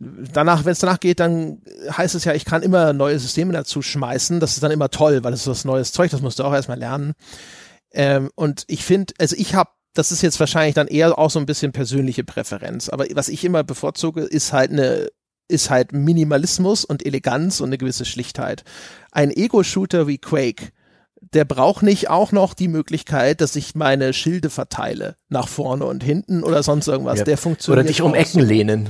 danach, 0.00 0.64
wenn 0.64 0.72
es 0.72 0.78
danach 0.78 1.00
geht, 1.00 1.20
dann 1.20 1.62
heißt 1.90 2.14
es 2.14 2.24
ja, 2.24 2.34
ich 2.34 2.44
kann 2.44 2.62
immer 2.62 2.92
neue 2.92 3.18
Systeme 3.18 3.52
dazu 3.52 3.82
schmeißen. 3.82 4.40
Das 4.40 4.54
ist 4.54 4.62
dann 4.62 4.70
immer 4.70 4.90
toll, 4.90 5.24
weil 5.24 5.32
das 5.32 5.40
ist 5.42 5.48
was 5.48 5.64
neues 5.64 5.92
Zeug, 5.92 6.10
das 6.10 6.22
musst 6.22 6.38
du 6.38 6.44
auch 6.44 6.52
erstmal 6.52 6.78
lernen. 6.78 7.14
Ähm, 7.92 8.30
und 8.34 8.64
ich 8.68 8.84
finde, 8.84 9.14
also 9.18 9.34
ich 9.36 9.54
habe, 9.54 9.70
das 9.94 10.12
ist 10.12 10.22
jetzt 10.22 10.38
wahrscheinlich 10.38 10.74
dann 10.74 10.88
eher 10.88 11.18
auch 11.18 11.30
so 11.30 11.38
ein 11.38 11.46
bisschen 11.46 11.72
persönliche 11.72 12.24
Präferenz, 12.24 12.88
aber 12.88 13.06
was 13.14 13.28
ich 13.28 13.44
immer 13.44 13.64
bevorzuge, 13.64 14.22
ist 14.22 14.52
halt 14.52 14.70
eine 14.70 15.08
ist 15.50 15.70
halt 15.70 15.92
Minimalismus 15.92 16.84
und 16.84 17.04
Eleganz 17.06 17.60
und 17.60 17.70
eine 17.70 17.78
gewisse 17.78 18.04
Schlichtheit. 18.04 18.64
Ein 19.10 19.30
Ego-Shooter 19.30 20.06
wie 20.06 20.18
Quake, 20.18 20.72
der 21.20 21.44
braucht 21.44 21.82
nicht 21.82 22.10
auch 22.10 22.32
noch 22.32 22.54
die 22.54 22.68
Möglichkeit, 22.68 23.40
dass 23.40 23.56
ich 23.56 23.74
meine 23.74 24.12
Schilde 24.12 24.50
verteile 24.50 25.16
nach 25.28 25.48
vorne 25.48 25.86
und 25.86 26.04
hinten 26.04 26.44
oder 26.44 26.62
sonst 26.62 26.86
irgendwas. 26.86 27.20
Ja. 27.20 27.24
Der 27.24 27.38
funktioniert. 27.38 27.80
Oder 27.80 27.88
dich 27.88 28.02
um 28.02 28.14
Ecken 28.14 28.40
lehnen. 28.40 28.88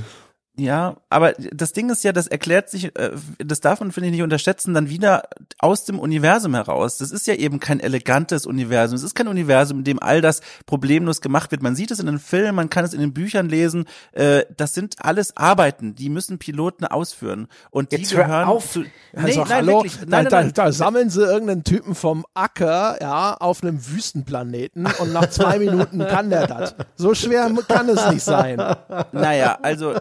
Ja, 0.57 0.97
aber 1.09 1.33
das 1.53 1.71
Ding 1.71 1.89
ist 1.89 2.03
ja, 2.03 2.11
das 2.11 2.27
erklärt 2.27 2.69
sich, 2.69 2.93
äh, 2.97 3.11
das 3.37 3.61
darf 3.61 3.79
man, 3.79 3.91
finde 3.91 4.07
ich, 4.07 4.11
nicht 4.11 4.23
unterschätzen, 4.23 4.73
dann 4.73 4.89
wieder 4.89 5.23
aus 5.59 5.85
dem 5.85 5.99
Universum 5.99 6.53
heraus. 6.53 6.97
Das 6.97 7.11
ist 7.11 7.27
ja 7.27 7.35
eben 7.35 7.59
kein 7.61 7.79
elegantes 7.79 8.45
Universum. 8.45 8.95
Es 8.97 9.03
ist 9.03 9.15
kein 9.15 9.29
Universum, 9.29 9.79
in 9.79 9.83
dem 9.85 10.03
all 10.03 10.19
das 10.19 10.41
problemlos 10.65 11.21
gemacht 11.21 11.51
wird. 11.51 11.63
Man 11.63 11.75
sieht 11.75 11.91
es 11.91 11.99
in 11.99 12.07
den 12.07 12.19
Filmen, 12.19 12.55
man 12.55 12.69
kann 12.69 12.83
es 12.83 12.93
in 12.93 12.99
den 12.99 13.13
Büchern 13.13 13.47
lesen. 13.47 13.85
Äh, 14.11 14.43
das 14.57 14.73
sind 14.73 14.95
alles 14.99 15.37
Arbeiten, 15.37 15.95
die 15.95 16.09
müssen 16.09 16.39
Piloten 16.39 16.85
ausführen. 16.85 17.47
Und 17.71 17.93
die 17.93 17.97
Jetzt 17.97 18.11
gehören 18.11 18.47
auf. 18.47 18.69
zu. 18.69 18.83
Also, 19.15 19.27
nee, 19.27 19.35
nein, 19.37 19.49
hallo, 19.49 19.83
wirklich. 19.83 19.99
Nein, 20.07 20.25
da, 20.25 20.41
nein, 20.41 20.51
da, 20.53 20.65
da 20.65 20.71
sammeln 20.73 21.09
sie 21.09 21.23
irgendeinen 21.23 21.63
Typen 21.63 21.95
vom 21.95 22.25
Acker, 22.33 22.97
ja, 23.01 23.33
auf 23.35 23.63
einem 23.63 23.87
Wüstenplaneten 23.87 24.87
und 24.99 25.13
nach 25.13 25.29
zwei 25.29 25.57
Minuten 25.59 25.99
kann 25.99 26.29
der 26.29 26.47
das. 26.47 26.75
So 26.95 27.13
schwer 27.13 27.49
kann 27.67 27.87
es 27.87 28.09
nicht 28.11 28.23
sein. 28.23 28.57
Naja, 29.11 29.57
also 29.61 29.95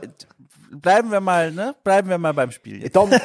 bleiben 0.70 1.10
wir 1.10 1.20
mal, 1.20 1.52
ne? 1.52 1.74
Bleiben 1.84 2.08
wir 2.08 2.18
mal 2.18 2.32
beim 2.32 2.50
Spiel. 2.50 2.82
Jetzt. 2.82 2.96
Dom, 2.96 3.12
äh, 3.12 3.18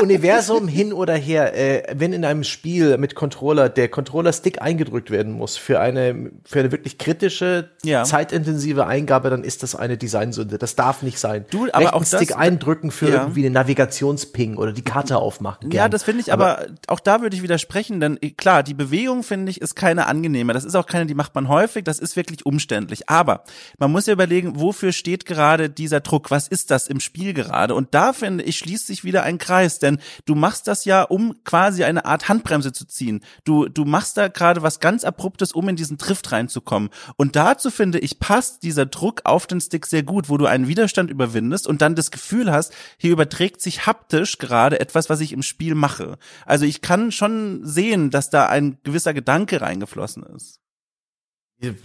Universum 0.00 0.68
hin 0.68 0.92
oder 0.92 1.14
her, 1.14 1.56
äh, 1.56 1.94
wenn 1.94 2.12
in 2.12 2.24
einem 2.24 2.44
Spiel 2.44 2.98
mit 2.98 3.14
Controller 3.14 3.68
der 3.68 3.88
Controller-Stick 3.88 4.62
eingedrückt 4.62 5.10
werden 5.10 5.32
muss 5.32 5.56
für 5.56 5.80
eine, 5.80 6.30
für 6.44 6.60
eine 6.60 6.72
wirklich 6.72 6.98
kritische, 6.98 7.70
ja. 7.82 8.04
zeitintensive 8.04 8.86
Eingabe, 8.86 9.30
dann 9.30 9.44
ist 9.44 9.62
das 9.62 9.74
eine 9.74 9.96
Designsünde. 9.96 10.58
Das 10.58 10.76
darf 10.76 11.02
nicht 11.02 11.18
sein. 11.18 11.44
Du, 11.50 11.64
aber 11.72 11.78
Rechten 11.78 11.94
auch 11.94 12.04
das, 12.04 12.22
Stick 12.22 12.36
eindrücken 12.36 12.90
für 12.90 13.08
ja. 13.08 13.22
irgendwie 13.22 13.44
eine 13.44 13.54
Navigationsping 13.54 14.56
oder 14.56 14.72
die 14.72 14.82
Karte 14.82 15.18
aufmachen. 15.18 15.70
Gern. 15.70 15.84
Ja, 15.84 15.88
das 15.88 16.02
finde 16.02 16.20
ich, 16.20 16.32
aber, 16.32 16.60
aber, 16.60 16.66
auch 16.86 17.00
da 17.00 17.22
würde 17.22 17.36
ich 17.36 17.42
widersprechen, 17.42 18.00
denn 18.00 18.18
äh, 18.20 18.30
klar, 18.30 18.62
die 18.62 18.74
Bewegung 18.74 19.22
finde 19.22 19.50
ich 19.50 19.60
ist 19.60 19.74
keine 19.74 20.06
angenehme. 20.06 20.52
Das 20.52 20.64
ist 20.64 20.74
auch 20.74 20.86
keine, 20.86 21.06
die 21.06 21.14
macht 21.14 21.34
man 21.34 21.48
häufig. 21.48 21.84
Das 21.84 21.98
ist 21.98 22.16
wirklich 22.16 22.46
umständlich. 22.46 23.08
Aber 23.08 23.44
man 23.78 23.90
muss 23.90 24.06
ja 24.06 24.12
überlegen, 24.12 24.60
wofür 24.60 24.92
steht 24.92 25.26
gerade 25.26 25.68
dieser 25.68 26.00
Druck? 26.00 26.30
Was 26.30 26.48
ist 26.48 26.70
das 26.70 26.86
im 26.86 27.00
Spiel 27.00 27.34
gerade? 27.34 27.74
Und 27.74 27.94
da 27.94 28.12
finde 28.12 28.44
ich 28.44 28.58
schließt 28.58 28.86
sich 28.86 29.04
wieder 29.04 29.22
ein 29.22 29.38
Kreis 29.38 29.79
denn 29.82 29.98
du 30.24 30.34
machst 30.34 30.66
das 30.66 30.84
ja, 30.84 31.02
um 31.02 31.42
quasi 31.44 31.84
eine 31.84 32.04
Art 32.04 32.28
Handbremse 32.28 32.72
zu 32.72 32.86
ziehen. 32.86 33.20
Du, 33.44 33.68
du 33.68 33.84
machst 33.84 34.16
da 34.16 34.28
gerade 34.28 34.62
was 34.62 34.80
ganz 34.80 35.04
Abruptes, 35.04 35.52
um 35.52 35.68
in 35.68 35.76
diesen 35.76 35.98
Drift 35.98 36.32
reinzukommen. 36.32 36.90
Und 37.16 37.36
dazu 37.36 37.70
finde 37.70 37.98
ich, 37.98 38.18
passt 38.18 38.62
dieser 38.62 38.86
Druck 38.86 39.22
auf 39.24 39.46
den 39.46 39.60
Stick 39.60 39.86
sehr 39.86 40.02
gut, 40.02 40.28
wo 40.28 40.36
du 40.36 40.46
einen 40.46 40.68
Widerstand 40.68 41.10
überwindest 41.10 41.66
und 41.66 41.82
dann 41.82 41.94
das 41.94 42.10
Gefühl 42.10 42.52
hast, 42.52 42.72
hier 42.98 43.12
überträgt 43.12 43.60
sich 43.60 43.86
haptisch 43.86 44.38
gerade 44.38 44.80
etwas, 44.80 45.10
was 45.10 45.20
ich 45.20 45.32
im 45.32 45.42
Spiel 45.42 45.74
mache. 45.74 46.18
Also 46.46 46.64
ich 46.64 46.82
kann 46.82 47.12
schon 47.12 47.60
sehen, 47.64 48.10
dass 48.10 48.30
da 48.30 48.46
ein 48.46 48.78
gewisser 48.82 49.14
Gedanke 49.14 49.60
reingeflossen 49.60 50.22
ist. 50.24 50.59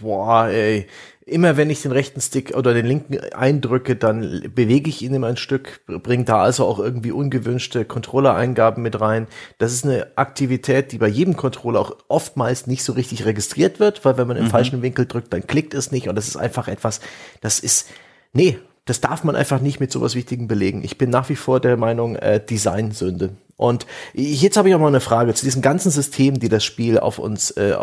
Boah, 0.00 0.48
ey. 0.48 0.86
Immer 1.28 1.56
wenn 1.56 1.70
ich 1.70 1.82
den 1.82 1.90
rechten 1.90 2.20
Stick 2.20 2.56
oder 2.56 2.72
den 2.72 2.86
linken 2.86 3.18
eindrücke, 3.34 3.96
dann 3.96 4.52
bewege 4.54 4.88
ich 4.88 5.02
ihn 5.02 5.12
immer 5.12 5.26
ein 5.26 5.36
Stück, 5.36 5.80
bringe 5.86 6.24
da 6.24 6.40
also 6.40 6.64
auch 6.64 6.78
irgendwie 6.78 7.10
ungewünschte 7.10 7.84
Controller-Eingaben 7.84 8.80
mit 8.80 9.00
rein. 9.00 9.26
Das 9.58 9.72
ist 9.72 9.84
eine 9.84 10.06
Aktivität, 10.16 10.92
die 10.92 10.98
bei 10.98 11.08
jedem 11.08 11.36
Controller 11.36 11.80
auch 11.80 11.96
oftmals 12.06 12.68
nicht 12.68 12.84
so 12.84 12.92
richtig 12.92 13.24
registriert 13.24 13.80
wird, 13.80 14.04
weil 14.04 14.16
wenn 14.18 14.28
man 14.28 14.36
im 14.36 14.44
mhm. 14.44 14.50
falschen 14.50 14.82
Winkel 14.82 15.06
drückt, 15.06 15.32
dann 15.32 15.46
klickt 15.46 15.74
es 15.74 15.90
nicht 15.90 16.08
und 16.08 16.14
das 16.14 16.28
ist 16.28 16.36
einfach 16.36 16.68
etwas, 16.68 17.00
das 17.40 17.58
ist, 17.58 17.88
nee, 18.32 18.58
das 18.84 19.00
darf 19.00 19.24
man 19.24 19.34
einfach 19.34 19.60
nicht 19.60 19.80
mit 19.80 19.90
sowas 19.90 20.14
Wichtigem 20.14 20.46
belegen. 20.46 20.84
Ich 20.84 20.96
bin 20.96 21.10
nach 21.10 21.28
wie 21.28 21.36
vor 21.36 21.58
der 21.58 21.76
Meinung, 21.76 22.14
äh, 22.14 22.40
Designsünde. 22.40 23.36
Und 23.56 23.86
jetzt 24.12 24.56
habe 24.56 24.68
ich 24.68 24.74
auch 24.74 24.80
mal 24.80 24.88
eine 24.88 25.00
Frage 25.00 25.32
zu 25.32 25.44
diesen 25.44 25.62
ganzen 25.62 25.90
Systemen, 25.90 26.38
die 26.38 26.50
das 26.50 26.62
Spiel 26.62 26.98
auf 26.98 27.18
uns 27.18 27.52
äh, 27.52 27.74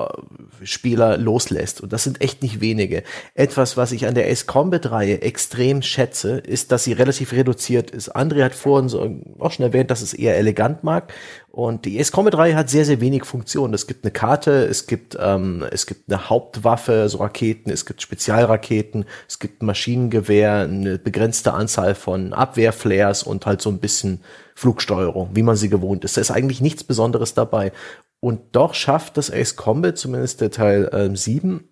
Spieler 0.63 1.17
loslässt. 1.17 1.81
Und 1.81 1.91
das 1.93 2.03
sind 2.03 2.21
echt 2.21 2.43
nicht 2.43 2.61
wenige. 2.61 3.03
Etwas, 3.33 3.75
was 3.75 3.91
ich 3.91 4.05
an 4.05 4.13
der 4.13 4.29
Ace 4.29 4.45
Combat 4.45 4.91
Reihe 4.91 5.21
extrem 5.21 5.81
schätze, 5.81 6.37
ist, 6.37 6.71
dass 6.71 6.83
sie 6.83 6.93
relativ 6.93 7.33
reduziert 7.33 7.89
ist. 7.89 8.15
André 8.15 8.43
hat 8.43 8.53
vorhin 8.53 8.87
so 8.87 9.19
auch 9.39 9.51
schon 9.51 9.65
erwähnt, 9.65 9.89
dass 9.89 10.01
es 10.01 10.13
eher 10.13 10.37
elegant 10.37 10.83
mag. 10.83 11.11
Und 11.55 11.85
die 11.85 12.03
Combat 12.05 12.35
Reihe 12.35 12.55
hat 12.55 12.71
sehr, 12.71 12.83
sehr 12.83 12.99
wenig 12.99 13.25
Funktionen. 13.25 13.75
Es 13.75 13.85
gibt 13.85 14.03
eine 14.03 14.11
Karte, 14.11 14.65
es 14.65 14.87
gibt, 14.87 15.15
ähm, 15.19 15.63
es 15.69 15.85
gibt 15.85 16.11
eine 16.11 16.27
Hauptwaffe, 16.27 17.07
so 17.09 17.19
Raketen, 17.19 17.69
es 17.69 17.85
gibt 17.85 18.01
Spezialraketen, 18.01 19.05
es 19.27 19.37
gibt 19.37 19.61
Maschinengewehr, 19.61 20.61
eine 20.61 20.97
begrenzte 20.97 21.53
Anzahl 21.53 21.93
von 21.93 22.33
Abwehrflares 22.33 23.21
und 23.21 23.45
halt 23.45 23.61
so 23.61 23.69
ein 23.69 23.77
bisschen 23.77 24.21
Flugsteuerung, 24.55 25.29
wie 25.35 25.43
man 25.43 25.55
sie 25.55 25.69
gewohnt 25.69 26.03
ist. 26.03 26.17
Da 26.17 26.21
ist 26.21 26.31
eigentlich 26.31 26.59
nichts 26.59 26.83
Besonderes 26.83 27.35
dabei. 27.35 27.71
Und 28.19 28.41
doch 28.53 28.73
schafft 28.73 29.17
das 29.17 29.29
Ace 29.29 29.55
Combat, 29.55 29.95
zumindest 29.95 30.41
der 30.41 30.49
Teil 30.49 30.89
ähm, 30.91 31.15
7, 31.15 31.69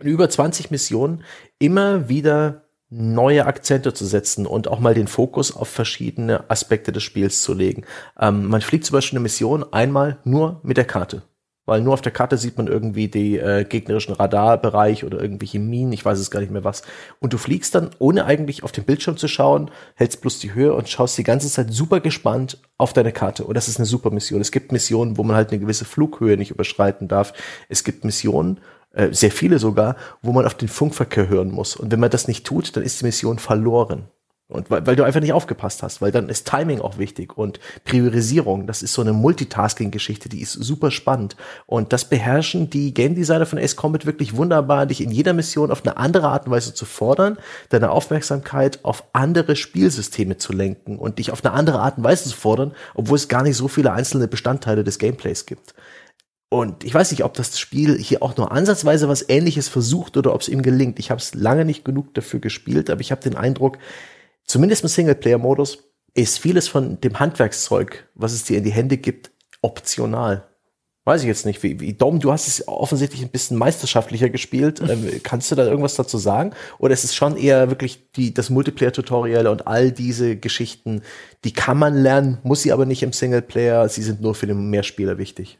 über 0.00 0.28
20 0.28 0.72
Missionen 0.72 1.22
immer 1.60 2.08
wieder 2.08 2.63
neue 2.96 3.46
Akzente 3.46 3.92
zu 3.92 4.04
setzen 4.06 4.46
und 4.46 4.68
auch 4.68 4.78
mal 4.78 4.94
den 4.94 5.08
Fokus 5.08 5.54
auf 5.54 5.68
verschiedene 5.68 6.48
Aspekte 6.48 6.92
des 6.92 7.02
Spiels 7.02 7.42
zu 7.42 7.54
legen. 7.54 7.84
Ähm, 8.18 8.46
man 8.46 8.60
fliegt 8.60 8.84
zum 8.84 8.94
Beispiel 8.94 9.18
eine 9.18 9.22
Mission 9.24 9.64
einmal 9.72 10.18
nur 10.24 10.60
mit 10.62 10.76
der 10.76 10.84
Karte 10.84 11.22
weil 11.66 11.80
nur 11.80 11.94
auf 11.94 12.02
der 12.02 12.12
Karte 12.12 12.36
sieht 12.36 12.58
man 12.58 12.66
irgendwie 12.66 13.08
die 13.08 13.38
äh, 13.38 13.64
gegnerischen 13.64 14.14
Radarbereich 14.14 15.04
oder 15.04 15.20
irgendwelche 15.20 15.58
Minen, 15.58 15.92
ich 15.92 16.04
weiß 16.04 16.18
es 16.18 16.30
gar 16.30 16.40
nicht 16.40 16.52
mehr 16.52 16.64
was. 16.64 16.82
Und 17.20 17.32
du 17.32 17.38
fliegst 17.38 17.74
dann, 17.74 17.90
ohne 17.98 18.26
eigentlich 18.26 18.62
auf 18.62 18.72
den 18.72 18.84
Bildschirm 18.84 19.16
zu 19.16 19.28
schauen, 19.28 19.70
hältst 19.94 20.20
bloß 20.20 20.38
die 20.40 20.54
Höhe 20.54 20.74
und 20.74 20.88
schaust 20.88 21.16
die 21.16 21.24
ganze 21.24 21.48
Zeit 21.48 21.72
super 21.72 22.00
gespannt 22.00 22.60
auf 22.76 22.92
deine 22.92 23.12
Karte. 23.12 23.44
Und 23.44 23.54
das 23.54 23.68
ist 23.68 23.78
eine 23.78 23.86
super 23.86 24.10
Mission. 24.10 24.40
Es 24.40 24.52
gibt 24.52 24.72
Missionen, 24.72 25.16
wo 25.16 25.22
man 25.22 25.36
halt 25.36 25.50
eine 25.50 25.60
gewisse 25.60 25.84
Flughöhe 25.84 26.36
nicht 26.36 26.50
überschreiten 26.50 27.08
darf. 27.08 27.32
Es 27.68 27.82
gibt 27.82 28.04
Missionen, 28.04 28.60
äh, 28.94 29.12
sehr 29.12 29.30
viele 29.30 29.58
sogar, 29.58 29.96
wo 30.22 30.32
man 30.32 30.46
auf 30.46 30.54
den 30.54 30.68
Funkverkehr 30.68 31.28
hören 31.28 31.50
muss. 31.50 31.76
Und 31.76 31.90
wenn 31.92 32.00
man 32.00 32.10
das 32.10 32.28
nicht 32.28 32.46
tut, 32.46 32.76
dann 32.76 32.82
ist 32.82 33.00
die 33.00 33.04
Mission 33.04 33.38
verloren. 33.38 34.08
Und 34.46 34.70
weil, 34.70 34.86
weil 34.86 34.94
du 34.94 35.04
einfach 35.04 35.20
nicht 35.20 35.32
aufgepasst 35.32 35.82
hast, 35.82 36.02
weil 36.02 36.12
dann 36.12 36.28
ist 36.28 36.46
Timing 36.46 36.80
auch 36.80 36.98
wichtig 36.98 37.38
und 37.38 37.60
Priorisierung, 37.84 38.66
das 38.66 38.82
ist 38.82 38.92
so 38.92 39.00
eine 39.00 39.14
Multitasking-Geschichte, 39.14 40.28
die 40.28 40.42
ist 40.42 40.52
super 40.52 40.90
spannend. 40.90 41.34
Und 41.64 41.94
das 41.94 42.04
beherrschen 42.04 42.68
die 42.68 42.92
Game 42.92 43.14
Designer 43.14 43.46
von 43.46 43.58
Ace 43.58 43.74
Combat 43.74 44.04
wirklich 44.04 44.36
wunderbar, 44.36 44.84
dich 44.84 45.00
in 45.00 45.10
jeder 45.10 45.32
Mission 45.32 45.70
auf 45.70 45.82
eine 45.82 45.96
andere 45.96 46.28
Art 46.28 46.44
und 46.44 46.52
Weise 46.52 46.74
zu 46.74 46.84
fordern, 46.84 47.38
deine 47.70 47.90
Aufmerksamkeit 47.90 48.80
auf 48.84 49.04
andere 49.14 49.56
Spielsysteme 49.56 50.36
zu 50.36 50.52
lenken 50.52 50.98
und 50.98 51.18
dich 51.18 51.30
auf 51.30 51.42
eine 51.42 51.54
andere 51.54 51.80
Art 51.80 51.96
und 51.96 52.04
Weise 52.04 52.28
zu 52.28 52.36
fordern, 52.36 52.72
obwohl 52.94 53.16
es 53.16 53.28
gar 53.28 53.44
nicht 53.44 53.56
so 53.56 53.66
viele 53.66 53.92
einzelne 53.92 54.28
Bestandteile 54.28 54.84
des 54.84 54.98
Gameplays 54.98 55.46
gibt. 55.46 55.74
Und 56.54 56.84
ich 56.84 56.94
weiß 56.94 57.10
nicht, 57.10 57.24
ob 57.24 57.34
das 57.34 57.58
Spiel 57.58 57.98
hier 57.98 58.22
auch 58.22 58.36
nur 58.36 58.52
ansatzweise 58.52 59.08
was 59.08 59.28
Ähnliches 59.28 59.66
versucht 59.66 60.16
oder 60.16 60.32
ob 60.32 60.40
es 60.40 60.48
ihm 60.48 60.62
gelingt. 60.62 61.00
Ich 61.00 61.10
habe 61.10 61.20
es 61.20 61.34
lange 61.34 61.64
nicht 61.64 61.84
genug 61.84 62.14
dafür 62.14 62.38
gespielt, 62.38 62.90
aber 62.90 63.00
ich 63.00 63.10
habe 63.10 63.20
den 63.20 63.34
Eindruck, 63.34 63.78
zumindest 64.44 64.84
im 64.84 64.88
Singleplayer-Modus, 64.88 65.82
ist 66.14 66.38
vieles 66.38 66.68
von 66.68 67.00
dem 67.00 67.18
Handwerkszeug, 67.18 68.08
was 68.14 68.32
es 68.32 68.44
dir 68.44 68.58
in 68.58 68.62
die 68.62 68.70
Hände 68.70 68.98
gibt, 68.98 69.32
optional. 69.62 70.46
Weiß 71.06 71.20
ich 71.20 71.26
jetzt 71.26 71.44
nicht, 71.44 71.62
wie, 71.62 71.80
wie 71.80 71.92
Dom, 71.92 72.18
du 72.18 72.32
hast 72.32 72.48
es 72.48 72.66
offensichtlich 72.66 73.20
ein 73.20 73.28
bisschen 73.28 73.58
meisterschaftlicher 73.58 74.30
gespielt. 74.30 74.80
Ähm, 74.80 75.20
kannst 75.22 75.50
du 75.50 75.54
da 75.54 75.66
irgendwas 75.66 75.96
dazu 75.96 76.16
sagen? 76.16 76.52
Oder 76.78 76.94
ist 76.94 77.04
es 77.04 77.14
schon 77.14 77.36
eher 77.36 77.68
wirklich 77.68 78.10
die, 78.16 78.32
das 78.32 78.48
Multiplayer-Tutorial 78.48 79.46
und 79.46 79.66
all 79.66 79.92
diese 79.92 80.36
Geschichten, 80.36 81.02
die 81.44 81.52
kann 81.52 81.76
man 81.76 81.94
lernen, 81.94 82.38
muss 82.42 82.62
sie 82.62 82.72
aber 82.72 82.86
nicht 82.86 83.02
im 83.02 83.12
Singleplayer, 83.12 83.86
sie 83.90 84.02
sind 84.02 84.22
nur 84.22 84.34
für 84.34 84.46
den 84.46 84.70
Mehrspieler 84.70 85.18
wichtig. 85.18 85.58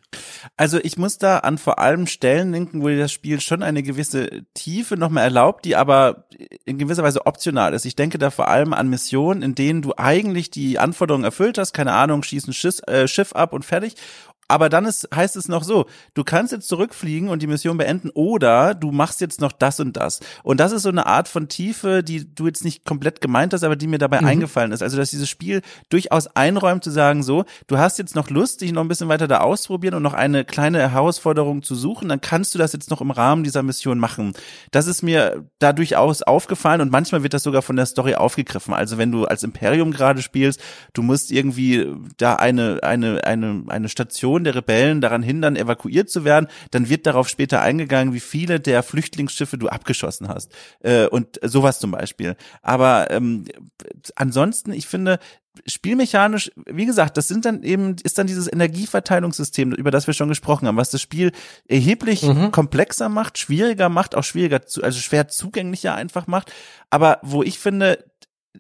Also 0.57 0.79
ich 0.83 0.97
muss 0.97 1.19
da 1.19 1.39
an 1.39 1.59
vor 1.59 1.79
allem 1.79 2.07
Stellen 2.07 2.53
denken, 2.53 2.83
wo 2.83 2.89
dir 2.89 2.99
das 2.99 3.13
Spiel 3.13 3.39
schon 3.41 3.63
eine 3.63 3.83
gewisse 3.83 4.45
Tiefe 4.55 4.97
nochmal 4.97 5.25
erlaubt, 5.25 5.67
die 5.67 5.77
aber 5.77 6.25
in 6.65 6.79
gewisser 6.79 7.03
Weise 7.03 7.27
optional 7.27 7.75
ist. 7.75 7.85
Ich 7.85 7.97
denke 7.97 8.17
da 8.17 8.31
vor 8.31 8.49
allem 8.49 8.73
an 8.73 8.89
Missionen, 8.89 9.43
in 9.43 9.55
denen 9.55 9.83
du 9.83 9.93
eigentlich 9.99 10.51
die 10.51 10.79
Anforderungen 10.79 11.25
erfüllt 11.25 11.59
hast, 11.59 11.75
keine 11.75 11.93
Ahnung, 11.93 12.23
schieß 12.23 12.49
ein 12.49 12.55
Schiff, 12.55 12.81
äh, 12.87 13.07
Schiff 13.09 13.33
ab 13.33 13.53
und 13.53 13.65
fertig 13.67 13.95
aber 14.55 14.69
dann 14.69 14.85
ist, 14.85 15.09
heißt 15.13 15.35
es 15.35 15.49
noch 15.49 15.65
so, 15.65 15.87
du 16.15 16.23
kannst 16.23 16.53
jetzt 16.53 16.69
zurückfliegen 16.69 17.29
und 17.29 17.43
die 17.43 17.49
Mission 17.49 17.77
beenden 17.77 18.11
oder 18.11 18.77
du 18.77 18.93
machst 18.93 19.21
jetzt 19.21 19.41
noch 19.41 19.51
das 19.51 19.81
und 19.81 19.97
das. 19.97 20.21
Und 20.45 20.61
das 20.61 20.71
ist 20.71 20.83
so 20.83 20.91
eine 20.91 21.07
Art 21.07 21.27
von 21.27 21.49
Tiefe, 21.49 22.05
die 22.05 22.33
du 22.33 22.47
jetzt 22.47 22.65
nicht 22.65 22.85
komplett 22.85 23.21
gemeint 23.21 23.53
hast, 23.53 23.65
aber 23.65 23.75
die 23.75 23.89
mir 23.89 23.99
dabei 23.99 24.21
mhm. 24.21 24.29
eingefallen 24.29 24.71
ist. 24.71 24.81
Also, 24.81 24.97
dass 24.97 25.11
dieses 25.11 25.29
Spiel 25.29 25.61
durchaus 25.89 26.29
einräumt 26.29 26.85
zu 26.85 26.93
sagen, 26.93 27.25
so, 27.25 27.45
du 27.67 27.79
hast 27.79 27.99
jetzt 27.99 28.15
noch 28.15 28.31
Lust, 28.31 28.61
dich 28.61 28.71
noch 28.71 28.83
ein 28.83 28.87
bisschen 28.87 29.09
weiter 29.09 29.27
da 29.27 29.41
ausprobieren 29.41 29.95
und 29.95 30.05
noch 30.05 30.15
eine 30.15 30.45
kleine 30.45 30.79
Herausforderung 30.79 31.65
zu 31.65 31.75
suchen, 31.75 32.09
dann 32.09 32.21
kannst 32.21 32.55
du 32.55 32.59
das 32.61 32.73
jetzt 32.73 32.93
noch 32.93 33.01
im 33.01 33.11
Rahmen 33.11 33.43
dieser 33.43 33.65
Mission 33.65 33.99
machen. 33.99 34.35
Das 34.71 34.87
ist 34.87 35.03
mir 35.03 35.49
da 35.59 35.73
durchaus 35.73 36.23
aufgefallen 36.23 36.81
und 36.81 36.93
manchmal 36.93 37.25
wird 37.25 37.35
das 37.35 37.43
sogar 37.43 37.63
von 37.63 37.75
der 37.75 37.87
Story 37.87 38.15
aufgegriffen. 38.15 38.73
Also, 38.73 38.99
wenn 38.99 39.11
du 39.11 39.25
als 39.25 39.43
Imperium 39.43 39.91
gerade 39.91 40.23
spielst, 40.23 40.61
du 40.93 41.03
musst 41.03 41.33
irgendwie 41.33 41.89
da 42.19 42.37
eine, 42.37 42.79
eine, 42.85 43.25
eine, 43.25 43.65
eine 43.67 43.89
Station 43.89 44.44
Rebellion 44.47 44.75
der 44.75 44.85
Rebellen 44.85 45.01
daran 45.01 45.23
hindern, 45.23 45.57
evakuiert 45.57 46.11
zu 46.11 46.25
werden, 46.25 46.49
dann 46.71 46.89
wird 46.89 47.07
darauf 47.07 47.29
später 47.29 47.61
eingegangen, 47.61 48.15
wie 48.15 48.21
viele 48.21 48.61
der 48.61 48.83
Flüchtlingsschiffe 48.83 49.59
du 49.59 49.69
abgeschossen 49.69 50.29
hast. 50.29 50.53
Äh, 50.81 51.07
und 51.07 51.39
sowas 51.43 51.79
zum 51.79 51.91
Beispiel. 51.91 52.37
Aber 52.63 53.11
ähm, 53.11 53.45
ansonsten, 54.17 54.73
ich 54.73 54.87
finde, 54.87 55.19
spielmechanisch, 55.67 56.51
wie 56.67 56.87
gesagt, 56.87 57.17
das 57.17 57.29
sind 57.29 57.45
dann 57.45 57.63
eben, 57.63 57.95
ist 58.03 58.19
dann 58.19 58.27
dieses 58.27 58.53
Energieverteilungssystem, 58.53 59.73
über 59.73 59.93
das 59.93 60.07
wir 60.07 60.15
schon 60.15 60.29
gesprochen 60.29 60.67
haben, 60.67 60.77
was 60.77 60.91
das 60.91 61.01
Spiel 61.01 61.31
erheblich 61.69 62.23
mhm. 62.23 62.51
komplexer 62.51 63.09
macht, 63.09 63.39
schwieriger 63.39 63.89
macht, 63.89 64.17
auch 64.17 64.25
schwieriger, 64.25 64.67
zu, 64.67 64.83
also 64.83 64.99
schwer 64.99 65.29
zugänglicher 65.29 65.95
einfach 65.95 66.27
macht. 66.27 66.53
Aber 66.91 67.19
wo 67.23 67.43
ich 67.43 67.59
finde, 67.59 68.05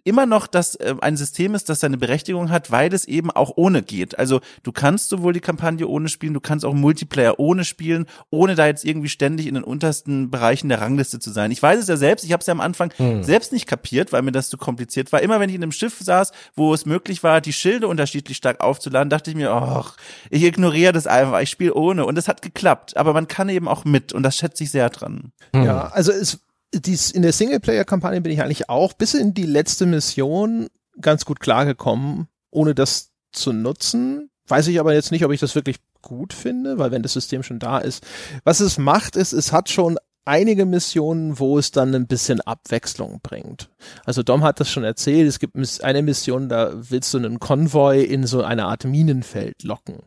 immer 0.02 0.26
noch 0.26 0.46
das 0.46 0.74
äh, 0.76 0.94
ein 1.00 1.16
System 1.16 1.54
ist, 1.54 1.68
das 1.68 1.80
seine 1.80 1.96
Berechtigung 1.96 2.50
hat, 2.50 2.70
weil 2.70 2.92
es 2.92 3.04
eben 3.04 3.30
auch 3.30 3.52
ohne 3.56 3.82
geht. 3.82 4.18
Also 4.18 4.40
du 4.62 4.72
kannst 4.72 5.08
sowohl 5.08 5.32
die 5.32 5.40
Kampagne 5.40 5.86
ohne 5.86 6.08
spielen, 6.08 6.34
du 6.34 6.40
kannst 6.40 6.64
auch 6.64 6.74
Multiplayer 6.74 7.38
ohne 7.38 7.64
spielen, 7.64 8.06
ohne 8.30 8.56
da 8.56 8.66
jetzt 8.66 8.84
irgendwie 8.84 9.08
ständig 9.08 9.46
in 9.46 9.54
den 9.54 9.64
untersten 9.64 10.30
Bereichen 10.30 10.68
der 10.68 10.80
Rangliste 10.80 11.20
zu 11.20 11.30
sein. 11.30 11.50
Ich 11.50 11.62
weiß 11.62 11.78
es 11.78 11.88
ja 11.88 11.96
selbst, 11.96 12.24
ich 12.24 12.32
habe 12.32 12.40
es 12.40 12.46
ja 12.46 12.52
am 12.52 12.60
Anfang 12.60 12.92
hm. 12.96 13.22
selbst 13.22 13.52
nicht 13.52 13.66
kapiert, 13.66 14.12
weil 14.12 14.22
mir 14.22 14.32
das 14.32 14.48
zu 14.48 14.58
kompliziert 14.58 15.12
war. 15.12 15.22
Immer 15.22 15.38
wenn 15.38 15.48
ich 15.48 15.54
in 15.54 15.62
einem 15.62 15.72
Schiff 15.72 15.98
saß, 16.00 16.32
wo 16.56 16.74
es 16.74 16.86
möglich 16.86 17.22
war, 17.22 17.40
die 17.40 17.52
Schilde 17.52 17.86
unterschiedlich 17.86 18.36
stark 18.36 18.60
aufzuladen, 18.60 19.10
dachte 19.10 19.30
ich 19.30 19.36
mir, 19.36 19.52
ach, 19.52 19.96
ich 20.30 20.42
ignoriere 20.42 20.92
das 20.92 21.06
einfach, 21.06 21.40
ich 21.40 21.50
spiele 21.50 21.74
ohne 21.74 22.04
und 22.04 22.18
es 22.18 22.26
hat 22.26 22.42
geklappt, 22.42 22.96
aber 22.96 23.12
man 23.12 23.28
kann 23.28 23.48
eben 23.48 23.68
auch 23.68 23.84
mit 23.84 24.12
und 24.12 24.22
das 24.22 24.36
schätze 24.36 24.64
ich 24.64 24.70
sehr 24.70 24.90
dran. 24.90 25.32
Ja, 25.54 25.88
also 25.88 26.10
es 26.10 26.40
dies, 26.80 27.10
in 27.10 27.22
der 27.22 27.32
Singleplayer-Kampagne 27.32 28.20
bin 28.20 28.32
ich 28.32 28.42
eigentlich 28.42 28.68
auch 28.68 28.92
bis 28.92 29.14
in 29.14 29.34
die 29.34 29.46
letzte 29.46 29.86
Mission 29.86 30.68
ganz 31.00 31.24
gut 31.24 31.40
klargekommen, 31.40 32.28
ohne 32.50 32.74
das 32.74 33.12
zu 33.32 33.52
nutzen. 33.52 34.30
Weiß 34.46 34.68
ich 34.68 34.78
aber 34.78 34.94
jetzt 34.94 35.10
nicht, 35.10 35.24
ob 35.24 35.32
ich 35.32 35.40
das 35.40 35.54
wirklich 35.54 35.78
gut 36.02 36.32
finde, 36.32 36.78
weil 36.78 36.90
wenn 36.90 37.02
das 37.02 37.14
System 37.14 37.42
schon 37.42 37.58
da 37.58 37.78
ist. 37.78 38.04
Was 38.44 38.60
es 38.60 38.78
macht, 38.78 39.16
ist, 39.16 39.32
es 39.32 39.52
hat 39.52 39.70
schon 39.70 39.98
einige 40.24 40.64
Missionen, 40.64 41.38
wo 41.38 41.58
es 41.58 41.70
dann 41.70 41.94
ein 41.94 42.06
bisschen 42.06 42.40
Abwechslung 42.40 43.20
bringt. 43.22 43.70
Also 44.04 44.22
Dom 44.22 44.42
hat 44.42 44.60
das 44.60 44.70
schon 44.70 44.84
erzählt, 44.84 45.28
es 45.28 45.38
gibt 45.38 45.56
eine 45.82 46.02
Mission, 46.02 46.48
da 46.48 46.72
willst 46.74 47.12
du 47.12 47.18
einen 47.18 47.40
Konvoi 47.40 48.02
in 48.02 48.26
so 48.26 48.42
eine 48.42 48.66
Art 48.66 48.84
Minenfeld 48.84 49.62
locken. 49.62 49.98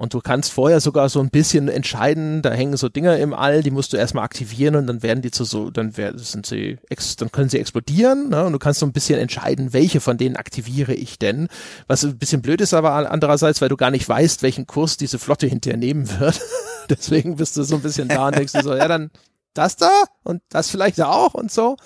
Und 0.00 0.14
du 0.14 0.20
kannst 0.20 0.50
vorher 0.50 0.80
sogar 0.80 1.10
so 1.10 1.20
ein 1.20 1.28
bisschen 1.28 1.68
entscheiden, 1.68 2.40
da 2.40 2.52
hängen 2.52 2.74
so 2.78 2.88
Dinger 2.88 3.18
im 3.18 3.34
All, 3.34 3.62
die 3.62 3.70
musst 3.70 3.92
du 3.92 3.98
erstmal 3.98 4.24
aktivieren 4.24 4.74
und 4.76 4.86
dann 4.86 5.02
werden 5.02 5.20
die 5.20 5.30
zu 5.30 5.44
so, 5.44 5.68
dann 5.68 5.98
werden, 5.98 6.18
sind 6.18 6.46
sie, 6.46 6.78
dann 7.18 7.30
können 7.30 7.50
sie 7.50 7.58
explodieren, 7.58 8.30
ne? 8.30 8.46
Und 8.46 8.54
du 8.54 8.58
kannst 8.58 8.80
so 8.80 8.86
ein 8.86 8.94
bisschen 8.94 9.18
entscheiden, 9.18 9.74
welche 9.74 10.00
von 10.00 10.16
denen 10.16 10.36
aktiviere 10.36 10.94
ich 10.94 11.18
denn. 11.18 11.48
Was 11.86 12.02
ein 12.02 12.16
bisschen 12.16 12.40
blöd 12.40 12.62
ist 12.62 12.72
aber 12.72 13.10
andererseits, 13.10 13.60
weil 13.60 13.68
du 13.68 13.76
gar 13.76 13.90
nicht 13.90 14.08
weißt, 14.08 14.42
welchen 14.42 14.66
Kurs 14.66 14.96
diese 14.96 15.18
Flotte 15.18 15.46
hinterher 15.46 15.76
nehmen 15.76 16.08
wird. 16.18 16.40
Deswegen 16.88 17.36
bist 17.36 17.58
du 17.58 17.62
so 17.62 17.74
ein 17.74 17.82
bisschen 17.82 18.08
da 18.08 18.28
und 18.28 18.36
denkst 18.36 18.54
du 18.54 18.62
so, 18.62 18.74
ja, 18.74 18.88
dann 18.88 19.10
das 19.52 19.76
da 19.76 19.90
und 20.24 20.40
das 20.48 20.70
vielleicht 20.70 21.02
auch 21.02 21.34
und 21.34 21.52
so. 21.52 21.76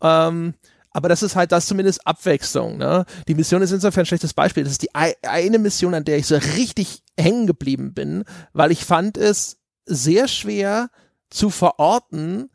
Ähm, 0.00 0.54
aber 0.92 1.08
das 1.08 1.22
ist 1.22 1.36
halt 1.36 1.52
das 1.52 1.66
zumindest 1.66 2.06
Abwechslung. 2.06 2.76
Ne? 2.76 3.04
Die 3.28 3.34
Mission 3.34 3.62
ist 3.62 3.72
insofern 3.72 4.02
ein 4.02 4.06
schlechtes 4.06 4.34
Beispiel. 4.34 4.64
Das 4.64 4.72
ist 4.72 4.82
die 4.82 4.94
eine 4.94 5.58
Mission, 5.58 5.94
an 5.94 6.04
der 6.04 6.18
ich 6.18 6.26
so 6.26 6.36
richtig 6.36 7.02
hängen 7.18 7.46
geblieben 7.46 7.94
bin, 7.94 8.24
weil 8.52 8.72
ich 8.72 8.84
fand 8.84 9.16
es 9.16 9.58
sehr 9.86 10.28
schwer 10.28 10.90
zu 11.30 11.50
verorten, 11.50 12.50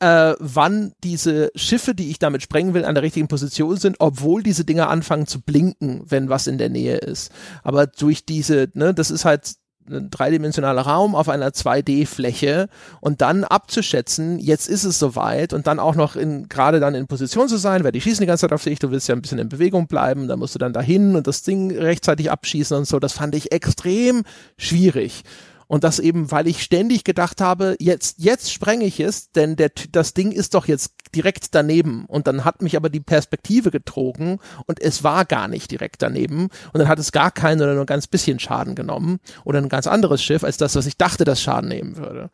äh, 0.00 0.34
wann 0.38 0.92
diese 1.02 1.50
Schiffe, 1.54 1.94
die 1.94 2.10
ich 2.10 2.18
damit 2.18 2.42
sprengen 2.42 2.74
will, 2.74 2.84
an 2.84 2.94
der 2.94 3.02
richtigen 3.02 3.28
Position 3.28 3.76
sind, 3.76 3.96
obwohl 3.98 4.42
diese 4.42 4.64
Dinger 4.64 4.88
anfangen 4.88 5.26
zu 5.26 5.40
blinken, 5.40 6.02
wenn 6.06 6.28
was 6.28 6.46
in 6.46 6.58
der 6.58 6.68
Nähe 6.68 6.98
ist. 6.98 7.32
Aber 7.62 7.86
durch 7.86 8.24
diese, 8.24 8.68
ne, 8.74 8.94
das 8.94 9.10
ist 9.10 9.24
halt 9.24 9.54
ein 9.90 10.10
dreidimensionaler 10.10 10.82
Raum 10.82 11.14
auf 11.14 11.28
einer 11.28 11.50
2D-Fläche 11.50 12.68
und 13.00 13.20
dann 13.20 13.44
abzuschätzen, 13.44 14.38
jetzt 14.38 14.68
ist 14.68 14.84
es 14.84 14.98
soweit 14.98 15.52
und 15.52 15.66
dann 15.66 15.78
auch 15.78 15.94
noch 15.94 16.16
in, 16.16 16.48
gerade 16.48 16.80
dann 16.80 16.94
in 16.94 17.06
Position 17.06 17.48
zu 17.48 17.56
sein, 17.56 17.84
weil 17.84 17.92
die 17.92 18.00
schießen 18.00 18.22
die 18.22 18.26
ganze 18.26 18.42
Zeit 18.42 18.52
auf 18.52 18.64
dich, 18.64 18.78
du 18.78 18.90
willst 18.90 19.08
ja 19.08 19.14
ein 19.14 19.22
bisschen 19.22 19.38
in 19.38 19.48
Bewegung 19.48 19.86
bleiben, 19.86 20.28
dann 20.28 20.38
musst 20.38 20.54
du 20.54 20.58
dann 20.58 20.72
dahin 20.72 21.16
und 21.16 21.26
das 21.26 21.42
Ding 21.42 21.76
rechtzeitig 21.76 22.30
abschießen 22.30 22.76
und 22.76 22.86
so, 22.86 22.98
das 22.98 23.12
fand 23.12 23.34
ich 23.34 23.52
extrem 23.52 24.22
schwierig. 24.56 25.22
Und 25.68 25.84
das 25.84 25.98
eben, 25.98 26.30
weil 26.32 26.48
ich 26.48 26.62
ständig 26.62 27.04
gedacht 27.04 27.40
habe, 27.40 27.76
jetzt, 27.78 28.18
jetzt 28.18 28.50
sprenge 28.52 28.86
ich 28.86 29.00
es, 29.00 29.30
denn 29.32 29.54
der, 29.54 29.70
das 29.92 30.14
Ding 30.14 30.32
ist 30.32 30.54
doch 30.54 30.66
jetzt 30.66 30.94
direkt 31.14 31.54
daneben. 31.54 32.06
Und 32.06 32.26
dann 32.26 32.44
hat 32.44 32.62
mich 32.62 32.76
aber 32.76 32.88
die 32.88 33.00
Perspektive 33.00 33.70
getrogen 33.70 34.40
und 34.66 34.80
es 34.80 35.04
war 35.04 35.24
gar 35.26 35.46
nicht 35.46 35.70
direkt 35.70 36.02
daneben. 36.02 36.48
Und 36.72 36.78
dann 36.78 36.88
hat 36.88 36.98
es 36.98 37.12
gar 37.12 37.30
keinen 37.30 37.60
oder 37.60 37.74
nur 37.74 37.84
ein 37.84 37.86
ganz 37.86 38.06
bisschen 38.06 38.38
Schaden 38.38 38.74
genommen 38.74 39.20
oder 39.44 39.58
ein 39.58 39.68
ganz 39.68 39.86
anderes 39.86 40.22
Schiff 40.22 40.42
als 40.42 40.56
das, 40.56 40.74
was 40.74 40.86
ich 40.86 40.96
dachte, 40.96 41.24
das 41.24 41.40
Schaden 41.40 41.68
nehmen 41.68 41.96
würde. 41.96 42.30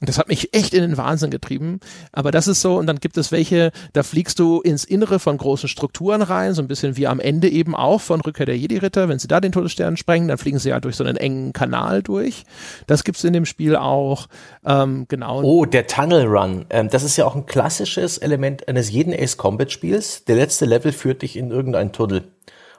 Und 0.00 0.08
das 0.08 0.18
hat 0.18 0.28
mich 0.28 0.54
echt 0.54 0.74
in 0.74 0.82
den 0.82 0.96
Wahnsinn 0.96 1.30
getrieben. 1.30 1.80
Aber 2.12 2.30
das 2.30 2.46
ist 2.46 2.60
so, 2.60 2.76
und 2.76 2.86
dann 2.86 3.00
gibt 3.00 3.16
es 3.16 3.32
welche, 3.32 3.72
da 3.94 4.04
fliegst 4.04 4.38
du 4.38 4.60
ins 4.60 4.84
Innere 4.84 5.18
von 5.18 5.36
großen 5.36 5.68
Strukturen 5.68 6.22
rein, 6.22 6.54
so 6.54 6.62
ein 6.62 6.68
bisschen 6.68 6.96
wie 6.96 7.08
am 7.08 7.18
Ende 7.18 7.48
eben 7.48 7.74
auch 7.74 8.00
von 8.00 8.20
Rückkehr 8.20 8.46
der 8.46 8.56
Jedi-Ritter. 8.56 9.08
Wenn 9.08 9.18
sie 9.18 9.26
da 9.26 9.40
den 9.40 9.50
Todesstern 9.50 9.96
sprengen, 9.96 10.28
dann 10.28 10.38
fliegen 10.38 10.60
sie 10.60 10.68
ja 10.68 10.78
durch 10.78 10.94
so 10.94 11.02
einen 11.02 11.16
engen 11.16 11.52
Kanal 11.52 12.02
durch. 12.02 12.44
Das 12.86 13.02
gibt's 13.02 13.24
in 13.24 13.32
dem 13.32 13.44
Spiel 13.44 13.74
auch. 13.74 14.28
Ähm, 14.64 15.06
genau. 15.08 15.42
Oh, 15.42 15.64
der 15.64 15.88
Tunnel 15.88 16.26
Run. 16.26 16.66
Ähm, 16.70 16.88
das 16.90 17.02
ist 17.02 17.16
ja 17.16 17.26
auch 17.26 17.34
ein 17.34 17.46
klassisches 17.46 18.18
Element 18.18 18.68
eines 18.68 18.92
jeden 18.92 19.12
Ace 19.12 19.36
Combat 19.36 19.72
Spiels. 19.72 20.24
Der 20.24 20.36
letzte 20.36 20.64
Level 20.64 20.92
führt 20.92 21.22
dich 21.22 21.36
in 21.36 21.50
irgendeinen 21.50 21.92
Tunnel. 21.92 22.28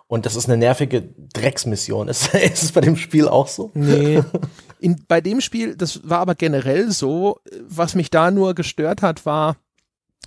Und 0.07 0.25
das 0.25 0.35
ist 0.35 0.47
eine 0.47 0.57
nervige 0.57 1.03
Drecksmission. 1.33 2.07
Ist, 2.09 2.33
ist 2.33 2.63
es 2.63 2.71
bei 2.71 2.81
dem 2.81 2.95
Spiel 2.95 3.27
auch 3.27 3.47
so? 3.47 3.71
Nee. 3.73 4.23
In, 4.79 5.03
bei 5.07 5.21
dem 5.21 5.41
Spiel, 5.41 5.75
das 5.75 6.09
war 6.09 6.19
aber 6.19 6.35
generell 6.35 6.91
so, 6.91 7.39
was 7.67 7.95
mich 7.95 8.09
da 8.09 8.31
nur 8.31 8.55
gestört 8.55 9.01
hat, 9.01 9.25
war, 9.25 9.57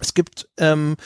es 0.00 0.14
gibt 0.14 0.48
ähm, 0.58 0.96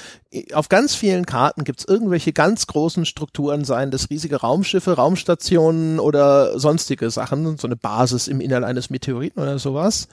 auf 0.53 0.69
ganz 0.69 0.95
vielen 0.95 1.27
Karten 1.27 1.65
gibt 1.65 1.81
es 1.81 1.85
irgendwelche 1.87 2.33
ganz 2.33 2.67
großen 2.67 3.05
Strukturen, 3.05 3.65
seien 3.65 3.91
das 3.91 4.11
riesige 4.11 4.37
Raumschiffe, 4.37 4.93
Raumstationen 4.95 6.01
oder 6.01 6.59
sonstige 6.59 7.11
Sachen, 7.11 7.59
so 7.59 7.67
eine 7.67 7.77
Basis 7.77 8.29
im 8.29 8.41
Innern 8.41 8.65
eines 8.65 8.89
Meteoriten 8.89 9.43
oder 9.43 9.59
sowas. 9.59 10.09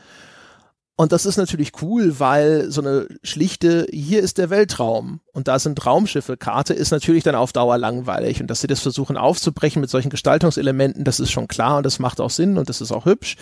Und 0.96 1.12
das 1.12 1.26
ist 1.26 1.38
natürlich 1.38 1.72
cool, 1.82 2.20
weil 2.20 2.70
so 2.70 2.82
eine 2.82 3.08
schlichte, 3.24 3.88
hier 3.92 4.22
ist 4.22 4.38
der 4.38 4.52
Weltraum 4.52 5.22
und 5.32 5.48
da 5.48 5.58
sind 5.58 5.84
Raumschiffe, 5.84 6.38
Karte 6.38 6.76
ist 6.76 6.92
natürlich 6.92 7.24
dann 7.24 7.34
auf 7.34 7.52
Dauer 7.52 7.80
langweilig. 7.80 8.42
Und 8.42 8.48
dass 8.48 8.62
sie 8.62 8.68
das 8.68 8.82
versuchen 8.82 9.18
aufzubrechen 9.18 9.82
mit 9.82 9.90
solchen 9.90 10.12
Gestaltungselementen, 10.12 11.04
das 11.04 11.20
ist 11.20 11.32
schon 11.32 11.48
klar 11.48 11.78
und 11.78 11.86
das 11.86 11.98
macht 11.98 12.22
auch 12.22 12.30
Sinn 12.30 12.60
und 12.60 12.70
das 12.70 12.80
ist 12.80 12.92
auch 12.92 13.06
hübsch. 13.06 13.38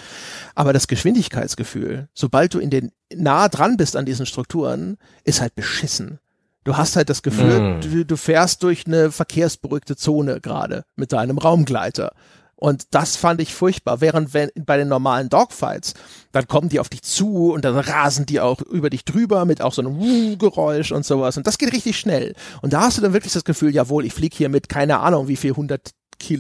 Aber 0.56 0.72
das 0.72 0.88
Geschwindigkeitsgefühl, 0.88 2.08
sobald 2.14 2.54
du 2.54 2.60
in 2.60 2.70
den 2.70 2.91
nah 3.14 3.49
dran 3.49 3.76
bist 3.76 3.97
an 3.97 4.06
diesen 4.06 4.26
Strukturen, 4.26 4.97
ist 5.26 5.41
halt 5.41 5.54
beschissen. 5.54 6.20
Du 6.64 6.78
hast 6.78 6.95
halt 6.95 7.10
das 7.10 7.22
Gefühl, 7.22 7.60
mm. 7.60 7.82
du, 7.82 8.06
du 8.06 8.16
fährst 8.16 8.64
durch 8.64 8.86
eine 8.86 9.12
verkehrsberuhigte 9.12 9.97
Zone 9.97 10.39
gerade 10.39 10.86
mit 10.95 11.12
deinem 11.12 11.38
Raumgleiter. 11.38 12.14
Und 12.62 12.93
das 12.93 13.16
fand 13.16 13.41
ich 13.41 13.55
furchtbar. 13.55 14.01
Während 14.01 14.36
wenn 14.36 14.51
bei 14.55 14.78
den 14.78 14.88
normalen 14.88 15.30
Dogfights, 15.30 15.95
dann 16.32 16.47
kommen 16.47 16.70
die 16.70 16.80
auf 16.80 16.89
dich 16.89 17.01
zu 17.01 17.51
und 17.51 17.66
dann 17.66 17.76
rasen 17.76 18.28
die 18.28 18.39
auch 18.39 18.62
über 18.62 18.91
dich 18.91 19.03
drüber 19.03 19.45
mit 19.45 19.64
auch 19.64 19.74
so 19.74 19.82
einem 19.82 20.38
Geräusch 20.38 20.91
und 20.91 21.03
sowas. 21.03 21.38
Und 21.38 21.47
das 21.47 21.57
geht 21.57 21.74
richtig 21.74 21.97
schnell. 21.97 22.36
Und 22.62 22.74
da 22.74 22.82
hast 22.82 22.99
du 22.99 23.01
dann 23.01 23.14
wirklich 23.14 23.34
das 23.34 23.45
Gefühl, 23.45 23.74
jawohl, 23.74 24.05
ich 24.05 24.14
fliege 24.14 24.38
hier 24.38 24.49
mit 24.49 24.70
keine 24.70 24.99
Ahnung 24.99 25.28
wie 25.28 25.38
viel 25.38 25.55
hundert 25.55 25.89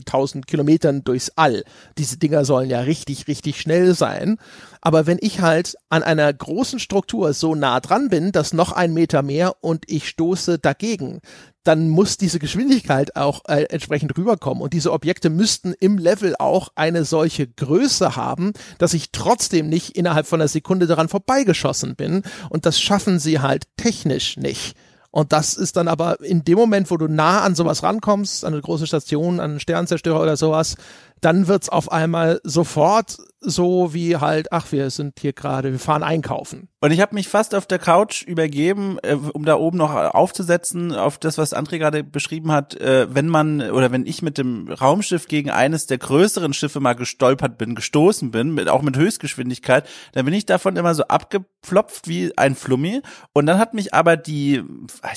tausend 0.05 0.47
Kilometern 0.47 1.03
durchs 1.03 1.31
All. 1.35 1.63
Diese 1.97 2.17
Dinger 2.17 2.45
sollen 2.45 2.69
ja 2.69 2.81
richtig, 2.81 3.27
richtig 3.27 3.59
schnell 3.59 3.93
sein. 3.93 4.37
Aber 4.81 5.05
wenn 5.05 5.19
ich 5.21 5.41
halt 5.41 5.75
an 5.89 6.03
einer 6.03 6.31
großen 6.33 6.79
Struktur 6.79 7.33
so 7.33 7.53
nah 7.53 7.79
dran 7.79 8.09
bin, 8.09 8.31
dass 8.31 8.53
noch 8.53 8.71
ein 8.71 8.93
Meter 8.93 9.21
mehr 9.21 9.55
und 9.61 9.83
ich 9.87 10.07
stoße 10.07 10.57
dagegen, 10.57 11.21
dann 11.63 11.89
muss 11.89 12.17
diese 12.17 12.39
Geschwindigkeit 12.39 13.15
auch 13.15 13.43
äh, 13.47 13.63
entsprechend 13.69 14.17
rüberkommen. 14.17 14.63
Und 14.63 14.73
diese 14.73 14.91
Objekte 14.91 15.29
müssten 15.29 15.73
im 15.79 15.97
Level 15.97 16.35
auch 16.39 16.69
eine 16.75 17.05
solche 17.05 17.47
Größe 17.47 18.15
haben, 18.15 18.53
dass 18.79 18.95
ich 18.95 19.11
trotzdem 19.11 19.69
nicht 19.69 19.95
innerhalb 19.95 20.25
von 20.25 20.41
einer 20.41 20.47
Sekunde 20.47 20.87
daran 20.87 21.09
vorbeigeschossen 21.09 21.95
bin. 21.95 22.23
Und 22.49 22.65
das 22.65 22.81
schaffen 22.81 23.19
sie 23.19 23.39
halt 23.39 23.65
technisch 23.77 24.37
nicht. 24.37 24.75
Und 25.11 25.33
das 25.33 25.55
ist 25.55 25.75
dann 25.75 25.89
aber 25.89 26.21
in 26.21 26.43
dem 26.45 26.57
Moment, 26.57 26.89
wo 26.89 26.97
du 26.97 27.07
nah 27.07 27.41
an 27.41 27.53
sowas 27.53 27.83
rankommst, 27.83 28.45
an 28.45 28.53
eine 28.53 28.61
große 28.61 28.87
Station, 28.87 29.39
an 29.39 29.51
einen 29.51 29.59
Sternzerstörer 29.59 30.21
oder 30.21 30.37
sowas, 30.37 30.77
dann 31.19 31.47
wird's 31.47 31.69
auf 31.69 31.91
einmal 31.91 32.39
sofort 32.43 33.17
so 33.41 33.93
wie 33.93 34.17
halt, 34.17 34.51
ach, 34.53 34.71
wir 34.71 34.89
sind 34.91 35.19
hier 35.19 35.33
gerade, 35.33 35.71
wir 35.71 35.79
fahren 35.79 36.03
einkaufen. 36.03 36.69
Und 36.79 36.91
ich 36.91 36.99
habe 36.99 37.15
mich 37.15 37.27
fast 37.27 37.53
auf 37.53 37.65
der 37.65 37.79
Couch 37.79 38.23
übergeben, 38.23 38.97
äh, 39.03 39.13
um 39.13 39.45
da 39.45 39.55
oben 39.55 39.77
noch 39.77 39.93
aufzusetzen, 39.93 40.93
auf 40.93 41.17
das, 41.17 41.37
was 41.37 41.55
André 41.55 41.79
gerade 41.79 42.03
beschrieben 42.03 42.51
hat, 42.51 42.75
äh, 42.75 43.07
wenn 43.13 43.27
man 43.27 43.61
oder 43.71 43.91
wenn 43.91 44.05
ich 44.05 44.21
mit 44.21 44.37
dem 44.37 44.67
Raumschiff 44.67 45.27
gegen 45.27 45.49
eines 45.51 45.85
der 45.85 45.97
größeren 45.97 46.53
Schiffe 46.53 46.79
mal 46.79 46.93
gestolpert 46.93 47.57
bin, 47.57 47.75
gestoßen 47.75 48.31
bin, 48.31 48.53
mit, 48.53 48.67
auch 48.69 48.81
mit 48.81 48.95
Höchstgeschwindigkeit, 48.95 49.87
dann 50.13 50.25
bin 50.25 50.33
ich 50.33 50.45
davon 50.45 50.75
immer 50.75 50.95
so 50.95 51.03
abgeplopft 51.03 52.07
wie 52.07 52.35
ein 52.37 52.55
Flummi. 52.55 53.01
Und 53.33 53.45
dann 53.47 53.57
hat 53.57 53.73
mich 53.73 53.93
aber 53.93 54.17
die, 54.17 54.63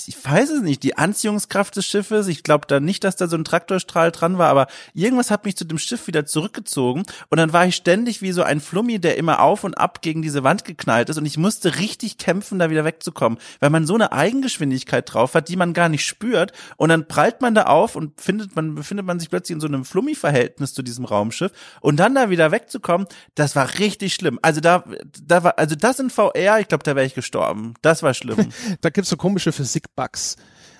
ich 0.07 0.25
weiß 0.25 0.51
es 0.51 0.63
nicht, 0.63 0.83
die 0.83 0.97
Anziehungskraft 0.99 1.77
des 1.77 1.87
Schiffes, 1.87 2.29
ich 2.29 2.43
glaube 2.43 2.67
da 2.69 2.81
nicht, 2.81 3.05
dass 3.05 3.17
da 3.17 3.27
so 3.27 3.37
ein 3.37 3.45
Traktorstrahl 3.45 4.13
dran 4.13 4.39
war, 4.39 4.49
aber 4.49 4.67
irgendwas 4.93 5.31
hat 5.31 5.45
mich 5.45 5.57
zu 5.57 5.65
dem 5.65 5.79
Schiff 5.79 6.07
wieder 6.07 6.27
zurückgezogen 6.27 7.05
und 7.31 7.39
dann 7.39 7.53
war 7.53 7.67
ich 7.67 7.77
ständig 7.77 8.14
wirklich 8.15 8.23
wie 8.23 8.33
so 8.33 8.43
ein 8.43 8.61
Flummi, 8.61 9.01
der 9.01 9.17
immer 9.17 9.41
auf 9.41 9.65
und 9.65 9.75
ab 9.75 10.01
gegen 10.01 10.23
diese 10.23 10.45
Wand 10.45 10.65
geknallt 10.65 11.09
ist 11.09 11.19
und 11.19 11.27
ich 11.27 11.37
musste 11.37 11.79
richtig 11.79 12.19
kämpfen, 12.19 12.59
da 12.59 12.71
wieder 12.71 12.85
wegzukommen, 12.85 13.39
weil 13.61 13.71
man 13.71 13.87
so 13.87 13.95
eine 13.95 14.13
Eigengeschwindigkeit 14.13 15.13
drauf 15.13 15.35
hat, 15.35 15.49
die 15.49 15.57
man 15.57 15.73
gar 15.73 15.89
nicht 15.89 16.07
spürt 16.07 16.53
und 16.77 16.91
dann 16.91 17.09
prallt 17.09 17.41
man 17.41 17.55
da 17.55 17.65
auf 17.65 17.97
und 17.97 18.21
findet 18.21 18.55
man 18.55 18.75
befindet 18.75 19.07
man 19.07 19.19
sich 19.19 19.31
plötzlich 19.31 19.55
in 19.55 19.61
so 19.61 19.67
einem 19.67 19.85
Flummi-Verhältnis 19.85 20.75
zu 20.75 20.83
diesem 20.83 21.05
Raumschiff 21.05 21.53
und 21.81 21.97
dann 21.97 22.15
da 22.15 22.31
wieder 22.31 22.53
wegzukommen, 22.53 23.07
das 23.35 23.57
war 23.57 23.79
richtig 23.79 24.15
schlimm. 24.15 24.39
Also 24.43 24.61
da 24.61 24.85
da 25.23 25.43
war 25.43 25.59
also 25.59 25.75
das 25.75 25.99
in 25.99 26.11
VR, 26.11 26.61
ich 26.61 26.69
glaube, 26.69 26.85
da 26.85 26.95
wäre 26.95 27.07
ich 27.07 27.15
gestorben. 27.15 27.75
Das 27.83 28.03
war 28.03 28.15
schlimm. 28.15 28.51
da 28.81 28.91
gibt's 28.91 29.11
so 29.11 29.17
komische 29.17 29.53
Physik-Bugs. 29.53 30.37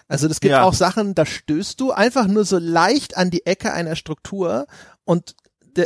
Also 0.07 0.29
das 0.29 0.41
gibt 0.41 0.53
ja. 0.53 0.63
auch 0.63 0.75
Sachen, 0.75 1.15
da 1.15 1.25
stößt 1.25 1.81
du 1.81 1.91
einfach 1.91 2.27
nur 2.27 2.45
so 2.45 2.59
leicht 2.59 3.17
an 3.17 3.31
die 3.31 3.47
Ecke 3.47 3.73
einer 3.73 3.97
Struktur 3.97 4.67
und 5.05 5.35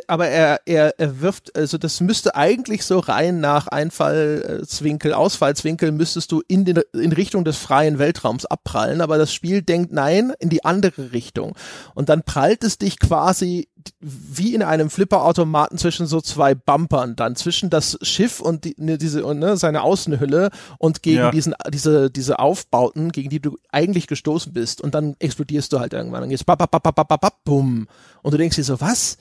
aber 0.07 0.29
er, 0.29 0.61
er, 0.67 0.99
er 0.99 1.21
wirft, 1.21 1.57
also 1.57 1.79
das 1.79 2.01
müsste 2.01 2.35
eigentlich 2.35 2.85
so 2.85 2.99
rein 2.99 3.41
nach 3.41 3.67
Einfallswinkel, 3.69 5.13
Ausfallswinkel 5.13 5.93
müsstest 5.93 6.33
du 6.33 6.43
in, 6.49 6.65
den, 6.65 6.81
in 6.93 7.13
Richtung 7.13 7.45
des 7.45 7.57
freien 7.57 7.99
Weltraums 7.99 8.47
abprallen, 8.47 9.01
aber 9.01 9.19
das 9.19 9.33
Spiel 9.33 9.63
denkt 9.63 9.93
nein, 9.93 10.33
in 10.39 10.49
die 10.49 10.65
andere 10.65 11.13
Richtung. 11.13 11.55
Und 11.95 12.09
dann 12.09 12.23
prallt 12.23 12.65
es 12.65 12.79
dich 12.79 12.99
quasi 12.99 13.69
wie 14.01 14.55
in 14.55 14.63
einem 14.63 14.91
Flipperautomaten 14.91 15.79
zwischen 15.79 16.07
so 16.07 16.21
zwei 16.21 16.55
Bumpern, 16.55 17.17
dann 17.17 17.37
zwischen 17.37 17.71
das 17.71 17.99
Schiff 18.03 18.41
und 18.41 18.65
die, 18.65 18.75
ne, 18.79 18.99
diese, 18.99 19.21
ne, 19.35 19.57
seine 19.57 19.83
Außenhülle 19.83 20.51
und 20.79 21.03
gegen 21.03 21.19
ja. 21.19 21.31
diesen, 21.31 21.55
diese, 21.73 22.11
diese 22.11 22.39
Aufbauten, 22.39 23.13
gegen 23.13 23.31
die 23.31 23.41
du 23.41 23.59
eigentlich 23.71 24.07
gestoßen 24.07 24.53
bist. 24.53 24.81
Und 24.81 24.95
dann 24.95 25.17
explodierst 25.19 25.73
du 25.73 25.81
halt 25.81 25.93
irgendwann. 25.93 26.23
Dann 26.23 26.31
geht's 26.31 26.45
bap, 26.45 26.59
bap, 26.59 26.71
bap, 26.71 26.95
bap, 26.95 27.21
bap, 27.21 27.45
bumm. 27.45 27.89
Und 28.23 28.33
du 28.33 28.39
denkst 28.39 28.57
dir 28.57 28.65
so, 28.65 28.81
was? 28.81 29.19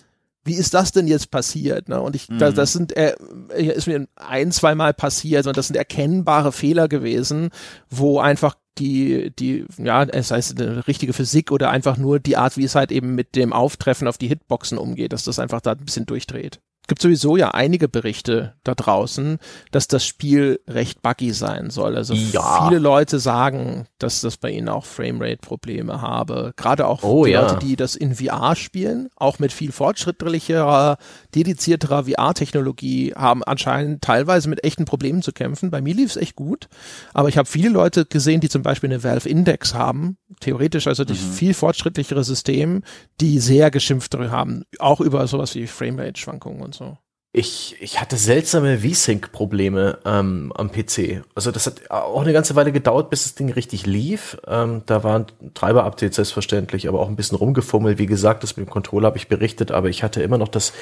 Wie 0.47 0.55
ist 0.55 0.73
das 0.73 0.91
denn 0.91 1.07
jetzt 1.07 1.31
passiert? 1.31 1.89
Ne? 1.89 2.01
Und 2.01 2.15
ich, 2.15 2.29
mhm. 2.29 2.39
das, 2.39 2.55
das 2.55 2.73
sind, 2.73 2.95
äh, 2.95 3.15
ist 3.55 3.87
mir 3.87 4.07
ein, 4.15 4.51
zweimal 4.51 4.93
passiert 4.93 5.47
und 5.47 5.57
das 5.57 5.67
sind 5.67 5.75
erkennbare 5.75 6.51
Fehler 6.51 6.87
gewesen, 6.87 7.49
wo 7.89 8.19
einfach 8.19 8.55
die, 8.77 9.31
die, 9.37 9.65
ja, 9.77 10.03
es 10.03 10.31
heißt 10.31 10.59
eine 10.59 10.87
richtige 10.87 11.13
Physik 11.13 11.51
oder 11.51 11.69
einfach 11.69 11.97
nur 11.97 12.19
die 12.19 12.37
Art, 12.37 12.57
wie 12.57 12.63
es 12.63 12.75
halt 12.75 12.91
eben 12.91 13.15
mit 13.15 13.35
dem 13.35 13.53
Auftreffen 13.53 14.07
auf 14.07 14.17
die 14.17 14.27
Hitboxen 14.27 14.77
umgeht, 14.77 15.13
dass 15.13 15.23
das 15.23 15.39
einfach 15.39 15.61
da 15.61 15.71
ein 15.71 15.85
bisschen 15.85 16.05
durchdreht 16.05 16.59
gibt 16.87 17.01
sowieso 17.01 17.37
ja 17.37 17.51
einige 17.51 17.89
Berichte 17.89 18.53
da 18.63 18.73
draußen, 18.73 19.39
dass 19.71 19.87
das 19.87 20.05
Spiel 20.05 20.59
recht 20.67 21.01
buggy 21.01 21.31
sein 21.31 21.69
soll. 21.69 21.95
Also 21.95 22.13
ja. 22.13 22.67
viele 22.67 22.79
Leute 22.79 23.19
sagen, 23.19 23.87
dass 23.99 24.21
das 24.21 24.37
bei 24.37 24.51
ihnen 24.51 24.69
auch 24.69 24.85
Framerate-Probleme 24.85 26.01
habe. 26.01 26.53
Gerade 26.55 26.87
auch 26.87 27.03
oh, 27.03 27.25
die 27.25 27.31
ja. 27.31 27.41
Leute, 27.41 27.65
die 27.65 27.75
das 27.75 27.95
in 27.95 28.15
VR 28.15 28.55
spielen, 28.55 29.09
auch 29.17 29.39
mit 29.39 29.51
viel 29.51 29.71
fortschrittlicherer, 29.71 30.97
dedizierterer 31.35 32.05
VR-Technologie, 32.05 33.13
haben 33.15 33.43
anscheinend 33.43 34.01
teilweise 34.01 34.49
mit 34.49 34.63
echten 34.63 34.85
Problemen 34.85 35.21
zu 35.21 35.33
kämpfen. 35.33 35.71
Bei 35.71 35.81
mir 35.81 35.93
lief 35.93 36.11
es 36.11 36.17
echt 36.17 36.35
gut, 36.35 36.69
aber 37.13 37.27
ich 37.27 37.37
habe 37.37 37.47
viele 37.47 37.69
Leute 37.69 38.05
gesehen, 38.05 38.39
die 38.39 38.49
zum 38.49 38.63
Beispiel 38.63 38.89
eine 38.89 39.03
Valve 39.03 39.27
Index 39.27 39.73
haben, 39.73 40.17
theoretisch 40.39 40.87
also 40.87 41.03
mhm. 41.03 41.13
viel 41.13 41.53
fortschrittlichere 41.53 42.23
System, 42.23 42.83
die 43.19 43.39
sehr 43.39 43.71
geschimpftere 43.71 44.31
haben, 44.31 44.63
auch 44.79 45.01
über 45.01 45.27
sowas 45.27 45.53
wie 45.55 45.67
Framerate-Schwankungen 45.67 46.61
und 46.61 46.76
so. 46.77 46.97
Ich, 47.33 47.75
ich 47.81 48.01
hatte 48.01 48.17
seltsame 48.17 48.79
V-Sync-Probleme 48.79 49.99
ähm, 50.05 50.51
am 50.55 50.71
PC. 50.71 51.23
Also 51.35 51.51
das 51.51 51.67
hat 51.67 51.91
auch 51.91 52.21
eine 52.21 52.33
ganze 52.33 52.55
Weile 52.55 52.71
gedauert, 52.71 53.11
bis 53.11 53.23
das 53.23 53.35
Ding 53.35 53.51
richtig 53.51 53.85
lief. 53.85 54.37
Ähm, 54.47 54.81
da 54.85 55.03
waren 55.03 55.27
Treiber-Updates 55.53 56.15
selbstverständlich, 56.15 56.87
aber 56.87 56.99
auch 56.99 57.09
ein 57.09 57.15
bisschen 57.15 57.37
rumgefummelt. 57.37 57.99
Wie 57.99 58.07
gesagt, 58.07 58.41
das 58.41 58.57
mit 58.57 58.65
dem 58.65 58.71
Controller 58.71 59.07
habe 59.07 59.17
ich 59.17 59.27
berichtet, 59.27 59.71
aber 59.71 59.89
ich 59.89 60.01
hatte 60.01 60.23
immer 60.23 60.39
noch 60.39 60.47
das 60.47 60.73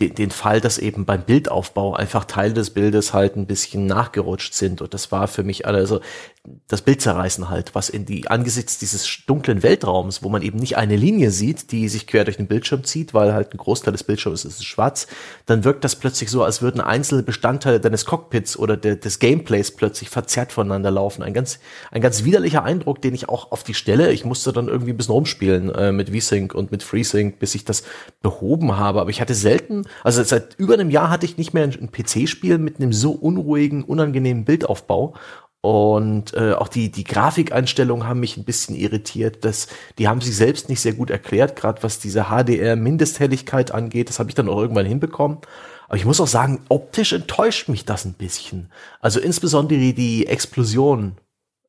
den, 0.00 0.14
den 0.14 0.30
Fall, 0.30 0.60
dass 0.60 0.78
eben 0.78 1.04
beim 1.04 1.24
Bildaufbau 1.24 1.94
einfach 1.94 2.24
Teile 2.24 2.54
des 2.54 2.70
Bildes 2.70 3.12
halt 3.12 3.36
ein 3.36 3.46
bisschen 3.46 3.86
nachgerutscht 3.86 4.54
sind. 4.54 4.80
Und 4.80 4.94
das 4.94 5.10
war 5.10 5.26
für 5.26 5.42
mich 5.42 5.66
also 5.66 6.00
das 6.66 6.82
Bild 6.82 7.00
zerreißen 7.00 7.48
halt, 7.48 7.74
was 7.74 7.88
in 7.88 8.04
die, 8.06 8.28
angesichts 8.28 8.78
dieses 8.78 9.06
dunklen 9.26 9.62
Weltraums, 9.62 10.22
wo 10.22 10.28
man 10.28 10.42
eben 10.42 10.58
nicht 10.58 10.76
eine 10.76 10.96
Linie 10.96 11.30
sieht, 11.30 11.72
die 11.72 11.88
sich 11.88 12.06
quer 12.06 12.24
durch 12.24 12.36
den 12.36 12.46
Bildschirm 12.46 12.84
zieht, 12.84 13.14
weil 13.14 13.34
halt 13.34 13.52
ein 13.52 13.58
Großteil 13.58 13.92
des 13.92 14.04
Bildschirms 14.04 14.44
ist, 14.44 14.58
ist 14.58 14.64
schwarz, 14.64 15.06
dann 15.46 15.64
wirkt 15.64 15.84
das 15.84 15.96
plötzlich 15.96 16.30
so, 16.30 16.42
als 16.42 16.62
würden 16.62 16.80
einzelne 16.80 17.22
Bestandteile 17.22 17.80
deines 17.80 18.04
Cockpits 18.04 18.56
oder 18.58 18.76
de, 18.76 18.96
des 18.96 19.18
Gameplays 19.18 19.72
plötzlich 19.72 20.10
verzerrt 20.10 20.52
voneinander 20.52 20.90
laufen. 20.90 21.22
Ein 21.22 21.34
ganz, 21.34 21.58
ein 21.90 22.00
ganz 22.00 22.24
widerlicher 22.24 22.64
Eindruck, 22.64 23.02
den 23.02 23.14
ich 23.14 23.28
auch 23.28 23.52
auf 23.52 23.64
die 23.64 23.74
Stelle, 23.74 24.12
ich 24.12 24.24
musste 24.24 24.52
dann 24.52 24.68
irgendwie 24.68 24.92
ein 24.92 24.96
bisschen 24.96 25.14
rumspielen 25.14 25.74
äh, 25.74 25.92
mit 25.92 26.10
VSync 26.10 26.54
und 26.54 26.70
mit 26.70 26.82
FreeSync, 26.82 27.38
bis 27.38 27.54
ich 27.54 27.64
das 27.64 27.82
behoben 28.22 28.76
habe. 28.76 29.00
Aber 29.00 29.10
ich 29.10 29.20
hatte 29.20 29.34
selten 29.34 29.84
also 30.04 30.22
seit 30.22 30.54
über 30.58 30.74
einem 30.74 30.90
Jahr 30.90 31.10
hatte 31.10 31.26
ich 31.26 31.36
nicht 31.36 31.54
mehr 31.54 31.64
ein 31.64 31.90
PC-Spiel 31.92 32.58
mit 32.58 32.76
einem 32.76 32.92
so 32.92 33.12
unruhigen, 33.12 33.84
unangenehmen 33.84 34.44
Bildaufbau. 34.44 35.14
Und 35.60 36.34
äh, 36.34 36.52
auch 36.52 36.68
die, 36.68 36.90
die 36.90 37.04
Grafikeinstellungen 37.04 38.06
haben 38.06 38.20
mich 38.20 38.36
ein 38.36 38.44
bisschen 38.44 38.76
irritiert. 38.76 39.44
Das, 39.44 39.66
die 39.98 40.06
haben 40.06 40.20
sich 40.20 40.36
selbst 40.36 40.68
nicht 40.68 40.80
sehr 40.80 40.92
gut 40.92 41.10
erklärt, 41.10 41.56
gerade 41.56 41.82
was 41.82 41.98
diese 41.98 42.26
HDR-Mindesthelligkeit 42.26 43.72
angeht. 43.72 44.08
Das 44.08 44.18
habe 44.20 44.28
ich 44.28 44.36
dann 44.36 44.48
auch 44.48 44.60
irgendwann 44.60 44.86
hinbekommen. 44.86 45.38
Aber 45.88 45.96
ich 45.96 46.04
muss 46.04 46.20
auch 46.20 46.28
sagen, 46.28 46.60
optisch 46.68 47.12
enttäuscht 47.12 47.68
mich 47.68 47.84
das 47.84 48.04
ein 48.04 48.12
bisschen. 48.12 48.70
Also 49.00 49.20
insbesondere 49.20 49.94
die 49.94 50.26
Explosionen 50.26 51.16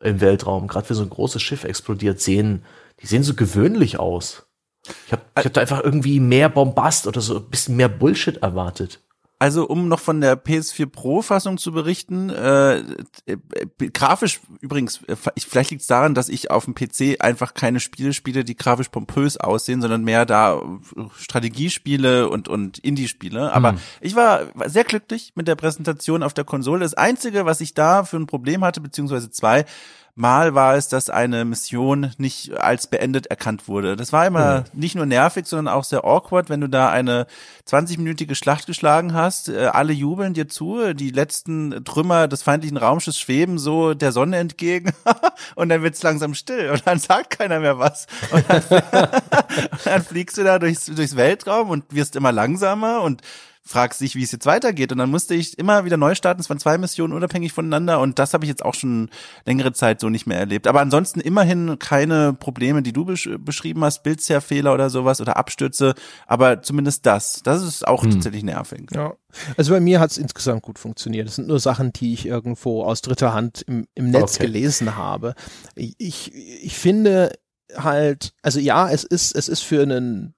im 0.02 0.22
Weltraum, 0.22 0.68
gerade 0.68 0.90
wenn 0.90 0.98
so 0.98 1.04
ein 1.04 1.10
großes 1.10 1.42
Schiff 1.42 1.64
explodiert, 1.64 2.20
sehen, 2.20 2.64
die 3.02 3.08
sehen 3.08 3.24
so 3.24 3.34
gewöhnlich 3.34 3.98
aus. 4.00 4.49
Ich 5.06 5.12
habe 5.12 5.24
ich 5.38 5.46
hab 5.46 5.54
da 5.54 5.62
einfach 5.62 5.84
irgendwie 5.84 6.20
mehr 6.20 6.50
Bombast 6.50 7.08
oder 7.08 7.22
so 7.22 7.38
ein 7.38 7.50
bisschen 7.50 7.76
mehr 7.76 7.90
Bullshit 7.90 8.38
erwartet. 8.38 9.02
Also 9.42 9.66
um 9.66 9.88
noch 9.88 10.02
von 10.02 10.20
der 10.20 10.38
PS4 10.38 10.88
Pro 10.88 11.22
Fassung 11.22 11.58
zu 11.58 11.72
berichten, 11.72 12.30
äh, 12.30 12.80
äh, 13.26 13.38
grafisch 13.94 14.42
übrigens, 14.60 15.02
äh, 15.08 15.16
vielleicht 15.16 15.72
liegt 15.72 15.82
es 15.82 15.88
daran, 15.88 16.14
dass 16.14 16.28
ich 16.28 16.52
auf 16.52 16.66
dem 16.66 16.76
PC 16.76 17.22
einfach 17.22 17.54
keine 17.54 17.80
Spiele 17.80 18.12
spiele, 18.12 18.44
die 18.44 18.58
grafisch 18.58 18.90
pompös 18.90 19.38
aussehen, 19.38 19.80
sondern 19.80 20.04
mehr 20.04 20.26
da 20.26 20.56
äh, 20.58 21.04
Strategiespiele 21.18 22.28
und 22.28 22.50
und 22.50 22.80
Indie-Spiele. 22.80 23.54
Aber 23.54 23.72
hm. 23.72 23.80
ich 24.02 24.18
war 24.18 24.42
sehr 24.66 24.84
glücklich 24.84 25.32
mit 25.36 25.48
der 25.48 25.56
Präsentation 25.56 26.22
auf 26.22 26.34
der 26.34 26.44
Konsole. 26.44 26.82
Das 26.82 26.96
einzige, 26.96 27.46
was 27.46 27.62
ich 27.62 27.74
da 27.74 28.04
für 28.04 28.18
ein 28.18 28.28
Problem 28.28 28.66
hatte, 28.66 28.82
beziehungsweise 28.82 29.32
zwei, 29.32 29.64
Mal 30.16 30.54
war 30.54 30.76
es, 30.76 30.90
dass 30.90 31.10
eine 31.10 31.46
Mission 31.46 32.12
nicht 32.18 32.60
als 32.60 32.88
beendet 32.88 33.28
erkannt 33.28 33.68
wurde. 33.68 33.96
Das 33.96 34.12
war 34.12 34.28
immer 34.28 34.62
mhm. 34.74 34.80
nicht 34.80 34.96
nur 34.96 35.06
nervig, 35.06 35.46
sondern 35.46 35.74
auch 35.74 35.84
sehr 35.84 36.04
awkward, 36.04 36.50
wenn 36.50 36.62
du 36.62 36.68
da 36.68 36.90
eine 36.90 37.26
20-minütige 37.68 38.36
Schlacht 38.36 38.66
geschlagen 38.66 39.14
hast. 39.14 39.50
Äh, 39.50 39.68
alle 39.68 39.94
jubeln 39.94 40.34
dir 40.34 40.48
zu, 40.48 40.94
die 40.94 41.12
letzten 41.12 41.84
Trümmer 41.86 42.28
des 42.28 42.44
feindlichen 42.44 42.78
Raumschiffs 42.78 43.20
schweben 43.20 43.58
so 43.58 43.94
der 43.94 44.12
Sonne 44.12 44.38
entgegen 44.38 44.92
und 45.56 45.70
dann 45.70 45.84
wird's 45.84 46.04
langsam 46.04 46.34
still 46.34 46.72
und 46.72 46.86
dann 46.86 47.00
sagt 47.00 47.32
keiner 47.32 47.60
mehr 47.60 47.80
was. 47.80 48.08
Und 48.32 48.44
dann, 48.50 48.64
und 49.72 49.86
dann 49.86 50.04
fliegst 50.04 50.38
du 50.38 50.44
da 50.44 50.60
durchs, 50.60 50.86
durchs 50.86 51.16
Weltraum 51.16 51.70
und 51.70 51.86
wirst 51.94 52.16
immer 52.16 52.32
langsamer 52.32 53.02
und 53.02 53.22
fragst 53.70 54.02
dich, 54.02 54.16
wie 54.16 54.24
es 54.24 54.32
jetzt 54.32 54.48
weitergeht. 54.48 54.92
Und 54.92 54.98
dann 54.98 55.12
musste 55.12 55.36
ich 55.36 55.58
immer 55.60 55.86
wieder 55.86 55.96
neu 55.96 56.16
starten. 56.16 56.42
Es 56.42 56.50
waren 56.50 56.58
zwei 56.58 56.80
Missionen 56.80 57.14
unabhängig 57.14 57.54
voneinander 57.54 58.00
und 58.00 58.18
das 58.18 58.34
habe 58.34 58.44
ich 58.44 58.50
jetzt 58.50 58.66
auch 58.66 58.74
schon 58.74 59.10
längere 59.46 59.74
Zeit 59.74 60.00
so 60.00 60.10
nicht 60.10 60.26
mehr 60.26 60.40
erlebt. 60.40 60.66
Aber 60.66 60.82
ansonsten 60.82 61.20
immerhin 61.20 61.78
keine 61.78 62.34
Probleme, 62.34 62.82
die 62.82 62.94
du 62.94 63.06
besch 63.06 63.30
beschrieben 63.38 63.84
hast, 63.84 64.02
Bildzerrfehler 64.02 64.74
oder 64.74 64.90
sowas 64.90 65.22
oder 65.22 65.38
Abstürze. 65.38 65.94
Aber 66.26 66.64
zumindest 66.64 67.06
das. 67.06 67.42
Das 67.44 67.62
ist 67.62 67.88
auch 67.88 68.04
hm. 68.04 68.10
tatsächlich 68.12 68.44
nervig. 68.44 68.88
Ja. 68.92 69.14
Also 69.56 69.72
bei 69.72 69.80
mir 69.80 70.00
hat 70.00 70.10
es 70.10 70.18
insgesamt 70.18 70.64
gut 70.64 70.80
funktioniert. 70.80 71.28
Das 71.28 71.36
sind 71.36 71.48
nur 71.48 71.60
Sachen, 71.60 71.94
die 71.94 72.14
ich 72.14 72.26
irgendwo 72.26 72.84
aus 72.84 73.04
dritter 73.04 73.34
Hand 73.34 73.62
im, 73.68 73.86
im 73.94 74.10
Netz 74.10 74.38
okay. 74.38 74.48
gelesen 74.48 74.96
habe. 74.96 75.36
Ich, 75.76 76.34
ich 76.34 76.76
finde 76.76 77.34
halt, 77.76 78.34
also 78.42 78.60
ja, 78.60 78.90
es 78.90 79.04
ist, 79.04 79.36
es 79.36 79.48
ist 79.48 79.62
für 79.62 79.84
einen 79.84 80.34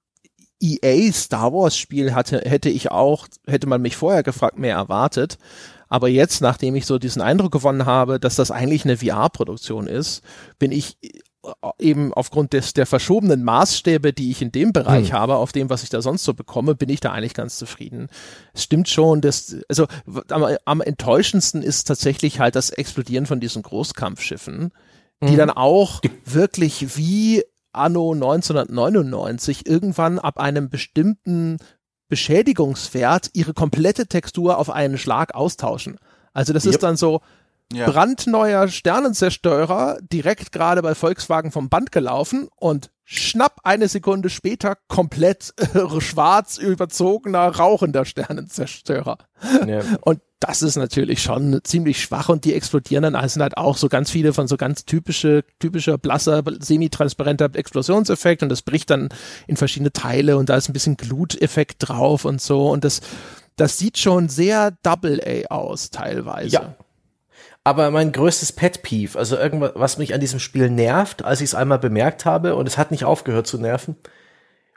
EA 0.62 1.12
Star 1.12 1.52
Wars 1.52 1.76
Spiel 1.76 2.14
hatte, 2.14 2.42
hätte 2.44 2.70
ich 2.70 2.90
auch, 2.90 3.26
hätte 3.46 3.66
man 3.66 3.82
mich 3.82 3.96
vorher 3.96 4.22
gefragt, 4.22 4.58
mehr 4.58 4.76
erwartet. 4.76 5.38
Aber 5.88 6.08
jetzt, 6.08 6.40
nachdem 6.40 6.74
ich 6.74 6.86
so 6.86 6.98
diesen 6.98 7.20
Eindruck 7.20 7.52
gewonnen 7.52 7.84
habe, 7.84 8.18
dass 8.18 8.36
das 8.36 8.50
eigentlich 8.50 8.84
eine 8.84 8.96
VR-Produktion 8.96 9.86
ist, 9.86 10.22
bin 10.58 10.72
ich 10.72 10.96
äh, 11.02 11.50
eben 11.78 12.14
aufgrund 12.14 12.52
des, 12.52 12.72
der 12.72 12.86
verschobenen 12.86 13.42
Maßstäbe, 13.44 14.12
die 14.12 14.30
ich 14.30 14.40
in 14.40 14.52
dem 14.52 14.72
Bereich 14.72 15.08
hm. 15.08 15.18
habe, 15.18 15.36
auf 15.36 15.52
dem, 15.52 15.68
was 15.68 15.82
ich 15.82 15.90
da 15.90 16.00
sonst 16.00 16.24
so 16.24 16.32
bekomme, 16.32 16.74
bin 16.74 16.88
ich 16.88 17.00
da 17.00 17.12
eigentlich 17.12 17.34
ganz 17.34 17.58
zufrieden. 17.58 18.08
Es 18.54 18.62
stimmt 18.62 18.88
schon, 18.88 19.20
dass, 19.20 19.56
also 19.68 19.86
am, 20.30 20.46
am 20.64 20.80
enttäuschendsten 20.80 21.62
ist 21.62 21.88
tatsächlich 21.88 22.40
halt 22.40 22.56
das 22.56 22.70
Explodieren 22.70 23.26
von 23.26 23.40
diesen 23.40 23.62
Großkampfschiffen, 23.62 24.72
die 25.20 25.32
mhm. 25.32 25.36
dann 25.36 25.50
auch 25.50 26.00
wirklich 26.24 26.96
wie 26.96 27.42
anno 27.72 28.12
1999 28.12 29.66
irgendwann 29.66 30.18
ab 30.18 30.38
einem 30.38 30.68
bestimmten 30.68 31.58
Beschädigungswert 32.08 33.30
ihre 33.32 33.54
komplette 33.54 34.06
Textur 34.06 34.58
auf 34.58 34.70
einen 34.70 34.98
Schlag 34.98 35.34
austauschen. 35.34 35.98
Also 36.32 36.52
das 36.52 36.64
yep. 36.64 36.74
ist 36.74 36.82
dann 36.82 36.96
so 36.96 37.20
ja. 37.72 37.90
brandneuer 37.90 38.68
Sternenzerstörer 38.68 39.98
direkt 40.00 40.52
gerade 40.52 40.82
bei 40.82 40.94
Volkswagen 40.94 41.50
vom 41.50 41.68
Band 41.68 41.92
gelaufen 41.92 42.48
und 42.56 42.90
schnapp 43.04 43.60
eine 43.64 43.88
Sekunde 43.88 44.30
später 44.30 44.76
komplett 44.88 45.54
äh, 45.56 46.00
schwarz 46.00 46.58
überzogener 46.58 47.48
rauchender 47.48 48.04
Sternenzerstörer. 48.04 49.18
Ja. 49.66 49.80
Und 50.02 50.20
das 50.42 50.62
ist 50.62 50.76
natürlich 50.76 51.22
schon 51.22 51.60
ziemlich 51.62 52.02
schwach 52.02 52.28
und 52.28 52.44
die 52.44 52.54
explodieren 52.54 53.02
dann, 53.02 53.14
also 53.14 53.34
sind 53.34 53.42
halt 53.42 53.56
auch 53.56 53.76
so 53.76 53.88
ganz 53.88 54.10
viele 54.10 54.32
von 54.32 54.48
so 54.48 54.56
ganz 54.56 54.84
typische, 54.84 55.44
typischer 55.60 55.98
blasser, 55.98 56.42
semi-transparenter 56.58 57.50
Explosionseffekt 57.54 58.42
und 58.42 58.48
das 58.48 58.62
bricht 58.62 58.90
dann 58.90 59.10
in 59.46 59.56
verschiedene 59.56 59.92
Teile 59.92 60.36
und 60.36 60.48
da 60.48 60.56
ist 60.56 60.68
ein 60.68 60.72
bisschen 60.72 60.96
Gluteffekt 60.96 61.76
drauf 61.78 62.24
und 62.24 62.40
so 62.40 62.70
und 62.70 62.84
das, 62.84 63.02
das 63.56 63.78
sieht 63.78 63.98
schon 63.98 64.28
sehr 64.28 64.72
Double 64.82 65.20
A 65.24 65.54
aus 65.54 65.90
teilweise. 65.90 66.54
Ja. 66.54 66.74
Aber 67.64 67.92
mein 67.92 68.10
größtes 68.10 68.52
Pet 68.52 68.82
Peeve, 68.82 69.16
also 69.16 69.36
irgendwas, 69.36 69.72
was 69.76 69.96
mich 69.96 70.12
an 70.12 70.20
diesem 70.20 70.40
Spiel 70.40 70.68
nervt, 70.68 71.24
als 71.24 71.40
ich 71.40 71.50
es 71.50 71.54
einmal 71.54 71.78
bemerkt 71.78 72.24
habe 72.24 72.56
und 72.56 72.66
es 72.66 72.76
hat 72.76 72.90
nicht 72.90 73.04
aufgehört 73.04 73.46
zu 73.46 73.58
nerven, 73.58 73.96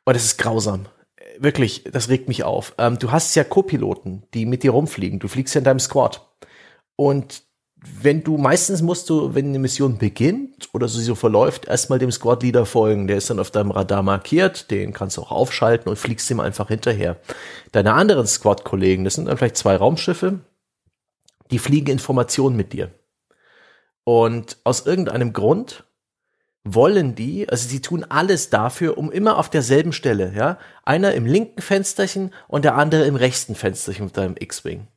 und 0.07 0.15
es 0.15 0.23
ist 0.23 0.37
grausam 0.37 0.85
wirklich, 1.39 1.83
das 1.91 2.09
regt 2.09 2.27
mich 2.27 2.43
auf. 2.43 2.73
Ähm, 2.77 2.99
du 2.99 3.11
hast 3.11 3.35
ja 3.35 3.43
Co-Piloten, 3.43 4.23
die 4.33 4.45
mit 4.45 4.63
dir 4.63 4.71
rumfliegen. 4.71 5.19
Du 5.19 5.27
fliegst 5.27 5.55
ja 5.55 5.59
in 5.59 5.65
deinem 5.65 5.79
Squad. 5.79 6.27
Und 6.95 7.43
wenn 8.01 8.23
du, 8.23 8.37
meistens 8.37 8.81
musst 8.81 9.09
du, 9.09 9.35
wenn 9.35 9.49
eine 9.49 9.59
Mission 9.59 9.97
beginnt 9.97 10.69
oder 10.73 10.87
so, 10.87 10.99
so 10.99 11.15
verläuft, 11.15 11.65
erstmal 11.65 11.99
dem 11.99 12.11
Squad-Leader 12.11 12.65
folgen. 12.65 13.07
Der 13.07 13.17
ist 13.17 13.29
dann 13.29 13.39
auf 13.39 13.51
deinem 13.51 13.71
Radar 13.71 14.01
markiert, 14.01 14.71
den 14.71 14.93
kannst 14.93 15.17
du 15.17 15.21
auch 15.21 15.31
aufschalten 15.31 15.89
und 15.89 15.97
fliegst 15.97 16.29
ihm 16.31 16.39
einfach 16.39 16.69
hinterher. 16.69 17.17
Deine 17.71 17.93
anderen 17.93 18.25
Squad-Kollegen, 18.25 19.03
das 19.03 19.15
sind 19.15 19.25
dann 19.27 19.37
vielleicht 19.37 19.57
zwei 19.57 19.75
Raumschiffe, 19.75 20.39
die 21.51 21.59
fliegen 21.59 21.91
Informationen 21.91 22.55
mit 22.55 22.73
dir. 22.73 22.91
Und 24.03 24.57
aus 24.63 24.85
irgendeinem 24.85 25.33
Grund 25.33 25.83
wollen 26.65 27.13
die, 27.13 27.47
also 27.47 27.69
sie 27.69 27.79
tun 27.79 28.03
alles 28.09 28.49
dafür, 28.49 28.97
um 28.97 29.11
immer 29.11 29.37
auf 29.37 29.49
derselben 29.49 29.93
Stelle, 29.93 30.33
ja, 30.35 30.57
einer 30.83 31.13
im 31.13 31.25
linken 31.27 31.61
Fensterchen 31.61 32.33
und 32.47 32.65
der 32.65 32.75
andere 32.75 33.05
im 33.05 33.15
rechten 33.15 33.53
Fensterchen 33.53 34.05
mit 34.05 34.17
deinem 34.17 34.35
X-Wing. 34.37 34.87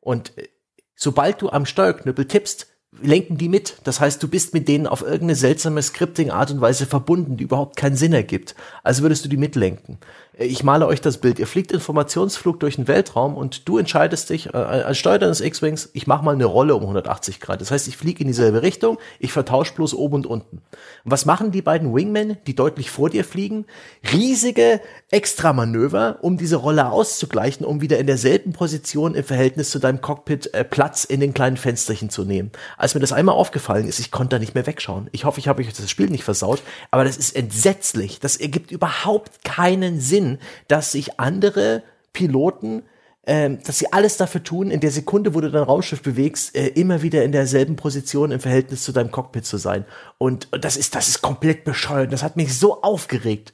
Und 0.00 0.38
äh, 0.38 0.48
sobald 0.94 1.42
du 1.42 1.50
am 1.50 1.66
Steuerknüppel 1.66 2.26
tippst, 2.26 2.68
lenken 3.02 3.36
die 3.36 3.48
mit. 3.48 3.76
Das 3.84 4.00
heißt, 4.00 4.22
du 4.22 4.28
bist 4.28 4.54
mit 4.54 4.68
denen 4.68 4.86
auf 4.86 5.02
irgendeine 5.02 5.34
seltsame 5.34 5.82
Scripting-Art 5.82 6.50
und 6.50 6.60
Weise 6.60 6.86
verbunden, 6.86 7.36
die 7.36 7.44
überhaupt 7.44 7.76
keinen 7.76 7.96
Sinn 7.96 8.12
ergibt. 8.12 8.54
Also 8.82 9.02
würdest 9.02 9.24
du 9.24 9.28
die 9.28 9.36
mitlenken. 9.36 9.98
Ich 10.38 10.62
male 10.62 10.86
euch 10.86 11.00
das 11.00 11.16
Bild. 11.16 11.38
Ihr 11.38 11.46
fliegt 11.46 11.72
Informationsflug 11.72 12.60
durch 12.60 12.76
den 12.76 12.88
Weltraum 12.88 13.38
und 13.38 13.66
du 13.66 13.78
entscheidest 13.78 14.28
dich 14.28 14.52
äh, 14.52 14.58
als 14.58 14.98
Steuer 14.98 15.18
deines 15.18 15.40
X-Wings, 15.40 15.88
ich 15.94 16.06
mache 16.06 16.22
mal 16.22 16.34
eine 16.34 16.44
Rolle 16.44 16.74
um 16.74 16.82
180 16.82 17.40
Grad. 17.40 17.62
Das 17.62 17.70
heißt, 17.70 17.88
ich 17.88 17.96
fliege 17.96 18.20
in 18.20 18.26
dieselbe 18.26 18.60
Richtung, 18.60 18.98
ich 19.18 19.32
vertausche 19.32 19.72
bloß 19.72 19.94
oben 19.94 20.16
und 20.16 20.26
unten. 20.26 20.56
Und 20.58 21.10
was 21.10 21.24
machen 21.24 21.52
die 21.52 21.62
beiden 21.62 21.94
Wingmen, 21.94 22.36
die 22.46 22.54
deutlich 22.54 22.90
vor 22.90 23.08
dir 23.08 23.24
fliegen? 23.24 23.64
Riesige 24.12 24.82
Extramanöver, 25.10 26.18
um 26.20 26.36
diese 26.36 26.56
Rolle 26.56 26.90
auszugleichen, 26.90 27.64
um 27.64 27.80
wieder 27.80 27.98
in 27.98 28.06
derselben 28.06 28.52
Position 28.52 29.14
im 29.14 29.24
Verhältnis 29.24 29.70
zu 29.70 29.78
deinem 29.78 30.02
Cockpit 30.02 30.52
äh, 30.52 30.64
Platz 30.64 31.04
in 31.04 31.20
den 31.20 31.32
kleinen 31.32 31.56
Fensterchen 31.56 32.10
zu 32.10 32.24
nehmen. 32.24 32.50
Als 32.86 32.94
mir 32.94 33.00
das 33.00 33.12
einmal 33.12 33.34
aufgefallen 33.34 33.88
ist, 33.88 33.98
ich 33.98 34.12
konnte 34.12 34.36
da 34.36 34.38
nicht 34.38 34.54
mehr 34.54 34.64
wegschauen. 34.64 35.08
Ich 35.10 35.24
hoffe, 35.24 35.40
ich 35.40 35.48
habe 35.48 35.60
euch 35.60 35.72
das 35.72 35.90
Spiel 35.90 36.08
nicht 36.08 36.22
versaut, 36.22 36.62
aber 36.92 37.02
das 37.02 37.16
ist 37.16 37.34
entsetzlich. 37.34 38.20
Das 38.20 38.36
ergibt 38.36 38.70
überhaupt 38.70 39.42
keinen 39.42 39.98
Sinn 40.00 40.38
dass 40.68 40.92
sich 40.92 41.18
andere 41.18 41.82
Piloten 42.12 42.84
ähm, 43.26 43.58
dass 43.64 43.80
sie 43.80 43.92
alles 43.92 44.18
dafür 44.18 44.44
tun, 44.44 44.70
in 44.70 44.78
der 44.78 44.92
Sekunde, 44.92 45.34
wo 45.34 45.40
du 45.40 45.50
dein 45.50 45.64
Raumschiff 45.64 46.00
bewegst, 46.00 46.54
äh, 46.54 46.68
immer 46.68 47.02
wieder 47.02 47.24
in 47.24 47.32
derselben 47.32 47.74
Position 47.74 48.30
im 48.30 48.38
Verhältnis 48.38 48.84
zu 48.84 48.92
deinem 48.92 49.10
Cockpit 49.10 49.44
zu 49.44 49.56
sein. 49.56 49.84
Und 50.16 50.46
das 50.52 50.76
ist, 50.76 50.94
das 50.94 51.08
ist 51.08 51.22
komplett 51.22 51.64
bescheuert. 51.64 52.12
Das 52.12 52.22
hat 52.22 52.36
mich 52.36 52.56
so 52.56 52.82
aufgeregt. 52.82 53.52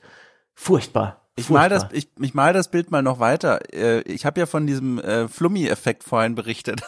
Furchtbar. 0.52 1.21
Ich 1.34 1.48
mal 1.48 1.70
das, 1.70 1.86
ich, 1.92 2.10
ich 2.20 2.34
mal 2.34 2.52
das 2.52 2.70
Bild 2.70 2.90
mal 2.90 3.02
noch 3.02 3.18
weiter. 3.18 3.60
Äh, 3.72 4.02
ich 4.02 4.26
habe 4.26 4.38
ja 4.38 4.46
von 4.46 4.66
diesem 4.66 4.98
äh, 4.98 5.28
Flummi-Effekt 5.28 6.04
vorhin 6.04 6.34
berichtet. 6.34 6.82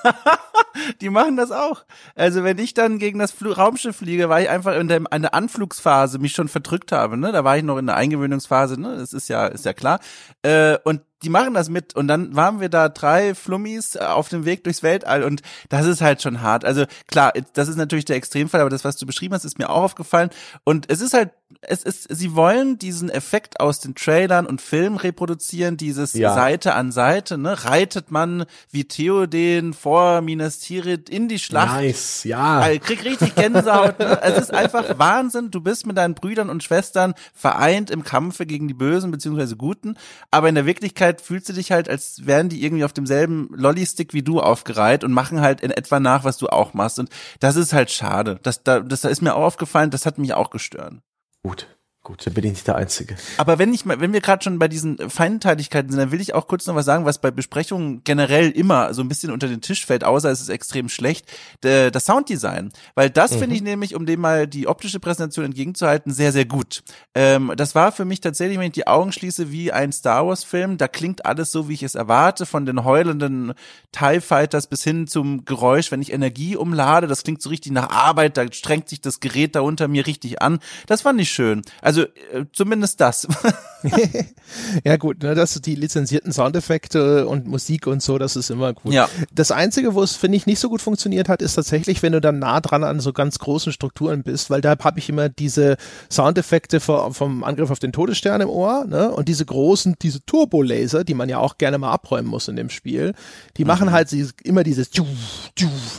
die 1.01 1.09
machen 1.09 1.37
das 1.37 1.51
auch. 1.51 1.85
Also 2.15 2.45
wenn 2.45 2.59
ich 2.59 2.75
dann 2.75 2.99
gegen 2.99 3.19
das 3.19 3.33
Fl 3.33 3.53
Raumschiff 3.53 3.97
fliege, 3.97 4.29
weil 4.29 4.45
ich 4.45 4.51
einfach 4.51 4.75
in 4.77 4.89
der, 4.89 5.03
in 5.11 5.23
der 5.23 5.33
Anflugsphase 5.33 6.19
mich 6.19 6.33
schon 6.33 6.49
verdrückt 6.49 6.93
habe, 6.93 7.17
ne? 7.17 7.33
Da 7.33 7.43
war 7.45 7.57
ich 7.57 7.63
noch 7.63 7.79
in 7.79 7.87
der 7.87 7.97
Eingewöhnungsphase, 7.97 8.79
ne? 8.79 8.99
Das 8.99 9.15
ist 9.15 9.29
ja, 9.29 9.47
ist 9.47 9.65
ja 9.65 9.73
klar. 9.73 10.01
Äh, 10.43 10.77
und 10.85 11.01
die 11.23 11.31
machen 11.31 11.55
das 11.55 11.69
mit 11.69 11.95
und 11.95 12.09
dann 12.09 12.37
waren 12.37 12.61
wir 12.61 12.69
da 12.69 12.89
drei 12.89 13.35
Flummis 13.35 13.95
äh, 13.95 14.01
auf 14.01 14.29
dem 14.29 14.45
Weg 14.45 14.65
durchs 14.65 14.83
Weltall 14.83 15.23
und 15.23 15.43
das 15.69 15.87
ist 15.87 16.01
halt 16.01 16.23
schon 16.23 16.43
hart. 16.43 16.65
Also 16.65 16.85
klar, 17.07 17.33
das 17.55 17.69
ist 17.69 17.77
natürlich 17.77 18.05
der 18.05 18.17
Extremfall, 18.17 18.61
aber 18.61 18.71
das, 18.71 18.85
was 18.85 18.97
du 18.97 19.07
beschrieben 19.07 19.35
hast, 19.35 19.45
ist 19.45 19.59
mir 19.59 19.71
auch 19.71 19.83
aufgefallen 19.85 20.31
und 20.65 20.91
es 20.91 21.01
ist 21.01 21.15
halt, 21.15 21.31
es 21.63 21.83
ist, 21.83 22.09
sie 22.11 22.35
wollen 22.35 22.79
diesen 22.79 23.09
Effekt 23.09 23.61
aus 23.61 23.81
den 23.81 23.95
Trailern 23.95 24.47
und 24.47 24.61
Filmen 24.61 24.97
reproduzieren, 24.97 25.77
dieses 25.77 26.13
ja. 26.15 26.35
Seite 26.35 26.75
an 26.75 26.93
Seite, 26.93 27.39
ne, 27.39 27.65
reitet 27.65 28.11
man 28.11 28.45
wie 28.71 28.85
Theoden 28.85 29.73
vor 29.73 30.21
Minas 30.21 30.59
Tirith 30.59 31.09
in 31.09 31.29
die 31.29 31.39
Schlacht. 31.39 31.81
Nice, 31.81 32.25
ja. 32.25 32.61
Also, 32.61 32.81
krieg 32.81 33.05
richtig 33.05 33.35
Gänsehaut. 33.35 33.99
ne? 33.99 34.21
Es 34.23 34.39
ist 34.39 34.53
einfach 34.53 34.85
Wahnsinn. 34.99 35.51
Du 35.51 35.61
bist 35.61 35.87
mit 35.87 35.97
deinen 35.97 36.15
Brüdern 36.15 36.51
und 36.51 36.63
Schwestern 36.63 37.15
vereint 37.33 37.91
im 37.91 38.05
Kampfe 38.05 38.47
gegen 38.47 38.69
die 38.69 38.75
Bösen 38.75 39.11
beziehungsweise 39.11 39.57
Guten, 39.57 39.97
aber 40.31 40.49
in 40.49 40.55
der 40.55 40.67
Wirklichkeit 40.67 41.04
Zeit 41.05 41.21
fühlst 41.21 41.49
du 41.49 41.53
dich 41.53 41.71
halt, 41.71 41.89
als 41.89 42.27
wären 42.27 42.49
die 42.49 42.65
irgendwie 42.65 42.85
auf 42.85 42.93
demselben 42.93 43.49
Lolly-Stick 43.55 44.15
wie 44.15 44.23
du 44.23 44.41
aufgereiht 44.41 45.05
und 45.05 45.13
machen 45.13 45.41
halt 45.41 45.61
in 45.61 45.71
etwa 45.71 46.01
nach, 46.01 46.25
was 46.25 46.39
du 46.39 46.49
auch 46.49 46.73
machst. 46.73 46.99
Und 46.99 47.11
das 47.41 47.57
ist 47.57 47.73
halt 47.73 47.91
schade. 47.91 48.39
Das, 48.43 48.63
da, 48.63 48.81
das 48.81 49.05
ist 49.05 49.21
mir 49.21 49.35
auch 49.35 49.45
aufgefallen, 49.45 49.91
das 49.91 50.07
hat 50.07 50.19
mich 50.19 50.33
auch 50.33 50.51
gestört. 50.51 50.95
Gut. 51.43 51.69
Gut, 52.05 52.27
dann 52.27 52.35
bin 52.35 52.45
ich 52.45 52.53
nicht 52.53 52.67
der 52.67 52.77
Einzige. 52.77 53.17
Aber 53.39 53.59
wenn 53.59 53.73
ich 53.73 53.87
mal, 53.87 53.99
wenn 53.99 54.13
wir 54.13 54.21
gerade 54.21 54.45
schon 54.45 54.59
bei 54.59 54.69
diesen 54.69 54.99
Feindteiligkeiten 55.09 55.91
sind, 55.91 55.99
dann 55.99 56.13
will 56.13 56.21
ich 56.21 56.35
auch 56.35 56.47
kurz 56.47 56.67
noch 56.67 56.75
was 56.75 56.85
sagen, 56.85 57.07
was 57.07 57.19
bei 57.19 57.31
Besprechungen 57.31 58.05
generell 58.05 58.51
immer 58.51 58.93
so 58.93 59.01
ein 59.01 59.09
bisschen 59.09 59.31
unter 59.31 59.49
den 59.49 59.63
Tisch 59.63 59.87
fällt, 59.87 60.05
außer 60.05 60.31
es 60.31 60.43
ist 60.43 60.51
extrem 60.51 60.91
schlecht, 60.91 61.27
das 61.63 62.05
Sounddesign. 62.05 62.75
Weil 62.95 63.09
das 63.09 63.33
mhm. 63.33 63.39
finde 63.39 63.57
ich 63.57 63.63
nämlich, 63.63 63.95
um 63.95 64.05
dem 64.05 64.21
mal 64.21 64.47
die 64.47 64.69
optische 64.69 65.01
Präsentation 65.01 65.47
entgegenzuhalten, 65.47 66.13
sehr, 66.13 66.31
sehr 66.31 66.45
gut. 66.45 66.83
Ähm, 67.15 67.53
das 67.57 67.75
war 67.75 67.91
für 67.91 68.05
mich 68.05 68.21
tatsächlich, 68.21 68.59
wenn 68.59 68.67
ich 68.67 68.73
die 68.73 68.87
Augen 68.87 69.11
schließe, 69.11 69.51
wie 69.51 69.73
ein 69.73 69.91
Star 69.91 70.27
Wars-Film. 70.27 70.77
Da 70.77 70.89
klingt 70.89 71.25
alles 71.25 71.53
so, 71.53 71.71
wie 71.71 71.75
ich 71.75 71.83
es 71.83 71.95
erwarte, 71.95 72.45
von 72.45 72.67
den 72.67 72.85
heulenden 72.85 73.55
TIE 73.93 74.21
Fighters 74.21 74.67
bis 74.67 74.85
hin 74.85 75.07
zum 75.07 75.47
Geräusch, 75.47 75.91
wenn 75.91 76.03
ich 76.03 76.13
Energie 76.13 76.55
umlade. 76.55 77.07
Das 77.07 77.23
klingt 77.23 77.41
so 77.41 77.49
richtig 77.49 77.73
nach 77.73 77.89
Arbeit, 77.89 78.37
da 78.37 78.45
strengt 78.53 78.91
sich 78.91 79.01
das 79.01 79.21
Gerät 79.21 79.55
da 79.55 79.63
unter 79.63 79.89
mir 79.89 80.07
richtig 80.07 80.43
an. 80.43 80.59
Das 80.87 81.01
fand 81.01 81.19
ich 81.19 81.31
schön. 81.31 81.63
Also 81.81 81.94
also 81.95 82.03
äh, 82.33 82.45
zumindest 82.53 83.01
das. 83.01 83.29
ja 84.85 84.97
gut, 84.97 85.23
ne, 85.23 85.35
dass 85.35 85.61
die 85.61 85.75
lizenzierten 85.75 86.33
Soundeffekte 86.33 87.27
und 87.27 87.47
Musik 87.47 87.87
und 87.87 88.03
so, 88.03 88.19
das 88.19 88.35
ist 88.37 88.51
immer 88.51 88.73
gut. 88.73 88.93
Ja. 88.93 89.09
Das 89.33 89.51
Einzige, 89.51 89.95
wo 89.95 90.03
es, 90.03 90.17
finde 90.17 90.37
ich, 90.37 90.47
nicht 90.47 90.59
so 90.59 90.69
gut 90.69 90.81
funktioniert 90.81 91.29
hat, 91.29 91.43
ist 91.43 91.55
tatsächlich, 91.55 92.03
wenn 92.03 92.13
du 92.13 92.21
dann 92.21 92.39
nah 92.39 92.61
dran 92.61 92.83
an 92.83 93.01
so 93.01 93.13
ganz 93.13 93.39
großen 93.39 93.73
Strukturen 93.73 94.23
bist, 94.23 94.51
weil 94.51 94.61
da 94.61 94.75
habe 94.83 94.99
ich 94.99 95.09
immer 95.09 95.29
diese 95.29 95.77
Soundeffekte 96.11 96.81
vom, 96.81 97.13
vom 97.13 97.45
Angriff 97.45 97.71
auf 97.71 97.79
den 97.79 97.93
Todesstern 97.93 98.41
im 98.41 98.49
Ohr 98.49 98.87
ne, 98.87 99.11
und 99.11 99.29
diese 99.29 99.45
großen, 99.45 99.97
diese 100.01 100.25
Turbolaser, 100.25 101.05
die 101.05 101.15
man 101.15 101.29
ja 101.29 101.39
auch 101.39 101.59
gerne 101.59 101.79
mal 101.79 101.93
abräumen 101.93 102.29
muss 102.29 102.49
in 102.49 102.57
dem 102.57 102.71
Spiel, 102.71 103.13
die 103.57 103.65
mhm. 103.65 103.69
machen 103.69 103.93
halt 103.93 104.11
immer 104.45 104.65
dieses 104.65 104.91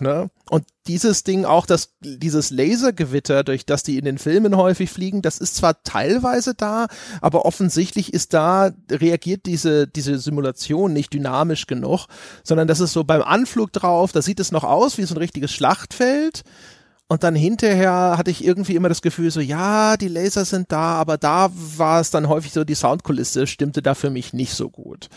ne? 0.01 0.29
Und 0.49 0.65
dieses 0.87 1.23
Ding 1.23 1.45
auch, 1.45 1.65
das, 1.65 1.95
dieses 1.99 2.51
Lasergewitter, 2.51 3.43
durch 3.43 3.65
das 3.65 3.83
die 3.83 3.97
in 3.97 4.05
den 4.05 4.17
Filmen 4.17 4.55
häufig 4.55 4.89
fliegen, 4.89 5.21
das 5.21 5.37
ist 5.37 5.55
zwar 5.55 5.81
teilweise 5.83 6.53
da, 6.53 6.87
aber 7.21 7.45
offensichtlich 7.45 8.13
ist 8.13 8.33
da, 8.33 8.71
reagiert 8.91 9.45
diese, 9.45 9.87
diese 9.87 10.17
Simulation 10.19 10.93
nicht 10.93 11.13
dynamisch 11.13 11.67
genug, 11.67 12.07
sondern 12.43 12.67
das 12.67 12.79
ist 12.79 12.93
so 12.93 13.03
beim 13.03 13.21
Anflug 13.21 13.73
drauf, 13.73 14.11
da 14.11 14.21
sieht 14.21 14.39
es 14.39 14.51
noch 14.51 14.63
aus 14.63 14.97
wie 14.97 15.03
so 15.03 15.15
ein 15.15 15.19
richtiges 15.19 15.51
Schlachtfeld. 15.51 16.43
Und 17.07 17.23
dann 17.23 17.35
hinterher 17.35 18.15
hatte 18.17 18.31
ich 18.31 18.43
irgendwie 18.43 18.75
immer 18.75 18.89
das 18.89 19.03
Gefühl, 19.03 19.29
so, 19.29 19.39
ja, 19.39 19.95
die 19.95 20.07
Laser 20.07 20.43
sind 20.43 20.71
da, 20.71 20.95
aber 20.95 21.19
da 21.19 21.51
war 21.53 22.01
es 22.01 22.09
dann 22.09 22.27
häufig 22.27 22.51
so, 22.51 22.63
die 22.63 22.73
Soundkulisse 22.73 23.45
stimmte 23.45 23.83
da 23.83 23.93
für 23.93 24.09
mich 24.09 24.33
nicht 24.33 24.55
so 24.55 24.71
gut. 24.71 25.09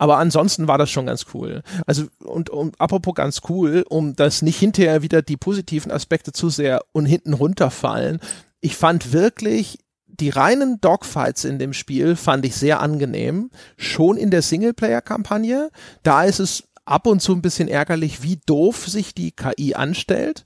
Aber 0.00 0.16
ansonsten 0.16 0.66
war 0.66 0.78
das 0.78 0.88
schon 0.88 1.04
ganz 1.04 1.26
cool. 1.34 1.62
Also 1.86 2.06
und, 2.24 2.48
und 2.48 2.80
apropos 2.80 3.14
ganz 3.14 3.42
cool, 3.50 3.84
um 3.86 4.16
das 4.16 4.40
nicht 4.40 4.58
hinterher 4.58 5.02
wieder 5.02 5.20
die 5.20 5.36
positiven 5.36 5.92
Aspekte 5.92 6.32
zu 6.32 6.48
sehr 6.48 6.80
und 6.92 7.04
hinten 7.04 7.34
runterfallen. 7.34 8.18
Ich 8.62 8.76
fand 8.76 9.12
wirklich 9.12 9.78
die 10.06 10.30
reinen 10.30 10.80
Dogfights 10.80 11.44
in 11.44 11.58
dem 11.58 11.74
Spiel 11.74 12.16
fand 12.16 12.46
ich 12.46 12.56
sehr 12.56 12.80
angenehm. 12.80 13.50
Schon 13.76 14.16
in 14.16 14.30
der 14.30 14.40
Singleplayer-Kampagne. 14.40 15.70
Da 16.02 16.24
ist 16.24 16.38
es 16.38 16.64
ab 16.86 17.06
und 17.06 17.20
zu 17.20 17.34
ein 17.34 17.42
bisschen 17.42 17.68
ärgerlich, 17.68 18.22
wie 18.22 18.40
doof 18.46 18.88
sich 18.88 19.14
die 19.14 19.32
KI 19.32 19.74
anstellt. 19.74 20.44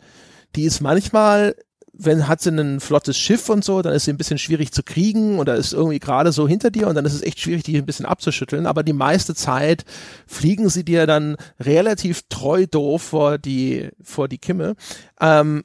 Die 0.56 0.64
ist 0.64 0.80
manchmal 0.80 1.54
wenn 1.96 2.26
hat 2.28 2.40
sie 2.40 2.50
ein 2.50 2.80
flottes 2.80 3.16
Schiff 3.16 3.48
und 3.48 3.64
so, 3.64 3.82
dann 3.82 3.92
ist 3.92 4.04
sie 4.04 4.12
ein 4.12 4.16
bisschen 4.16 4.38
schwierig 4.38 4.72
zu 4.72 4.82
kriegen 4.82 5.38
oder 5.38 5.54
ist 5.54 5.72
irgendwie 5.72 5.98
gerade 5.98 6.32
so 6.32 6.48
hinter 6.48 6.70
dir 6.70 6.88
und 6.88 6.94
dann 6.94 7.04
ist 7.04 7.14
es 7.14 7.22
echt 7.22 7.40
schwierig, 7.40 7.62
die 7.62 7.76
ein 7.76 7.86
bisschen 7.86 8.06
abzuschütteln. 8.06 8.66
Aber 8.66 8.82
die 8.82 8.92
meiste 8.92 9.34
Zeit 9.34 9.84
fliegen 10.26 10.68
sie 10.68 10.84
dir 10.84 11.06
dann 11.06 11.36
relativ 11.60 12.22
treu 12.28 12.66
doof 12.66 13.02
vor 13.02 13.38
die, 13.38 13.90
vor 14.02 14.28
die 14.28 14.38
Kimme. 14.38 14.74
Ähm, 15.20 15.64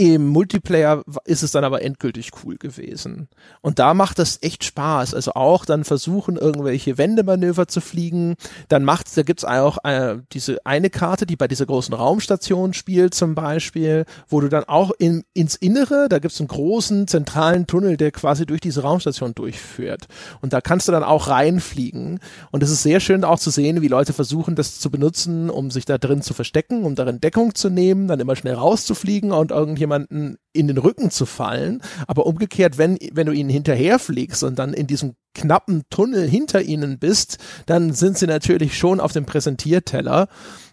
im 0.00 0.28
Multiplayer 0.28 1.02
ist 1.26 1.42
es 1.42 1.52
dann 1.52 1.62
aber 1.62 1.82
endgültig 1.82 2.30
cool 2.42 2.56
gewesen. 2.56 3.28
Und 3.60 3.78
da 3.78 3.92
macht 3.92 4.18
das 4.18 4.38
echt 4.40 4.64
Spaß. 4.64 5.12
Also 5.12 5.32
auch 5.34 5.66
dann 5.66 5.84
versuchen, 5.84 6.36
irgendwelche 6.38 6.96
Wendemanöver 6.96 7.68
zu 7.68 7.82
fliegen. 7.82 8.36
Dann 8.68 8.82
macht's, 8.82 9.12
da 9.12 9.24
gibt's 9.24 9.44
auch 9.44 9.76
äh, 9.84 10.16
diese 10.32 10.64
eine 10.64 10.88
Karte, 10.88 11.26
die 11.26 11.36
bei 11.36 11.48
dieser 11.48 11.66
großen 11.66 11.92
Raumstation 11.92 12.72
spielt 12.72 13.12
zum 13.12 13.34
Beispiel, 13.34 14.06
wo 14.26 14.40
du 14.40 14.48
dann 14.48 14.64
auch 14.64 14.90
in, 14.98 15.22
ins 15.34 15.54
Innere, 15.54 16.08
da 16.08 16.18
gibt's 16.18 16.40
einen 16.40 16.48
großen 16.48 17.06
zentralen 17.06 17.66
Tunnel, 17.66 17.98
der 17.98 18.10
quasi 18.10 18.46
durch 18.46 18.62
diese 18.62 18.80
Raumstation 18.80 19.34
durchführt. 19.34 20.08
Und 20.40 20.54
da 20.54 20.62
kannst 20.62 20.88
du 20.88 20.92
dann 20.92 21.04
auch 21.04 21.28
reinfliegen. 21.28 22.20
Und 22.50 22.62
es 22.62 22.70
ist 22.70 22.84
sehr 22.84 23.00
schön 23.00 23.22
auch 23.22 23.38
zu 23.38 23.50
sehen, 23.50 23.82
wie 23.82 23.88
Leute 23.88 24.14
versuchen, 24.14 24.54
das 24.56 24.80
zu 24.80 24.90
benutzen, 24.90 25.50
um 25.50 25.70
sich 25.70 25.84
da 25.84 25.98
drin 25.98 26.22
zu 26.22 26.32
verstecken, 26.32 26.84
um 26.84 26.94
darin 26.94 27.20
Deckung 27.20 27.54
zu 27.54 27.68
nehmen, 27.68 28.08
dann 28.08 28.18
immer 28.18 28.34
schnell 28.34 28.54
rauszufliegen 28.54 29.30
und 29.32 29.50
irgendjemand 29.50 29.89
jemanden 29.90 30.36
in 30.52 30.68
den 30.68 30.78
Rücken 30.78 31.10
zu 31.10 31.26
fallen. 31.26 31.82
Aber 32.06 32.26
umgekehrt, 32.26 32.78
wenn, 32.78 32.96
wenn 33.12 33.26
du 33.26 33.32
ihnen 33.32 33.50
hinterherfliegst 33.50 34.44
und 34.44 34.58
dann 34.58 34.72
in 34.72 34.86
diesem 34.86 35.14
knappen 35.34 35.82
Tunnel 35.90 36.28
hinter 36.28 36.62
ihnen 36.62 36.98
bist, 36.98 37.38
dann 37.66 37.92
sind 37.92 38.18
sie 38.18 38.26
natürlich 38.26 38.78
schon 38.78 39.00
auf 39.00 39.12
dem 39.12 39.26
Präsentierteller. 39.26 40.28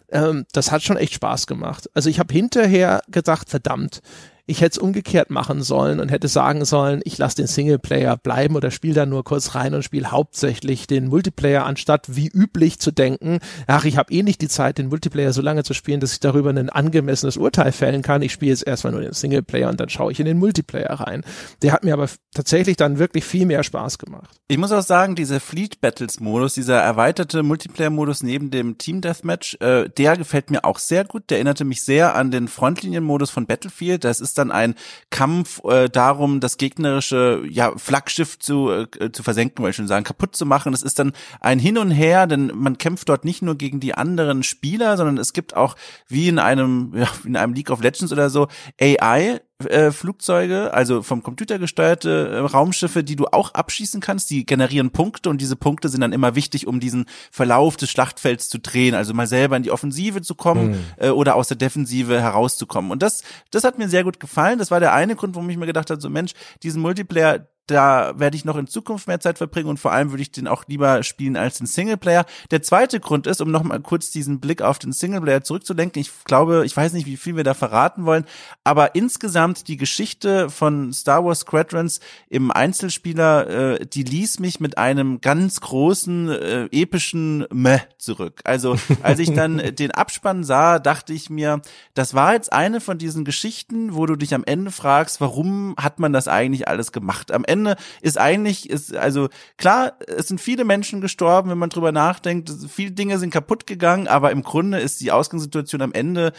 Ähm, 0.10 0.46
das 0.54 0.72
hat 0.72 0.84
schon 0.84 0.98
echt 0.98 1.14
Spaß 1.16 1.48
gemacht. 1.48 1.90
Also 1.94 2.10
ich 2.10 2.20
habe 2.20 2.34
hinterher 2.34 3.02
gedacht, 3.08 3.50
verdammt, 3.50 4.02
ich 4.48 4.62
hätte 4.62 4.72
es 4.72 4.78
umgekehrt 4.78 5.30
machen 5.30 5.62
sollen 5.62 6.00
und 6.00 6.10
hätte 6.10 6.30
sagen 6.30 6.64
sollen, 6.64 7.02
ich 7.04 7.18
lasse 7.18 7.36
den 7.36 7.48
Singleplayer 7.48 8.16
bleiben 8.16 8.56
oder 8.56 8.72
spiele 8.72 8.94
da 8.94 9.06
nur 9.06 9.26
kurz 9.26 9.56
rein 9.56 9.74
und 9.74 9.84
spiele 9.84 10.12
hauptsächlich 10.12 10.88
den 10.88 11.08
Multiplayer, 11.08 11.66
anstatt 11.66 12.16
wie 12.16 12.30
üblich 12.30 12.80
zu 12.80 12.92
denken, 12.92 13.40
ach, 13.68 13.84
ich 13.84 13.98
habe 13.98 14.12
eh 14.14 14.24
nicht 14.24 14.42
die 14.42 14.48
Zeit, 14.48 14.78
den 14.78 14.88
Multiplayer 14.88 15.34
so 15.34 15.42
lange 15.42 15.64
zu 15.64 15.74
spielen, 15.74 16.00
dass 16.00 16.14
ich 16.14 16.22
darüber 16.22 16.50
ein 16.50 16.70
angemessenes 16.70 17.36
Urteil 17.36 17.74
fällen 17.74 18.02
kann. 18.02 18.22
Ich 18.22 18.32
spiele 18.32 18.52
jetzt 18.52 18.66
erstmal 18.66 18.94
nur 18.94 19.02
den 19.02 19.12
Singleplayer 19.12 19.70
und 19.70 19.82
dann 19.82 19.90
schaue 19.90 20.14
ich 20.14 20.20
in 20.20 20.26
den 20.26 20.38
Multiplayer 20.38 20.94
rein. 20.94 21.26
Der 21.62 21.74
hat 21.74 21.84
mir 21.84 21.94
aber 21.94 22.08
tatsächlich 22.34 22.78
dann 22.78 23.00
wirklich 23.00 23.26
viel 23.26 23.46
mehr 23.46 23.64
Spaß 23.64 23.98
gemacht. 23.98 24.40
Ich 24.48 24.58
muss 24.58 24.72
auch 24.72 24.82
sagen, 24.82 25.16
dieser 25.16 25.42
Fleet 25.42 25.82
Battles 25.82 26.22
Modus, 26.22 26.54
dieser 26.54 26.80
erweiterte 26.80 27.44
Multiplayer 27.44 27.90
Modus 27.90 28.24
neben 28.24 28.50
dem 28.50 28.78
Team 28.78 29.02
Deathmatch, 29.02 29.58
äh, 29.60 29.90
der 29.90 30.16
gefällt 30.16 30.52
mir 30.52 30.64
auch 30.64 30.80
sehr 30.80 31.04
gut. 31.04 31.30
Der 31.30 31.40
erinnerte 31.40 31.66
mich 31.66 31.82
sehr 31.82 32.16
an 32.16 32.32
den 32.32 32.48
Frontlinien 32.48 33.04
Modus 33.04 33.30
von 33.30 33.46
Battlefield. 33.46 34.06
Das 34.06 34.22
ist 34.22 34.37
dann 34.38 34.52
ein 34.52 34.76
Kampf 35.10 35.64
äh, 35.64 35.90
darum, 35.90 36.40
das 36.40 36.58
gegnerische 36.58 37.44
ja, 37.50 37.74
Flaggschiff 37.78 38.40
zu, 38.40 38.70
äh, 38.72 39.12
zu 39.12 39.24
versenken, 39.24 39.64
wollte 39.64 39.72
ich 39.72 39.76
schon 39.78 39.88
sagen, 39.88 40.04
kaputt 40.04 40.36
zu 40.36 40.46
machen. 40.46 40.72
Das 40.72 40.84
ist 40.84 41.00
dann 41.00 41.14
ein 41.40 41.60
Hin 41.60 41.78
und 41.78 41.92
Her, 41.92 42.28
denn 42.28 42.52
man 42.56 42.78
kämpft 42.78 43.10
dort 43.10 43.26
nicht 43.26 43.42
nur 43.42 43.56
gegen 43.56 43.80
die 43.80 43.94
anderen 43.94 44.44
Spieler, 44.44 44.98
sondern 44.98 45.18
es 45.18 45.34
gibt 45.34 45.56
auch 45.56 45.76
wie 46.08 46.28
in 46.28 46.40
einem, 46.40 46.94
ja, 46.96 47.10
in 47.24 47.36
einem 47.36 47.54
League 47.54 47.70
of 47.70 47.82
Legends 47.82 48.12
oder 48.12 48.30
so 48.30 48.48
AI, 48.80 49.42
äh, 49.66 49.92
Flugzeuge, 49.92 50.72
also 50.74 51.02
vom 51.02 51.24
Computer 51.24 51.58
gesteuerte 51.58 52.28
äh, 52.28 52.38
Raumschiffe, 52.38 53.04
die 53.04 53.16
du 53.16 53.26
auch 53.26 53.56
abschießen 53.56 54.02
kannst, 54.02 54.30
die 54.30 54.46
generieren 54.46 54.92
Punkte 54.92 55.32
und 55.32 55.42
diese 55.42 55.56
Punkte 55.56 55.90
sind 55.90 56.02
dann 56.02 56.14
immer 56.14 56.36
wichtig, 56.36 56.68
um 56.68 56.80
diesen 56.80 57.06
Verlauf 57.32 57.76
des 57.76 57.90
Schlachtfelds 57.90 58.50
zu 58.50 58.60
drehen, 58.60 58.94
also 58.94 59.16
mal 59.16 59.26
selber 59.26 59.58
in 59.58 59.64
die 59.64 59.72
Offensive 59.72 60.22
zu 60.22 60.36
kommen 60.36 60.70
mhm. 60.70 60.86
äh, 60.98 61.10
oder 61.10 61.36
aus 61.36 61.48
der 61.48 61.58
Defensive 61.58 62.22
herauszukommen. 62.22 62.92
Und 62.92 63.02
das, 63.02 63.24
das 63.50 63.64
hat 63.64 63.80
mir 63.80 63.90
sehr 63.90 64.04
gut 64.04 64.20
gefallen. 64.20 64.60
Das 64.60 64.70
war 64.70 64.80
der 64.80 64.94
eine 64.94 65.16
Grund, 65.16 65.34
warum 65.36 65.50
ich 65.50 65.58
mir 65.58 65.66
gedacht 65.66 65.90
habe, 65.90 66.00
so 66.00 66.10
Mensch, 66.10 66.34
diesen 66.62 66.82
Multiplayer, 66.82 67.48
da 67.68 68.14
werde 68.18 68.36
ich 68.36 68.46
noch 68.46 68.58
in 68.58 68.68
Zukunft 68.68 69.08
mehr 69.08 69.20
Zeit 69.20 69.38
verbringen 69.38 69.70
und 69.70 69.80
vor 69.80 69.92
allem 69.92 70.12
würde 70.12 70.22
ich 70.22 70.32
den 70.32 70.48
auch 70.48 70.64
lieber 70.68 71.04
spielen 71.04 71.36
als 71.36 71.58
den 71.58 71.68
Singleplayer. 71.68 72.26
Der 72.52 72.62
zweite 72.62 73.00
Grund 73.00 73.28
ist, 73.28 73.42
um 73.42 73.52
nochmal 73.52 73.80
kurz 73.82 74.10
diesen 74.10 74.40
Blick 74.40 74.62
auf 74.62 74.80
den 74.80 74.94
Singleplayer 74.94 75.44
zurückzulenken, 75.44 76.02
ich 76.02 76.12
glaube, 76.24 76.64
ich 76.66 76.76
weiß 76.76 76.94
nicht, 76.94 77.06
wie 77.06 77.18
viel 77.18 77.36
wir 77.36 77.44
da 77.44 77.54
verraten 77.54 78.06
wollen, 78.06 78.26
aber 78.64 78.96
insgesamt 78.96 79.68
die 79.68 79.78
Geschichte 79.78 80.50
von 80.50 80.94
Star 80.94 81.24
Wars 81.26 81.42
Squadrons 81.42 82.00
im 82.30 82.52
Einzelspieler, 82.52 83.80
äh, 83.80 83.86
die 83.86 84.04
ließ 84.04 84.40
mich 84.40 84.60
mit 84.60 84.78
einem 84.78 85.22
ganz 85.22 85.62
großen, 85.62 86.30
äh, 86.30 86.66
epischen 86.72 87.46
Meh 87.52 87.80
zurück. 87.98 88.42
Also 88.44 88.78
als 89.04 89.20
ich 89.20 89.34
dann 89.34 89.58
den 89.76 89.92
Abspann 89.92 90.44
sah, 90.44 90.80
dachte 90.80 91.14
ich 91.14 91.30
mir, 91.30 91.62
das 91.94 92.14
war 92.14 92.34
jetzt 92.34 92.54
eine 92.54 92.80
von 92.80 92.98
diesen 92.98 93.26
Geschichten, 93.26 93.96
wo 93.96 94.06
du 94.06 94.16
dich 94.16 94.34
am 94.34 94.44
Ende 94.46 94.72
fragst, 94.72 95.20
warum 95.22 95.76
hat 95.78 96.00
man 96.00 96.14
das 96.14 96.28
eigentlich 96.28 96.68
alles 96.68 96.92
gemacht? 96.92 97.32
Am 97.32 97.44
Ende 97.44 97.57
Ende 97.58 97.76
ist 98.02 98.18
eigentlich, 98.18 98.70
ist, 98.70 98.96
also 98.96 99.30
klar, 99.58 99.94
es 100.08 100.28
sind 100.28 100.40
viele 100.40 100.64
Menschen 100.66 101.02
gestorben, 101.02 101.50
wenn 101.50 101.58
man 101.58 101.70
drüber 101.70 101.92
nachdenkt, 101.92 102.52
viele 102.70 102.92
Dinge 102.92 103.20
sind 103.20 103.32
kaputt 103.32 103.68
gegangen, 103.68 104.08
aber 104.08 104.32
im 104.32 104.44
Grunde 104.44 104.80
ist 104.80 105.02
die 105.02 105.12
Ausgangssituation 105.12 105.82
am 105.82 105.94
Ende 105.94 106.34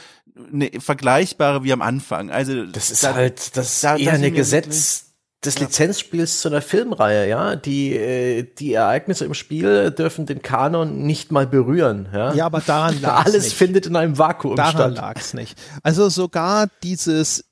eine 0.53 0.71
vergleichbare 0.79 1.65
wie 1.65 1.73
am 1.73 1.83
Anfang. 1.83 2.31
Also 2.31 2.65
das 2.67 2.91
ist 2.91 3.05
da, 3.05 3.15
halt, 3.15 3.57
das 3.57 3.75
ist 3.75 3.85
da, 3.85 3.97
eher 3.97 4.13
eine 4.13 4.31
Gesetz 4.31 5.05
des 5.45 5.61
Lizenzspiels 5.61 6.41
zu 6.41 6.49
einer 6.49 6.61
Filmreihe, 6.61 7.29
ja. 7.29 7.55
Die, 7.55 7.95
äh, 7.95 8.43
die 8.59 8.73
Ereignisse 8.73 9.25
im 9.25 9.35
Spiel 9.35 9.93
dürfen 9.93 10.27
den 10.27 10.43
Kanon 10.43 11.07
nicht 11.07 11.31
mal 11.31 11.47
berühren, 11.47 12.09
ja. 12.13 12.35
Ja, 12.35 12.47
aber 12.47 12.61
daran 12.61 13.01
lag 13.01 13.25
Alles 13.25 13.45
nicht. 13.45 13.57
findet 13.57 13.87
in 13.87 13.95
einem 13.95 14.19
Vakuum 14.19 14.57
daran 14.57 14.73
statt. 14.73 14.81
Daran 14.81 14.95
lag 14.95 15.21
es 15.21 15.35
nicht. 15.35 15.57
Also 15.85 16.09
sogar 16.09 16.69
dieses 16.83 17.45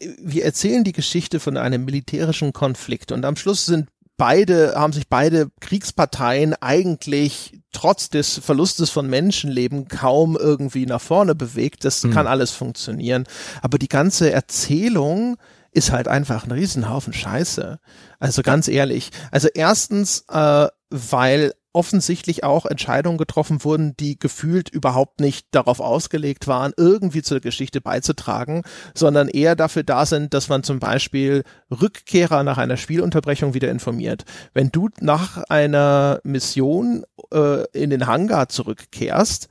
wir 0.00 0.44
erzählen 0.44 0.84
die 0.84 0.92
Geschichte 0.92 1.40
von 1.40 1.56
einem 1.56 1.84
militärischen 1.84 2.52
Konflikt 2.52 3.12
und 3.12 3.24
am 3.24 3.36
Schluss 3.36 3.66
sind 3.66 3.88
beide, 4.20 4.74
haben 4.76 4.92
sich 4.92 5.08
beide 5.08 5.50
Kriegsparteien 5.60 6.54
eigentlich 6.60 7.58
trotz 7.72 8.10
des 8.10 8.38
Verlustes 8.38 8.90
von 8.90 9.08
Menschenleben 9.08 9.88
kaum 9.88 10.36
irgendwie 10.36 10.84
nach 10.84 11.00
vorne 11.00 11.34
bewegt. 11.34 11.86
Das 11.86 12.04
mhm. 12.04 12.10
kann 12.10 12.26
alles 12.26 12.50
funktionieren. 12.50 13.24
Aber 13.62 13.78
die 13.78 13.88
ganze 13.88 14.30
Erzählung 14.30 15.38
ist 15.72 15.90
halt 15.90 16.06
einfach 16.06 16.44
ein 16.44 16.50
Riesenhaufen 16.50 17.14
Scheiße. 17.14 17.78
Also 18.18 18.42
ganz 18.42 18.68
ehrlich. 18.68 19.10
Also 19.30 19.48
erstens, 19.54 20.24
äh, 20.28 20.66
weil 20.90 21.54
offensichtlich 21.72 22.42
auch 22.44 22.66
Entscheidungen 22.66 23.18
getroffen 23.18 23.64
wurden, 23.64 23.96
die 23.96 24.18
gefühlt 24.18 24.68
überhaupt 24.68 25.20
nicht 25.20 25.46
darauf 25.52 25.80
ausgelegt 25.80 26.46
waren, 26.46 26.72
irgendwie 26.76 27.22
zur 27.22 27.40
Geschichte 27.40 27.80
beizutragen, 27.80 28.62
sondern 28.94 29.28
eher 29.28 29.56
dafür 29.56 29.84
da 29.84 30.06
sind, 30.06 30.34
dass 30.34 30.48
man 30.48 30.62
zum 30.62 30.80
Beispiel 30.80 31.44
Rückkehrer 31.70 32.42
nach 32.42 32.58
einer 32.58 32.76
Spielunterbrechung 32.76 33.54
wieder 33.54 33.70
informiert. 33.70 34.24
Wenn 34.52 34.70
du 34.70 34.88
nach 35.00 35.38
einer 35.48 36.20
Mission 36.24 37.04
äh, 37.32 37.64
in 37.72 37.90
den 37.90 38.06
Hangar 38.06 38.48
zurückkehrst, 38.48 39.48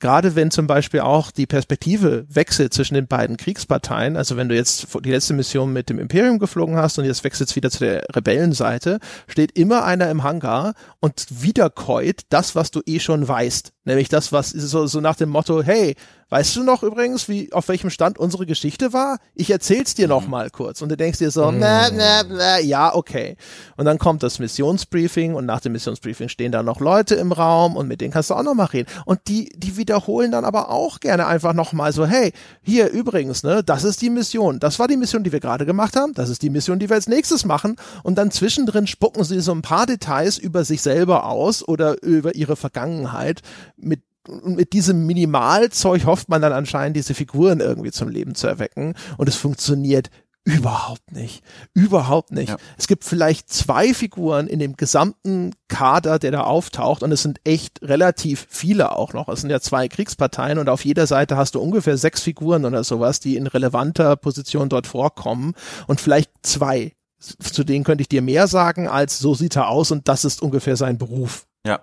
gerade 0.00 0.34
wenn 0.34 0.50
zum 0.50 0.66
Beispiel 0.66 1.00
auch 1.00 1.30
die 1.30 1.46
Perspektive 1.46 2.26
wechselt 2.28 2.74
zwischen 2.74 2.94
den 2.94 3.06
beiden 3.06 3.36
Kriegsparteien, 3.36 4.16
also 4.16 4.36
wenn 4.36 4.48
du 4.48 4.54
jetzt 4.54 4.88
die 5.04 5.10
letzte 5.10 5.34
Mission 5.34 5.72
mit 5.72 5.88
dem 5.88 5.98
Imperium 5.98 6.38
geflogen 6.38 6.76
hast 6.76 6.98
und 6.98 7.04
jetzt 7.04 7.24
wechselst 7.24 7.56
wieder 7.56 7.70
zu 7.70 7.80
der 7.80 8.04
Rebellenseite, 8.14 8.98
steht 9.26 9.56
immer 9.56 9.84
einer 9.84 10.10
im 10.10 10.22
Hangar 10.22 10.74
und 11.00 11.26
wiederkäut 11.30 12.22
das, 12.28 12.54
was 12.54 12.70
du 12.70 12.80
eh 12.86 13.00
schon 13.00 13.26
weißt. 13.26 13.72
Nämlich 13.84 14.08
das, 14.08 14.32
was 14.32 14.50
so, 14.50 14.86
so 14.86 15.00
nach 15.00 15.16
dem 15.16 15.28
Motto, 15.28 15.62
hey, 15.62 15.94
weißt 16.34 16.56
du 16.56 16.64
noch 16.64 16.82
übrigens, 16.82 17.28
wie, 17.28 17.52
auf 17.52 17.68
welchem 17.68 17.90
Stand 17.90 18.18
unsere 18.18 18.44
Geschichte 18.44 18.92
war? 18.92 19.18
Ich 19.36 19.52
erzähl's 19.52 19.94
dir 19.94 20.06
mhm. 20.06 20.14
noch 20.14 20.26
mal 20.26 20.50
kurz. 20.50 20.82
Und 20.82 20.88
du 20.88 20.96
denkst 20.96 21.20
dir 21.20 21.30
so, 21.30 21.52
mhm. 21.52 21.60
na, 21.60 21.88
na, 21.92 22.24
na, 22.28 22.58
ja, 22.58 22.92
okay. 22.92 23.36
Und 23.76 23.84
dann 23.84 23.98
kommt 23.98 24.24
das 24.24 24.40
Missionsbriefing 24.40 25.36
und 25.36 25.46
nach 25.46 25.60
dem 25.60 25.70
Missionsbriefing 25.70 26.28
stehen 26.28 26.50
da 26.50 26.64
noch 26.64 26.80
Leute 26.80 27.14
im 27.14 27.30
Raum 27.30 27.76
und 27.76 27.86
mit 27.86 28.00
denen 28.00 28.12
kannst 28.12 28.30
du 28.30 28.34
auch 28.34 28.42
noch 28.42 28.54
mal 28.54 28.64
reden. 28.64 28.90
Und 29.06 29.20
die, 29.28 29.48
die 29.54 29.76
wiederholen 29.76 30.32
dann 30.32 30.44
aber 30.44 30.70
auch 30.70 30.98
gerne 30.98 31.28
einfach 31.28 31.52
noch 31.52 31.72
mal 31.72 31.92
so, 31.92 32.04
hey, 32.04 32.32
hier 32.62 32.90
übrigens, 32.90 33.44
ne, 33.44 33.62
das 33.62 33.84
ist 33.84 34.02
die 34.02 34.10
Mission. 34.10 34.58
Das 34.58 34.80
war 34.80 34.88
die 34.88 34.96
Mission, 34.96 35.22
die 35.22 35.30
wir 35.30 35.38
gerade 35.38 35.64
gemacht 35.66 35.94
haben. 35.94 36.14
Das 36.14 36.30
ist 36.30 36.42
die 36.42 36.50
Mission, 36.50 36.80
die 36.80 36.88
wir 36.88 36.96
als 36.96 37.06
nächstes 37.06 37.44
machen. 37.44 37.76
Und 38.02 38.18
dann 38.18 38.32
zwischendrin 38.32 38.88
spucken 38.88 39.22
sie 39.22 39.38
so 39.38 39.52
ein 39.52 39.62
paar 39.62 39.86
Details 39.86 40.38
über 40.38 40.64
sich 40.64 40.82
selber 40.82 41.26
aus 41.26 41.62
oder 41.62 42.02
über 42.02 42.34
ihre 42.34 42.56
Vergangenheit, 42.56 43.42
mit 43.76 44.00
und 44.28 44.56
mit 44.56 44.72
diesem 44.72 45.06
Minimalzeug 45.06 46.06
hofft 46.06 46.28
man 46.28 46.42
dann 46.42 46.52
anscheinend, 46.52 46.96
diese 46.96 47.14
Figuren 47.14 47.60
irgendwie 47.60 47.90
zum 47.90 48.08
Leben 48.08 48.34
zu 48.34 48.46
erwecken. 48.46 48.94
Und 49.18 49.28
es 49.28 49.36
funktioniert 49.36 50.10
überhaupt 50.44 51.12
nicht. 51.12 51.42
Überhaupt 51.72 52.30
nicht. 52.30 52.50
Ja. 52.50 52.56
Es 52.76 52.86
gibt 52.86 53.04
vielleicht 53.04 53.50
zwei 53.50 53.94
Figuren 53.94 54.46
in 54.46 54.58
dem 54.58 54.76
gesamten 54.76 55.52
Kader, 55.68 56.18
der 56.18 56.32
da 56.32 56.42
auftaucht. 56.42 57.02
Und 57.02 57.12
es 57.12 57.22
sind 57.22 57.40
echt 57.44 57.80
relativ 57.82 58.46
viele 58.50 58.92
auch 58.96 59.14
noch. 59.14 59.28
Es 59.28 59.40
sind 59.40 59.50
ja 59.50 59.60
zwei 59.60 59.88
Kriegsparteien 59.88 60.58
und 60.58 60.68
auf 60.68 60.84
jeder 60.84 61.06
Seite 61.06 61.36
hast 61.36 61.54
du 61.54 61.60
ungefähr 61.60 61.96
sechs 61.96 62.22
Figuren 62.22 62.64
oder 62.66 62.84
sowas, 62.84 63.20
die 63.20 63.36
in 63.36 63.46
relevanter 63.46 64.16
Position 64.16 64.68
dort 64.68 64.86
vorkommen. 64.86 65.54
Und 65.86 66.00
vielleicht 66.00 66.30
zwei. 66.42 66.92
Zu 67.18 67.64
denen 67.64 67.84
könnte 67.84 68.02
ich 68.02 68.08
dir 68.08 68.20
mehr 68.20 68.46
sagen, 68.46 68.86
als 68.86 69.18
so 69.18 69.34
sieht 69.34 69.56
er 69.56 69.68
aus 69.70 69.90
und 69.90 70.08
das 70.08 70.26
ist 70.26 70.42
ungefähr 70.42 70.76
sein 70.76 70.98
Beruf. 70.98 71.46
Ja. 71.66 71.80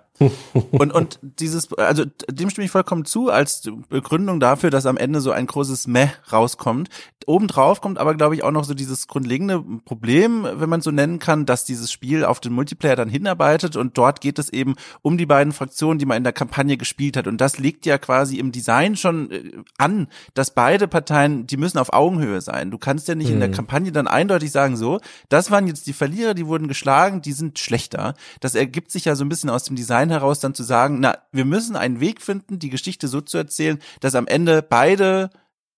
Und, 0.70 0.92
und 0.92 1.18
dieses, 1.22 1.72
also 1.74 2.04
dem 2.28 2.50
stimme 2.50 2.64
ich 2.64 2.70
vollkommen 2.70 3.04
zu, 3.04 3.30
als 3.30 3.68
Begründung 3.88 4.38
dafür, 4.38 4.70
dass 4.70 4.86
am 4.86 4.96
Ende 4.96 5.20
so 5.20 5.32
ein 5.32 5.46
großes 5.46 5.88
Meh 5.88 6.08
rauskommt. 6.32 6.88
Obendrauf 7.28 7.80
kommt 7.80 7.98
aber, 7.98 8.14
glaube 8.14 8.34
ich, 8.34 8.44
auch 8.44 8.50
noch 8.50 8.64
so 8.64 8.74
dieses 8.74 9.08
grundlegende 9.08 9.62
Problem, 9.84 10.46
wenn 10.54 10.68
man 10.68 10.80
so 10.80 10.90
nennen 10.90 11.18
kann, 11.18 11.46
dass 11.46 11.64
dieses 11.64 11.90
Spiel 11.92 12.24
auf 12.24 12.40
den 12.40 12.52
Multiplayer 12.52 12.96
dann 12.96 13.08
hinarbeitet 13.08 13.76
und 13.76 13.98
dort 13.98 14.20
geht 14.20 14.38
es 14.38 14.48
eben 14.48 14.74
um 15.02 15.18
die 15.18 15.26
beiden 15.26 15.52
Fraktionen, 15.52 15.98
die 15.98 16.06
man 16.06 16.18
in 16.18 16.24
der 16.24 16.32
Kampagne 16.32 16.76
gespielt 16.76 17.16
hat. 17.16 17.26
Und 17.26 17.40
das 17.40 17.58
liegt 17.58 17.86
ja 17.86 17.98
quasi 17.98 18.38
im 18.38 18.52
Design 18.52 18.96
schon 18.96 19.30
äh, 19.30 19.52
an, 19.78 20.08
dass 20.34 20.54
beide 20.54 20.88
Parteien, 20.88 21.46
die 21.46 21.56
müssen 21.56 21.78
auf 21.78 21.92
Augenhöhe 21.92 22.40
sein. 22.40 22.70
Du 22.70 22.78
kannst 22.78 23.08
ja 23.08 23.14
nicht 23.14 23.28
mhm. 23.28 23.34
in 23.34 23.40
der 23.40 23.48
mhm. 23.48 23.54
Kampagne 23.54 23.92
dann 23.92 24.06
eindeutig 24.06 24.50
sagen, 24.50 24.76
so, 24.76 25.00
das 25.28 25.50
waren 25.50 25.66
jetzt 25.66 25.86
die 25.86 25.92
Verlierer, 25.92 26.34
die 26.34 26.46
wurden 26.46 26.68
geschlagen, 26.68 27.22
die 27.22 27.32
sind 27.32 27.58
schlechter. 27.58 28.14
Das 28.40 28.54
ergibt 28.54 28.90
sich 28.90 29.04
ja 29.04 29.14
so 29.14 29.24
ein 29.24 29.28
bisschen 29.28 29.50
aus 29.50 29.64
dem 29.64 29.76
Design 29.76 30.10
heraus 30.10 30.40
dann 30.40 30.54
zu 30.54 30.62
sagen, 30.62 30.98
na, 31.00 31.18
wir 31.32 31.44
müssen 31.44 31.76
einen 31.76 32.00
Weg 32.00 32.22
finden, 32.22 32.58
die 32.58 32.70
Geschichte 32.70 33.08
so 33.08 33.20
zu 33.20 33.38
erzählen, 33.38 33.78
dass 34.00 34.14
am 34.14 34.26
Ende 34.26 34.62
beide 34.62 35.30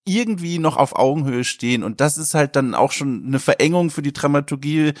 irgendwie 0.05 0.59
noch 0.59 0.77
auf 0.77 0.95
Augenhöhe 0.95 1.43
stehen. 1.43 1.83
Und 1.83 1.99
das 1.99 2.17
ist 2.17 2.33
halt 2.33 2.55
dann 2.55 2.75
auch 2.75 2.91
schon 2.91 3.25
eine 3.25 3.39
Verengung 3.39 3.89
für 3.89 4.01
die 4.01 4.13
Dramaturgie, 4.13 4.93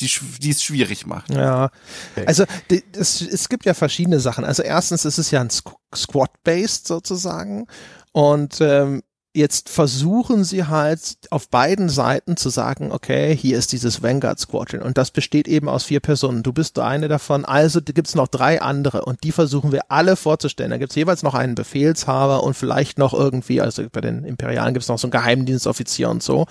die, 0.00 0.10
die 0.40 0.50
es 0.50 0.62
schwierig 0.62 1.06
macht. 1.06 1.30
Ja, 1.30 1.70
also 2.26 2.44
die, 2.70 2.82
es, 2.92 3.20
es 3.20 3.48
gibt 3.48 3.64
ja 3.64 3.74
verschiedene 3.74 4.20
Sachen. 4.20 4.44
Also 4.44 4.62
erstens 4.62 5.04
ist 5.04 5.18
es 5.18 5.30
ja 5.30 5.40
ein 5.40 5.50
Squad-based 5.50 6.86
sozusagen 6.86 7.66
und 8.12 8.60
ähm, 8.60 9.02
jetzt 9.36 9.68
versuchen 9.68 10.44
sie 10.44 10.64
halt 10.64 11.18
auf 11.30 11.48
beiden 11.50 11.90
Seiten 11.90 12.36
zu 12.38 12.48
sagen, 12.48 12.90
okay, 12.90 13.36
hier 13.36 13.58
ist 13.58 13.72
dieses 13.72 14.02
Vanguard 14.02 14.40
Squadron 14.40 14.80
und 14.80 14.96
das 14.96 15.10
besteht 15.10 15.46
eben 15.46 15.68
aus 15.68 15.84
vier 15.84 16.00
Personen. 16.00 16.42
Du 16.42 16.52
bist 16.52 16.78
eine 16.78 17.08
davon, 17.08 17.44
also 17.44 17.80
gibt 17.82 18.08
es 18.08 18.14
noch 18.14 18.28
drei 18.28 18.62
andere 18.62 19.04
und 19.04 19.22
die 19.24 19.32
versuchen 19.32 19.72
wir 19.72 19.82
alle 19.90 20.16
vorzustellen. 20.16 20.70
Da 20.70 20.78
gibt 20.78 20.92
es 20.92 20.96
jeweils 20.96 21.22
noch 21.22 21.34
einen 21.34 21.54
Befehlshaber 21.54 22.42
und 22.42 22.54
vielleicht 22.54 22.98
noch 22.98 23.12
irgendwie, 23.12 23.60
also 23.60 23.84
bei 23.92 24.00
den 24.00 24.24
Imperialen 24.24 24.72
gibt 24.72 24.84
es 24.84 24.88
noch 24.88 24.98
so 24.98 25.06
einen 25.06 25.12
Geheimdienstoffizier 25.12 26.08
und 26.08 26.22
so. 26.22 26.46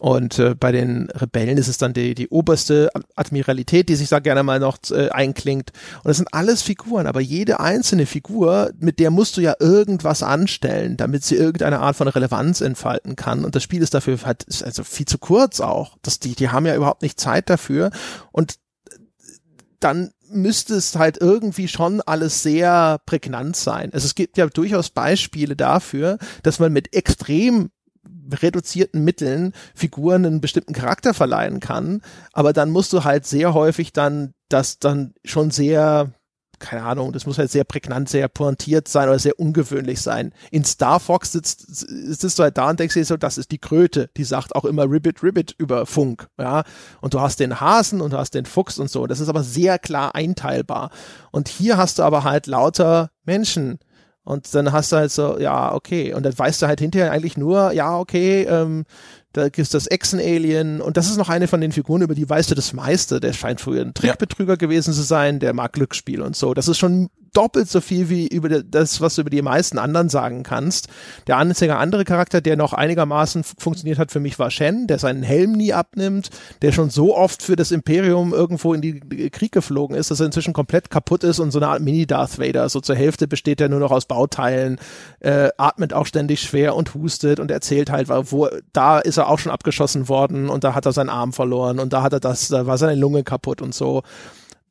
Und 0.00 0.38
äh, 0.38 0.54
bei 0.54 0.72
den 0.72 1.08
Rebellen 1.10 1.56
ist 1.56 1.68
es 1.68 1.78
dann 1.78 1.92
die, 1.92 2.14
die 2.14 2.28
oberste 2.28 2.90
Admiralität, 3.14 3.88
die 3.88 3.94
sich 3.94 4.08
da 4.08 4.18
gerne 4.18 4.42
mal 4.42 4.58
noch 4.58 4.78
äh, 4.90 5.10
einklingt. 5.10 5.72
Und 5.98 6.08
das 6.08 6.16
sind 6.16 6.32
alles 6.32 6.62
Figuren, 6.62 7.06
aber 7.06 7.20
jede 7.20 7.60
einzelne 7.60 8.06
Figur, 8.06 8.72
mit 8.78 8.98
der 8.98 9.10
musst 9.10 9.36
du 9.36 9.40
ja 9.40 9.54
irgendwas 9.58 10.22
anstellen, 10.22 10.96
damit 10.96 11.24
sie 11.24 11.36
irgendeine 11.36 11.80
Art 11.80 11.96
von 11.96 12.08
Relevanz 12.08 12.60
entfalten 12.60 13.16
kann. 13.16 13.44
Und 13.44 13.54
das 13.54 13.62
Spiel 13.62 13.82
ist 13.82 13.94
dafür 13.94 14.18
halt 14.24 14.46
also 14.62 14.84
viel 14.84 15.06
zu 15.06 15.18
kurz 15.18 15.60
auch. 15.60 15.96
Das, 16.02 16.18
die, 16.18 16.34
die 16.34 16.48
haben 16.48 16.66
ja 16.66 16.74
überhaupt 16.74 17.02
nicht 17.02 17.20
Zeit 17.20 17.48
dafür. 17.48 17.90
Und 18.32 18.56
dann 19.80 20.10
müsste 20.30 20.74
es 20.74 20.96
halt 20.96 21.18
irgendwie 21.20 21.68
schon 21.68 22.00
alles 22.00 22.42
sehr 22.42 23.00
prägnant 23.06 23.56
sein. 23.56 23.92
Also 23.92 24.06
es 24.06 24.14
gibt 24.14 24.38
ja 24.38 24.46
durchaus 24.46 24.90
Beispiele 24.90 25.56
dafür, 25.56 26.18
dass 26.42 26.58
man 26.58 26.72
mit 26.72 26.94
extrem 26.94 27.70
reduzierten 28.32 29.04
Mitteln 29.04 29.52
Figuren 29.74 30.24
einen 30.24 30.40
bestimmten 30.40 30.72
Charakter 30.72 31.14
verleihen 31.14 31.60
kann, 31.60 32.00
aber 32.32 32.52
dann 32.52 32.70
musst 32.70 32.92
du 32.92 33.04
halt 33.04 33.26
sehr 33.26 33.54
häufig 33.54 33.92
dann 33.92 34.32
das 34.48 34.78
dann 34.78 35.14
schon 35.24 35.50
sehr 35.50 36.12
keine 36.58 36.82
Ahnung, 36.82 37.12
das 37.12 37.26
muss 37.26 37.38
halt 37.38 37.50
sehr 37.50 37.64
prägnant, 37.64 38.08
sehr 38.08 38.28
pointiert 38.28 38.88
sein 38.88 39.08
oder 39.08 39.18
sehr 39.18 39.38
ungewöhnlich 39.38 40.00
sein. 40.00 40.32
In 40.50 40.64
Star 40.64 40.98
Fox 41.00 41.32
sitzt, 41.32 41.66
sitzt 41.66 42.38
du 42.38 42.42
halt 42.42 42.56
da 42.56 42.70
und 42.70 42.80
denkst 42.80 42.94
dir 42.94 43.04
so, 43.04 43.16
das 43.16 43.38
ist 43.38 43.50
die 43.50 43.58
Kröte, 43.58 44.08
die 44.16 44.24
sagt 44.24 44.54
auch 44.54 44.64
immer 44.64 44.90
Ribbit, 44.90 45.22
Ribbit 45.22 45.54
über 45.58 45.86
Funk, 45.86 46.28
ja. 46.38 46.64
Und 47.00 47.14
du 47.14 47.20
hast 47.20 47.40
den 47.40 47.60
Hasen 47.60 48.00
und 48.00 48.12
du 48.12 48.18
hast 48.18 48.34
den 48.34 48.46
Fuchs 48.46 48.78
und 48.78 48.90
so. 48.90 49.06
Das 49.06 49.20
ist 49.20 49.28
aber 49.28 49.42
sehr 49.42 49.78
klar 49.78 50.14
einteilbar. 50.14 50.90
Und 51.30 51.48
hier 51.48 51.76
hast 51.76 51.98
du 51.98 52.02
aber 52.02 52.24
halt 52.24 52.46
lauter 52.46 53.10
Menschen. 53.24 53.78
Und 54.24 54.54
dann 54.54 54.72
hast 54.72 54.90
du 54.90 54.96
halt 54.96 55.12
so, 55.12 55.38
ja, 55.38 55.74
okay. 55.74 56.14
Und 56.14 56.24
dann 56.24 56.36
weißt 56.36 56.62
du 56.62 56.66
halt 56.66 56.80
hinterher 56.80 57.12
eigentlich 57.12 57.36
nur, 57.36 57.72
ja, 57.72 57.98
okay, 57.98 58.42
ähm, 58.44 58.84
da 59.32 59.48
gibt's 59.48 59.70
das 59.70 59.86
Echsen-Alien 59.86 60.80
und 60.80 60.96
das 60.96 61.10
ist 61.10 61.16
noch 61.16 61.28
eine 61.28 61.48
von 61.48 61.60
den 61.60 61.72
Figuren, 61.72 62.02
über 62.02 62.14
die 62.14 62.28
weißt 62.28 62.50
du 62.50 62.54
das 62.54 62.72
meiste. 62.72 63.20
Der 63.20 63.32
scheint 63.32 63.60
früher 63.60 63.82
ein 63.82 63.92
Trickbetrüger 63.92 64.52
ja. 64.52 64.56
gewesen 64.56 64.94
zu 64.94 65.02
sein, 65.02 65.40
der 65.40 65.52
mag 65.52 65.72
Glücksspiel 65.72 66.22
und 66.22 66.36
so. 66.36 66.54
Das 66.54 66.68
ist 66.68 66.78
schon 66.78 67.10
doppelt 67.34 67.68
so 67.68 67.80
viel 67.80 68.08
wie 68.08 68.26
über 68.26 68.48
das, 68.48 69.00
was 69.00 69.16
du 69.16 69.20
über 69.20 69.30
die 69.30 69.42
meisten 69.42 69.78
anderen 69.78 70.08
sagen 70.08 70.42
kannst. 70.42 70.88
Der 71.26 71.36
einzige 71.36 71.76
andere 71.76 72.04
Charakter, 72.04 72.40
der 72.40 72.56
noch 72.56 72.72
einigermaßen 72.72 73.44
funktioniert 73.44 73.98
hat 73.98 74.10
für 74.10 74.20
mich, 74.20 74.38
war 74.38 74.50
Shen, 74.50 74.86
der 74.86 74.98
seinen 74.98 75.22
Helm 75.22 75.52
nie 75.52 75.72
abnimmt, 75.72 76.30
der 76.62 76.72
schon 76.72 76.90
so 76.90 77.16
oft 77.16 77.42
für 77.42 77.56
das 77.56 77.70
Imperium 77.70 78.32
irgendwo 78.32 78.72
in 78.72 78.80
die 78.80 79.00
Krieg 79.30 79.52
geflogen 79.52 79.96
ist, 79.96 80.10
dass 80.10 80.20
er 80.20 80.26
inzwischen 80.26 80.54
komplett 80.54 80.90
kaputt 80.90 81.24
ist 81.24 81.38
und 81.38 81.50
so 81.50 81.58
eine 81.58 81.68
Art 81.68 81.82
Mini-Darth 81.82 82.38
Vader. 82.38 82.68
So 82.68 82.80
zur 82.80 82.96
Hälfte 82.96 83.28
besteht 83.28 83.60
er 83.60 83.68
nur 83.68 83.80
noch 83.80 83.90
aus 83.90 84.06
Bauteilen, 84.06 84.78
äh, 85.20 85.50
atmet 85.58 85.92
auch 85.92 86.06
ständig 86.06 86.40
schwer 86.40 86.76
und 86.76 86.94
hustet 86.94 87.40
und 87.40 87.50
erzählt 87.50 87.90
halt, 87.90 88.08
wo 88.08 88.48
da 88.72 88.98
ist 88.98 89.16
er 89.16 89.28
auch 89.28 89.38
schon 89.38 89.52
abgeschossen 89.52 90.08
worden 90.08 90.48
und 90.48 90.64
da 90.64 90.74
hat 90.74 90.86
er 90.86 90.92
seinen 90.92 91.08
Arm 91.10 91.32
verloren 91.32 91.78
und 91.78 91.92
da 91.92 92.02
hat 92.02 92.12
er 92.12 92.20
das, 92.20 92.48
da 92.48 92.66
war 92.66 92.78
seine 92.78 92.94
Lunge 92.94 93.24
kaputt 93.24 93.60
und 93.60 93.74
so 93.74 94.02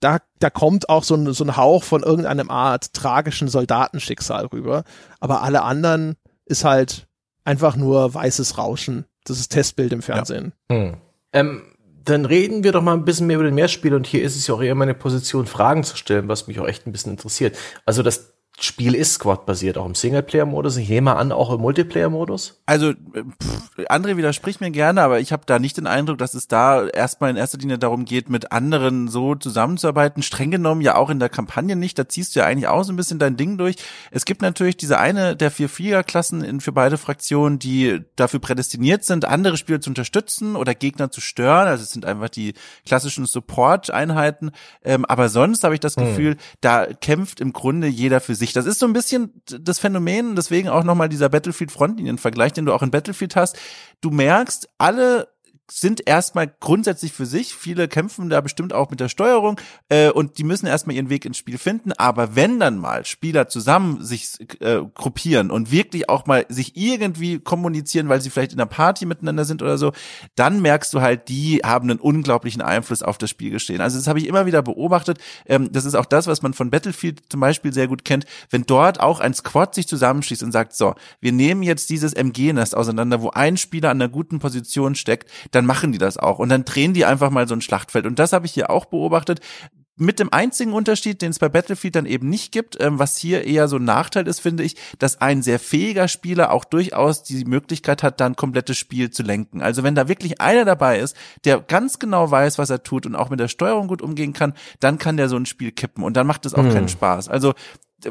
da, 0.04 0.20
da 0.40 0.50
kommt 0.50 0.90
auch 0.90 1.04
so 1.04 1.16
ein, 1.16 1.34
so 1.34 1.44
ein 1.44 1.56
Hauch 1.56 1.84
von 1.84 2.04
irgendeinem 2.04 2.50
Art 2.50 2.94
tragischen 2.94 3.48
Soldatenschicksal 3.48 4.48
rüber. 4.48 4.84
Aber 5.20 5.42
alle 5.44 5.64
anderen 5.64 6.16
ist 6.46 6.66
halt 6.66 7.08
einfach 7.46 7.76
nur 7.76 8.14
weißes 8.14 8.58
Rauschen. 8.58 9.06
Das 9.24 9.40
ist 9.40 9.50
Testbild 9.50 9.94
im 9.94 10.02
Fernsehen. 10.02 10.54
Ja. 10.70 10.78
Hm. 10.78 10.98
Ähm, 11.32 11.62
dann 12.04 12.26
reden 12.26 12.66
wir 12.66 12.74
doch 12.74 12.82
mal 12.82 12.94
ein 12.94 13.06
bisschen 13.06 13.28
mehr 13.28 13.38
über 13.38 13.46
den 13.46 13.56
Mehrspiel 13.56 13.94
und 13.94 14.06
hier 14.06 14.24
ist 14.24 14.36
es 14.36 14.46
ja 14.48 14.56
auch 14.56 14.62
eher 14.62 14.76
meine 14.76 14.94
Position, 14.94 15.46
Fragen 15.46 15.86
zu 15.86 15.96
stellen, 15.96 16.28
was 16.28 16.48
mich 16.48 16.60
auch 16.60 16.68
echt 16.68 16.86
ein 16.86 16.92
bisschen 16.92 17.14
interessiert. 17.14 17.58
Also 17.86 18.04
das 18.04 18.33
Spiel 18.60 18.94
ist 18.94 19.16
Squad-basiert, 19.16 19.80
auch 19.80 19.86
im 19.86 19.96
Singleplayer-Modus. 19.96 20.78
Ich 20.78 20.88
nehme 20.88 21.16
an, 21.16 21.32
auch 21.32 21.52
im 21.52 21.60
Multiplayer-Modus. 21.62 22.62
Also, 22.68 22.94
pff, 22.94 23.90
André 23.90 24.16
widerspricht 24.16 24.62
mir 24.62 24.70
gerne, 24.70 25.02
aber 25.02 25.20
ich 25.20 25.32
habe 25.32 25.44
da 25.48 25.58
nicht 25.58 25.78
den 25.78 25.88
Eindruck, 25.88 26.20
dass 26.20 26.36
es 26.36 26.48
da 26.48 26.86
erstmal 26.86 27.32
in 27.32 27.36
erster 27.36 27.58
Linie 27.58 27.80
darum 27.80 28.06
geht, 28.06 28.30
mit 28.30 28.52
anderen 28.52 29.08
so 29.08 29.34
zusammenzuarbeiten. 29.34 30.22
Streng 30.22 30.52
genommen 30.52 30.82
ja 30.82 30.96
auch 30.96 31.10
in 31.10 31.20
der 31.20 31.30
Kampagne 31.30 31.76
nicht. 31.76 31.98
Da 31.98 32.08
ziehst 32.08 32.36
du 32.36 32.42
ja 32.42 32.46
eigentlich 32.46 32.68
auch 32.68 32.84
so 32.84 32.94
ein 32.94 32.96
bisschen 32.96 33.18
dein 33.18 33.38
Ding 33.38 33.58
durch. 33.58 33.78
Es 34.12 34.24
gibt 34.24 34.44
natürlich 34.44 34.78
diese 34.78 35.00
eine 35.00 35.36
der 35.36 35.50
vier 35.50 35.68
Fliegerklassen 35.68 36.62
für 36.62 36.72
beide 36.72 37.00
Fraktionen, 37.00 37.58
die 37.58 38.02
dafür 38.16 38.40
prädestiniert 38.40 39.04
sind, 39.04 39.26
andere 39.26 39.58
Spieler 39.58 39.82
zu 39.82 39.90
unterstützen 39.90 40.56
oder 40.56 40.76
Gegner 40.76 41.10
zu 41.10 41.22
stören. 41.22 41.68
Also 41.68 41.84
es 41.84 41.90
sind 41.90 42.06
einfach 42.06 42.30
die 42.30 42.54
klassischen 42.86 43.26
Support-Einheiten. 43.26 44.52
Ähm, 44.84 45.06
aber 45.06 45.30
sonst 45.30 45.64
habe 45.64 45.74
ich 45.74 45.80
das 45.80 45.96
hm. 45.96 46.06
Gefühl, 46.06 46.38
da 46.62 46.86
kämpft 46.86 47.40
im 47.40 47.52
Grunde 47.52 47.88
jeder 47.88 48.22
für 48.22 48.36
sich 48.36 48.43
sich. 48.44 48.54
Das 48.54 48.66
ist 48.66 48.80
so 48.80 48.86
ein 48.86 48.94
bisschen 48.94 49.42
das 49.46 49.80
Phänomen, 49.80 50.36
deswegen 50.36 50.70
auch 50.70 50.84
nochmal 50.84 51.10
dieser 51.10 51.30
Battlefield-Frontlinien-Vergleich, 51.30 52.54
den 52.54 52.66
du 52.66 52.74
auch 52.74 52.84
in 52.84 52.92
Battlefield 52.92 53.36
hast. 53.36 53.58
Du 54.02 54.12
merkst, 54.12 54.70
alle 54.78 55.33
sind 55.80 56.08
erstmal 56.08 56.54
grundsätzlich 56.60 57.14
für 57.14 57.26
sich. 57.26 57.56
Viele 57.56 57.88
kämpfen 57.88 58.30
da 58.30 58.42
bestimmt 58.42 58.74
auch 58.74 58.92
mit 58.92 59.00
der 59.00 59.10
Steuerung 59.10 59.60
äh, 59.90 60.12
und 60.12 60.38
die 60.38 60.44
müssen 60.44 60.68
erstmal 60.68 60.96
ihren 60.96 61.10
Weg 61.10 61.26
ins 61.26 61.38
Spiel 61.38 61.58
finden. 61.58 61.92
Aber 61.94 62.36
wenn 62.36 62.60
dann 62.60 62.78
mal 62.78 63.06
Spieler 63.06 63.48
zusammen 63.48 64.04
sich 64.04 64.40
äh, 64.62 64.82
gruppieren 64.94 65.52
und 65.52 65.72
wirklich 65.72 66.10
auch 66.10 66.26
mal 66.26 66.46
sich 66.50 66.78
irgendwie 66.78 67.40
kommunizieren, 67.40 68.08
weil 68.08 68.22
sie 68.22 68.30
vielleicht 68.30 68.54
in 68.54 68.60
einer 68.60 68.68
Party 68.68 69.06
miteinander 69.06 69.46
sind 69.46 69.62
oder 69.62 69.78
so, 69.78 69.94
dann 70.36 70.62
merkst 70.62 70.94
du 70.94 71.02
halt, 71.02 71.28
die 71.28 71.62
haben 71.64 71.90
einen 71.90 72.00
unglaublichen 72.00 72.62
Einfluss 72.62 73.02
auf 73.02 73.18
das 73.18 73.32
Spielgeschehen. 73.32 73.82
Also 73.82 73.98
das 73.98 74.08
habe 74.08 74.20
ich 74.20 74.28
immer 74.28 74.46
wieder 74.46 74.62
beobachtet. 74.62 75.18
Ähm, 75.48 75.72
das 75.72 75.86
ist 75.86 75.96
auch 75.96 76.06
das, 76.06 76.28
was 76.28 76.44
man 76.44 76.54
von 76.54 76.70
Battlefield 76.70 77.24
zum 77.30 77.40
Beispiel 77.40 77.74
sehr 77.74 77.88
gut 77.88 78.06
kennt. 78.06 78.26
Wenn 78.52 78.64
dort 78.64 79.00
auch 79.00 79.20
ein 79.20 79.34
Squad 79.34 79.74
sich 79.74 79.88
zusammenschließt 79.88 80.44
und 80.44 80.52
sagt, 80.52 80.76
so, 80.76 80.94
wir 81.20 81.32
nehmen 81.32 81.64
jetzt 81.64 81.90
dieses 81.90 82.14
MG-Nest 82.14 82.78
auseinander, 82.78 83.22
wo 83.22 83.32
ein 83.32 83.58
Spieler 83.58 83.90
an 83.90 84.02
einer 84.02 84.10
guten 84.10 84.38
Position 84.40 84.94
steckt, 84.94 85.30
dann 85.52 85.63
machen 85.66 85.92
die 85.92 85.98
das 85.98 86.18
auch. 86.18 86.40
Und 86.40 86.50
dann 86.50 86.66
drehen 86.66 86.94
die 86.94 87.06
einfach 87.06 87.30
mal 87.30 87.48
so 87.48 87.56
ein 87.56 87.62
Schlachtfeld. 87.62 88.06
Und 88.06 88.20
das 88.20 88.34
habe 88.34 88.46
ich 88.46 88.54
hier 88.54 88.70
auch 88.70 88.86
beobachtet 88.86 89.40
mit 89.96 90.20
dem 90.20 90.34
einzigen 90.34 90.74
Unterschied, 90.74 91.22
den 91.22 91.32
es 91.32 91.40
bei 91.40 91.50
Battlefield 91.50 91.96
dann 91.96 92.06
eben 92.06 92.30
nicht 92.30 92.52
gibt, 92.52 92.82
ähm, 92.82 92.98
was 92.98 93.18
hier 93.18 93.46
eher 93.46 93.68
so 93.68 93.78
ein 93.78 93.84
Nachteil 93.84 94.28
ist, 94.28 94.40
finde 94.40 94.64
ich, 94.64 94.76
dass 94.98 95.22
ein 95.22 95.44
sehr 95.44 95.60
fähiger 95.60 96.08
Spieler 96.08 96.52
auch 96.52 96.66
durchaus 96.66 97.24
die 97.24 97.46
Möglichkeit 97.46 98.02
hat, 98.02 98.20
dann 98.20 98.36
komplettes 98.36 98.78
Spiel 98.78 99.12
zu 99.12 99.24
lenken. 99.24 99.62
Also 99.62 99.84
wenn 99.84 99.96
da 99.96 100.08
wirklich 100.08 100.42
einer 100.42 100.66
dabei 100.66 101.00
ist, 101.00 101.16
der 101.46 101.60
ganz 101.60 102.00
genau 102.00 102.32
weiß, 102.32 102.58
was 102.58 102.70
er 102.70 102.84
tut 102.84 103.06
und 103.06 103.16
auch 103.16 103.30
mit 103.30 103.40
der 103.40 103.48
Steuerung 103.48 103.88
gut 103.88 104.02
umgehen 104.02 104.34
kann, 104.34 104.54
dann 104.80 104.98
kann 104.98 105.18
der 105.18 105.30
so 105.30 105.36
ein 105.36 105.46
Spiel 105.46 105.72
kippen 105.72 106.04
und 106.04 106.18
dann 106.18 106.28
macht 106.28 106.46
es 106.46 106.54
auch 106.56 106.64
mhm. 106.64 106.74
keinen 106.74 106.90
Spaß. 106.90 107.30
Also 107.30 107.54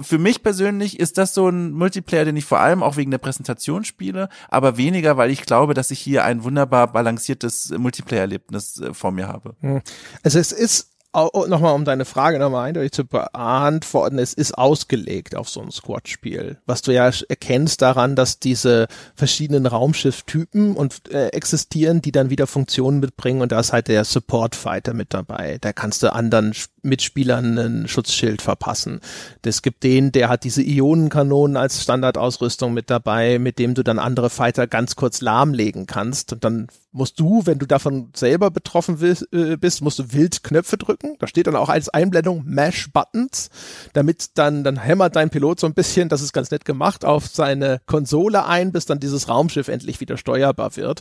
für 0.00 0.18
mich 0.18 0.42
persönlich 0.42 0.98
ist 0.98 1.18
das 1.18 1.34
so 1.34 1.48
ein 1.48 1.72
Multiplayer, 1.72 2.24
den 2.24 2.36
ich 2.36 2.44
vor 2.44 2.60
allem 2.60 2.82
auch 2.82 2.96
wegen 2.96 3.10
der 3.10 3.18
Präsentation 3.18 3.84
spiele, 3.84 4.28
aber 4.48 4.76
weniger, 4.76 5.16
weil 5.16 5.30
ich 5.30 5.42
glaube, 5.42 5.74
dass 5.74 5.90
ich 5.90 6.00
hier 6.00 6.24
ein 6.24 6.44
wunderbar 6.44 6.90
balanciertes 6.92 7.70
Multiplayer-Erlebnis 7.76 8.80
äh, 8.80 8.94
vor 8.94 9.12
mir 9.12 9.28
habe. 9.28 9.54
Hm. 9.60 9.82
Also 10.22 10.38
es 10.38 10.52
ist 10.52 10.91
Oh, 11.14 11.44
nochmal, 11.46 11.74
um 11.74 11.84
deine 11.84 12.06
Frage 12.06 12.38
nochmal 12.38 12.68
eindeutig 12.68 12.92
zu 12.92 13.04
beantworten, 13.04 14.18
es 14.18 14.32
ist 14.32 14.56
ausgelegt 14.56 15.36
auf 15.36 15.46
so 15.50 15.60
ein 15.60 15.70
Squad-Spiel. 15.70 16.56
Was 16.64 16.80
du 16.80 16.90
ja 16.90 17.10
erkennst 17.28 17.82
daran, 17.82 18.16
dass 18.16 18.38
diese 18.38 18.86
verschiedenen 19.14 19.66
Raumschiff-Typen 19.66 20.74
und 20.74 21.12
äh, 21.12 21.28
existieren, 21.28 22.00
die 22.00 22.12
dann 22.12 22.30
wieder 22.30 22.46
Funktionen 22.46 23.00
mitbringen 23.00 23.42
und 23.42 23.52
da 23.52 23.60
ist 23.60 23.74
halt 23.74 23.88
der 23.88 24.04
Support-Fighter 24.04 24.94
mit 24.94 25.12
dabei. 25.12 25.58
Da 25.60 25.74
kannst 25.74 26.02
du 26.02 26.10
anderen 26.10 26.54
Mitspielern 26.80 27.58
ein 27.58 27.88
Schutzschild 27.88 28.40
verpassen. 28.40 29.00
Es 29.44 29.60
gibt 29.60 29.82
den, 29.82 30.12
der 30.12 30.30
hat 30.30 30.44
diese 30.44 30.62
Ionenkanonen 30.62 31.58
als 31.58 31.82
Standardausrüstung 31.82 32.72
mit 32.72 32.88
dabei, 32.88 33.38
mit 33.38 33.58
dem 33.58 33.74
du 33.74 33.82
dann 33.82 33.98
andere 33.98 34.30
Fighter 34.30 34.66
ganz 34.66 34.96
kurz 34.96 35.20
lahmlegen 35.20 35.84
kannst 35.84 36.32
und 36.32 36.42
dann 36.42 36.68
musst 36.92 37.18
du, 37.18 37.46
wenn 37.46 37.58
du 37.58 37.66
davon 37.66 38.10
selber 38.14 38.50
betroffen 38.50 38.98
äh, 39.02 39.56
bist, 39.56 39.82
musst 39.82 39.98
du 39.98 40.12
wild 40.12 40.42
Knöpfe 40.42 40.76
drücken. 40.76 41.16
Da 41.18 41.26
steht 41.26 41.46
dann 41.46 41.56
auch 41.56 41.70
als 41.70 41.88
Einblendung 41.88 42.44
Mash 42.46 42.92
Buttons, 42.92 43.48
damit 43.94 44.30
dann, 44.34 44.62
dann 44.62 44.76
hämmert 44.76 45.16
dein 45.16 45.30
Pilot 45.30 45.60
so 45.60 45.66
ein 45.66 45.74
bisschen, 45.74 46.08
das 46.08 46.20
ist 46.20 46.32
ganz 46.32 46.50
nett 46.50 46.64
gemacht, 46.64 47.04
auf 47.04 47.26
seine 47.26 47.80
Konsole 47.86 48.44
ein, 48.44 48.72
bis 48.72 48.86
dann 48.86 49.00
dieses 49.00 49.28
Raumschiff 49.28 49.68
endlich 49.68 50.00
wieder 50.00 50.16
steuerbar 50.18 50.76
wird. 50.76 51.00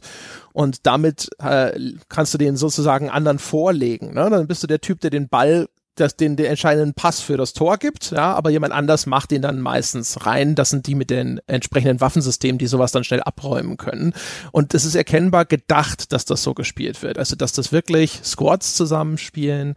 Und 0.53 0.85
damit 0.85 1.29
äh, 1.39 1.77
kannst 2.07 2.33
du 2.33 2.37
den 2.37 2.55
sozusagen 2.55 3.09
anderen 3.09 3.39
vorlegen. 3.39 4.13
Ne? 4.13 4.29
Dann 4.29 4.47
bist 4.47 4.63
du 4.63 4.67
der 4.67 4.81
Typ, 4.81 5.01
der 5.01 5.09
den 5.09 5.27
Ball 5.27 5.67
das 5.95 6.15
den, 6.15 6.35
den 6.35 6.45
entscheidenden 6.45 6.93
Pass 6.93 7.19
für 7.19 7.37
das 7.37 7.53
Tor 7.53 7.77
gibt, 7.77 8.11
ja, 8.11 8.33
aber 8.33 8.49
jemand 8.49 8.73
anders 8.73 9.05
macht 9.05 9.31
den 9.31 9.41
dann 9.41 9.59
meistens 9.59 10.25
rein. 10.25 10.55
Das 10.55 10.69
sind 10.69 10.87
die 10.87 10.95
mit 10.95 11.09
den 11.09 11.39
entsprechenden 11.47 11.99
Waffensystemen, 12.01 12.57
die 12.57 12.67
sowas 12.67 12.91
dann 12.91 13.03
schnell 13.03 13.21
abräumen 13.21 13.77
können. 13.77 14.13
Und 14.51 14.73
es 14.73 14.85
ist 14.85 14.95
erkennbar 14.95 15.45
gedacht, 15.45 16.13
dass 16.13 16.25
das 16.25 16.43
so 16.43 16.53
gespielt 16.53 17.01
wird. 17.03 17.17
Also, 17.17 17.35
dass 17.35 17.51
das 17.51 17.71
wirklich 17.71 18.21
Squads 18.23 18.75
zusammenspielen, 18.75 19.75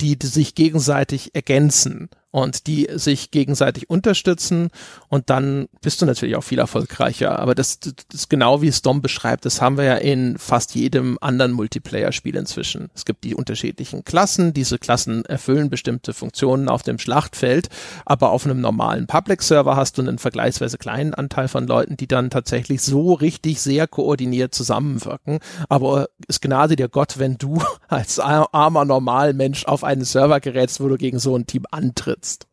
die, 0.00 0.18
die 0.18 0.26
sich 0.26 0.54
gegenseitig 0.54 1.34
ergänzen 1.34 2.10
und 2.34 2.66
die 2.66 2.88
sich 2.92 3.30
gegenseitig 3.30 3.88
unterstützen 3.88 4.70
und 5.08 5.30
dann 5.30 5.68
bist 5.82 6.02
du 6.02 6.06
natürlich 6.06 6.34
auch 6.34 6.42
viel 6.42 6.58
erfolgreicher. 6.58 7.38
Aber 7.38 7.54
das, 7.54 7.78
das 7.78 7.94
ist 8.12 8.28
genau 8.28 8.60
wie 8.60 8.66
es 8.66 8.82
Dom 8.82 9.02
beschreibt, 9.02 9.44
das 9.44 9.60
haben 9.60 9.76
wir 9.76 9.84
ja 9.84 9.94
in 9.94 10.36
fast 10.36 10.74
jedem 10.74 11.16
anderen 11.20 11.52
Multiplayer-Spiel 11.52 12.34
inzwischen. 12.34 12.90
Es 12.92 13.04
gibt 13.04 13.22
die 13.22 13.36
unterschiedlichen 13.36 14.02
Klassen, 14.02 14.52
diese 14.52 14.80
Klassen 14.80 15.24
erfüllen 15.26 15.70
bestimmte 15.70 16.12
Funktionen 16.12 16.68
auf 16.68 16.82
dem 16.82 16.98
Schlachtfeld, 16.98 17.68
aber 18.04 18.32
auf 18.32 18.44
einem 18.44 18.60
normalen 18.60 19.06
Public-Server 19.06 19.76
hast 19.76 19.98
du 19.98 20.02
einen 20.02 20.18
vergleichsweise 20.18 20.76
kleinen 20.76 21.14
Anteil 21.14 21.46
von 21.46 21.68
Leuten, 21.68 21.96
die 21.96 22.08
dann 22.08 22.30
tatsächlich 22.30 22.82
so 22.82 23.12
richtig 23.12 23.60
sehr 23.60 23.86
koordiniert 23.86 24.56
zusammenwirken. 24.56 25.38
Aber 25.68 26.08
es 26.26 26.40
gnade 26.40 26.74
dir 26.74 26.88
Gott, 26.88 27.20
wenn 27.20 27.38
du 27.38 27.62
als 27.86 28.18
armer 28.18 28.84
Normalmensch 28.84 29.66
auf 29.66 29.84
einen 29.84 30.04
Server 30.04 30.40
gerätst, 30.40 30.80
wo 30.80 30.88
du 30.88 30.96
gegen 30.96 31.20
so 31.20 31.36
ein 31.36 31.46
Team 31.46 31.62
antrittst 31.70 32.23
jetzt? 32.24 32.46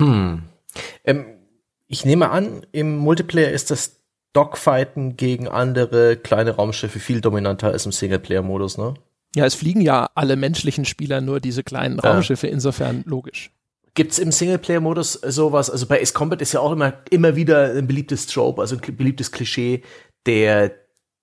Hm. 0.00 0.42
Ähm, 1.04 1.24
ich 1.88 2.04
nehme 2.04 2.30
an, 2.30 2.66
im 2.72 2.96
Multiplayer 2.96 3.50
ist 3.50 3.70
das 3.70 4.00
Dogfighten 4.32 5.16
gegen 5.16 5.48
andere 5.48 6.16
kleine 6.16 6.52
Raumschiffe 6.52 6.98
viel 6.98 7.20
dominanter 7.20 7.68
als 7.68 7.86
im 7.86 7.92
Singleplayer-Modus, 7.92 8.78
ne? 8.78 8.94
Ja, 9.34 9.46
es 9.46 9.54
fliegen 9.54 9.80
ja 9.80 10.10
alle 10.14 10.36
menschlichen 10.36 10.84
Spieler 10.84 11.22
nur 11.22 11.40
diese 11.40 11.62
kleinen 11.62 11.98
Raumschiffe, 11.98 12.46
ja. 12.46 12.52
insofern 12.52 13.02
logisch. 13.06 13.50
Gibt's 13.94 14.18
im 14.18 14.32
Singleplayer-Modus 14.32 15.12
sowas? 15.12 15.70
Also 15.70 15.86
bei 15.86 16.00
Ace 16.00 16.14
Combat 16.14 16.40
ist 16.42 16.52
ja 16.52 16.60
auch 16.60 16.72
immer, 16.72 16.94
immer 17.10 17.36
wieder 17.36 17.72
ein 17.74 17.86
beliebtes 17.86 18.26
Trope, 18.26 18.60
also 18.60 18.76
ein 18.76 18.96
beliebtes 18.96 19.32
Klischee, 19.32 19.82
der, 20.26 20.70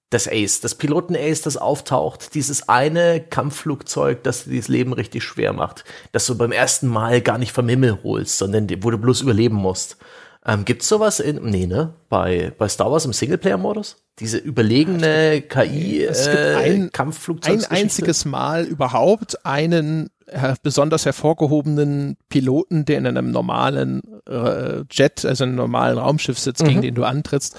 das 0.09 0.27
Ace, 0.27 0.59
das 0.61 0.75
Piloten-Ace, 0.75 1.41
das 1.41 1.57
auftaucht, 1.57 2.33
dieses 2.33 2.67
eine 2.67 3.19
Kampfflugzeug, 3.19 4.23
das 4.23 4.45
dir 4.45 4.57
das 4.59 4.67
Leben 4.67 4.93
richtig 4.93 5.23
schwer 5.23 5.53
macht, 5.53 5.83
das 6.11 6.25
du 6.25 6.35
beim 6.37 6.51
ersten 6.51 6.87
Mal 6.87 7.21
gar 7.21 7.37
nicht 7.37 7.51
vom 7.51 7.69
Himmel 7.69 7.99
holst, 8.03 8.37
sondern 8.37 8.67
wo 8.81 8.89
du 8.89 8.97
bloß 8.97 9.21
überleben 9.21 9.55
musst. 9.55 9.97
Ähm, 10.45 10.65
gibt's 10.65 10.87
sowas 10.87 11.19
in, 11.19 11.43
nee, 11.43 11.67
ne? 11.67 11.93
Bei, 12.07 12.53
bei 12.57 12.67
Star 12.69 12.91
Wars 12.91 13.05
im 13.05 13.13
Singleplayer-Modus? 13.13 13.97
Diese 14.19 14.37
überlegene 14.37 15.41
KI, 15.41 16.03
es 16.03 16.25
gibt 16.25 16.37
äh, 16.37 16.55
ein, 16.55 16.91
Kampfflugzeug. 16.91 17.53
ein 17.53 17.65
einziges 17.65 18.25
Mal 18.25 18.63
überhaupt 18.65 19.45
einen 19.45 20.09
äh, 20.27 20.55
besonders 20.63 21.05
hervorgehobenen 21.05 22.17
Piloten, 22.29 22.85
der 22.85 22.97
in 22.97 23.07
einem 23.07 23.31
normalen 23.31 24.01
äh, 24.27 24.83
Jet, 24.89 25.23
also 25.25 25.43
einem 25.43 25.55
normalen 25.55 25.97
Raumschiff 25.97 26.39
sitzt, 26.39 26.63
gegen 26.63 26.79
Mhm. 26.79 26.83
den 26.83 26.95
du 26.95 27.03
antrittst. 27.03 27.55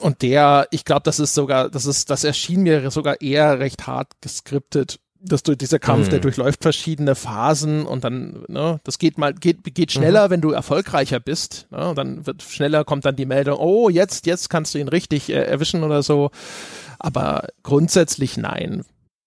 Und 0.00 0.22
der, 0.22 0.68
ich 0.70 0.84
glaube, 0.84 1.02
das 1.04 1.18
ist 1.18 1.34
sogar, 1.34 1.68
das 1.70 1.86
ist, 1.86 2.10
das 2.10 2.24
erschien 2.24 2.62
mir 2.62 2.90
sogar 2.90 3.20
eher 3.20 3.58
recht 3.58 3.86
hart 3.86 4.12
geskriptet. 4.20 5.00
Dass 5.20 5.42
du 5.42 5.56
dieser 5.56 5.80
Kampf, 5.80 6.06
Mhm. 6.06 6.10
der 6.10 6.18
durchläuft 6.20 6.62
verschiedene 6.62 7.16
Phasen 7.16 7.86
und 7.86 8.04
dann, 8.04 8.44
ne, 8.46 8.78
das 8.84 9.00
geht 9.00 9.18
mal, 9.18 9.34
geht, 9.34 9.64
geht 9.74 9.90
schneller, 9.90 10.30
wenn 10.30 10.40
du 10.40 10.52
erfolgreicher 10.52 11.18
bist. 11.18 11.66
Ne, 11.72 11.88
und 11.88 11.98
dann 11.98 12.24
wird 12.24 12.44
schneller 12.44 12.84
kommt 12.84 13.04
dann 13.04 13.16
die 13.16 13.26
Meldung, 13.26 13.58
oh, 13.58 13.88
jetzt, 13.88 14.26
jetzt 14.26 14.48
kannst 14.48 14.74
du 14.74 14.78
ihn 14.78 14.86
richtig 14.86 15.28
äh, 15.30 15.42
erwischen 15.42 15.82
oder 15.82 16.04
so. 16.04 16.30
Aber 17.00 17.48
grundsätzlich 17.64 18.36
nein. 18.36 18.84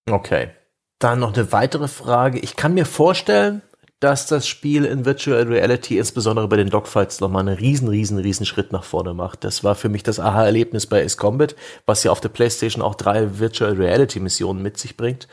Okay. 0.09 0.51
Dann 0.99 1.19
noch 1.19 1.33
eine 1.33 1.51
weitere 1.51 1.89
Frage. 1.89 2.39
Ich 2.39 2.55
kann 2.55 2.73
mir 2.73 2.85
vorstellen, 2.85 3.61
dass 4.01 4.25
das 4.25 4.47
Spiel 4.47 4.83
in 4.83 5.05
Virtual 5.05 5.43
Reality 5.43 5.99
insbesondere 5.99 6.47
bei 6.47 6.57
den 6.57 6.71
Dogfights 6.71 7.21
nochmal 7.21 7.47
einen 7.47 7.55
riesen, 7.55 7.87
riesen, 7.87 8.17
riesen 8.17 8.47
Schritt 8.47 8.71
nach 8.71 8.83
vorne 8.83 9.13
macht. 9.13 9.43
Das 9.43 9.63
war 9.63 9.75
für 9.75 9.89
mich 9.89 10.01
das 10.01 10.19
Aha-Erlebnis 10.19 10.87
bei 10.87 11.03
Ace 11.03 11.17
Combat, 11.17 11.55
was 11.85 12.03
ja 12.03 12.11
auf 12.11 12.19
der 12.19 12.29
Playstation 12.29 12.83
auch 12.83 12.95
drei 12.95 13.39
Virtual 13.39 13.73
Reality 13.73 14.19
Missionen 14.19 14.63
mit 14.63 14.77
sich 14.77 14.97
bringt. 14.97 15.27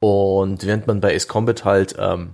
Und 0.00 0.66
während 0.66 0.88
man 0.88 1.00
bei 1.00 1.14
Ace 1.14 1.28
Combat 1.28 1.64
halt 1.64 1.94
ähm, 1.96 2.30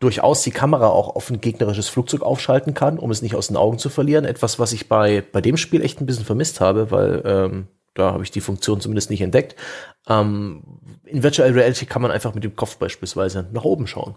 durchaus 0.00 0.42
die 0.42 0.50
Kamera 0.50 0.88
auch 0.88 1.14
auf 1.14 1.30
ein 1.30 1.40
gegnerisches 1.40 1.88
Flugzeug 1.88 2.22
aufschalten 2.22 2.74
kann, 2.74 2.98
um 2.98 3.12
es 3.12 3.22
nicht 3.22 3.36
aus 3.36 3.46
den 3.46 3.56
Augen 3.56 3.78
zu 3.78 3.90
verlieren. 3.90 4.24
Etwas, 4.24 4.58
was 4.58 4.72
ich 4.72 4.88
bei, 4.88 5.22
bei 5.32 5.40
dem 5.40 5.56
Spiel 5.56 5.82
echt 5.82 6.00
ein 6.00 6.06
bisschen 6.06 6.24
vermisst 6.24 6.60
habe, 6.60 6.90
weil 6.90 7.22
ähm, 7.24 7.68
da 7.94 8.12
habe 8.12 8.24
ich 8.24 8.32
die 8.32 8.40
Funktion 8.40 8.80
zumindest 8.80 9.08
nicht 9.08 9.20
entdeckt. 9.20 9.54
Ähm, 10.08 10.64
in 11.04 11.22
Virtual 11.22 11.52
Reality 11.52 11.86
kann 11.86 12.02
man 12.02 12.10
einfach 12.10 12.34
mit 12.34 12.42
dem 12.42 12.56
Kopf 12.56 12.76
beispielsweise 12.78 13.46
nach 13.52 13.64
oben 13.64 13.86
schauen. 13.86 14.16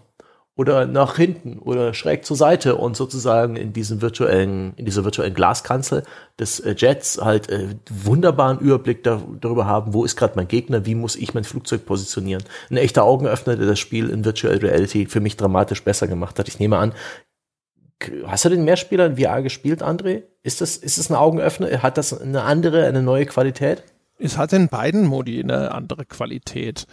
Oder 0.54 0.86
nach 0.86 1.16
hinten 1.16 1.58
oder 1.58 1.94
schräg 1.94 2.26
zur 2.26 2.36
Seite 2.36 2.76
und 2.76 2.94
sozusagen 2.94 3.56
in 3.56 3.72
diesem 3.72 4.02
virtuellen, 4.02 4.74
in 4.76 4.84
dieser 4.84 5.02
virtuellen 5.02 5.32
Glaskanzel 5.32 6.02
des 6.38 6.60
äh, 6.60 6.74
Jets 6.76 7.18
halt 7.22 7.48
äh, 7.48 7.68
wunderbaren 7.88 8.58
Überblick 8.58 9.02
da, 9.02 9.22
darüber 9.40 9.64
haben, 9.64 9.94
wo 9.94 10.04
ist 10.04 10.14
gerade 10.16 10.34
mein 10.36 10.48
Gegner, 10.48 10.84
wie 10.84 10.94
muss 10.94 11.16
ich 11.16 11.32
mein 11.32 11.44
Flugzeug 11.44 11.86
positionieren. 11.86 12.44
Ein 12.70 12.76
echter 12.76 13.04
Augenöffner, 13.04 13.56
der 13.56 13.66
das 13.66 13.78
Spiel 13.78 14.10
in 14.10 14.26
Virtual 14.26 14.56
Reality 14.56 15.06
für 15.06 15.20
mich 15.20 15.38
dramatisch 15.38 15.82
besser 15.84 16.06
gemacht 16.06 16.38
hat. 16.38 16.48
Ich 16.48 16.58
nehme 16.58 16.76
an, 16.76 16.92
hast 18.26 18.44
du 18.44 18.50
den 18.50 18.64
Mehrspieler 18.64 19.06
in 19.06 19.16
VR 19.16 19.40
gespielt, 19.42 19.82
André? 19.82 20.24
Ist 20.42 20.60
das, 20.60 20.76
ist 20.76 20.98
das 20.98 21.08
ein 21.08 21.16
Augenöffner? 21.16 21.82
Hat 21.82 21.96
das 21.96 22.20
eine 22.20 22.42
andere, 22.42 22.86
eine 22.86 23.02
neue 23.02 23.24
Qualität? 23.24 23.84
Es 24.18 24.36
hat 24.36 24.52
in 24.52 24.68
beiden 24.68 25.06
Modi 25.06 25.42
eine 25.42 25.72
andere 25.72 26.04
Qualität. 26.04 26.86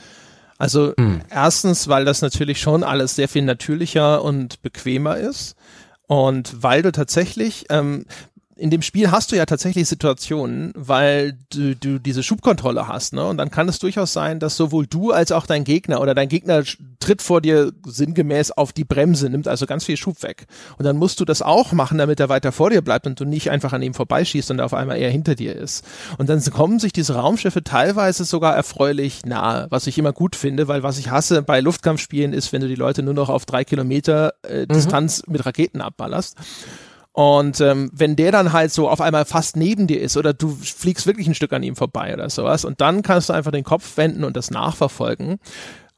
Also 0.59 0.93
Hm. 0.99 1.21
erstens, 1.31 1.87
weil 1.87 2.05
das 2.05 2.21
natürlich 2.21 2.59
schon 2.61 2.83
alles 2.83 3.15
sehr 3.15 3.27
viel 3.29 3.41
natürlicher 3.43 4.23
und 4.23 4.61
bequemer 4.61 5.17
ist. 5.17 5.55
Und 6.05 6.63
weil 6.63 6.81
du 6.81 6.91
tatsächlich, 6.91 7.65
ähm, 7.69 8.05
in 8.59 8.69
dem 8.69 8.81
Spiel 8.81 9.09
hast 9.09 9.31
du 9.31 9.35
ja 9.35 9.45
tatsächlich 9.45 9.87
Situationen, 9.87 10.73
weil 10.75 11.37
du, 11.49 11.75
du 11.75 11.97
diese 11.97 12.23
Schubkontrolle 12.23 12.87
hast, 12.87 13.13
ne? 13.13 13.25
Und 13.25 13.37
dann 13.37 13.51
kann 13.51 13.69
es 13.69 13.79
durchaus 13.79 14.13
sein, 14.13 14.39
dass 14.39 14.57
sowohl 14.57 14.85
du 14.85 15.11
als 15.11 15.31
auch 15.31 15.45
dein 15.45 15.63
Gegner 15.63 16.01
oder 16.01 16.13
dein 16.13 16.27
Gegner 16.27 16.63
tritt 16.99 17.21
vor 17.21 17.41
dir 17.41 17.71
sinngemäß 17.85 18.51
auf 18.51 18.73
die 18.73 18.83
Bremse, 18.83 19.29
nimmt 19.29 19.47
also 19.47 19.65
ganz 19.65 19.85
viel 19.85 19.95
Schub 19.97 20.21
weg. 20.23 20.45
Und 20.77 20.85
dann 20.85 20.97
musst 20.97 21.19
du 21.19 21.25
das 21.25 21.41
auch 21.41 21.71
machen, 21.71 21.97
damit 21.97 22.19
er 22.19 22.29
weiter 22.29 22.51
vor 22.51 22.69
dir 22.69 22.81
bleibt 22.81 23.07
und 23.07 23.19
du 23.19 23.25
nicht 23.25 23.49
einfach 23.49 23.71
an 23.71 23.81
ihm 23.81 23.93
vorbeischießt 23.93 24.51
und 24.51 24.59
er 24.59 24.65
auf 24.65 24.73
einmal 24.73 24.97
eher 24.97 25.09
hinter 25.09 25.35
dir 25.35 25.55
ist. 25.55 25.85
Und 26.17 26.29
dann 26.29 26.43
kommen 26.51 26.79
sich 26.79 26.91
diese 26.91 27.15
Raumschiffe 27.15 27.63
teilweise 27.63 28.25
sogar 28.25 28.55
erfreulich 28.55 29.25
nahe, 29.25 29.67
was 29.69 29.87
ich 29.87 29.97
immer 29.97 30.11
gut 30.11 30.35
finde, 30.35 30.67
weil 30.67 30.83
was 30.83 30.97
ich 30.97 31.09
hasse 31.09 31.41
bei 31.41 31.61
Luftkampfspielen 31.61 32.33
ist, 32.33 32.51
wenn 32.51 32.61
du 32.61 32.67
die 32.67 32.75
Leute 32.75 33.03
nur 33.03 33.13
noch 33.13 33.29
auf 33.29 33.45
drei 33.45 33.63
Kilometer 33.63 34.33
äh, 34.43 34.67
Distanz 34.67 35.23
mit 35.27 35.45
Raketen 35.45 35.81
abballerst. 35.81 36.35
Und 37.11 37.59
ähm, 37.59 37.89
wenn 37.93 38.15
der 38.15 38.31
dann 38.31 38.53
halt 38.53 38.71
so 38.71 38.87
auf 38.87 39.01
einmal 39.01 39.25
fast 39.25 39.57
neben 39.57 39.87
dir 39.87 39.99
ist 39.99 40.15
oder 40.15 40.33
du 40.33 40.49
fliegst 40.49 41.07
wirklich 41.07 41.27
ein 41.27 41.35
Stück 41.35 41.53
an 41.53 41.63
ihm 41.63 41.75
vorbei 41.75 42.13
oder 42.13 42.29
sowas 42.29 42.65
und 42.65 42.81
dann 42.81 43.01
kannst 43.01 43.29
du 43.29 43.33
einfach 43.33 43.51
den 43.51 43.63
Kopf 43.63 43.97
wenden 43.97 44.23
und 44.23 44.37
das 44.37 44.51
nachverfolgen. 44.51 45.37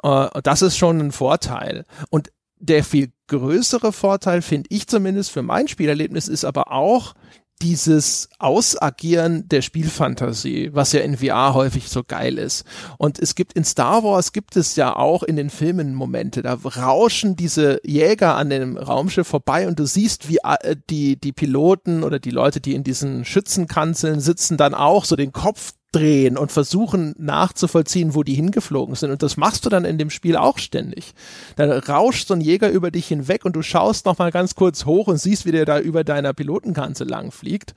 Äh, 0.03 0.27
das 0.43 0.61
ist 0.61 0.77
schon 0.77 0.99
ein 0.99 1.11
Vorteil. 1.11 1.85
Und 2.09 2.31
der 2.57 2.83
viel 2.83 3.11
größere 3.27 3.91
Vorteil, 3.91 4.41
finde 4.41 4.67
ich 4.69 4.88
zumindest 4.88 5.31
für 5.31 5.41
mein 5.41 5.67
Spielerlebnis, 5.67 6.27
ist 6.27 6.45
aber 6.45 6.71
auch 6.71 7.13
dieses 7.61 8.29
Ausagieren 8.39 9.47
der 9.47 9.61
Spielfantasie, 9.61 10.71
was 10.73 10.91
ja 10.93 11.01
in 11.01 11.17
VR 11.17 11.53
häufig 11.53 11.89
so 11.89 12.03
geil 12.03 12.38
ist. 12.38 12.65
Und 12.97 13.19
es 13.19 13.35
gibt 13.35 13.53
in 13.53 13.63
Star 13.63 14.03
Wars 14.03 14.33
gibt 14.33 14.55
es 14.55 14.75
ja 14.75 14.95
auch 14.95 15.23
in 15.23 15.35
den 15.35 15.49
Filmen 15.49 15.93
Momente, 15.93 16.41
da 16.41 16.53
rauschen 16.53 17.35
diese 17.35 17.79
Jäger 17.85 18.35
an 18.35 18.49
dem 18.49 18.77
Raumschiff 18.77 19.27
vorbei 19.27 19.67
und 19.67 19.79
du 19.79 19.85
siehst, 19.85 20.27
wie 20.27 20.39
äh, 20.43 20.75
die, 20.89 21.19
die 21.19 21.31
Piloten 21.31 22.03
oder 22.03 22.19
die 22.19 22.31
Leute, 22.31 22.61
die 22.61 22.73
in 22.73 22.83
diesen 22.83 23.25
Schützenkanzeln 23.25 24.19
sitzen, 24.19 24.57
dann 24.57 24.73
auch 24.73 25.05
so 25.05 25.15
den 25.15 25.31
Kopf 25.31 25.73
drehen 25.91 26.38
und 26.38 26.51
versuchen 26.51 27.13
nachzuvollziehen, 27.18 28.15
wo 28.15 28.23
die 28.23 28.34
hingeflogen 28.34 28.95
sind. 28.95 29.11
Und 29.11 29.23
das 29.23 29.38
machst 29.38 29.65
du 29.65 29.69
dann 29.69 29.85
in 29.85 29.97
dem 29.97 30.09
Spiel 30.09 30.38
auch 30.38 30.57
ständig. 30.57 31.13
Dann 31.57 31.69
rauscht 31.72 32.27
so 32.27 32.34
ein 32.34 32.41
Jäger 32.41 32.69
über 32.69 32.91
dich 32.91 33.07
hinweg 33.07 33.43
und 33.45 33.55
du 33.55 33.61
schaust 33.61 34.05
noch 34.05 34.18
mal 34.18 34.31
ganz 34.31 34.55
kurz 34.55 34.85
hoch 34.85 35.07
und 35.07 35.18
siehst, 35.18 35.45
wie 35.45 35.51
der 35.51 35.65
da 35.65 35.80
über 35.80 36.03
deiner 36.03 36.34
Pilotenkanzel 36.34 37.07
lang 37.07 37.31
fliegt. 37.31 37.73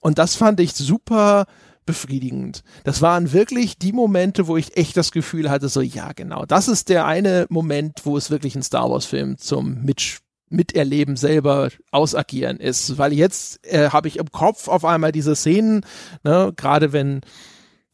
Und 0.00 0.18
das 0.18 0.36
fand 0.36 0.60
ich 0.60 0.72
super 0.74 1.44
befriedigend. 1.84 2.62
Das 2.84 3.02
waren 3.02 3.32
wirklich 3.32 3.76
die 3.76 3.92
Momente, 3.92 4.46
wo 4.46 4.56
ich 4.56 4.76
echt 4.76 4.96
das 4.96 5.12
Gefühl 5.12 5.50
hatte, 5.50 5.68
so 5.68 5.80
ja, 5.80 6.12
genau, 6.12 6.46
das 6.46 6.68
ist 6.68 6.88
der 6.88 7.04
eine 7.04 7.46
Moment, 7.50 8.00
wo 8.04 8.16
es 8.16 8.30
wirklich 8.30 8.54
ein 8.54 8.62
Star 8.62 8.90
Wars 8.90 9.06
Film 9.06 9.38
zum 9.38 9.82
Mitspielen 9.82 10.30
Miterleben 10.50 11.16
selber 11.16 11.68
ausagieren 11.92 12.58
ist, 12.58 12.98
weil 12.98 13.12
jetzt 13.12 13.64
äh, 13.66 13.90
habe 13.90 14.08
ich 14.08 14.18
im 14.18 14.32
Kopf 14.32 14.66
auf 14.66 14.84
einmal 14.84 15.12
diese 15.12 15.36
Szenen, 15.36 15.86
ne, 16.24 16.52
gerade 16.56 16.92
wenn 16.92 17.20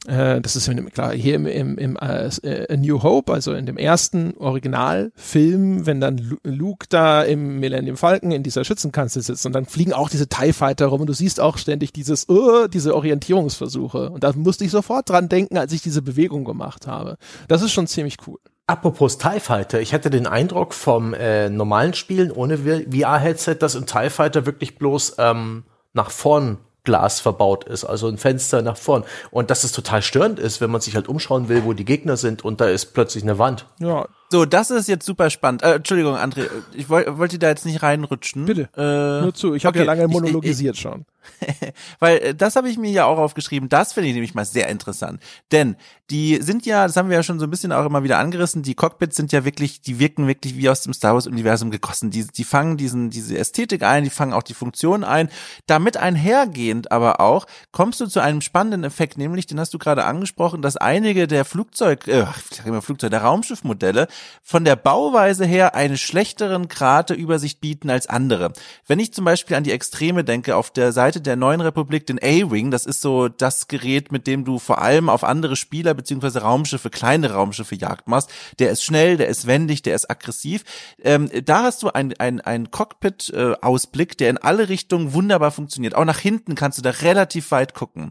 äh, 0.06 0.40
das 0.40 0.56
ist 0.56 0.68
in 0.68 0.90
klar 0.90 1.12
hier 1.12 1.34
im, 1.34 1.46
im, 1.46 1.78
im 1.78 1.96
äh, 1.96 2.30
A 2.72 2.76
New 2.76 3.02
Hope, 3.02 3.32
also 3.32 3.52
in 3.52 3.66
dem 3.66 3.76
ersten 3.76 4.34
Originalfilm, 4.36 5.86
wenn 5.86 6.00
dann 6.00 6.18
Lu- 6.18 6.36
Luke 6.44 6.86
da 6.88 7.22
im 7.22 7.60
Millennium 7.60 7.96
Falcon 7.96 8.32
in 8.32 8.42
dieser 8.42 8.64
Schützenkanzel 8.64 9.22
sitzt 9.22 9.46
und 9.46 9.52
dann 9.52 9.66
fliegen 9.66 9.92
auch 9.92 10.08
diese 10.08 10.28
TIE 10.28 10.52
Fighter 10.52 10.86
rum 10.86 11.02
und 11.02 11.06
du 11.08 11.12
siehst 11.12 11.40
auch 11.40 11.58
ständig 11.58 11.92
dieses, 11.92 12.28
uh, 12.28 12.68
diese 12.68 12.94
Orientierungsversuche 12.94 14.10
und 14.10 14.24
da 14.24 14.32
musste 14.34 14.64
ich 14.64 14.70
sofort 14.70 15.08
dran 15.08 15.28
denken, 15.28 15.58
als 15.58 15.72
ich 15.72 15.82
diese 15.82 16.02
Bewegung 16.02 16.44
gemacht 16.44 16.86
habe. 16.86 17.16
Das 17.48 17.62
ist 17.62 17.72
schon 17.72 17.86
ziemlich 17.86 18.16
cool. 18.26 18.38
Apropos 18.68 19.18
TIE 19.18 19.38
Fighter, 19.38 19.80
ich 19.80 19.94
hatte 19.94 20.10
den 20.10 20.26
Eindruck 20.26 20.74
vom 20.74 21.14
äh, 21.14 21.48
normalen 21.48 21.94
Spielen 21.94 22.32
ohne 22.32 22.58
VR-Headset, 22.58 23.56
dass 23.60 23.76
im 23.76 23.86
TIE 23.86 24.10
Fighter 24.10 24.44
wirklich 24.44 24.76
bloß 24.76 25.16
ähm, 25.18 25.62
nach 25.92 26.10
vorn 26.10 26.58
Glas 26.86 27.20
verbaut 27.20 27.64
ist, 27.64 27.84
also 27.84 28.08
ein 28.08 28.16
Fenster 28.16 28.62
nach 28.62 28.78
vorn. 28.78 29.04
Und 29.30 29.50
dass 29.50 29.62
es 29.64 29.72
total 29.72 30.00
störend 30.00 30.38
ist, 30.38 30.62
wenn 30.62 30.70
man 30.70 30.80
sich 30.80 30.94
halt 30.94 31.06
umschauen 31.08 31.50
will, 31.50 31.64
wo 31.64 31.74
die 31.74 31.84
Gegner 31.84 32.16
sind 32.16 32.42
und 32.42 32.62
da 32.62 32.68
ist 32.68 32.94
plötzlich 32.94 33.22
eine 33.24 33.38
Wand. 33.38 33.66
Ja, 33.80 34.06
So, 34.30 34.46
das 34.46 34.70
ist 34.70 34.88
jetzt 34.88 35.04
super 35.04 35.28
spannend. 35.28 35.62
Äh, 35.62 35.74
Entschuldigung, 35.74 36.14
André, 36.16 36.48
ich 36.72 36.88
woll, 36.88 37.04
wollte 37.18 37.38
da 37.38 37.48
jetzt 37.48 37.66
nicht 37.66 37.82
reinrutschen. 37.82 38.46
Bitte. 38.46 38.68
Äh, 38.76 39.22
nur 39.24 39.34
zu. 39.34 39.54
Ich 39.54 39.66
habe 39.66 39.78
okay. 39.78 39.86
ja 39.86 39.92
lange 39.92 40.04
Ich- 40.04 40.08
ich- 40.08 40.12
monologisiert 40.14 40.76
schon. 40.78 41.04
Weil 41.98 42.18
äh, 42.18 42.34
das 42.34 42.56
habe 42.56 42.68
ich 42.68 42.78
mir 42.78 42.90
ja 42.90 43.04
auch 43.04 43.18
aufgeschrieben. 43.18 43.68
Das 43.68 43.92
finde 43.92 44.08
ich 44.08 44.14
nämlich 44.14 44.34
mal 44.34 44.44
sehr 44.44 44.68
interessant. 44.68 45.22
Denn 45.52 45.76
die 46.10 46.40
sind 46.40 46.66
ja, 46.66 46.86
das 46.86 46.96
haben 46.96 47.08
wir 47.08 47.16
ja 47.16 47.22
schon 47.22 47.40
so 47.40 47.46
ein 47.46 47.50
bisschen 47.50 47.72
auch 47.72 47.84
immer 47.84 48.04
wieder 48.04 48.18
angerissen, 48.18 48.62
die 48.62 48.74
Cockpits 48.74 49.16
sind 49.16 49.32
ja 49.32 49.44
wirklich, 49.44 49.80
die 49.80 49.98
wirken 49.98 50.28
wirklich 50.28 50.56
wie 50.56 50.68
aus 50.68 50.82
dem 50.82 50.94
Star 50.94 51.14
Wars-Universum 51.14 51.70
gegossen. 51.70 52.10
Die, 52.10 52.26
die 52.26 52.44
fangen 52.44 52.76
diesen, 52.76 53.10
diese 53.10 53.36
Ästhetik 53.36 53.82
ein, 53.82 54.04
die 54.04 54.10
fangen 54.10 54.32
auch 54.32 54.44
die 54.44 54.54
Funktion 54.54 55.02
ein. 55.02 55.28
Damit 55.66 55.96
einhergehend 55.96 56.92
aber 56.92 57.20
auch 57.20 57.46
kommst 57.72 58.00
du 58.00 58.06
zu 58.06 58.20
einem 58.20 58.40
spannenden 58.40 58.84
Effekt, 58.84 59.18
nämlich, 59.18 59.46
den 59.46 59.58
hast 59.58 59.74
du 59.74 59.78
gerade 59.78 60.04
angesprochen, 60.04 60.62
dass 60.62 60.76
einige 60.76 61.26
der 61.26 61.44
Flugzeug, 61.44 62.06
äh, 62.06 62.26
ich 62.50 62.56
sag 62.56 62.66
immer 62.66 62.82
Flugzeug, 62.82 63.10
der 63.10 63.22
Raumschiffmodelle 63.22 64.06
von 64.42 64.64
der 64.64 64.76
Bauweise 64.76 65.44
her 65.44 65.74
eine 65.74 65.98
schlechteren 65.98 66.68
Krateübersicht 66.68 67.60
bieten 67.60 67.90
als 67.90 68.06
andere. 68.06 68.52
Wenn 68.86 69.00
ich 69.00 69.12
zum 69.12 69.24
Beispiel 69.24 69.56
an 69.56 69.64
die 69.64 69.72
Extreme 69.72 70.22
denke, 70.22 70.56
auf 70.56 70.70
der 70.70 70.92
Seite 70.92 71.15
Seite 71.16 71.22
der 71.22 71.36
neuen 71.36 71.60
Republik 71.60 72.06
den 72.06 72.18
A-Wing. 72.18 72.70
Das 72.70 72.86
ist 72.86 73.00
so 73.00 73.28
das 73.28 73.68
Gerät, 73.68 74.12
mit 74.12 74.26
dem 74.26 74.44
du 74.44 74.58
vor 74.58 74.80
allem 74.80 75.08
auf 75.08 75.24
andere 75.24 75.56
Spieler 75.56 75.94
beziehungsweise 75.94 76.42
Raumschiffe, 76.42 76.90
kleine 76.90 77.32
Raumschiffe 77.32 77.74
Jagd 77.74 78.08
machst. 78.08 78.30
Der 78.58 78.70
ist 78.70 78.84
schnell, 78.84 79.16
der 79.16 79.28
ist 79.28 79.46
wendig, 79.46 79.82
der 79.82 79.94
ist 79.94 80.10
aggressiv. 80.10 80.64
Ähm, 81.02 81.30
da 81.44 81.62
hast 81.64 81.82
du 81.82 81.88
ein, 81.88 82.12
ein, 82.18 82.70
Cockpit-Ausblick, 82.70 84.18
der 84.18 84.30
in 84.30 84.38
alle 84.38 84.68
Richtungen 84.68 85.12
wunderbar 85.12 85.50
funktioniert. 85.50 85.94
Auch 85.94 86.04
nach 86.04 86.18
hinten 86.18 86.54
kannst 86.54 86.78
du 86.78 86.82
da 86.82 86.90
relativ 86.90 87.50
weit 87.50 87.74
gucken 87.74 88.10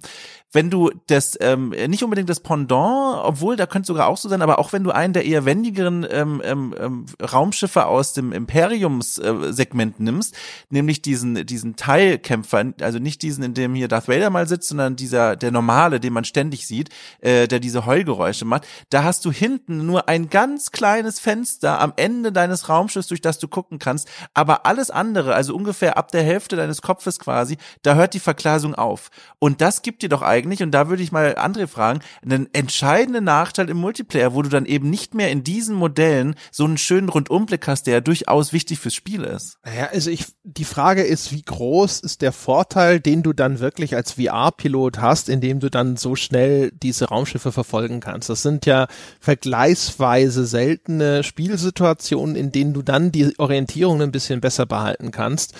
wenn 0.55 0.69
du 0.69 0.89
das 1.07 1.37
ähm, 1.41 1.69
nicht 1.87 2.03
unbedingt 2.03 2.29
das 2.29 2.39
Pendant, 2.39 3.19
obwohl 3.23 3.57
da 3.57 3.67
könnte 3.67 3.87
sogar 3.87 4.07
auch 4.07 4.17
so 4.17 4.29
sein, 4.29 4.41
aber 4.41 4.57
auch 4.57 4.71
wenn 4.71 4.85
du 4.85 4.91
einen 4.91 5.13
der 5.13 5.25
eher 5.25 5.45
wendigeren 5.45 6.07
ähm, 6.09 6.41
ähm, 6.43 6.73
ähm 6.79 7.05
Raumschiffe 7.21 7.85
aus 7.85 8.13
dem 8.13 8.31
Imperiumssegment 8.31 9.99
äh, 9.99 10.03
nimmst, 10.03 10.33
nämlich 10.69 11.01
diesen 11.01 11.45
diesen 11.45 11.75
Teilkämpfer, 11.75 12.73
also 12.79 12.94
nicht 12.99 13.21
diesen, 13.21 13.43
in 13.43 13.53
dem 13.53 13.75
hier 13.75 13.87
Darth 13.87 14.07
Vader 14.07 14.29
mal 14.29 14.47
sitzt, 14.47 14.69
sondern 14.69 14.95
dieser 14.95 15.35
der 15.35 15.51
normale, 15.51 15.99
den 15.99 16.13
man 16.13 16.25
ständig 16.25 16.67
sieht, 16.67 16.89
äh, 17.19 17.47
der 17.47 17.59
diese 17.59 17.85
Heulgeräusche 17.85 18.45
macht, 18.45 18.65
da 18.89 19.03
hast 19.03 19.25
du 19.25 19.31
hinten 19.31 19.85
nur 19.85 20.09
ein 20.09 20.29
ganz 20.29 20.71
kleines 20.71 21.19
Fenster 21.19 21.79
am 21.79 21.93
Ende 21.95 22.31
deines 22.31 22.69
Raumschiffs, 22.69 23.07
durch 23.07 23.21
das 23.21 23.39
du 23.39 23.47
gucken 23.47 23.79
kannst, 23.79 24.07
aber 24.33 24.65
alles 24.65 24.89
andere, 24.89 25.35
also 25.35 25.55
ungefähr 25.55 25.97
ab 25.97 26.11
der 26.11 26.23
Hälfte 26.23 26.55
deines 26.55 26.81
Kopfes 26.81 27.19
quasi, 27.19 27.57
da 27.81 27.95
hört 27.95 28.13
die 28.13 28.19
Verglasung 28.19 28.75
auf. 28.75 29.09
Und 29.39 29.61
das 29.61 29.81
gibt 29.81 30.01
dir 30.01 30.09
doch 30.09 30.21
eigentlich 30.21 30.63
und 30.63 30.71
da 30.71 30.89
würde 30.89 31.03
ich 31.03 31.11
mal 31.11 31.35
André 31.37 31.67
fragen, 31.67 31.99
einen 32.23 32.47
entscheidenden 32.53 33.23
Nachteil 33.23 33.69
im 33.69 33.77
Multiplayer, 33.77 34.33
wo 34.33 34.41
du 34.41 34.49
dann 34.49 34.65
eben 34.65 34.89
nicht 34.89 35.13
mehr 35.13 35.31
in 35.31 35.43
diesen 35.43 35.75
Modellen 35.75 36.35
so 36.51 36.65
einen 36.65 36.77
schönen 36.77 37.09
Rundumblick 37.09 37.67
hast, 37.67 37.87
der 37.87 37.95
ja 37.95 38.01
durchaus 38.01 38.53
wichtig 38.53 38.79
fürs 38.79 38.95
Spiel 38.95 39.23
ist. 39.23 39.57
Naja, 39.63 39.89
also 39.91 40.09
ich, 40.09 40.25
die 40.43 40.65
Frage 40.65 41.03
ist, 41.03 41.31
wie 41.31 41.41
groß 41.41 41.99
ist 41.99 42.21
der 42.21 42.31
Vorteil, 42.31 42.84
den 42.93 43.23
du 43.23 43.33
dann 43.33 43.59
wirklich 43.59 43.95
als 43.95 44.13
VR-Pilot 44.13 44.99
hast, 44.99 45.29
indem 45.29 45.59
du 45.59 45.69
dann 45.69 45.97
so 45.97 46.15
schnell 46.15 46.71
diese 46.71 47.05
Raumschiffe 47.05 47.51
verfolgen 47.51 47.99
kannst. 47.99 48.29
Das 48.29 48.41
sind 48.41 48.65
ja 48.65 48.87
vergleichsweise 49.19 50.45
seltene 50.45 51.23
Spielsituationen, 51.23 52.35
in 52.35 52.51
denen 52.51 52.73
du 52.73 52.81
dann 52.81 53.11
die 53.11 53.37
Orientierung 53.37 54.01
ein 54.01 54.11
bisschen 54.11 54.41
besser 54.41 54.65
behalten 54.65 55.11
kannst. 55.11 55.53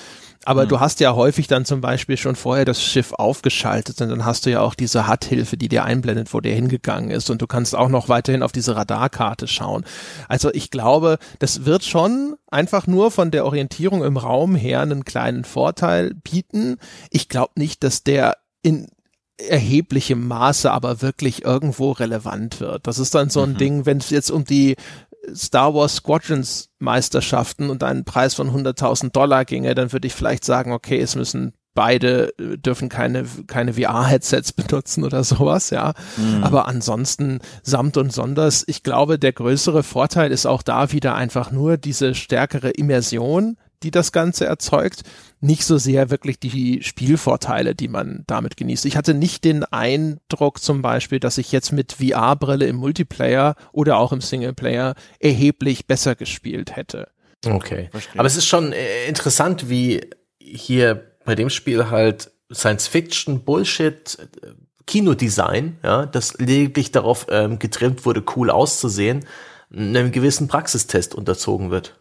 Aber 0.46 0.66
mhm. 0.66 0.70
du 0.70 0.80
hast 0.80 1.00
ja 1.00 1.16
häufig 1.16 1.48
dann 1.48 1.66
zum 1.66 1.82
Beispiel 1.82 2.18
schon 2.18 2.36
vorher 2.36 2.66
das 2.66 2.82
Schiff 2.82 3.14
aufgeschaltet 3.14 4.00
und 4.02 4.10
dann 4.10 4.26
hast 4.26 4.46
du 4.46 4.52
ja 4.52 4.62
auch 4.62 4.76
diese 4.76 5.08
HUD-Hilfe, 5.08 5.58
die 5.58 5.68
dir 5.68 5.84
einblendet, 5.84 6.34
wo 6.34 6.40
der 6.40 6.56
hingegangen 6.56 7.10
ist 7.10 7.30
und 7.30 7.42
du 7.42 7.48
kannst 7.48 7.76
auch 7.76 7.90
noch 7.90 8.08
weiterhin 8.08 8.44
auf 8.44 8.52
diese 8.52 8.76
Radarkarte 8.76 9.48
schauen. 9.48 9.84
Also 10.30 10.54
ich 10.54 10.72
glaube, 10.72 11.18
das 11.40 11.66
wird 11.66 11.84
schon 11.84 12.36
einfach 12.48 12.88
nur 12.88 13.12
von 13.12 13.32
der 13.32 13.46
Orientierung 13.46 14.04
im 14.04 14.18
Raum 14.18 14.56
her 14.56 14.82
einen 14.82 15.04
kleinen 15.04 15.44
Vorteil 15.44 16.14
bieten. 16.14 16.78
Ich 17.10 17.28
glaube 17.28 17.54
nicht, 17.56 17.84
dass 17.84 18.04
der 18.04 18.38
in 18.62 18.88
erheblichem 19.38 20.28
Maße 20.28 20.72
aber 20.72 21.02
wirklich 21.02 21.44
irgendwo 21.44 21.92
relevant 21.92 22.62
wird. 22.62 22.88
Das 22.88 23.00
ist 23.00 23.16
dann 23.16 23.30
so 23.30 23.42
ein 23.42 23.52
mhm. 23.52 23.58
Ding, 23.58 23.86
wenn 23.86 23.98
es 23.98 24.10
jetzt 24.10 24.32
um 24.32 24.46
die 24.46 24.76
Star 25.34 25.74
Wars 25.74 25.98
Squadrons 25.98 26.70
Meisterschaften 26.80 27.70
und 27.70 27.84
einen 27.84 28.06
Preis 28.06 28.34
von 28.34 28.50
100.000 28.52 29.12
Dollar 29.12 29.46
ginge, 29.46 29.76
dann 29.76 29.92
würde 29.92 30.08
ich 30.08 30.14
vielleicht 30.14 30.46
sagen, 30.46 30.72
okay, 30.72 31.00
es 31.00 31.16
müssen 31.16 31.54
beide 31.76 32.34
dürfen 32.38 32.90
keine 32.90 33.26
keine 33.48 33.74
VR-Headsets 33.74 34.54
benutzen 34.54 35.04
oder 35.04 35.24
sowas, 35.24 35.70
ja. 35.70 35.94
Mhm. 36.18 36.44
Aber 36.44 36.68
ansonsten 36.68 37.40
samt 37.62 37.98
und 37.98 38.12
sonders, 38.12 38.64
ich 38.68 38.82
glaube, 38.82 39.20
der 39.20 39.34
größere 39.34 39.84
Vorteil 39.84 40.32
ist 40.32 40.48
auch 40.48 40.64
da 40.64 40.92
wieder 40.92 41.16
einfach 41.16 41.52
nur 41.52 41.78
diese 41.78 42.16
stärkere 42.16 42.72
Immersion, 42.72 43.58
die 43.84 43.92
das 43.92 44.12
Ganze 44.12 44.46
erzeugt, 44.46 45.04
nicht 45.46 45.64
so 45.64 45.78
sehr 45.78 46.10
wirklich 46.10 46.40
die 46.40 46.82
Spielvorteile, 46.82 47.76
die 47.76 47.88
man 47.88 48.24
damit 48.28 48.58
genießt. 48.58 48.86
Ich 48.86 48.98
hatte 48.98 49.14
nicht 49.14 49.44
den 49.44 49.64
Eindruck 49.64 50.62
zum 50.62 50.82
Beispiel, 50.82 51.20
dass 51.20 51.38
ich 51.38 51.52
jetzt 51.52 51.72
mit 51.72 51.94
VR-Brille 51.94 52.66
im 52.66 52.78
Multiplayer 52.78 53.56
oder 53.72 53.98
auch 53.98 54.12
im 54.12 54.22
Singleplayer 54.22 54.96
erheblich 55.20 55.86
besser 55.86 56.16
gespielt 56.16 56.76
hätte. 56.76 57.10
Okay. 57.46 57.90
Verstehe. 57.92 58.20
Aber 58.20 58.28
es 58.28 58.36
ist 58.36 58.48
schon 58.48 58.74
äh, 58.74 59.08
interessant, 59.08 59.70
wie 59.70 60.02
hier 60.40 61.12
bei 61.26 61.36
dem 61.36 61.50
Spiel 61.50 61.90
halt 61.90 62.32
Science 62.52 62.88
Fiction, 62.88 63.44
Bullshit, 63.44 64.18
äh, 64.42 64.48
Kinodesign, 64.88 65.78
ja, 65.84 66.06
das 66.06 66.38
lediglich 66.38 66.92
darauf 66.92 67.28
ähm, 67.30 67.60
getrimmt 67.60 68.06
wurde, 68.06 68.24
cool 68.36 68.50
auszusehen, 68.50 69.26
einem 69.72 70.12
gewissen 70.12 70.48
Praxistest 70.48 71.16
unterzogen 71.16 71.72
wird. 71.72 72.00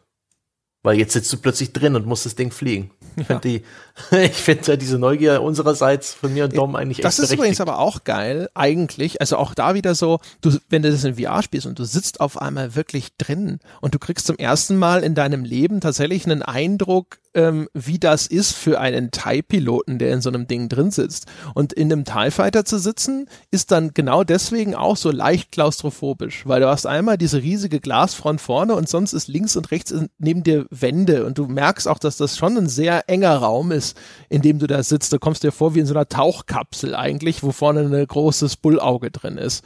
Weil 0.83 0.99
jetzt 0.99 1.15
sitzt 1.15 1.33
du 1.33 1.39
plötzlich 1.39 1.73
drin 1.73 1.97
und 1.97 2.07
musst 2.07 2.27
das 2.27 2.35
Ding 2.35 2.51
fliegen. 2.51 2.91
Ich 3.17 3.27
finde 3.27 3.41
die, 3.41 3.65
ich 4.11 4.33
finde 4.33 4.77
diese 4.77 4.99
Neugier 4.99 5.41
unsererseits 5.41 6.15
von 6.15 6.33
mir 6.33 6.45
und 6.45 6.57
Dom 6.57 6.75
eigentlich 6.75 6.99
das 6.99 7.15
echt 7.15 7.19
Das 7.21 7.31
ist 7.31 7.35
übrigens 7.35 7.61
aber 7.61 7.79
auch 7.79 8.03
geil, 8.03 8.49
eigentlich. 8.55 9.21
Also 9.21 9.37
auch 9.37 9.55
da 9.55 9.75
wieder 9.75 9.95
so, 9.95 10.19
du, 10.41 10.59
wenn 10.69 10.83
du 10.83 10.91
das 10.91 11.05
in 11.05 11.15
VR 11.17 11.43
spielst 11.43 11.67
und 11.67 11.79
du 11.79 11.85
sitzt 11.85 12.21
auf 12.21 12.41
einmal 12.41 12.75
wirklich 12.75 13.17
drin 13.19 13.61
und 13.81 13.95
du 13.95 14.01
kriegst 14.01 14.27
zum 14.27 14.37
ersten 14.37 14.77
Mal 14.77 15.05
in 15.05 15.15
deinem 15.15 15.45
Leben 15.45 15.81
tatsächlich 15.81 16.25
einen 16.25 16.43
Eindruck, 16.43 17.19
ähm, 17.35 17.69
wie 17.73 17.99
das 17.99 18.27
ist 18.27 18.53
für 18.53 18.81
einen 18.81 19.11
TIE-Piloten, 19.11 19.99
der 19.99 20.13
in 20.13 20.21
so 20.21 20.29
einem 20.29 20.47
Ding 20.47 20.69
drin 20.69 20.91
sitzt. 20.91 21.27
Und 21.55 21.73
in 21.73 21.93
einem 21.93 22.05
TIE 22.05 22.31
Fighter 22.31 22.65
zu 22.65 22.79
sitzen, 22.79 23.29
ist 23.51 23.71
dann 23.71 23.93
genau 23.95 24.25
deswegen 24.25 24.75
auch 24.75 24.97
so 24.97 25.11
leicht 25.11 25.53
klaustrophobisch, 25.53 26.47
weil 26.47 26.61
du 26.61 26.69
hast 26.69 26.87
einmal 26.87 27.19
diese 27.19 27.43
riesige 27.43 27.81
Glasfront 27.81 28.41
vorne 28.41 28.75
und 28.75 28.89
sonst 28.89 29.13
ist 29.13 29.29
links 29.29 29.57
und 29.57 29.71
rechts 29.71 29.95
neben 30.19 30.43
dir 30.43 30.67
Wände 30.71 31.27
und 31.27 31.39
du 31.39 31.47
merkst 31.47 31.87
auch, 31.89 31.99
dass 31.99 32.17
das 32.17 32.37
schon 32.37 32.57
ein 32.57 32.69
sehr 32.69 33.09
enger 33.09 33.37
Raum 33.37 33.73
ist, 33.73 33.84
in 34.29 34.41
dem 34.41 34.59
du 34.59 34.67
da 34.67 34.83
sitzt. 34.83 35.13
Du 35.13 35.19
kommst 35.19 35.43
dir 35.43 35.53
vor 35.53 35.75
wie 35.75 35.81
in 35.81 35.87
so 35.87 35.95
einer 35.95 36.09
Tauchkapsel 36.09 36.95
eigentlich, 36.95 37.43
wo 37.43 37.53
vorne 37.53 37.81
ein 37.81 38.07
großes 38.07 38.57
Bullauge 38.57 39.11
drin 39.11 39.37
ist. 39.37 39.63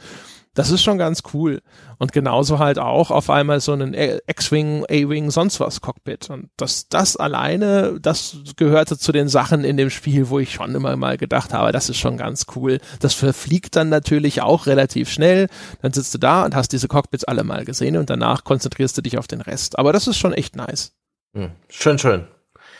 Das 0.55 0.71
ist 0.71 0.81
schon 0.81 0.97
ganz 0.97 1.23
cool. 1.33 1.61
Und 1.99 2.11
genauso 2.11 2.59
halt 2.59 2.79
auch 2.79 3.11
auf 3.11 3.29
einmal 3.29 3.61
so 3.61 3.71
einen 3.71 3.93
X-Wing, 3.93 4.83
A-Wing, 4.89 5.31
sonst 5.31 5.59
was 5.59 5.79
Cockpit. 5.79 6.29
Und 6.29 6.49
das, 6.57 6.89
das 6.89 7.15
alleine, 7.15 7.99
das 8.01 8.37
gehörte 8.57 8.97
zu 8.97 9.11
den 9.11 9.29
Sachen 9.29 9.63
in 9.63 9.77
dem 9.77 9.89
Spiel, 9.89 10.29
wo 10.29 10.39
ich 10.39 10.51
schon 10.51 10.75
immer 10.75 10.95
mal 10.95 11.17
gedacht 11.17 11.53
habe, 11.53 11.71
das 11.71 11.89
ist 11.89 11.97
schon 11.97 12.17
ganz 12.17 12.47
cool. 12.55 12.79
Das 12.99 13.13
verfliegt 13.13 13.75
dann 13.75 13.89
natürlich 13.89 14.41
auch 14.41 14.65
relativ 14.65 15.09
schnell. 15.09 15.47
Dann 15.81 15.93
sitzt 15.93 16.13
du 16.15 16.17
da 16.17 16.43
und 16.43 16.55
hast 16.55 16.73
diese 16.73 16.87
Cockpits 16.87 17.23
alle 17.23 17.43
mal 17.43 17.63
gesehen 17.63 17.95
und 17.95 18.09
danach 18.09 18.43
konzentrierst 18.43 18.97
du 18.97 19.01
dich 19.01 19.17
auf 19.17 19.27
den 19.27 19.41
Rest. 19.41 19.77
Aber 19.77 19.93
das 19.93 20.07
ist 20.07 20.17
schon 20.17 20.33
echt 20.33 20.55
nice. 20.55 20.93
Hm. 21.35 21.51
Schön, 21.69 21.99
schön. 21.99 22.27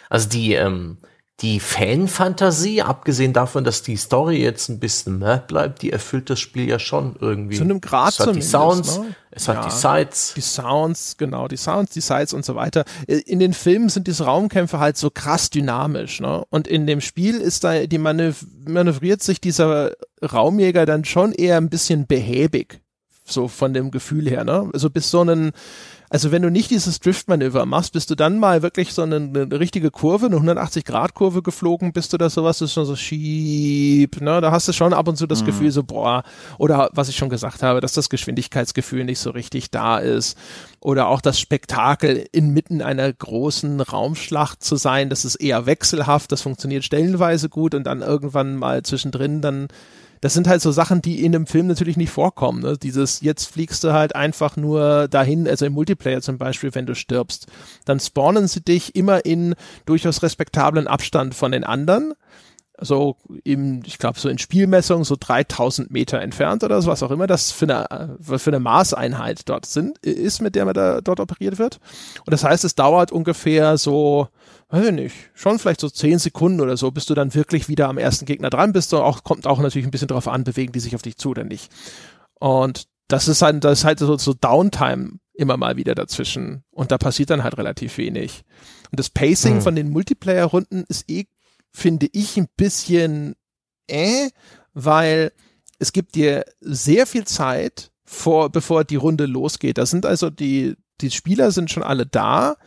Also 0.09 0.27
die, 0.27 0.53
ähm, 0.53 0.97
die 1.41 1.61
Fanfantasie, 1.61 2.81
abgesehen 2.81 3.31
davon, 3.31 3.63
dass 3.63 3.81
die 3.81 3.95
Story 3.95 4.41
jetzt 4.41 4.67
ein 4.67 4.79
bisschen 4.79 5.19
mehr 5.19 5.37
bleibt, 5.37 5.81
die 5.81 5.91
erfüllt 5.91 6.29
das 6.29 6.39
Spiel 6.39 6.67
ja 6.67 6.79
schon 6.79 7.15
irgendwie. 7.19 7.55
Zu 7.55 7.63
einem 7.63 7.79
Grad 7.79 8.09
es 8.09 8.19
hat 8.19 8.35
die 8.35 8.41
Sounds, 8.41 8.99
ne? 8.99 9.15
es 9.31 9.47
hat 9.47 9.55
ja, 9.57 9.65
die 9.65 9.71
Sides. 9.71 10.33
Die 10.35 10.41
Sounds, 10.41 11.15
genau, 11.17 11.47
die 11.47 11.55
Sounds, 11.55 11.91
die 11.91 12.01
Sides 12.01 12.33
und 12.33 12.43
so 12.43 12.55
weiter. 12.55 12.83
In 13.07 13.39
den 13.39 13.53
Filmen 13.53 13.87
sind 13.87 14.07
diese 14.07 14.25
Raumkämpfe 14.25 14.79
halt 14.79 14.97
so 14.97 15.09
krass 15.09 15.49
dynamisch, 15.49 16.19
ne? 16.19 16.43
Und 16.49 16.67
in 16.67 16.85
dem 16.87 16.99
Spiel 16.99 17.37
ist 17.37 17.63
da, 17.63 17.85
die 17.85 17.97
manöv 17.97 18.45
manövriert 18.67 19.23
sich 19.23 19.39
dieser 19.39 19.93
Raumjäger 20.21 20.85
dann 20.85 21.05
schon 21.05 21.31
eher 21.31 21.57
ein 21.57 21.69
bisschen 21.69 22.05
behäbig. 22.05 22.81
So 23.23 23.47
von 23.47 23.73
dem 23.73 23.91
Gefühl 23.91 24.29
her, 24.29 24.43
ne? 24.43 24.69
Also 24.73 24.89
bis 24.89 25.09
so 25.09 25.21
einen, 25.21 25.53
also 26.09 26.31
wenn 26.31 26.41
du 26.41 26.49
nicht 26.49 26.71
dieses 26.71 26.99
Driftmanöver 26.99 27.65
machst, 27.65 27.93
bist 27.93 28.09
du 28.09 28.15
dann 28.15 28.39
mal 28.39 28.63
wirklich 28.63 28.93
so 28.93 29.03
eine, 29.03 29.17
eine 29.17 29.59
richtige 29.59 29.91
Kurve, 29.91 30.25
eine 30.25 30.37
180-Grad-Kurve 30.37 31.43
geflogen, 31.43 31.93
bist 31.93 32.13
du 32.13 32.17
da 32.17 32.29
sowas, 32.29 32.59
das 32.59 32.69
ist 32.69 32.73
schon 32.73 32.85
so 32.85 32.95
schieb, 32.95 34.19
ne? 34.19 34.41
Da 34.41 34.51
hast 34.51 34.67
du 34.67 34.73
schon 34.73 34.93
ab 34.93 35.07
und 35.07 35.17
zu 35.17 35.27
das 35.27 35.41
mhm. 35.41 35.47
Gefühl 35.47 35.71
so, 35.71 35.83
boah, 35.83 36.23
oder 36.57 36.89
was 36.93 37.09
ich 37.09 37.15
schon 37.15 37.29
gesagt 37.29 37.61
habe, 37.61 37.79
dass 37.79 37.93
das 37.93 38.09
Geschwindigkeitsgefühl 38.09 39.03
nicht 39.03 39.19
so 39.19 39.29
richtig 39.29 39.69
da 39.69 39.99
ist. 39.99 40.37
Oder 40.81 41.09
auch 41.09 41.21
das 41.21 41.39
Spektakel 41.39 42.25
inmitten 42.31 42.81
einer 42.81 43.11
großen 43.11 43.81
Raumschlacht 43.81 44.63
zu 44.63 44.77
sein, 44.77 45.09
das 45.09 45.25
ist 45.25 45.35
eher 45.35 45.65
wechselhaft, 45.65 46.31
das 46.31 46.41
funktioniert 46.41 46.85
stellenweise 46.85 47.49
gut 47.49 47.75
und 47.75 47.83
dann 47.83 48.01
irgendwann 48.01 48.55
mal 48.55 48.81
zwischendrin 48.83 49.41
dann 49.41 49.67
das 50.21 50.33
sind 50.33 50.47
halt 50.47 50.61
so 50.61 50.71
Sachen, 50.71 51.01
die 51.01 51.23
in 51.23 51.33
einem 51.33 51.47
Film 51.47 51.67
natürlich 51.67 51.97
nicht 51.97 52.11
vorkommen. 52.11 52.61
Ne? 52.61 52.77
Dieses, 52.77 53.21
jetzt 53.21 53.45
fliegst 53.45 53.83
du 53.83 53.93
halt 53.93 54.15
einfach 54.15 54.57
nur 54.57 55.07
dahin, 55.07 55.47
also 55.47 55.65
im 55.65 55.73
Multiplayer 55.73 56.21
zum 56.21 56.37
Beispiel, 56.37 56.73
wenn 56.75 56.85
du 56.85 56.95
stirbst, 56.95 57.47
dann 57.85 57.99
spawnen 57.99 58.47
sie 58.47 58.61
dich 58.61 58.95
immer 58.95 59.25
in 59.25 59.55
durchaus 59.85 60.21
respektablen 60.21 60.87
Abstand 60.87 61.35
von 61.35 61.51
den 61.51 61.63
anderen 61.63 62.13
so 62.81 63.17
im, 63.43 63.81
ich 63.85 63.97
glaube, 63.97 64.19
so 64.19 64.29
in 64.29 64.37
Spielmessungen 64.37 65.03
so 65.03 65.15
3000 65.19 65.91
Meter 65.91 66.21
entfernt 66.21 66.63
oder 66.63 66.81
so, 66.81 66.89
was 66.89 67.03
auch 67.03 67.11
immer 67.11 67.27
das 67.27 67.51
für 67.51 67.65
eine, 67.65 68.17
für 68.19 68.49
eine 68.49 68.59
Maßeinheit 68.59 69.47
dort 69.49 69.65
sind, 69.65 69.97
ist, 69.99 70.41
mit 70.41 70.55
der 70.55 70.65
man 70.65 70.73
da 70.73 71.01
dort 71.01 71.19
operiert 71.19 71.59
wird. 71.59 71.79
Und 72.25 72.31
das 72.31 72.43
heißt, 72.43 72.63
es 72.63 72.75
dauert 72.75 73.11
ungefähr 73.11 73.77
so, 73.77 74.27
weiß 74.69 74.87
ich 74.87 74.91
nicht, 74.93 75.15
schon 75.33 75.59
vielleicht 75.59 75.81
so 75.81 75.89
10 75.89 76.19
Sekunden 76.19 76.61
oder 76.61 76.77
so, 76.77 76.91
bis 76.91 77.05
du 77.05 77.13
dann 77.13 77.33
wirklich 77.33 77.67
wieder 77.67 77.89
am 77.89 77.97
ersten 77.97 78.25
Gegner 78.25 78.49
dran 78.49 78.73
bist. 78.73 78.93
Und 78.93 79.01
auch, 79.01 79.23
kommt 79.23 79.47
auch 79.47 79.59
natürlich 79.59 79.87
ein 79.87 79.91
bisschen 79.91 80.07
drauf 80.07 80.27
an, 80.27 80.43
bewegen 80.43 80.71
die 80.71 80.79
sich 80.79 80.95
auf 80.95 81.01
dich 81.01 81.17
zu 81.17 81.29
oder 81.29 81.43
nicht. 81.43 81.71
Und 82.39 82.87
das 83.07 83.27
ist 83.27 83.41
halt, 83.41 83.63
das 83.63 83.79
ist 83.79 83.85
halt 83.85 83.99
so, 83.99 84.17
so 84.17 84.33
Downtime 84.33 85.19
immer 85.33 85.57
mal 85.57 85.77
wieder 85.77 85.95
dazwischen. 85.95 86.63
Und 86.71 86.91
da 86.91 86.97
passiert 86.97 87.29
dann 87.29 87.43
halt 87.43 87.57
relativ 87.57 87.97
wenig. 87.97 88.43
Und 88.91 88.99
das 88.99 89.09
Pacing 89.09 89.55
hm. 89.55 89.61
von 89.61 89.75
den 89.75 89.89
Multiplayer-Runden 89.89 90.83
ist 90.87 91.09
eh 91.09 91.25
finde 91.71 92.07
ich 92.11 92.37
ein 92.37 92.47
bisschen 92.57 93.35
äh, 93.87 94.29
weil 94.73 95.31
es 95.79 95.91
gibt 95.93 96.15
dir 96.15 96.45
sehr 96.61 97.07
viel 97.07 97.25
Zeit 97.25 97.91
vor, 98.05 98.49
bevor 98.49 98.83
die 98.83 98.95
Runde 98.95 99.25
losgeht. 99.25 99.77
Da 99.77 99.85
sind 99.85 100.05
also 100.05 100.29
die, 100.29 100.75
die 101.01 101.11
Spieler 101.11 101.51
sind 101.51 101.71
schon 101.71 101.83
alle 101.83 102.05
da 102.05 102.57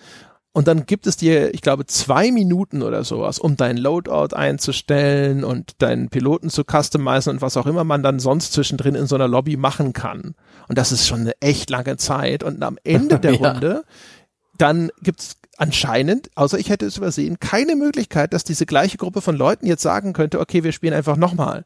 und 0.53 0.69
dann 0.69 0.85
gibt 0.85 1.07
es 1.07 1.17
dir, 1.17 1.55
ich 1.55 1.63
glaube, 1.63 1.87
zwei 1.87 2.31
Minuten 2.31 2.83
oder 2.83 3.05
sowas, 3.05 3.39
um 3.39 3.57
dein 3.57 3.79
Loadout 3.79 4.37
einzustellen 4.37 5.45
und 5.45 5.81
deinen 5.83 6.11
Piloten 6.11 6.51
zu 6.51 6.63
customizen 6.63 7.33
und 7.33 7.43
was 7.43 7.57
auch 7.57 7.67
immer 7.67 7.85
man 7.85 8.03
dann 8.03 8.21
sonst 8.21 8.53
zwischendrin 8.53 8.95
in 8.95 9.07
so 9.07 9.15
einer 9.15 9.29
Lobby 9.29 9.57
machen 9.57 9.95
kann. 9.95 10.35
Und 10.69 10.77
das 10.77 10.93
ist 10.93 11.07
schon 11.07 11.23
eine 11.23 11.41
echt 11.41 11.71
lange 11.71 11.97
Zeit. 11.97 12.43
Und 12.43 12.63
am 12.63 12.79
Ende 12.85 13.19
der 13.21 13.35
ja. 13.35 13.51
Runde, 13.51 13.85
dann 14.59 14.91
gibt's 15.01 15.39
anscheinend, 15.63 16.29
außer 16.35 16.59
ich 16.59 16.71
hätte 16.71 16.87
es 16.87 16.97
übersehen, 16.97 17.39
keine 17.39 17.77
Möglichkeit, 17.77 18.33
dass 18.33 18.43
diese 18.43 18.67
gleiche 18.67 18.99
Gruppe 18.99 19.21
von 19.21 19.37
Leuten 19.37 19.65
jetzt 19.65 19.83
sagen 19.83 20.13
könnte, 20.13 20.41
okay, 20.41 20.65
wir 20.65 20.73
spielen 20.73 20.93
einfach 20.93 21.17
nochmal. 21.17 21.65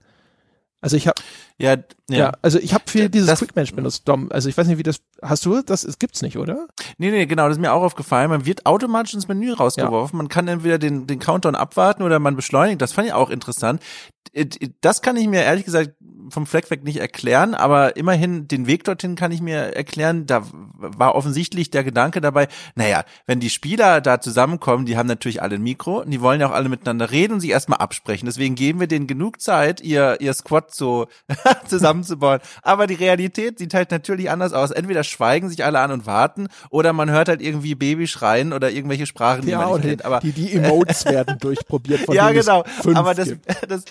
Also 0.83 0.99
ich 0.99 1.09
habe 1.09 1.19
ja, 1.59 1.77
ja, 2.09 2.17
ja. 2.17 2.33
also 2.43 2.59
ich 2.59 2.75
habe 2.75 2.85
viel 2.87 3.09
dieses 3.09 3.29
das, 3.29 3.39
Quick 3.39 3.57
Match 3.57 3.75
benutzt, 3.75 4.07
Dom. 4.07 4.31
Also 4.31 4.49
ich 4.49 4.57
weiß 4.57 4.67
nicht, 4.67 4.79
wie 4.79 4.83
das 4.83 5.01
hast 5.23 5.45
du 5.47 5.63
das 5.63 5.85
es 5.85 5.99
gibt's 5.99 6.21
nicht, 6.23 6.37
oder? 6.37 6.69
Nee, 6.99 7.11
nee, 7.11 7.27
genau, 7.27 7.49
das 7.49 7.57
ist 7.57 7.63
mir 7.63 7.73
auch 7.73 7.83
aufgefallen. 7.83 8.29
Man 8.29 8.45
wird 8.45 8.67
automatisch 8.67 9.15
ins 9.15 9.27
Menü 9.27 9.53
rausgeworfen. 9.53 10.17
Ja. 10.17 10.19
Man 10.19 10.29
kann 10.29 10.49
entweder 10.49 10.79
den 10.79 11.07
den 11.07 11.19
Countdown 11.19 11.55
abwarten 11.55 12.03
oder 12.03 12.19
man 12.19 12.37
beschleunigt. 12.37 12.83
Das 12.83 12.93
fand 12.93 13.09
ich 13.09 13.15
auch 13.15 13.31
interessant. 13.31 13.81
Das 14.83 15.01
kann 15.01 15.17
ich 15.17 15.29
mir 15.29 15.43
ehrlich 15.43 15.65
gesagt 15.65 15.95
vom 16.31 16.47
Fleck 16.47 16.71
weg 16.71 16.85
nicht 16.85 16.99
erklären, 16.99 17.55
aber 17.55 17.97
immerhin 17.97 18.49
den 18.49 18.67
Weg 18.67 18.85
dorthin 18.85 19.17
kann 19.17 19.33
ich 19.33 19.41
mir 19.41 19.77
erklären. 19.77 20.27
Da 20.27 20.45
war 20.53 21.15
offensichtlich 21.15 21.71
der 21.71 21.85
Gedanke 21.85 22.21
dabei, 22.21 22.49
naja, 22.75 23.05
wenn 23.27 23.41
die 23.41 23.51
Spieler 23.51 24.01
da 24.01 24.21
zusammenkommen, 24.21 24.87
die 24.87 24.97
haben 24.97 25.07
natürlich 25.07 25.43
alle 25.43 25.57
ein 25.57 25.63
Mikro 25.63 26.01
und 26.01 26.11
die 26.11 26.21
wollen 26.21 26.41
ja 26.41 26.49
auch 26.49 26.53
alle 26.53 26.69
miteinander 26.69 27.11
reden 27.11 27.35
und 27.35 27.41
sich 27.41 27.51
erstmal 27.51 27.79
absprechen. 27.79 28.27
Deswegen 28.27 28.55
geben 28.55 28.81
wir 28.81 28.87
denen 28.87 29.07
genug 29.07 29.41
Zeit, 29.41 29.81
ihr, 29.81 30.21
ihr 30.21 30.35
Squad 30.35 30.75
so 30.75 31.07
zusammenzubauen. 31.67 32.41
Aber 32.63 32.87
die 32.87 32.95
Realität 32.95 33.59
sieht 33.59 33.75
halt 33.75 33.91
natürlich 33.91 34.31
anders 34.31 34.53
aus. 34.53 34.71
Entweder 34.71 35.05
schweigen 35.05 35.49
sich 35.49 35.65
alle 35.65 35.79
an 35.81 35.91
und 35.91 36.07
warten 36.07 36.49
oder 36.71 36.93
man 36.93 37.11
hört 37.11 37.29
halt 37.29 37.43
irgendwie 37.43 37.75
Baby 37.75 38.07
schreien 38.07 38.53
oder 38.53 38.71
irgendwelche 38.71 39.07
Sprachen, 39.07 39.43
die 39.43 39.51
ja, 39.51 39.59
man 39.59 39.75
nicht 39.75 39.83
kennt. 39.83 40.05
Aber 40.05 40.21
die, 40.21 40.33
die 40.33 40.53
Emotes 40.53 41.05
werden 41.05 41.39
durchprobiert 41.39 42.01
von 42.01 42.15
Ja, 42.15 42.31
genau. 42.31 42.65
Aber 42.95 43.15
das, 43.15 43.35
das, 43.69 43.85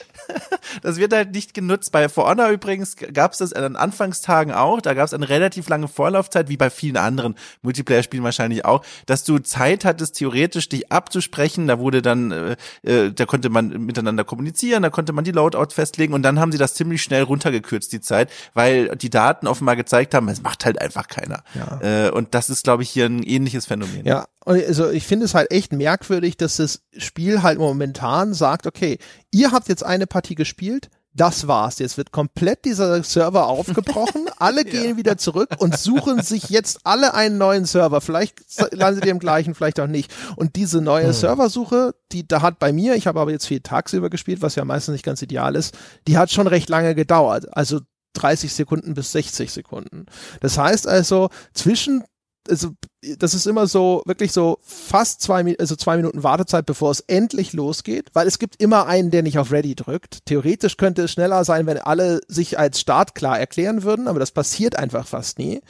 das 0.82 0.98
wird 0.98 1.14
halt 1.14 1.32
nicht 1.32 1.53
genutzt. 1.53 1.91
Bei 1.91 2.10
For 2.10 2.27
Honor 2.27 2.49
übrigens 2.49 2.95
gab 3.14 3.34
es 3.34 3.40
das 3.40 3.52
in 3.52 3.61
den 3.61 3.76
Anfangstagen 3.76 4.53
auch. 4.53 4.82
Da 4.82 4.94
gab 4.94 5.06
es 5.06 5.14
eine 5.14 5.30
relativ 5.30 5.69
lange 5.69 5.88
Vorlaufzeit, 5.88 6.49
wie 6.49 6.57
bei 6.57 6.69
vielen 6.69 6.98
anderen 6.98 7.36
Multiplayer-Spielen 7.61 8.23
wahrscheinlich 8.23 8.65
auch, 8.65 8.84
dass 9.06 9.23
du 9.23 9.40
Zeit 9.40 9.86
hattest, 9.86 10.15
theoretisch 10.15 10.69
dich 10.69 10.91
abzusprechen. 10.91 11.68
Da 11.68 11.80
wurde 11.80 12.02
dann, 12.02 12.32
äh, 12.32 12.56
äh, 12.84 13.11
da 13.11 13.26
konnte 13.26 13.49
man 13.49 13.69
miteinander 13.86 14.23
kommunizieren, 14.23 14.84
da 14.84 14.90
konnte 14.90 15.14
man 15.14 15.23
die 15.23 15.32
Loadout 15.32 15.73
festlegen 15.73 16.14
und 16.14 16.23
dann 16.23 16.40
haben 16.40 16.52
sie 16.52 16.57
das 16.57 16.73
ziemlich 16.73 17.02
schnell 17.02 17.23
runtergekürzt, 17.45 17.93
die 17.93 18.01
Zeit, 18.01 18.31
weil 18.53 18.95
die 18.95 19.09
Daten 19.09 19.47
offenbar 19.47 19.76
gezeigt 19.76 20.13
haben, 20.13 20.27
es 20.30 20.41
macht 20.41 20.65
halt 20.65 20.81
einfach 20.81 21.07
keiner. 21.07 21.43
Ja. 21.53 22.07
Äh, 22.07 22.11
und 22.11 22.34
das 22.34 22.49
ist, 22.49 22.63
glaube 22.63 22.84
ich, 22.84 22.89
hier 22.89 23.05
ein 23.05 23.23
ähnliches 23.23 23.65
Phänomen. 23.65 24.05
Ja, 24.05 24.26
also 24.45 24.89
ich 24.89 25.05
finde 25.05 25.26
es 25.26 25.34
halt 25.34 25.51
echt 25.51 25.73
merkwürdig, 25.73 26.38
dass 26.38 26.57
das 26.57 26.81
Spiel 26.97 27.43
halt 27.43 27.59
momentan 27.59 28.34
sagt, 28.34 28.67
okay, 28.67 28.97
ihr 29.31 29.51
habt 29.51 29.69
jetzt 29.69 29.84
eine 29.84 30.07
Partie 30.07 30.35
gespielt, 30.35 30.89
das 31.16 31.48
war's. 31.48 31.80
Jetzt 31.80 31.98
wird 31.98 32.12
komplett 32.12 32.66
dieser 32.66 33.02
Server 33.04 33.48
aufgebrochen. 33.48 34.28
Alle 34.38 34.66
gehen 34.66 34.92
ja. 34.92 34.98
wieder 34.98 35.18
zurück 35.18 35.50
und 35.60 35.78
suchen 35.78 36.22
sich 36.22 36.50
jetzt 36.50 36.80
alle 36.84 37.14
einen 37.14 37.38
neuen 37.38 37.66
Server. 37.66 38.02
Vielleicht 38.02 38.40
landet 38.72 39.06
ihr 39.06 39.12
im 39.12 39.20
gleichen, 39.20 39.56
vielleicht 39.56 39.80
auch 39.80 39.88
nicht. 39.88 40.14
Und 40.36 40.56
diese 40.56 40.82
neue 40.82 41.08
hm. 41.08 41.14
Serversuche, 41.14 41.96
die 42.12 42.28
da 42.28 42.42
hat 42.42 42.60
bei 42.60 42.72
mir, 42.74 42.96
ich 42.96 43.08
habe 43.08 43.20
aber 43.20 43.32
jetzt 43.32 43.48
viel 43.48 43.62
tagsüber 43.62 44.10
gespielt, 44.10 44.42
was 44.42 44.56
ja 44.56 44.66
meistens 44.66 44.94
nicht 44.94 45.06
ganz 45.06 45.22
ideal 45.22 45.56
ist, 45.56 45.76
die 46.08 46.18
hat 46.18 46.32
schon 46.32 46.48
recht 46.48 46.70
lange 46.70 46.96
gedauert. 46.96 47.56
Also 47.56 47.80
30 48.14 48.54
Sekunden 48.54 48.94
bis 48.94 49.12
60 49.12 49.52
Sekunden. 49.52 50.06
Das 50.42 50.58
heißt 50.58 50.88
also, 50.88 51.30
zwischen 51.54 52.04
also 52.49 52.72
das 53.17 53.34
ist 53.34 53.45
immer 53.45 53.67
so 53.67 54.01
wirklich 54.05 54.31
so 54.31 54.57
fast 54.61 55.22
zwei, 55.22 55.55
also 55.59 55.76
zwei 55.76 55.97
Minuten 55.97 56.23
Wartezeit, 56.23 56.65
bevor 56.65 56.91
es 56.91 57.01
endlich 57.01 57.53
losgeht, 57.53 58.09
weil 58.13 58.27
es 58.27 58.39
gibt 58.39 58.61
immer 58.61 58.88
einen, 58.88 59.11
der 59.11 59.23
nicht 59.23 59.38
auf 59.38 59.51
Ready 59.51 59.76
drückt. 59.76 60.26
Theoretisch 60.26 60.77
könnte 60.77 61.03
es 61.03 61.11
schneller 61.11 61.43
sein, 61.43 61.65
wenn 61.65 61.77
alle 61.77 62.22
sich 62.27 62.57
als 62.57 62.80
Start 62.80 63.15
klar 63.15 63.39
erklären 63.39 63.84
würden, 63.84 64.07
aber 64.07 64.19
das 64.19 64.31
passiert 64.31 64.77
einfach 64.77 65.07
fast 65.07 65.39
nie. 65.39 65.61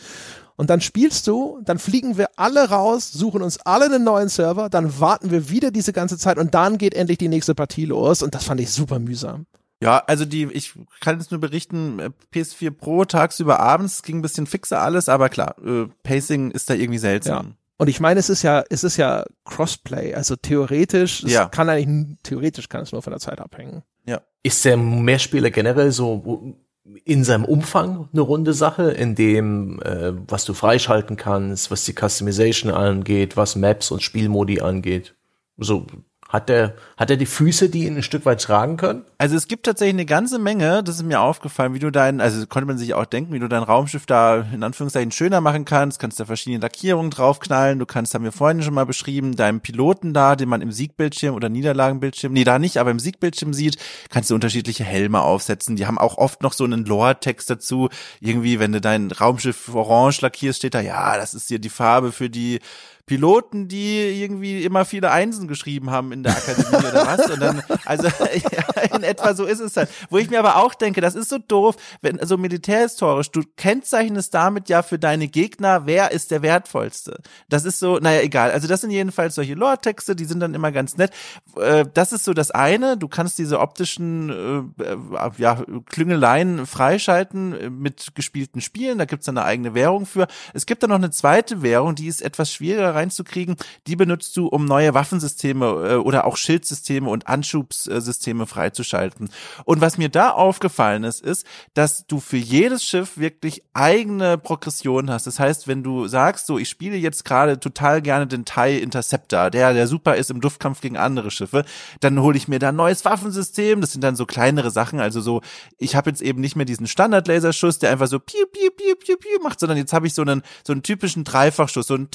Und 0.57 0.69
dann 0.69 0.79
spielst 0.79 1.27
du, 1.27 1.59
dann 1.65 1.79
fliegen 1.79 2.17
wir 2.17 2.29
alle 2.37 2.69
raus, 2.69 3.11
suchen 3.11 3.41
uns 3.41 3.59
alle 3.59 3.85
einen 3.85 4.05
neuen 4.05 4.29
Server, 4.29 4.69
dann 4.69 4.99
warten 4.99 5.29
wir 5.29 5.49
wieder 5.49 5.71
diese 5.71 5.91
ganze 5.91 6.17
Zeit 6.17 6.37
und 6.37 6.53
dann 6.53 6.77
geht 6.77 6.93
endlich 6.93 7.17
die 7.17 7.27
nächste 7.27 7.55
Partie 7.55 7.85
los 7.85 8.21
und 8.21 8.33
das 8.35 8.45
fand 8.45 8.61
ich 8.61 8.71
super 8.71 8.99
mühsam. 8.99 9.45
Ja, 9.85 10.03
also 10.07 10.25
die, 10.25 10.45
ich 10.51 10.73
kann 10.99 11.19
jetzt 11.19 11.31
nur 11.31 11.39
berichten, 11.39 11.99
äh, 11.99 12.09
PS4 12.33 12.71
Pro 12.71 13.05
tagsüber 13.05 13.59
abends 13.59 14.01
ging 14.03 14.17
ein 14.17 14.21
bisschen 14.21 14.47
fixer 14.47 14.81
alles, 14.81 15.09
aber 15.09 15.29
klar, 15.29 15.55
äh, 15.65 15.87
Pacing 16.03 16.51
ist 16.51 16.69
da 16.69 16.73
irgendwie 16.73 16.99
seltsam. 16.99 17.45
Ja. 17.45 17.53
Und 17.77 17.89
ich 17.89 17.99
meine, 17.99 18.19
es 18.19 18.29
ist 18.29 18.41
ja, 18.41 18.63
es 18.69 18.83
ist 18.83 18.97
ja 18.97 19.25
Crossplay, 19.43 20.13
also 20.15 20.35
theoretisch, 20.35 21.23
es 21.23 21.31
ja. 21.31 21.45
kann 21.47 21.69
eigentlich, 21.69 22.17
theoretisch 22.23 22.69
kann 22.69 22.81
es 22.81 22.91
nur 22.91 23.01
von 23.01 23.11
der 23.11 23.19
Zeit 23.19 23.39
abhängen. 23.39 23.83
Ja. 24.05 24.21
Ist 24.43 24.63
der 24.65 24.77
Mehrspieler 24.77 25.51
generell 25.51 25.91
so 25.91 26.55
in 27.03 27.23
seinem 27.23 27.45
Umfang 27.45 28.09
eine 28.13 28.21
runde 28.21 28.53
Sache, 28.53 28.91
in 28.91 29.15
dem, 29.15 29.81
äh, 29.81 30.13
was 30.27 30.45
du 30.45 30.53
freischalten 30.53 31.17
kannst, 31.17 31.71
was 31.71 31.83
die 31.83 31.93
Customization 31.93 32.71
angeht, 32.71 33.35
was 33.37 33.55
Maps 33.55 33.91
und 33.91 34.03
Spielmodi 34.03 34.61
angeht? 34.61 35.15
So 35.57 35.87
hat 36.35 36.49
der, 36.49 36.75
hat 36.97 37.09
er 37.09 37.17
die 37.17 37.25
Füße, 37.25 37.69
die 37.69 37.85
ihn 37.85 37.97
ein 37.97 38.03
Stück 38.03 38.25
weit 38.25 38.41
tragen 38.41 38.77
können? 38.77 39.05
Also 39.17 39.35
es 39.35 39.47
gibt 39.47 39.65
tatsächlich 39.65 39.95
eine 39.95 40.05
ganze 40.05 40.37
Menge, 40.37 40.83
das 40.83 40.97
ist 40.97 41.03
mir 41.03 41.21
aufgefallen, 41.21 41.73
wie 41.73 41.79
du 41.79 41.89
dein, 41.89 42.21
also 42.21 42.45
konnte 42.45 42.67
man 42.67 42.77
sich 42.77 42.93
auch 42.93 43.05
denken, 43.05 43.33
wie 43.33 43.39
du 43.39 43.47
dein 43.47 43.63
Raumschiff 43.63 44.05
da 44.05 44.45
in 44.53 44.63
Anführungszeichen 44.63 45.11
schöner 45.11 45.41
machen 45.41 45.65
kannst, 45.65 45.99
kannst 45.99 46.19
da 46.19 46.25
verschiedene 46.25 46.61
Lackierungen 46.61 47.09
draufknallen, 47.09 47.79
du 47.79 47.85
kannst, 47.85 48.13
haben 48.13 48.23
wir 48.23 48.31
vorhin 48.31 48.61
schon 48.61 48.73
mal 48.73 48.85
beschrieben, 48.85 49.35
deinem 49.35 49.61
Piloten 49.61 50.13
da, 50.13 50.35
den 50.35 50.49
man 50.49 50.61
im 50.61 50.71
Siegbildschirm 50.71 51.33
oder 51.33 51.49
Niederlagenbildschirm, 51.49 52.33
nee, 52.33 52.43
da 52.43 52.59
nicht, 52.59 52.77
aber 52.77 52.91
im 52.91 52.99
Siegbildschirm 52.99 53.53
sieht, 53.53 53.77
kannst 54.09 54.29
du 54.29 54.35
unterschiedliche 54.35 54.83
Helme 54.83 55.21
aufsetzen, 55.21 55.75
die 55.75 55.87
haben 55.87 55.97
auch 55.97 56.17
oft 56.17 56.43
noch 56.43 56.53
so 56.53 56.65
einen 56.65 56.85
Lore-Text 56.85 57.49
dazu, 57.49 57.89
irgendwie, 58.19 58.59
wenn 58.59 58.73
du 58.73 58.81
dein 58.81 59.11
Raumschiff 59.11 59.73
orange 59.73 60.21
lackierst, 60.21 60.59
steht 60.59 60.73
da, 60.73 60.81
ja, 60.81 61.17
das 61.17 61.33
ist 61.33 61.49
dir 61.49 61.59
die 61.59 61.69
Farbe 61.69 62.11
für 62.11 62.29
die 62.29 62.59
Piloten, 63.05 63.67
die 63.67 64.23
irgendwie 64.23 64.63
immer 64.63 64.83
viele 64.83 65.11
Einsen 65.11 65.47
geschrieben 65.47 65.91
haben 65.91 66.11
in 66.11 66.23
der 66.23 66.35
Akademie 66.35 66.87
oder 66.87 67.05
was. 67.05 67.29
Und 67.29 67.39
dann, 67.39 67.61
also 67.85 68.07
in 68.95 69.03
etwa 69.03 69.35
so 69.35 69.45
ist 69.45 69.59
es 69.59 69.77
halt. 69.77 69.89
Wo 70.09 70.17
ich 70.17 70.31
mir 70.31 70.39
aber 70.39 70.55
auch 70.55 70.73
denke, 70.73 71.01
das 71.01 71.13
ist 71.13 71.29
so 71.29 71.37
doof, 71.37 71.75
wenn 72.01 72.15
so 72.15 72.21
also 72.21 72.37
militärhistorisch, 72.37 73.29
du 73.29 73.43
kennzeichnest 73.57 74.33
damit 74.33 74.69
ja 74.69 74.81
für 74.81 74.97
deine 74.97 75.27
Gegner, 75.27 75.85
wer 75.85 76.11
ist 76.11 76.31
der 76.31 76.41
wertvollste. 76.41 77.19
Das 77.47 77.63
ist 77.63 77.77
so, 77.77 77.99
naja, 77.99 78.21
egal. 78.21 78.49
Also 78.49 78.67
das 78.67 78.81
sind 78.81 78.89
jedenfalls 78.89 79.35
solche 79.35 79.53
Lore-Texte, 79.53 80.15
die 80.15 80.25
sind 80.25 80.39
dann 80.39 80.55
immer 80.55 80.71
ganz 80.71 80.97
nett. 80.97 81.11
Äh, 81.57 81.85
das 81.93 82.11
ist 82.11 82.25
so 82.25 82.33
das 82.33 82.49
eine. 82.49 82.97
Du 82.97 83.07
kannst 83.07 83.37
diese 83.37 83.59
optischen 83.59 84.73
äh, 84.79 84.83
äh 84.83 84.97
ja, 85.37 85.63
Klüngeleien 85.85 86.65
freischalten 86.65 87.79
mit 87.79 88.15
gespielten 88.15 88.61
Spielen. 88.61 88.97
Da 88.97 89.05
gibt's 89.05 89.27
dann 89.27 89.37
eine 89.37 89.45
eigene 89.45 89.75
Währung 89.75 90.07
für. 90.07 90.25
Es 90.55 90.65
gibt 90.65 90.81
dann 90.81 90.89
noch 90.89 90.95
eine 90.95 91.11
zweite 91.11 91.61
Währung, 91.61 91.93
die 91.93 92.07
ist 92.07 92.23
etwas 92.23 92.51
schwieriger 92.51 92.94
reinzukriegen, 92.95 93.55
die 93.87 93.95
benutzt 93.95 94.35
du, 94.37 94.47
um 94.47 94.65
neue 94.65 94.93
Waffensysteme 94.93 95.65
äh, 95.65 95.95
oder 95.95 96.25
auch 96.25 96.37
Schildsysteme 96.37 97.09
und 97.09 97.27
Anschubssysteme 97.27 98.47
freizuschalten. 98.47 99.29
Und 99.65 99.81
was 99.81 99.97
mir 99.97 100.09
da 100.09 100.31
aufgefallen 100.31 101.03
ist, 101.03 101.21
ist, 101.21 101.45
dass 101.73 102.07
du 102.07 102.19
für 102.19 102.37
jedes 102.37 102.83
Schiff 102.83 103.17
wirklich 103.17 103.63
eigene 103.73 104.37
Progression 104.37 105.09
hast. 105.11 105.27
Das 105.27 105.39
heißt, 105.39 105.67
wenn 105.67 105.83
du 105.83 106.07
sagst, 106.07 106.47
so, 106.47 106.57
ich 106.57 106.69
spiele 106.69 106.95
jetzt 106.95 107.25
gerade 107.25 107.59
total 107.59 108.01
gerne 108.01 108.27
den 108.27 108.45
TIE 108.45 108.79
Interceptor, 108.79 109.49
der, 109.49 109.73
der 109.73 109.87
super 109.87 110.15
ist 110.15 110.31
im 110.31 110.41
Duftkampf 110.41 110.81
gegen 110.81 110.97
andere 110.97 111.31
Schiffe, 111.31 111.65
dann 111.99 112.19
hole 112.21 112.37
ich 112.37 112.47
mir 112.47 112.59
da 112.59 112.69
ein 112.69 112.75
neues 112.75 113.05
Waffensystem. 113.05 113.81
Das 113.81 113.91
sind 113.91 114.03
dann 114.03 114.15
so 114.15 114.25
kleinere 114.25 114.71
Sachen. 114.71 114.99
Also 114.99 115.21
so, 115.21 115.41
ich 115.77 115.95
habe 115.95 116.09
jetzt 116.09 116.21
eben 116.21 116.41
nicht 116.41 116.55
mehr 116.55 116.65
diesen 116.65 116.87
Standard-Laserschuss, 116.87 117.79
der 117.79 117.91
einfach 117.91 118.07
so 118.07 118.19
piu, 118.19 118.45
piu, 118.51 118.69
piu, 118.71 118.95
piu, 118.95 119.17
piu 119.17 119.43
macht, 119.43 119.59
sondern 119.59 119.77
jetzt 119.77 119.93
habe 119.93 120.07
ich 120.07 120.13
so 120.13 120.21
einen, 120.21 120.41
so 120.65 120.73
einen 120.73 120.83
typischen 120.83 121.23
Dreifachschuss, 121.23 121.87
so 121.87 121.95
ein 121.95 122.09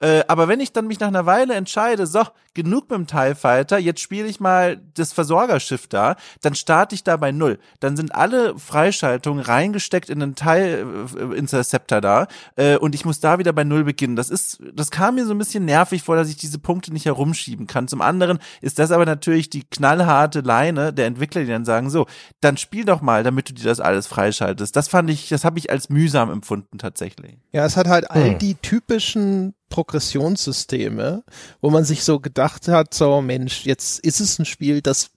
äh, 0.00 0.24
aber 0.28 0.48
wenn 0.48 0.60
ich 0.60 0.72
dann 0.72 0.86
mich 0.86 1.00
nach 1.00 1.08
einer 1.08 1.26
Weile 1.26 1.54
entscheide, 1.54 2.06
so, 2.06 2.24
genug 2.54 2.90
mit 2.90 2.98
dem 2.98 3.06
TIE 3.06 3.34
Fighter, 3.34 3.78
jetzt 3.78 4.00
spiele 4.00 4.28
ich 4.28 4.38
mal 4.38 4.80
das 4.94 5.12
Versorgerschiff 5.12 5.88
da, 5.88 6.16
dann 6.40 6.54
starte 6.54 6.94
ich 6.94 7.02
da 7.02 7.16
bei 7.16 7.32
Null. 7.32 7.58
Dann 7.80 7.96
sind 7.96 8.14
alle 8.14 8.58
Freischaltungen 8.58 9.42
reingesteckt 9.42 10.08
in 10.08 10.20
den 10.20 10.34
TIE 10.34 10.46
äh, 10.48 11.36
Interceptor 11.36 12.00
da 12.00 12.28
äh, 12.56 12.76
und 12.76 12.94
ich 12.94 13.04
muss 13.04 13.20
da 13.20 13.38
wieder 13.38 13.52
bei 13.52 13.64
Null 13.64 13.84
beginnen. 13.84 14.14
Das 14.14 14.30
ist, 14.30 14.62
das 14.72 14.90
kam 14.90 15.16
mir 15.16 15.26
so 15.26 15.32
ein 15.32 15.38
bisschen 15.38 15.64
nervig 15.64 16.02
vor, 16.02 16.16
dass 16.16 16.28
ich 16.28 16.36
diese 16.36 16.58
Punkte 16.58 16.92
nicht 16.92 17.06
herumschieben 17.06 17.66
kann. 17.66 17.88
Zum 17.88 18.00
anderen 18.00 18.38
ist 18.60 18.78
das 18.78 18.90
aber 18.90 19.06
natürlich 19.06 19.50
die 19.50 19.64
knallharte 19.64 20.40
Leine 20.40 20.92
der 20.92 21.06
Entwickler, 21.06 21.42
die 21.42 21.48
dann 21.48 21.64
sagen, 21.64 21.90
so, 21.90 22.06
dann 22.40 22.56
spiel 22.56 22.84
doch 22.84 23.00
mal, 23.00 23.24
damit 23.24 23.48
du 23.48 23.54
dir 23.54 23.64
das 23.64 23.80
alles 23.80 24.06
freischaltest. 24.06 24.76
Das 24.76 24.88
fand 24.88 25.10
ich, 25.10 25.28
das 25.28 25.44
habe 25.44 25.58
ich 25.58 25.70
als 25.70 25.88
mühsam 25.88 26.30
empfunden 26.30 26.78
tatsächlich. 26.78 27.38
Ja, 27.52 27.64
es 27.64 27.76
hat 27.76 27.88
halt 27.88 28.10
all 28.10 28.32
hm. 28.32 28.38
die 28.38 28.54
typischen 28.64 29.54
Progressionssysteme, 29.68 31.22
wo 31.60 31.70
man 31.70 31.84
sich 31.84 32.02
so 32.02 32.18
gedacht 32.18 32.66
hat, 32.68 32.94
so 32.94 33.20
Mensch, 33.20 33.66
jetzt 33.66 34.00
ist 34.00 34.20
es 34.20 34.38
ein 34.38 34.46
Spiel, 34.46 34.80
das 34.80 35.10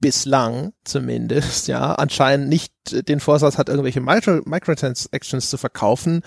bislang 0.00 0.72
zumindest, 0.84 1.68
ja, 1.68 1.94
anscheinend 1.94 2.48
nicht 2.48 2.72
den 3.08 3.20
Vorsatz 3.20 3.56
hat, 3.56 3.68
irgendwelche 3.68 4.00
Micro 4.00 4.40
Microtransactions 4.44 5.48
zu 5.48 5.56
verkaufen, 5.58 6.22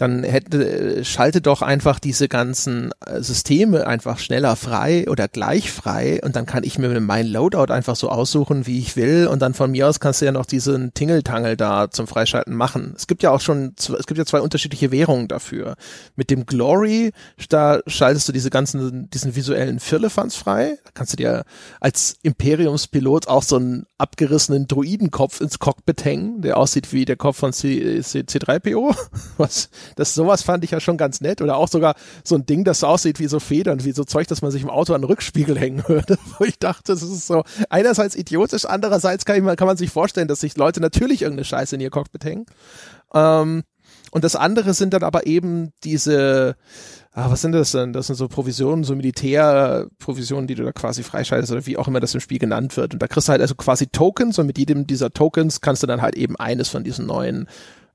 dann 0.00 0.22
hätte, 0.22 1.04
schalte 1.04 1.42
doch 1.42 1.60
einfach 1.60 1.98
diese 1.98 2.28
ganzen 2.28 2.90
äh, 3.04 3.20
Systeme 3.20 3.86
einfach 3.86 4.18
schneller 4.18 4.56
frei 4.56 5.06
oder 5.08 5.28
gleich 5.28 5.70
frei 5.70 6.20
und 6.22 6.36
dann 6.36 6.46
kann 6.46 6.64
ich 6.64 6.78
mir 6.78 6.98
mein 7.00 7.26
Loadout 7.26 7.70
einfach 7.72 7.96
so 7.96 8.08
aussuchen, 8.08 8.66
wie 8.66 8.78
ich 8.78 8.96
will 8.96 9.26
und 9.26 9.42
dann 9.42 9.52
von 9.52 9.70
mir 9.70 9.88
aus 9.88 10.00
kannst 10.00 10.22
du 10.22 10.24
ja 10.24 10.32
noch 10.32 10.46
diesen 10.46 10.94
Tingeltangel 10.94 11.56
da 11.56 11.90
zum 11.90 12.06
Freischalten 12.06 12.56
machen. 12.56 12.94
Es 12.96 13.06
gibt 13.08 13.22
ja 13.22 13.30
auch 13.30 13.42
schon, 13.42 13.74
es 13.76 14.06
gibt 14.06 14.16
ja 14.16 14.24
zwei 14.24 14.40
unterschiedliche 14.40 14.90
Währungen 14.90 15.28
dafür. 15.28 15.76
Mit 16.16 16.30
dem 16.30 16.46
Glory, 16.46 17.12
da 17.50 17.80
schaltest 17.86 18.26
du 18.28 18.32
diese 18.32 18.48
ganzen, 18.48 19.10
diesen 19.10 19.36
visuellen 19.36 19.80
Firlefanz 19.80 20.34
frei. 20.34 20.78
Da 20.84 20.90
kannst 20.94 21.12
du 21.12 21.16
dir 21.18 21.44
als 21.78 22.16
Imperiumspilot 22.22 23.28
auch 23.28 23.42
so 23.42 23.56
einen 23.56 23.86
abgerissenen 23.98 24.66
Druidenkopf 24.66 25.42
ins 25.42 25.58
Cockpit 25.58 26.04
hängen, 26.06 26.40
der 26.40 26.56
aussieht 26.56 26.92
wie 26.92 27.04
der 27.04 27.16
Kopf 27.16 27.36
von 27.36 27.52
C, 27.52 28.00
C, 28.00 28.20
C3PO, 28.20 28.96
was 29.36 29.68
das 29.96 30.14
sowas 30.14 30.42
fand 30.42 30.64
ich 30.64 30.70
ja 30.72 30.80
schon 30.80 30.96
ganz 30.96 31.20
nett. 31.20 31.42
Oder 31.42 31.56
auch 31.56 31.68
sogar 31.68 31.94
so 32.24 32.34
ein 32.34 32.46
Ding, 32.46 32.64
das 32.64 32.80
so 32.80 32.86
aussieht 32.86 33.18
wie 33.18 33.26
so 33.26 33.40
Federn, 33.40 33.84
wie 33.84 33.92
so 33.92 34.04
Zeug, 34.04 34.26
dass 34.28 34.42
man 34.42 34.50
sich 34.50 34.62
im 34.62 34.70
Auto 34.70 34.94
an 34.94 35.02
den 35.02 35.08
Rückspiegel 35.08 35.58
hängen 35.58 35.84
würde. 35.86 36.18
Wo 36.38 36.44
ich 36.44 36.58
dachte, 36.58 36.92
das 36.92 37.02
ist 37.02 37.26
so 37.26 37.44
einerseits 37.68 38.14
idiotisch, 38.14 38.64
andererseits 38.64 39.24
kann, 39.24 39.36
ich, 39.36 39.56
kann 39.56 39.66
man 39.66 39.76
sich 39.76 39.90
vorstellen, 39.90 40.28
dass 40.28 40.40
sich 40.40 40.56
Leute 40.56 40.80
natürlich 40.80 41.22
irgendeine 41.22 41.44
Scheiße 41.44 41.74
in 41.74 41.80
ihr 41.80 41.90
Cockpit 41.90 42.24
hängen. 42.24 42.46
Ähm, 43.14 43.62
und 44.10 44.24
das 44.24 44.34
andere 44.34 44.74
sind 44.74 44.92
dann 44.92 45.04
aber 45.04 45.26
eben 45.26 45.72
diese, 45.84 46.56
ah, 47.12 47.30
was 47.30 47.42
sind 47.42 47.52
das 47.52 47.72
denn? 47.72 47.92
Das 47.92 48.08
sind 48.08 48.16
so 48.16 48.26
Provisionen, 48.26 48.82
so 48.82 48.96
Militärprovisionen, 48.96 50.48
die 50.48 50.56
du 50.56 50.64
da 50.64 50.72
quasi 50.72 51.02
freischaltest 51.04 51.52
oder 51.52 51.66
wie 51.66 51.76
auch 51.76 51.86
immer 51.86 52.00
das 52.00 52.14
im 52.14 52.20
Spiel 52.20 52.38
genannt 52.38 52.76
wird. 52.76 52.92
Und 52.92 53.02
da 53.02 53.06
kriegst 53.06 53.28
du 53.28 53.32
halt 53.32 53.40
also 53.40 53.54
quasi 53.54 53.86
Tokens 53.86 54.38
und 54.38 54.46
mit 54.46 54.58
jedem 54.58 54.86
dieser 54.86 55.10
Tokens 55.10 55.60
kannst 55.60 55.82
du 55.82 55.86
dann 55.86 56.02
halt 56.02 56.16
eben 56.16 56.36
eines 56.36 56.68
von 56.68 56.82
diesen 56.82 57.06
neuen 57.06 57.48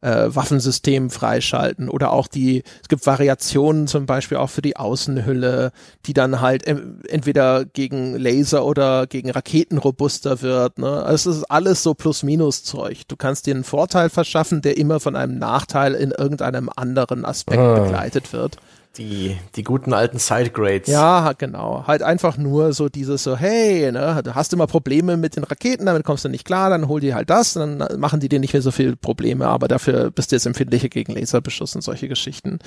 äh, 0.06 0.36
Waffensystem 0.36 1.10
freischalten 1.10 1.90
oder 1.90 2.12
auch 2.12 2.28
die, 2.28 2.64
es 2.82 2.88
gibt 2.88 3.06
Variationen 3.08 3.88
zum 3.88 4.06
Beispiel 4.06 4.38
auch 4.38 4.52
für 4.52 4.62
die 4.62 4.78
Außenhülle, 4.78 5.72
die 6.06 6.14
dann 6.14 6.42
halt 6.42 6.68
entweder 6.68 7.66
gegen 7.66 8.16
Laser 8.16 8.66
oder 8.66 9.08
gegen 9.08 9.32
Raketen 9.32 9.80
robuster 9.80 10.44
wird. 10.44 10.78
Ne? 10.78 11.04
Also 11.04 11.32
es 11.32 11.38
ist 11.38 11.44
alles 11.46 11.82
so 11.82 11.96
Plus-Minus-Zeug. 11.96 13.08
Du 13.08 13.16
kannst 13.16 13.48
dir 13.48 13.56
einen 13.56 13.64
Vorteil 13.64 14.10
verschaffen, 14.10 14.62
der 14.62 14.78
immer 14.78 15.00
von 15.00 15.16
einem 15.16 15.40
Nachteil 15.40 15.96
in 15.96 16.12
irgendeinem 16.12 16.70
anderen 16.76 17.26
Aspekt 17.26 17.60
ah. 17.60 17.80
begleitet 17.80 18.32
wird. 18.32 18.58
Die, 18.98 19.38
die 19.56 19.64
guten 19.64 19.94
alten 19.94 20.20
Sidegrades. 20.20 20.88
Ja, 20.88 21.34
genau. 21.34 21.86
Halt 21.86 22.02
einfach 22.02 22.38
nur 22.38 22.74
so 22.74 22.88
dieses 22.88 23.24
so, 23.24 23.36
hey, 23.36 23.92
ne, 23.92 24.22
du 24.24 24.36
hast 24.36 24.54
immer 24.54 24.68
Probleme 24.68 25.18
mit 25.18 25.36
den 25.36 25.44
Raketen, 25.44 25.86
damit 25.86 26.04
kommst 26.04 26.24
du 26.24 26.30
nicht 26.30 26.46
klar, 26.46 26.70
dann 26.70 26.88
hol 26.88 27.02
dir 27.02 27.16
halt 27.16 27.30
das, 27.30 27.54
dann 27.54 27.84
machen 27.98 28.20
die 28.20 28.30
dir 28.30 28.40
nicht 28.40 28.54
mehr 28.54 28.62
so 28.62 28.72
viele 28.72 28.96
Probleme, 28.96 29.48
aber 29.48 29.68
dafür 29.68 30.12
bist 30.12 30.32
du 30.32 30.36
jetzt 30.36 30.46
empfindlicher 30.46 30.90
gegen 30.90 31.14
Laserbeschuss 31.14 31.76
und 31.76 31.82
solche 31.82 32.08
Geschichten. 32.08 32.60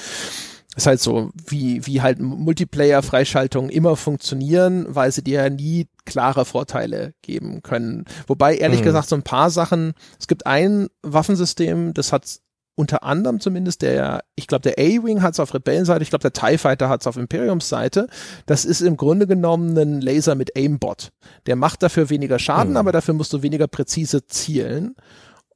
Ist 0.77 0.87
halt 0.87 1.01
so, 1.01 1.31
wie, 1.47 1.87
wie 1.87 2.03
halt 2.03 2.21
Multiplayer-Freischaltungen 2.21 3.71
immer 3.71 3.97
funktionieren, 3.97 4.87
weil 4.89 5.11
sie 5.11 5.25
dir 5.25 5.43
ja 5.43 5.51
nie 5.51 5.89
klare 6.05 6.45
Vorteile 6.45 7.15
geben 7.23 7.63
können. 7.63 8.05
Wobei, 8.27 8.57
ehrlich 8.57 8.81
mhm. 8.81 8.85
gesagt, 8.85 9.09
so 9.09 9.17
ein 9.17 9.23
paar 9.23 9.51
Sachen, 9.51 9.95
es 10.21 10.29
gibt 10.29 10.47
ein 10.47 10.89
Waffensystem, 11.03 11.95
das 11.95 12.13
hat 12.13 12.39
unter 12.79 13.03
anderem 13.03 13.41
zumindest 13.41 13.83
der, 13.83 14.23
ich 14.37 14.47
glaube, 14.47 14.63
der 14.63 14.75
A-Wing 14.79 15.21
hat 15.21 15.35
es 15.35 15.41
auf 15.41 15.53
Rebellenseite, 15.53 16.03
ich 16.03 16.11
glaube, 16.11 16.31
der 16.31 16.33
TIE 16.33 16.59
Fighter 16.59 16.89
hat 16.89 17.01
es 17.01 17.09
auf 17.09 17.17
Imperiumsseite. 17.17 18.07
Das 18.47 18.65
ist 18.65 18.83
im 18.83 18.97
Grunde 18.97 19.27
genommen 19.27 19.77
ein 19.77 20.01
Laser 20.01 20.37
mit 20.37 20.57
Aimbot. 20.57 21.11
Der 21.47 21.57
macht 21.57 21.83
dafür 21.83 22.09
weniger 22.09 22.39
Schaden, 22.39 22.71
mhm. 22.71 22.77
aber 22.77 22.93
dafür 22.93 23.15
musst 23.15 23.33
du 23.33 23.43
weniger 23.43 23.67
präzise 23.67 24.27
zielen. 24.27 24.95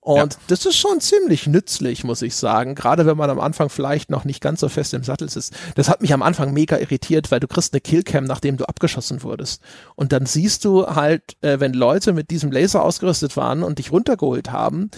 Und 0.04 0.32
ja. 0.32 0.38
das 0.48 0.66
ist 0.66 0.76
schon 0.76 1.00
ziemlich 1.00 1.46
nützlich, 1.46 2.02
muss 2.02 2.22
ich 2.22 2.34
sagen. 2.34 2.74
Gerade 2.74 3.06
wenn 3.06 3.16
man 3.16 3.30
am 3.30 3.38
Anfang 3.38 3.68
vielleicht 3.68 4.10
noch 4.10 4.24
nicht 4.24 4.40
ganz 4.40 4.58
so 4.58 4.68
fest 4.68 4.94
im 4.94 5.04
Sattel 5.04 5.28
ist. 5.28 5.52
Das 5.76 5.88
hat 5.88 6.02
mich 6.02 6.12
am 6.12 6.22
Anfang 6.22 6.52
mega 6.52 6.76
irritiert, 6.76 7.30
weil 7.30 7.38
du 7.38 7.46
kriegst 7.46 7.72
eine 7.72 7.80
Killcam, 7.80 8.24
nachdem 8.24 8.56
du 8.56 8.64
abgeschossen 8.64 9.22
wurdest. 9.22 9.62
Und 9.94 10.10
dann 10.10 10.26
siehst 10.26 10.64
du 10.64 10.88
halt, 10.88 11.36
äh, 11.42 11.60
wenn 11.60 11.72
Leute 11.72 12.12
mit 12.14 12.30
diesem 12.30 12.50
Laser 12.50 12.82
ausgerüstet 12.82 13.36
waren 13.36 13.62
und 13.62 13.78
dich 13.78 13.92
runtergeholt 13.92 14.50
haben, 14.50 14.90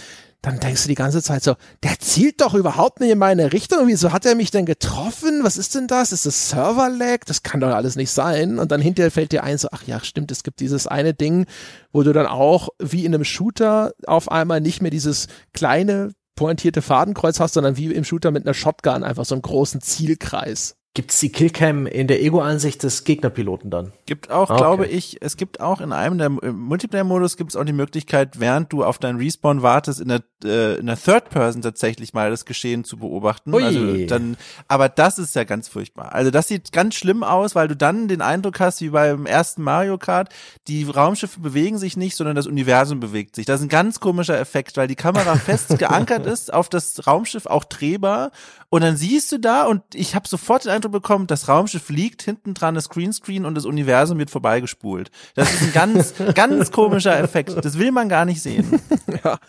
dann 0.45 0.59
denkst 0.59 0.83
du 0.83 0.89
die 0.89 0.95
ganze 0.95 1.23
Zeit 1.23 1.43
so, 1.43 1.55
der 1.81 1.97
zielt 1.97 2.39
doch 2.39 2.53
überhaupt 2.53 2.99
nicht 2.99 3.09
in 3.09 3.17
meine 3.17 3.51
Richtung. 3.51 3.87
Wieso 3.87 4.13
hat 4.13 4.27
er 4.27 4.35
mich 4.35 4.51
denn 4.51 4.67
getroffen? 4.67 5.43
Was 5.43 5.57
ist 5.57 5.73
denn 5.73 5.87
das? 5.87 6.11
Ist 6.11 6.27
das 6.27 6.49
Server-Lag? 6.49 7.21
Das 7.25 7.41
kann 7.41 7.61
doch 7.61 7.69
alles 7.69 7.95
nicht 7.95 8.11
sein. 8.11 8.59
Und 8.59 8.71
dann 8.71 8.79
hinterher 8.79 9.09
fällt 9.09 9.31
dir 9.31 9.43
ein, 9.43 9.57
so, 9.57 9.69
ach 9.71 9.81
ja, 9.87 9.99
stimmt, 10.03 10.29
es 10.29 10.43
gibt 10.43 10.59
dieses 10.59 10.85
eine 10.85 11.15
Ding, 11.15 11.47
wo 11.91 12.03
du 12.03 12.13
dann 12.13 12.27
auch 12.27 12.69
wie 12.77 13.05
in 13.05 13.15
einem 13.15 13.23
Shooter 13.23 13.93
auf 14.05 14.31
einmal 14.31 14.61
nicht 14.61 14.83
mehr 14.83 14.91
dieses 14.91 15.25
kleine 15.53 16.11
pointierte 16.35 16.83
Fadenkreuz 16.83 17.39
hast, 17.39 17.55
sondern 17.55 17.77
wie 17.77 17.91
im 17.91 18.03
Shooter 18.03 18.29
mit 18.29 18.45
einer 18.45 18.53
Shotgun 18.53 19.03
einfach 19.03 19.25
so 19.25 19.33
einen 19.33 19.41
großen 19.41 19.81
Zielkreis. 19.81 20.75
Gibt's 20.95 21.19
die 21.19 21.29
Killcam 21.29 21.87
in 21.87 22.07
der 22.07 22.23
Ego-Ansicht 22.23 22.81
des 22.81 23.03
Gegnerpiloten 23.03 23.69
dann? 23.69 23.91
Gibt 24.05 24.31
auch, 24.31 24.49
okay. 24.49 24.57
glaube 24.57 24.87
ich, 24.87 25.21
es 25.21 25.35
gibt 25.35 25.59
auch 25.59 25.81
in 25.81 25.91
einem 25.91 26.17
der 26.17 26.29
Multiplayer-Modus 26.29 27.35
gibt 27.35 27.49
es 27.51 27.57
auch 27.57 27.65
die 27.65 27.73
Möglichkeit, 27.73 28.39
während 28.39 28.71
du 28.71 28.81
auf 28.81 28.97
deinen 28.97 29.19
Respawn 29.19 29.61
wartest, 29.61 29.99
in 29.99 30.07
der, 30.07 30.23
äh, 30.45 30.79
in 30.79 30.85
der 30.85 30.95
Third 30.95 31.29
Person 31.31 31.61
tatsächlich 31.61 32.13
mal 32.13 32.29
das 32.29 32.45
Geschehen 32.45 32.85
zu 32.85 32.95
beobachten. 32.95 33.53
Ui. 33.53 33.61
Also 33.61 34.05
dann, 34.05 34.37
aber 34.69 34.87
das 34.87 35.19
ist 35.19 35.35
ja 35.35 35.43
ganz 35.43 35.67
furchtbar. 35.67 36.13
Also 36.13 36.31
das 36.31 36.47
sieht 36.47 36.71
ganz 36.71 36.95
schlimm 36.95 37.23
aus, 37.23 37.55
weil 37.55 37.67
du 37.67 37.75
dann 37.75 38.07
den 38.07 38.21
Eindruck 38.21 38.61
hast, 38.61 38.79
wie 38.79 38.91
beim 38.91 39.25
ersten 39.25 39.63
Mario 39.63 39.97
Kart, 39.97 40.29
die 40.69 40.85
Raumschiffe 40.85 41.41
bewegen 41.41 41.77
sich 41.77 41.97
nicht, 41.97 42.15
sondern 42.15 42.37
das 42.37 42.47
Universum 42.47 43.01
bewegt 43.01 43.35
sich. 43.35 43.45
Das 43.45 43.59
ist 43.59 43.65
ein 43.65 43.69
ganz 43.69 43.99
komischer 43.99 44.39
Effekt, 44.39 44.77
weil 44.77 44.87
die 44.87 44.95
Kamera 44.95 45.35
fest 45.35 45.77
geankert 45.77 46.25
ist 46.25 46.53
auf 46.53 46.69
das 46.69 47.05
Raumschiff, 47.05 47.47
auch 47.47 47.65
drehbar. 47.65 48.31
Und 48.75 48.81
dann 48.81 48.97
siehst 48.97 49.31
du 49.31 49.39
da 49.39 49.63
und 49.63 49.83
ich 49.93 50.15
habe 50.15 50.27
sofort 50.27 50.65
den 50.65 50.71
Eindruck, 50.71 50.91
bekommt, 50.91 51.31
das 51.31 51.47
Raumschiff 51.47 51.87
liegt 51.87 52.23
hinten 52.23 52.53
dran, 52.53 52.75
das 52.75 52.89
Greenscreen 52.89 53.45
und 53.45 53.55
das 53.55 53.63
Universum 53.63 54.17
wird 54.17 54.29
vorbeigespult. 54.29 55.11
Das 55.33 55.53
ist 55.53 55.61
ein 55.61 55.71
ganz, 55.71 56.13
ganz 56.35 56.73
komischer 56.73 57.17
Effekt. 57.17 57.55
Das 57.63 57.79
will 57.79 57.93
man 57.93 58.09
gar 58.09 58.25
nicht 58.25 58.41
sehen. 58.41 58.81
ja. 59.23 59.39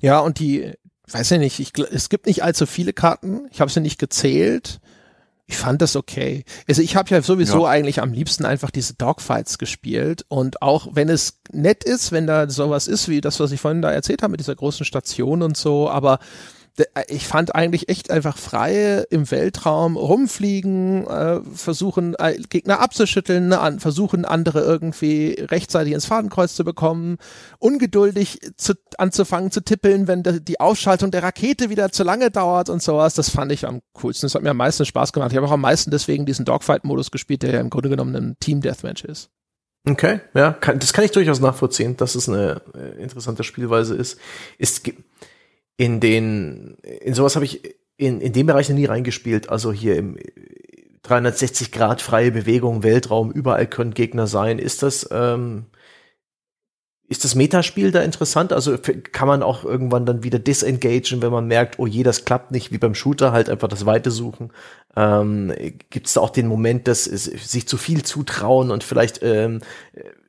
Ja, 0.00 0.18
und 0.18 0.40
die, 0.40 0.72
weiß 1.08 1.30
ja 1.30 1.38
nicht, 1.38 1.60
ich, 1.60 1.70
es 1.92 2.08
gibt 2.08 2.26
nicht 2.26 2.42
allzu 2.42 2.66
viele 2.66 2.92
Karten. 2.92 3.42
Ich 3.52 3.60
habe 3.60 3.70
sie 3.70 3.78
nicht 3.78 4.00
gezählt. 4.00 4.80
Ich 5.46 5.56
fand 5.56 5.80
das 5.80 5.94
okay. 5.94 6.44
Also 6.68 6.82
ich 6.82 6.96
habe 6.96 7.10
ja 7.10 7.22
sowieso 7.22 7.66
ja. 7.66 7.70
eigentlich 7.70 8.02
am 8.02 8.12
liebsten 8.12 8.44
einfach 8.44 8.72
diese 8.72 8.94
Dogfights 8.94 9.58
gespielt 9.58 10.24
und 10.26 10.60
auch 10.60 10.88
wenn 10.90 11.08
es 11.08 11.38
nett 11.52 11.84
ist, 11.84 12.10
wenn 12.10 12.26
da 12.26 12.50
sowas 12.50 12.88
ist 12.88 13.08
wie 13.08 13.20
das, 13.20 13.38
was 13.38 13.52
ich 13.52 13.60
vorhin 13.60 13.80
da 13.80 13.92
erzählt 13.92 14.24
habe 14.24 14.32
mit 14.32 14.40
dieser 14.40 14.56
großen 14.56 14.84
Station 14.84 15.42
und 15.42 15.56
so, 15.56 15.88
aber 15.88 16.18
ich 17.08 17.26
fand 17.26 17.54
eigentlich 17.54 17.88
echt 17.88 18.10
einfach 18.10 18.36
frei 18.36 19.04
im 19.10 19.30
Weltraum 19.30 19.96
rumfliegen, 19.96 21.06
äh, 21.06 21.40
versuchen 21.54 22.14
äh, 22.18 22.36
Gegner 22.48 22.80
abzuschütteln, 22.80 23.48
ne, 23.48 23.60
an, 23.60 23.80
versuchen 23.80 24.24
andere 24.24 24.60
irgendwie 24.60 25.36
rechtzeitig 25.38 25.92
ins 25.92 26.06
Fadenkreuz 26.06 26.54
zu 26.54 26.64
bekommen, 26.64 27.18
ungeduldig 27.58 28.38
zu, 28.56 28.74
anzufangen 28.96 29.50
zu 29.50 29.62
tippeln, 29.62 30.06
wenn 30.08 30.22
de, 30.22 30.40
die 30.40 30.60
Ausschaltung 30.60 31.10
der 31.10 31.22
Rakete 31.22 31.70
wieder 31.70 31.90
zu 31.90 32.04
lange 32.04 32.30
dauert 32.30 32.68
und 32.68 32.82
sowas. 32.82 33.14
Das 33.14 33.30
fand 33.30 33.50
ich 33.52 33.66
am 33.66 33.80
coolsten. 33.94 34.26
Das 34.26 34.34
hat 34.34 34.42
mir 34.42 34.50
am 34.50 34.56
meisten 34.56 34.84
Spaß 34.84 35.12
gemacht. 35.12 35.32
Ich 35.32 35.36
habe 35.36 35.46
auch 35.46 35.52
am 35.52 35.60
meisten 35.60 35.90
deswegen 35.90 36.26
diesen 36.26 36.44
Dogfight-Modus 36.44 37.10
gespielt, 37.10 37.42
der 37.42 37.52
ja 37.52 37.60
im 37.60 37.70
Grunde 37.70 37.88
genommen 37.88 38.14
ein 38.14 38.36
Team-Deathmatch 38.40 39.04
ist. 39.04 39.30
Okay, 39.88 40.20
ja, 40.34 40.52
kann, 40.52 40.78
das 40.78 40.92
kann 40.92 41.04
ich 41.04 41.12
durchaus 41.12 41.40
nachvollziehen, 41.40 41.96
dass 41.96 42.14
es 42.14 42.28
eine 42.28 42.60
äh, 42.74 43.02
interessante 43.02 43.42
Spielweise 43.42 43.94
ist. 43.94 44.18
Es 44.58 44.82
in 45.78 46.00
den, 46.00 46.76
in 47.00 47.14
sowas 47.14 47.36
habe 47.36 47.46
ich 47.46 47.62
in, 47.96 48.20
in 48.20 48.32
dem 48.32 48.46
Bereich 48.46 48.68
noch 48.68 48.76
nie 48.76 48.84
reingespielt. 48.84 49.48
Also 49.48 49.72
hier 49.72 49.96
im 49.96 50.18
360 51.02 51.72
Grad 51.72 52.02
freie 52.02 52.32
Bewegung, 52.32 52.82
Weltraum, 52.82 53.30
überall 53.30 53.66
können 53.66 53.94
Gegner 53.94 54.26
sein. 54.26 54.58
Ist 54.58 54.82
das, 54.82 55.08
ähm, 55.12 55.66
ist 57.08 57.24
das 57.24 57.36
Metaspiel 57.36 57.92
da 57.92 58.02
interessant? 58.02 58.52
Also 58.52 58.76
kann 59.12 59.28
man 59.28 59.42
auch 59.44 59.64
irgendwann 59.64 60.04
dann 60.04 60.24
wieder 60.24 60.40
disengagen, 60.40 61.22
wenn 61.22 61.30
man 61.32 61.46
merkt, 61.46 61.78
oh 61.78 61.86
je, 61.86 62.02
das 62.02 62.24
klappt 62.24 62.50
nicht, 62.50 62.72
wie 62.72 62.78
beim 62.78 62.96
Shooter, 62.96 63.30
halt 63.30 63.48
einfach 63.48 63.68
das 63.68 63.86
Weite 63.86 64.10
suchen. 64.10 64.52
Ähm, 64.96 65.52
Gibt 65.90 66.08
es 66.08 66.14
da 66.14 66.20
auch 66.20 66.30
den 66.30 66.48
Moment, 66.48 66.88
dass 66.88 67.04
sich 67.04 67.68
zu 67.68 67.76
viel 67.76 68.02
zutrauen 68.02 68.72
und 68.72 68.82
vielleicht 68.82 69.20
ähm, 69.22 69.60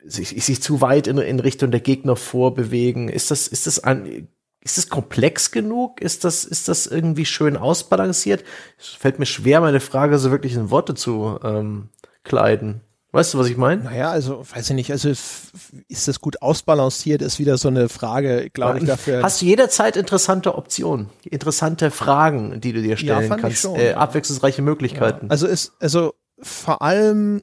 sich, 0.06 0.30
sich 0.46 0.62
zu 0.62 0.80
weit 0.80 1.08
in, 1.08 1.18
in 1.18 1.40
Richtung 1.40 1.72
der 1.72 1.82
Gegner 1.82 2.16
vorbewegen? 2.16 3.10
Ist 3.10 3.32
das, 3.32 3.48
ist 3.48 3.66
das 3.66 3.84
an, 3.84 4.30
ist 4.62 4.78
es 4.78 4.90
komplex 4.90 5.52
genug? 5.52 6.02
Ist 6.02 6.26
das, 6.26 6.44
ist 6.44 6.68
das 6.68 6.86
irgendwie 6.88 7.26
schön 7.26 7.58
ausbalanciert? 7.58 8.44
Es 8.78 8.88
fällt 8.88 9.20
mir 9.20 9.26
schwer, 9.26 9.62
meine 9.62 9.80
Frage 9.80 10.20
so 10.20 10.32
wirklich 10.32 10.56
in 10.56 10.70
Worte 10.70 10.96
zu 10.96 11.40
ähm, 11.44 11.90
kleiden. 12.24 12.82
Weißt 13.12 13.34
du, 13.34 13.40
was 13.40 13.50
ich 13.50 13.58
meine? 13.58 13.86
Naja, 13.86 14.12
also 14.12 14.46
weiß 14.54 14.70
ich 14.70 14.76
nicht, 14.76 14.92
also 14.92 15.10
ist 15.10 16.08
das 16.08 16.22
gut 16.22 16.44
ausbalanciert, 16.44 17.24
ist 17.24 17.40
wieder 17.40 17.58
so 17.58 17.68
eine 17.68 17.90
Frage, 17.90 18.52
glaube 18.52 18.78
ich, 18.78 18.86
dafür. 18.86 19.24
Hast 19.24 19.42
du 19.42 19.46
jederzeit 19.46 19.98
interessante 19.98 20.54
Optionen, 20.54 21.10
interessante 21.24 21.90
Fragen, 21.90 22.62
die 22.62 22.72
du 22.72 22.84
dir 22.84 22.98
stellen 22.98 23.28
ja, 23.28 23.36
kannst, 23.36 23.62
schon, 23.62 23.80
äh, 23.80 23.94
abwechslungsreiche 23.94 24.62
Möglichkeiten. 24.62 25.26
Ja. 25.26 25.32
Also 25.32 25.48
ist, 25.48 25.74
also 25.80 26.14
vor 26.40 26.84
allem, 26.84 27.42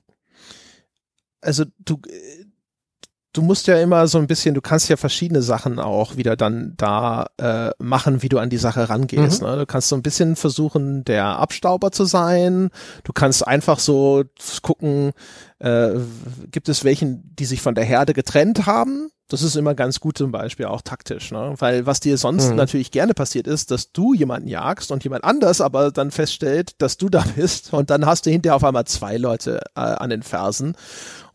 also 1.40 1.64
du, 1.80 2.00
du 3.36 3.42
musst 3.42 3.66
ja 3.66 3.80
immer 3.80 4.06
so 4.06 4.18
ein 4.18 4.26
bisschen, 4.26 4.54
du 4.54 4.60
kannst 4.60 4.88
ja 4.88 4.96
verschiedene 4.96 5.42
Sachen 5.42 5.78
auch 5.78 6.16
wieder 6.16 6.36
dann 6.36 6.74
da 6.76 7.26
äh, 7.36 7.70
machen, 7.78 8.22
wie 8.22 8.28
du 8.28 8.38
an 8.38 8.50
die 8.50 8.56
Sache 8.56 8.88
rangehst. 8.88 9.42
Mhm. 9.42 9.48
Ne? 9.48 9.56
Du 9.58 9.66
kannst 9.66 9.88
so 9.88 9.96
ein 9.96 10.02
bisschen 10.02 10.36
versuchen, 10.36 11.04
der 11.04 11.38
Abstauber 11.38 11.92
zu 11.92 12.04
sein. 12.04 12.70
Du 13.04 13.12
kannst 13.12 13.46
einfach 13.46 13.78
so 13.78 14.24
gucken, 14.62 15.12
äh, 15.58 15.90
gibt 16.50 16.68
es 16.68 16.84
welchen, 16.84 17.34
die 17.36 17.44
sich 17.44 17.60
von 17.60 17.74
der 17.74 17.84
Herde 17.84 18.14
getrennt 18.14 18.66
haben? 18.66 19.10
Das 19.28 19.42
ist 19.42 19.56
immer 19.56 19.74
ganz 19.74 19.98
gut 19.98 20.16
zum 20.16 20.30
Beispiel 20.30 20.66
auch 20.66 20.82
taktisch, 20.82 21.32
ne? 21.32 21.54
Weil 21.58 21.84
was 21.84 21.98
dir 21.98 22.16
sonst 22.16 22.50
mhm. 22.50 22.56
natürlich 22.56 22.92
gerne 22.92 23.12
passiert 23.12 23.48
ist, 23.48 23.72
dass 23.72 23.90
du 23.90 24.14
jemanden 24.14 24.46
jagst 24.46 24.92
und 24.92 25.02
jemand 25.02 25.24
anders 25.24 25.60
aber 25.60 25.90
dann 25.90 26.12
feststellt, 26.12 26.80
dass 26.80 26.96
du 26.96 27.08
da 27.08 27.24
bist 27.36 27.72
und 27.72 27.90
dann 27.90 28.06
hast 28.06 28.26
du 28.26 28.30
hinterher 28.30 28.54
auf 28.54 28.62
einmal 28.62 28.84
zwei 28.84 29.16
Leute 29.16 29.62
äh, 29.74 29.80
an 29.80 30.10
den 30.10 30.22
Fersen 30.22 30.76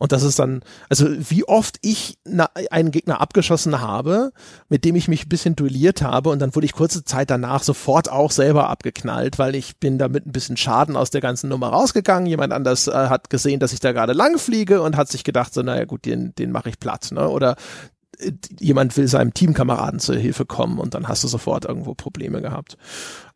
und 0.02 0.10
das 0.10 0.24
ist 0.24 0.40
dann, 0.40 0.62
also 0.88 1.06
wie 1.08 1.44
oft 1.44 1.78
ich 1.80 2.18
einen 2.72 2.90
Gegner 2.90 3.20
abgeschossen 3.20 3.80
habe, 3.80 4.32
mit 4.68 4.84
dem 4.84 4.96
ich 4.96 5.06
mich 5.06 5.26
ein 5.26 5.28
bisschen 5.28 5.54
duelliert 5.54 6.02
habe 6.02 6.30
und 6.30 6.40
dann 6.40 6.56
wurde 6.56 6.64
ich 6.64 6.72
kurze 6.72 7.04
Zeit 7.04 7.30
danach 7.30 7.62
sofort 7.62 8.10
auch 8.10 8.32
selber 8.32 8.68
abgeknallt, 8.68 9.38
weil 9.38 9.54
ich 9.54 9.76
bin 9.76 9.98
damit 9.98 10.26
ein 10.26 10.32
bisschen 10.32 10.56
Schaden 10.56 10.96
aus 10.96 11.10
der 11.10 11.20
ganzen 11.20 11.48
Nummer 11.48 11.68
rausgegangen. 11.68 12.26
Jemand 12.26 12.52
anders 12.52 12.88
äh, 12.88 12.92
hat 12.92 13.30
gesehen, 13.30 13.60
dass 13.60 13.72
ich 13.72 13.78
da 13.78 13.92
gerade 13.92 14.12
lang 14.12 14.38
fliege 14.38 14.82
und 14.82 14.96
hat 14.96 15.08
sich 15.08 15.22
gedacht, 15.22 15.54
so, 15.54 15.62
naja 15.62 15.84
gut, 15.84 16.04
den, 16.04 16.34
den 16.34 16.50
mache 16.50 16.70
ich 16.70 16.80
platt. 16.80 17.10
Ne? 17.12 17.28
Oder 17.28 17.54
jemand 18.60 18.96
will 18.96 19.08
seinem 19.08 19.34
Teamkameraden 19.34 20.00
zur 20.00 20.16
Hilfe 20.16 20.44
kommen 20.44 20.78
und 20.78 20.94
dann 20.94 21.08
hast 21.08 21.24
du 21.24 21.28
sofort 21.28 21.64
irgendwo 21.64 21.94
Probleme 21.94 22.40
gehabt. 22.40 22.76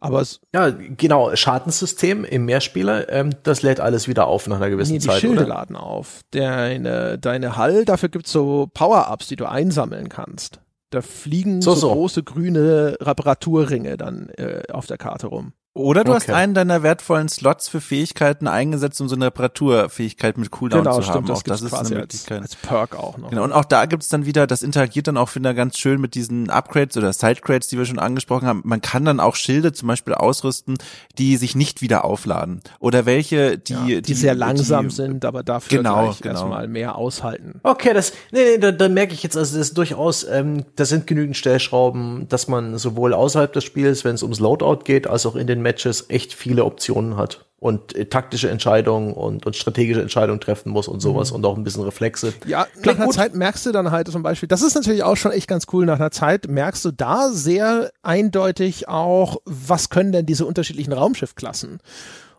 Aber 0.00 0.20
es 0.20 0.40
ja, 0.54 0.70
genau, 0.70 1.34
Schadensystem 1.34 2.24
im 2.24 2.44
Mehrspieler, 2.44 3.08
ähm, 3.10 3.30
das 3.42 3.62
lädt 3.62 3.80
alles 3.80 4.08
wieder 4.08 4.26
auf 4.26 4.46
nach 4.46 4.56
einer 4.56 4.70
gewissen 4.70 4.92
nee, 4.92 4.98
die 4.98 5.06
Zeit. 5.06 5.16
Die 5.16 5.20
Schilde 5.20 5.44
oder? 5.44 5.54
laden 5.54 5.76
auf. 5.76 6.20
Deine, 6.30 7.18
deine 7.18 7.56
Hall, 7.56 7.84
dafür 7.84 8.08
gibt's 8.08 8.32
so 8.32 8.68
Power-Ups, 8.72 9.28
die 9.28 9.36
du 9.36 9.46
einsammeln 9.46 10.08
kannst. 10.08 10.60
Da 10.90 11.02
fliegen 11.02 11.62
so, 11.62 11.74
so, 11.74 11.88
so. 11.88 11.92
große 11.92 12.22
grüne 12.22 12.96
Reparaturringe 13.00 13.96
dann 13.96 14.28
äh, 14.36 14.62
auf 14.72 14.86
der 14.86 14.98
Karte 14.98 15.26
rum. 15.26 15.52
Oder 15.76 16.04
du 16.04 16.12
okay. 16.12 16.20
hast 16.20 16.30
einen 16.30 16.54
deiner 16.54 16.82
wertvollen 16.82 17.28
Slots 17.28 17.68
für 17.68 17.82
Fähigkeiten 17.82 18.48
eingesetzt, 18.48 18.98
um 19.02 19.10
so 19.10 19.14
eine 19.14 19.26
Reparaturfähigkeit 19.26 20.38
mit 20.38 20.50
Cooldown 20.50 20.84
genau, 20.84 20.96
zu 20.96 21.02
stimmt, 21.02 21.16
haben. 21.16 21.26
Das, 21.26 21.38
auch 21.40 21.42
das 21.42 21.60
ist 21.60 21.74
eine 21.74 22.00
Möglichkeit. 22.00 22.40
Als, 22.40 22.52
als 22.52 22.56
Perk 22.62 22.96
auch 22.96 23.18
noch. 23.18 23.28
Genau, 23.28 23.44
und 23.44 23.52
auch 23.52 23.66
da 23.66 23.84
gibt's 23.84 24.08
dann 24.08 24.24
wieder, 24.24 24.46
das 24.46 24.62
interagiert 24.62 25.06
dann 25.06 25.18
auch, 25.18 25.28
finde 25.28 25.50
ich, 25.50 25.56
ganz 25.56 25.76
schön 25.76 26.00
mit 26.00 26.14
diesen 26.14 26.48
Upgrades 26.48 26.96
oder 26.96 27.12
Sidecrades, 27.12 27.68
die 27.68 27.76
wir 27.76 27.84
schon 27.84 27.98
angesprochen 27.98 28.48
haben. 28.48 28.62
Man 28.64 28.80
kann 28.80 29.04
dann 29.04 29.20
auch 29.20 29.36
Schilde 29.36 29.74
zum 29.74 29.88
Beispiel 29.88 30.14
ausrüsten, 30.14 30.78
die 31.18 31.36
sich 31.36 31.54
nicht 31.54 31.82
wieder 31.82 32.06
aufladen. 32.06 32.62
Oder 32.78 33.04
welche, 33.04 33.58
die, 33.58 33.74
ja, 33.74 33.84
die, 33.84 34.00
die, 34.00 34.14
sehr 34.14 34.34
langsam 34.34 34.88
die, 34.88 34.94
sind, 34.94 35.26
aber 35.26 35.42
dafür 35.42 35.76
genau, 35.76 36.04
gleich 36.04 36.20
genau. 36.22 36.34
erstmal 36.36 36.68
mehr 36.68 36.96
aushalten. 36.96 37.60
Okay, 37.62 37.92
das, 37.92 38.14
nee, 38.32 38.52
nee, 38.52 38.58
da, 38.58 38.72
da 38.72 38.88
merke 38.88 39.12
ich 39.12 39.22
jetzt, 39.22 39.36
also 39.36 39.58
das 39.58 39.68
ist 39.68 39.76
durchaus, 39.76 40.24
ähm, 40.24 40.64
da 40.76 40.86
sind 40.86 41.06
genügend 41.06 41.36
Stellschrauben, 41.36 42.30
dass 42.30 42.48
man 42.48 42.78
sowohl 42.78 43.12
außerhalb 43.12 43.52
des 43.52 43.64
Spiels, 43.64 44.06
wenn 44.06 44.14
es 44.14 44.22
ums 44.22 44.40
Loadout 44.40 44.84
geht, 44.84 45.06
als 45.06 45.26
auch 45.26 45.36
in 45.36 45.46
den 45.46 45.65
Matches 45.66 46.06
echt 46.08 46.32
viel 46.32 46.46
viele 46.46 46.64
Optionen 46.64 47.16
hat 47.16 47.44
und 47.58 47.96
äh, 47.96 48.06
taktische 48.06 48.48
Entscheidungen 48.48 49.12
und, 49.12 49.46
und 49.46 49.56
strategische 49.56 50.00
Entscheidungen 50.00 50.40
treffen 50.40 50.70
muss 50.70 50.86
und 50.86 51.00
sowas 51.00 51.30
mhm. 51.30 51.36
und 51.36 51.46
auch 51.46 51.56
ein 51.56 51.64
bisschen 51.64 51.82
Reflexe. 51.82 52.32
Ja, 52.46 52.66
Klingt 52.66 52.86
nach 52.86 52.94
einer 52.94 53.04
gut. 53.06 53.14
Zeit 53.14 53.34
merkst 53.34 53.66
du 53.66 53.72
dann 53.72 53.90
halt 53.90 54.06
zum 54.06 54.22
Beispiel, 54.22 54.48
das 54.48 54.62
ist 54.62 54.76
natürlich 54.76 55.02
auch 55.02 55.16
schon 55.16 55.32
echt 55.32 55.48
ganz 55.48 55.66
cool, 55.72 55.84
nach 55.84 55.98
einer 55.98 56.12
Zeit 56.12 56.46
merkst 56.46 56.84
du 56.84 56.92
da 56.92 57.30
sehr 57.30 57.90
eindeutig 58.02 58.86
auch, 58.86 59.38
was 59.44 59.90
können 59.90 60.12
denn 60.12 60.24
diese 60.24 60.46
unterschiedlichen 60.46 60.92
Raumschiffklassen? 60.92 61.80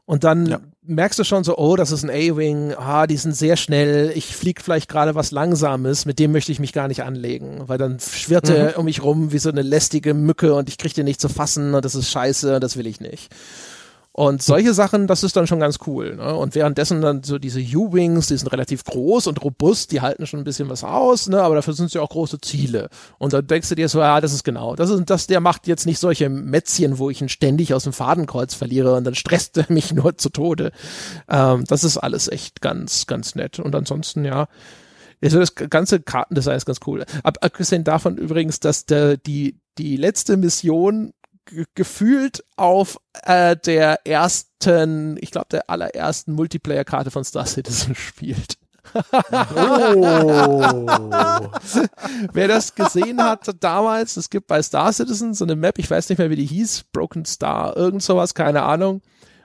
Und 0.05 0.23
dann 0.23 0.45
ja. 0.45 0.59
Merkst 0.87 1.19
du 1.19 1.23
schon 1.23 1.43
so, 1.43 1.57
oh, 1.57 1.75
das 1.75 1.91
ist 1.91 2.03
ein 2.03 2.09
A-Wing, 2.09 2.73
ah, 2.77 3.07
die 3.07 3.17
sind 3.17 3.35
sehr 3.35 3.57
schnell, 3.57 4.11
ich 4.15 4.35
fliege 4.35 4.61
vielleicht 4.63 4.89
gerade 4.89 5.15
was 5.15 5.31
Langsames, 5.31 6.05
mit 6.05 6.19
dem 6.19 6.31
möchte 6.31 6.51
ich 6.51 6.59
mich 6.59 6.73
gar 6.73 6.87
nicht 6.87 7.03
anlegen, 7.03 7.63
weil 7.67 7.77
dann 7.77 7.99
schwirrt 7.99 8.49
er 8.49 8.71
mhm. 8.71 8.75
um 8.77 8.85
mich 8.85 9.03
rum 9.03 9.31
wie 9.31 9.39
so 9.39 9.49
eine 9.49 9.61
lästige 9.61 10.13
Mücke 10.13 10.53
und 10.53 10.69
ich 10.69 10.77
kriege 10.77 10.95
den 10.95 11.05
nicht 11.05 11.21
zu 11.21 11.29
fassen 11.29 11.73
und 11.73 11.83
das 11.83 11.95
ist 11.95 12.09
scheiße, 12.09 12.59
das 12.59 12.77
will 12.77 12.87
ich 12.87 13.01
nicht. 13.01 13.29
Und 14.19 14.41
solche 14.41 14.73
Sachen, 14.73 15.05
das 15.05 15.21
ist 15.21 15.35
dann 15.35 15.45
schon 15.45 15.59
ganz 15.59 15.77
cool. 15.85 16.15
Ne? 16.15 16.33
Und 16.33 16.55
währenddessen 16.55 17.01
dann 17.01 17.21
so 17.21 17.37
diese 17.37 17.59
U-Wings, 17.59 18.25
die 18.25 18.37
sind 18.37 18.51
relativ 18.51 18.83
groß 18.83 19.27
und 19.27 19.43
robust, 19.43 19.91
die 19.91 20.01
halten 20.01 20.25
schon 20.25 20.39
ein 20.39 20.43
bisschen 20.43 20.71
was 20.71 20.83
aus, 20.83 21.29
ne? 21.29 21.39
aber 21.39 21.53
dafür 21.53 21.75
sind 21.75 21.91
sie 21.91 21.99
auch 21.99 22.09
große 22.09 22.41
Ziele. 22.41 22.89
Und 23.19 23.33
dann 23.33 23.45
denkst 23.45 23.69
du 23.69 23.75
dir 23.75 23.87
so, 23.87 23.99
ja, 23.99 24.19
das 24.19 24.33
ist 24.33 24.43
genau, 24.43 24.75
das 24.75 24.89
ist, 24.89 25.07
das, 25.07 25.27
der 25.27 25.39
macht 25.39 25.67
jetzt 25.67 25.85
nicht 25.85 25.99
solche 25.99 26.29
Mätzchen, 26.29 26.97
wo 26.97 27.11
ich 27.11 27.21
ihn 27.21 27.29
ständig 27.29 27.75
aus 27.75 27.83
dem 27.83 27.93
Fadenkreuz 27.93 28.55
verliere 28.55 28.95
und 28.95 29.03
dann 29.03 29.13
stresst 29.13 29.55
er 29.55 29.67
mich 29.69 29.93
nur 29.93 30.17
zu 30.17 30.29
Tode. 30.29 30.71
Ähm, 31.29 31.65
das 31.67 31.83
ist 31.83 31.97
alles 31.97 32.27
echt 32.27 32.59
ganz, 32.61 33.05
ganz 33.05 33.35
nett. 33.35 33.59
Und 33.59 33.75
ansonsten, 33.75 34.25
ja, 34.25 34.47
also 35.23 35.37
das 35.37 35.53
ganze 35.53 35.99
Kartendesign 35.99 36.57
ist 36.57 36.65
ganz 36.65 36.79
cool. 36.87 37.05
Abgesehen 37.21 37.83
davon 37.83 38.17
übrigens, 38.17 38.59
dass 38.59 38.87
der, 38.87 39.17
die, 39.17 39.59
die 39.77 39.95
letzte 39.95 40.37
Mission 40.37 41.13
gefühlt 41.75 42.43
auf 42.55 42.99
äh, 43.23 43.55
der 43.57 44.05
ersten, 44.05 45.17
ich 45.21 45.31
glaube 45.31 45.47
der 45.51 45.69
allerersten 45.69 46.33
Multiplayer-Karte 46.33 47.11
von 47.11 47.23
Star 47.23 47.45
Citizen 47.45 47.95
spielt. 47.95 48.57
oh. 49.55 50.61
Wer 52.31 52.47
das 52.47 52.73
gesehen 52.73 53.21
hat 53.21 53.49
damals, 53.59 54.15
es 54.15 54.29
gibt 54.29 54.47
bei 54.47 54.61
Star 54.61 54.93
Citizen 54.93 55.33
so 55.33 55.43
eine 55.45 55.55
Map, 55.55 55.77
ich 55.77 55.91
weiß 55.91 56.07
nicht 56.09 56.19
mehr, 56.19 56.29
wie 56.29 56.37
die 56.37 56.45
hieß, 56.45 56.85
Broken 56.93 57.25
Star, 57.25 57.75
irgend 57.75 58.03
sowas, 58.03 58.33
keine 58.33 58.63
Ahnung. 58.63 59.01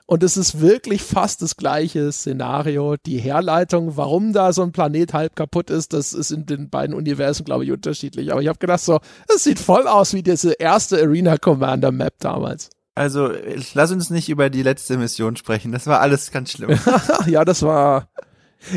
Und 0.06 0.22
es 0.22 0.36
ist 0.36 0.60
wirklich 0.60 1.02
fast 1.02 1.42
das 1.42 1.56
gleiche 1.56 2.10
Szenario. 2.12 2.96
Die 3.06 3.18
Herleitung, 3.18 3.96
warum 3.96 4.32
da 4.32 4.52
so 4.52 4.62
ein 4.62 4.72
Planet 4.72 5.14
halb 5.14 5.36
kaputt 5.36 5.70
ist, 5.70 5.92
das 5.92 6.12
ist 6.12 6.30
in 6.30 6.46
den 6.46 6.70
beiden 6.70 6.94
Universen, 6.94 7.44
glaube 7.44 7.64
ich, 7.64 7.72
unterschiedlich. 7.72 8.32
Aber 8.32 8.42
ich 8.42 8.48
habe 8.48 8.58
gedacht, 8.58 8.80
so, 8.80 9.00
es 9.34 9.44
sieht 9.44 9.58
voll 9.58 9.86
aus 9.86 10.12
wie 10.14 10.22
diese 10.22 10.52
erste 10.52 11.00
Arena 11.00 11.36
Commander 11.36 11.92
Map 11.92 12.14
damals. 12.18 12.70
Also, 12.94 13.30
lass 13.74 13.90
uns 13.90 14.10
nicht 14.10 14.28
über 14.28 14.50
die 14.50 14.62
letzte 14.62 14.98
Mission 14.98 15.36
sprechen. 15.36 15.72
Das 15.72 15.86
war 15.86 16.00
alles 16.00 16.30
ganz 16.30 16.50
schlimm. 16.50 16.78
ja, 17.26 17.44
das 17.44 17.62
war. 17.62 18.08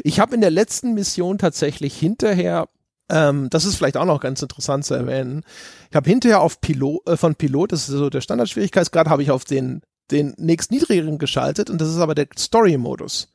Ich 0.03 0.19
habe 0.19 0.35
in 0.35 0.41
der 0.41 0.51
letzten 0.51 0.93
Mission 0.93 1.37
tatsächlich 1.37 1.97
hinterher 1.97 2.67
ähm, 3.09 3.49
das 3.51 3.65
ist 3.65 3.75
vielleicht 3.75 3.97
auch 3.97 4.05
noch 4.05 4.19
ganz 4.19 4.41
interessant 4.41 4.83
zu 4.85 4.95
erwähnen. 4.95 5.43
Ich 5.89 5.95
habe 5.95 6.09
hinterher 6.09 6.41
auf 6.41 6.59
Pilot, 6.59 7.07
äh, 7.07 7.17
von 7.17 7.35
Pilot, 7.35 7.71
das 7.71 7.87
ist 7.87 7.95
so 7.95 8.09
der 8.09 8.21
Standardschwierigkeitsgrad, 8.21 9.07
habe 9.07 9.21
ich 9.21 9.31
auf 9.31 9.45
den 9.45 9.81
den 10.11 10.33
nächst 10.37 10.71
niedrigeren 10.71 11.17
geschaltet 11.17 11.69
und 11.69 11.79
das 11.81 11.89
ist 11.89 11.97
aber 11.97 12.15
der 12.15 12.27
Story-Modus. 12.37 13.29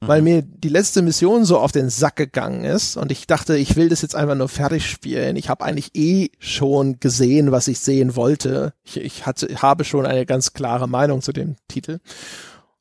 Mhm. 0.00 0.08
Weil 0.08 0.22
mir 0.22 0.42
die 0.42 0.68
letzte 0.68 1.02
Mission 1.02 1.44
so 1.44 1.58
auf 1.58 1.72
den 1.72 1.88
Sack 1.88 2.16
gegangen 2.16 2.64
ist 2.64 2.96
und 2.96 3.10
ich 3.10 3.26
dachte, 3.26 3.56
ich 3.56 3.76
will 3.76 3.88
das 3.88 4.02
jetzt 4.02 4.14
einfach 4.14 4.34
nur 4.34 4.48
fertig 4.48 4.88
spielen. 4.88 5.36
Ich 5.36 5.48
habe 5.48 5.64
eigentlich 5.64 5.94
eh 5.94 6.30
schon 6.38 7.00
gesehen, 7.00 7.50
was 7.52 7.68
ich 7.68 7.78
sehen 7.78 8.16
wollte. 8.16 8.74
Ich, 8.84 8.98
ich 8.98 9.26
hatte, 9.26 9.48
habe 9.62 9.84
schon 9.84 10.06
eine 10.06 10.26
ganz 10.26 10.52
klare 10.52 10.88
Meinung 10.88 11.22
zu 11.22 11.32
dem 11.32 11.56
Titel. 11.68 12.00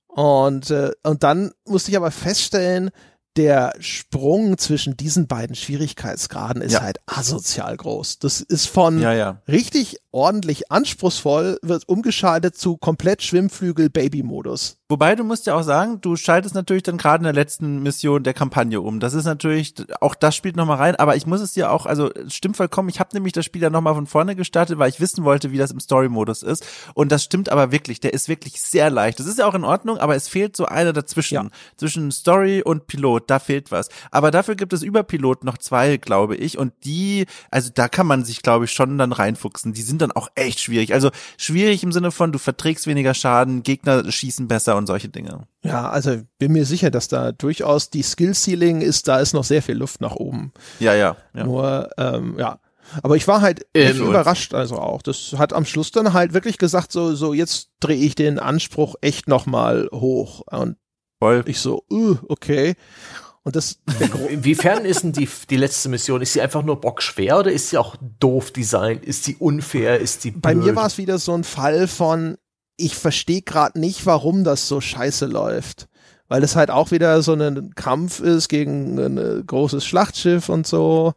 Und, 0.07 0.71
äh, 0.71 0.91
und 1.03 1.23
dann 1.23 1.51
musste 1.65 1.91
ich 1.91 1.97
aber 1.97 2.11
feststellen, 2.11 2.91
der 3.35 3.73
Sprung 3.79 4.57
zwischen 4.57 4.95
diesen 4.95 5.27
beiden 5.27 5.55
Schwierigkeitsgraden 5.55 6.61
ist 6.61 6.73
ja. 6.73 6.81
halt 6.81 6.99
asozial 7.05 7.75
groß. 7.75 8.19
Das 8.19 8.41
ist 8.41 8.67
von 8.67 8.99
ja, 8.99 9.13
ja. 9.13 9.41
richtig 9.47 9.97
ordentlich 10.11 10.71
anspruchsvoll, 10.71 11.59
wird 11.61 11.87
umgeschaltet 11.89 12.57
zu 12.57 12.77
komplett 12.77 13.21
Schwimmflügel 13.21 13.89
Baby-Modus. 13.89 14.77
Wobei 14.87 15.15
du 15.15 15.23
musst 15.23 15.47
ja 15.47 15.55
auch 15.55 15.63
sagen, 15.63 15.99
du 15.99 16.15
schaltest 16.15 16.53
natürlich 16.53 16.83
dann 16.83 16.97
gerade 16.99 17.21
in 17.21 17.23
der 17.23 17.33
letzten 17.33 17.81
Mission 17.81 18.21
der 18.21 18.35
Kampagne 18.35 18.79
um. 18.81 18.99
Das 18.99 19.15
ist 19.15 19.25
natürlich, 19.25 19.73
auch 19.99 20.13
das 20.13 20.35
spielt 20.35 20.55
nochmal 20.55 20.77
rein, 20.77 20.95
aber 20.95 21.15
ich 21.15 21.25
muss 21.25 21.41
es 21.41 21.53
dir 21.53 21.71
auch, 21.71 21.87
also 21.87 22.11
stimmt 22.27 22.55
vollkommen, 22.55 22.89
ich 22.89 22.99
habe 22.99 23.09
nämlich 23.13 23.33
das 23.33 23.45
Spiel 23.45 23.63
ja 23.63 23.71
nochmal 23.71 23.95
von 23.95 24.05
vorne 24.05 24.35
gestartet, 24.35 24.77
weil 24.77 24.89
ich 24.89 24.99
wissen 24.99 25.23
wollte, 25.23 25.51
wie 25.51 25.57
das 25.57 25.71
im 25.71 25.79
Story-Modus 25.79 26.43
ist. 26.43 26.67
Und 26.93 27.11
das 27.11 27.23
stimmt 27.23 27.49
aber 27.49 27.71
wirklich, 27.71 27.99
der 27.99 28.13
ist 28.13 28.29
wirklich 28.29 28.61
sehr 28.61 28.91
leicht. 28.91 29.19
Das 29.19 29.25
ist 29.25 29.39
ja 29.39 29.47
auch 29.47 29.55
in 29.55 29.63
Ordnung, 29.63 29.97
aber 29.97 30.15
es 30.15 30.27
fehlt 30.27 30.55
so 30.55 30.67
einer 30.67 30.93
dazwischen. 30.93 31.33
Ja. 31.33 31.49
Zwischen 31.77 32.11
Story 32.11 32.61
und 32.61 32.85
Pilot, 32.85 33.23
da 33.31 33.39
fehlt 33.39 33.71
was. 33.71 33.89
Aber 34.11 34.29
dafür 34.29 34.53
gibt 34.53 34.71
es 34.71 34.83
über 34.83 35.01
Pilot 35.01 35.45
noch 35.45 35.57
zwei, 35.57 35.97
glaube 35.97 36.35
ich. 36.35 36.59
Und 36.59 36.73
die, 36.83 37.25
also 37.49 37.71
da 37.73 37.87
kann 37.87 38.05
man 38.05 38.23
sich, 38.23 38.43
glaube 38.43 38.65
ich, 38.65 38.71
schon 38.71 38.99
dann 38.99 39.13
reinfuchsen. 39.13 39.73
Die 39.73 39.81
sind 39.81 40.03
dann 40.03 40.11
auch 40.11 40.27
echt 40.35 40.59
schwierig. 40.59 40.93
Also 40.93 41.09
schwierig 41.37 41.81
im 41.81 41.91
Sinne 41.91 42.11
von, 42.11 42.31
du 42.31 42.37
verträgst 42.37 42.85
weniger 42.85 43.15
Schaden, 43.15 43.63
Gegner 43.63 44.11
schießen 44.11 44.47
besser 44.47 44.74
und 44.77 44.87
solche 44.87 45.09
Dinge. 45.09 45.47
Ja, 45.63 45.89
also 45.89 46.21
bin 46.39 46.51
mir 46.51 46.65
sicher, 46.65 46.91
dass 46.91 47.07
da 47.07 47.31
durchaus 47.31 47.89
die 47.89 48.03
Skill-Ceiling 48.03 48.81
ist, 48.81 49.07
da 49.07 49.19
ist 49.19 49.33
noch 49.33 49.43
sehr 49.43 49.61
viel 49.61 49.75
Luft 49.75 50.01
nach 50.01 50.15
oben. 50.15 50.51
Ja, 50.79 50.93
ja. 50.93 51.17
ja. 51.33 51.43
Nur, 51.43 51.89
ähm, 51.97 52.35
ja. 52.37 52.59
Aber 53.01 53.15
ich 53.15 53.27
war 53.27 53.41
halt 53.41 53.65
echt 53.73 53.99
ähm, 53.99 54.07
überrascht, 54.07 54.53
also 54.53 54.77
auch. 54.77 55.01
Das 55.01 55.35
hat 55.37 55.53
am 55.53 55.65
Schluss 55.65 55.91
dann 55.91 56.13
halt 56.13 56.33
wirklich 56.33 56.57
gesagt, 56.57 56.91
so, 56.91 57.15
so 57.15 57.33
jetzt 57.33 57.71
drehe 57.79 57.97
ich 57.97 58.15
den 58.15 58.39
Anspruch 58.39 58.95
echt 59.01 59.27
nochmal 59.27 59.89
hoch. 59.91 60.41
Und 60.45 60.77
Voll. 61.19 61.43
ich 61.47 61.59
so, 61.59 61.83
uh, 61.89 62.17
okay. 62.27 62.75
Und 63.45 63.55
das 63.55 63.79
Inwiefern 64.29 64.85
ist 64.85 65.03
denn 65.03 65.13
die, 65.13 65.29
die 65.49 65.57
letzte 65.57 65.89
Mission? 65.89 66.21
Ist 66.21 66.33
sie 66.33 66.41
einfach 66.41 66.63
nur 66.63 66.81
bockschwer 66.81 67.39
oder 67.39 67.51
ist 67.51 67.69
sie 67.69 67.77
auch 67.77 67.95
doof 68.19 68.51
designt? 68.51 69.05
Ist 69.05 69.23
sie 69.23 69.35
unfair? 69.35 69.99
Ist 69.99 70.23
sie 70.23 70.31
blöd? 70.31 70.41
Bei 70.41 70.55
mir 70.55 70.75
war 70.75 70.87
es 70.87 70.97
wieder 70.97 71.19
so 71.19 71.33
ein 71.33 71.43
Fall 71.43 71.87
von, 71.87 72.37
ich 72.77 72.95
verstehe 72.95 73.41
gerade 73.41 73.79
nicht, 73.79 74.05
warum 74.05 74.43
das 74.43 74.67
so 74.67 74.81
scheiße 74.81 75.25
läuft. 75.25 75.87
Weil 76.27 76.43
es 76.43 76.55
halt 76.55 76.71
auch 76.71 76.91
wieder 76.91 77.21
so 77.21 77.33
ein 77.33 77.75
Kampf 77.75 78.19
ist 78.19 78.49
gegen 78.49 78.97
ein 78.97 79.43
großes 79.45 79.85
Schlachtschiff 79.85 80.49
und 80.49 80.65
so. 80.65 81.13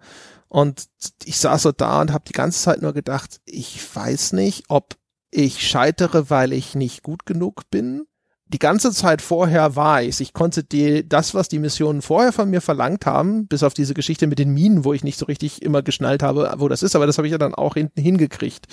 Und 0.48 0.86
ich 1.24 1.39
saß 1.39 1.62
so 1.62 1.72
da 1.72 2.01
und 2.02 2.12
habe 2.12 2.24
die 2.28 2.35
ganze 2.35 2.60
Zeit 2.60 2.82
nur 2.82 2.93
gedacht, 2.93 3.40
ich 3.47 3.80
weiß 3.94 4.32
nicht, 4.32 4.64
ob 4.68 4.97
ich 5.30 5.66
scheitere, 5.66 6.30
weil 6.30 6.52
ich 6.52 6.74
nicht 6.74 7.02
gut 7.02 7.26
genug 7.26 7.70
bin 7.70 8.06
die 8.48 8.59
ganze 8.59 8.93
Zeit 8.93 9.20
vorher 9.20 9.76
war 9.76 10.02
ich. 10.02 10.20
Ich 10.20 10.32
konnte 10.32 10.64
die, 10.64 11.06
das, 11.06 11.35
was 11.35 11.48
die 11.48 11.59
Missionen 11.59 12.01
vorher 12.01 12.32
von 12.32 12.48
mir 12.48 12.62
verlangt 12.62 13.05
haben, 13.05 13.47
bis 13.47 13.62
auf 13.62 13.74
diese 13.74 13.94
Geschichte 13.94 14.26
mit 14.26 14.39
den 14.39 14.55
Minen, 14.55 14.85
wo 14.85 14.94
ich 14.94 15.05
nicht 15.05 15.18
so 15.18 15.26
richtig 15.26 15.62
immer 15.62 15.82
geschnallt 15.82 16.22
habe, 16.22 16.55
wo 16.56 16.68
das 16.68 16.82
ist, 16.82 16.97
aber 16.97 17.06
das 17.06 17.18
habe 17.18 17.28
ich 17.28 17.32
ja 17.32 17.39
dann 17.39 17.55
auch 17.55 17.74
hinten 17.74 18.01
hingekriegt. 18.01 18.66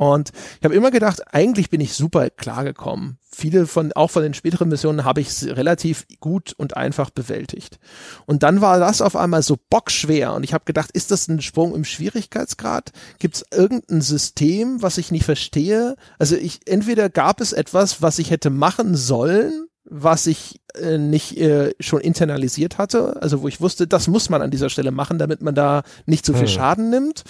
Und 0.00 0.30
ich 0.58 0.64
habe 0.64 0.74
immer 0.74 0.90
gedacht, 0.90 1.20
eigentlich 1.30 1.68
bin 1.68 1.82
ich 1.82 1.92
super 1.92 2.30
klargekommen. 2.30 3.18
Viele 3.30 3.66
von, 3.66 3.92
auch 3.92 4.10
von 4.10 4.22
den 4.22 4.32
späteren 4.32 4.70
Missionen 4.70 5.04
habe 5.04 5.20
ich 5.20 5.44
relativ 5.44 6.06
gut 6.20 6.54
und 6.56 6.74
einfach 6.74 7.10
bewältigt. 7.10 7.78
Und 8.24 8.42
dann 8.42 8.62
war 8.62 8.78
das 8.78 9.02
auf 9.02 9.14
einmal 9.14 9.42
so 9.42 9.58
bockschwer 9.68 10.32
und 10.32 10.42
ich 10.42 10.54
habe 10.54 10.64
gedacht, 10.64 10.90
ist 10.92 11.10
das 11.10 11.28
ein 11.28 11.42
Sprung 11.42 11.74
im 11.74 11.84
Schwierigkeitsgrad? 11.84 12.92
Gibt 13.18 13.34
es 13.34 13.44
irgendein 13.52 14.00
System, 14.00 14.80
was 14.80 14.96
ich 14.96 15.10
nicht 15.10 15.26
verstehe? 15.26 15.96
Also 16.18 16.34
ich, 16.34 16.60
entweder 16.64 17.10
gab 17.10 17.42
es 17.42 17.52
etwas, 17.52 18.00
was 18.00 18.18
ich 18.18 18.30
hätte 18.30 18.48
machen 18.48 18.96
sollen, 18.96 19.66
was 19.84 20.26
ich 20.26 20.62
äh, 20.76 20.96
nicht 20.96 21.36
äh, 21.36 21.74
schon 21.78 22.00
internalisiert 22.00 22.78
hatte, 22.78 23.20
also 23.20 23.42
wo 23.42 23.48
ich 23.48 23.60
wusste, 23.60 23.86
das 23.86 24.08
muss 24.08 24.30
man 24.30 24.40
an 24.40 24.50
dieser 24.50 24.70
Stelle 24.70 24.92
machen, 24.92 25.18
damit 25.18 25.42
man 25.42 25.54
da 25.54 25.82
nicht 26.06 26.24
zu 26.24 26.32
viel 26.32 26.46
hm. 26.46 26.48
Schaden 26.48 26.88
nimmt. 26.88 27.24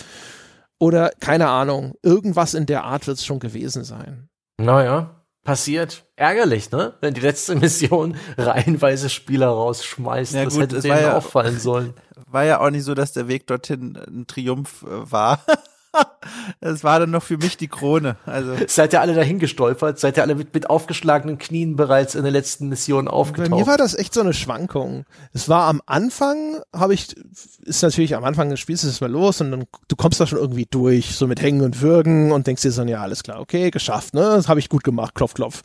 Oder 0.81 1.11
keine 1.21 1.49
Ahnung, 1.49 1.95
irgendwas 2.03 2.55
in 2.55 2.65
der 2.65 2.85
Art 2.85 3.07
wird 3.07 3.19
es 3.19 3.27
schon 3.27 3.39
gewesen 3.39 3.85
sein. 3.85 4.31
Naja, 4.59 5.23
passiert. 5.45 6.07
Ärgerlich, 6.17 6.71
ne? 6.71 6.95
Wenn 7.03 7.13
die 7.13 7.21
letzte 7.21 7.55
Mission 7.55 8.17
reihenweise 8.39 9.11
Spieler 9.11 9.49
rausschmeißt. 9.49 10.35
Ja, 10.35 10.45
das 10.45 10.55
gut, 10.55 10.63
hätte 10.63 10.81
denen 10.81 11.03
ja, 11.03 11.17
auffallen 11.17 11.59
sollen. 11.59 11.95
War 12.27 12.45
ja 12.45 12.61
auch 12.61 12.71
nicht 12.71 12.85
so, 12.85 12.95
dass 12.95 13.13
der 13.13 13.29
Weg 13.29 13.47
dorthin 13.47 13.97
ein 13.97 14.27
Triumph 14.27 14.83
äh, 14.83 15.11
war. 15.11 15.45
Das 16.61 16.85
war 16.85 17.01
dann 17.01 17.11
noch 17.11 17.23
für 17.23 17.39
mich 17.39 17.57
die 17.57 17.69
Krone. 17.69 18.17
Also 18.27 18.55
seid 18.67 18.93
ihr 18.93 19.01
alle 19.01 19.15
dahin 19.15 19.39
gestolpert? 19.39 19.99
Seid 19.99 20.17
ihr 20.17 20.23
alle 20.23 20.35
mit, 20.35 20.53
mit 20.53 20.69
aufgeschlagenen 20.69 21.39
Knien 21.39 21.77
bereits 21.77 22.15
in 22.15 22.23
der 22.23 22.33
letzten 22.33 22.69
Mission 22.69 23.09
aufgetaucht? 23.09 23.51
Bei 23.51 23.57
mir 23.57 23.67
war 23.67 23.79
das 23.79 23.95
echt 23.95 24.15
so 24.15 24.21
eine 24.21 24.35
Schwankung. 24.35 25.05
Es 25.33 25.49
war 25.49 25.69
am 25.69 25.81
Anfang, 25.87 26.61
habe 26.75 26.95
ich, 26.95 27.17
ist 27.65 27.83
natürlich 27.83 28.15
am 28.15 28.25
Anfang 28.25 28.51
des 28.51 28.61
Spiels 28.61 28.85
ist 28.85 28.91
es 28.91 29.01
mal 29.01 29.11
los 29.11 29.41
und 29.41 29.51
dann 29.51 29.65
du 29.89 29.97
kommst 29.97 30.21
da 30.21 30.27
schon 30.27 30.39
irgendwie 30.39 30.67
durch, 30.71 31.17
so 31.17 31.27
mit 31.27 31.41
Hängen 31.41 31.63
und 31.63 31.81
Würgen 31.81 32.33
und 32.33 32.47
denkst 32.47 32.63
dir 32.63 32.73
so, 32.73 32.83
ja 32.83 33.01
alles 33.01 33.23
klar, 33.23 33.41
okay, 33.41 33.71
geschafft, 33.71 34.15
ne, 34.15 34.21
das 34.21 34.49
habe 34.49 34.61
ich 34.61 34.69
gut 34.69 34.85
gemacht, 34.85 35.15
klopf, 35.15 35.35
klopf. 35.35 35.63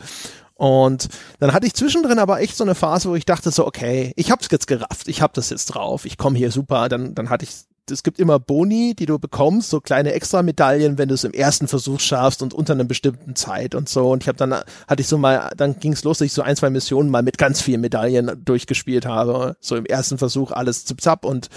Und 0.56 1.10
dann 1.40 1.52
hatte 1.52 1.68
ich 1.68 1.74
zwischendrin 1.74 2.18
aber 2.18 2.40
echt 2.40 2.56
so 2.56 2.64
eine 2.64 2.76
Phase, 2.76 3.10
wo 3.10 3.16
ich 3.16 3.26
dachte 3.26 3.52
so, 3.52 3.68
okay, 3.68 4.14
ich 4.16 4.32
hab's 4.32 4.48
jetzt 4.50 4.68
gerafft, 4.68 5.10
ich 5.10 5.22
hab 5.22 5.34
das 5.34 5.50
jetzt 5.50 5.66
drauf, 5.66 6.06
ich 6.06 6.18
komme 6.18 6.38
hier 6.38 6.50
super. 6.50 6.88
Dann, 6.88 7.14
dann 7.14 7.30
hatte 7.30 7.44
ich 7.44 7.66
es 7.92 8.04
gibt 8.04 8.20
immer 8.20 8.40
Boni, 8.40 8.96
die 8.96 9.06
du 9.06 9.20
bekommst, 9.20 9.70
so 9.70 9.80
kleine 9.80 10.14
Extra-Medaillen, 10.14 10.98
wenn 10.98 11.10
du 11.10 11.16
es 11.16 11.24
im 11.24 11.34
ersten 11.34 11.68
Versuch 11.68 12.00
schaffst 12.00 12.42
und 12.42 12.54
unter 12.54 12.74
einer 12.74 12.84
bestimmten 12.84 13.36
Zeit 13.36 13.76
und 13.76 13.90
so. 13.90 14.12
Und 14.12 14.24
ich 14.24 14.28
habe 14.28 14.38
dann, 14.38 14.54
hatte 14.54 15.02
ich 15.02 15.08
so 15.08 15.18
mal, 15.18 15.52
dann 15.56 15.80
ging 15.80 15.94
es 15.94 16.04
los, 16.04 16.20
dass 16.20 16.26
ich 16.26 16.34
so 16.34 16.42
ein, 16.42 16.56
zwei 16.56 16.70
Missionen 16.70 17.10
mal 17.10 17.24
mit 17.24 17.38
ganz 17.38 17.62
vielen 17.62 17.82
Medaillen 17.82 18.44
durchgespielt 18.44 19.06
habe. 19.06 19.56
So 19.60 19.76
im 19.76 19.86
ersten 19.86 20.18
Versuch 20.18 20.52
alles 20.52 20.86
zip 20.86 21.02
zap 21.02 21.26
und 21.26 21.50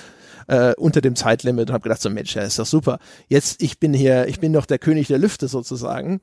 äh, 0.48 0.74
unter 0.74 1.00
dem 1.00 1.16
Zeitlimit 1.16 1.68
und 1.68 1.74
habe 1.74 1.82
gedacht, 1.82 2.02
so 2.02 2.10
Mensch, 2.10 2.34
ja, 2.34 2.42
ist 2.42 2.58
doch 2.58 2.66
super. 2.66 2.98
Jetzt, 3.28 3.62
ich 3.62 3.78
bin 3.78 3.94
hier, 3.94 4.26
ich 4.28 4.40
bin 4.40 4.52
doch 4.52 4.66
der 4.66 4.78
König 4.78 5.08
der 5.08 5.18
Lüfte 5.18 5.48
sozusagen. 5.48 6.20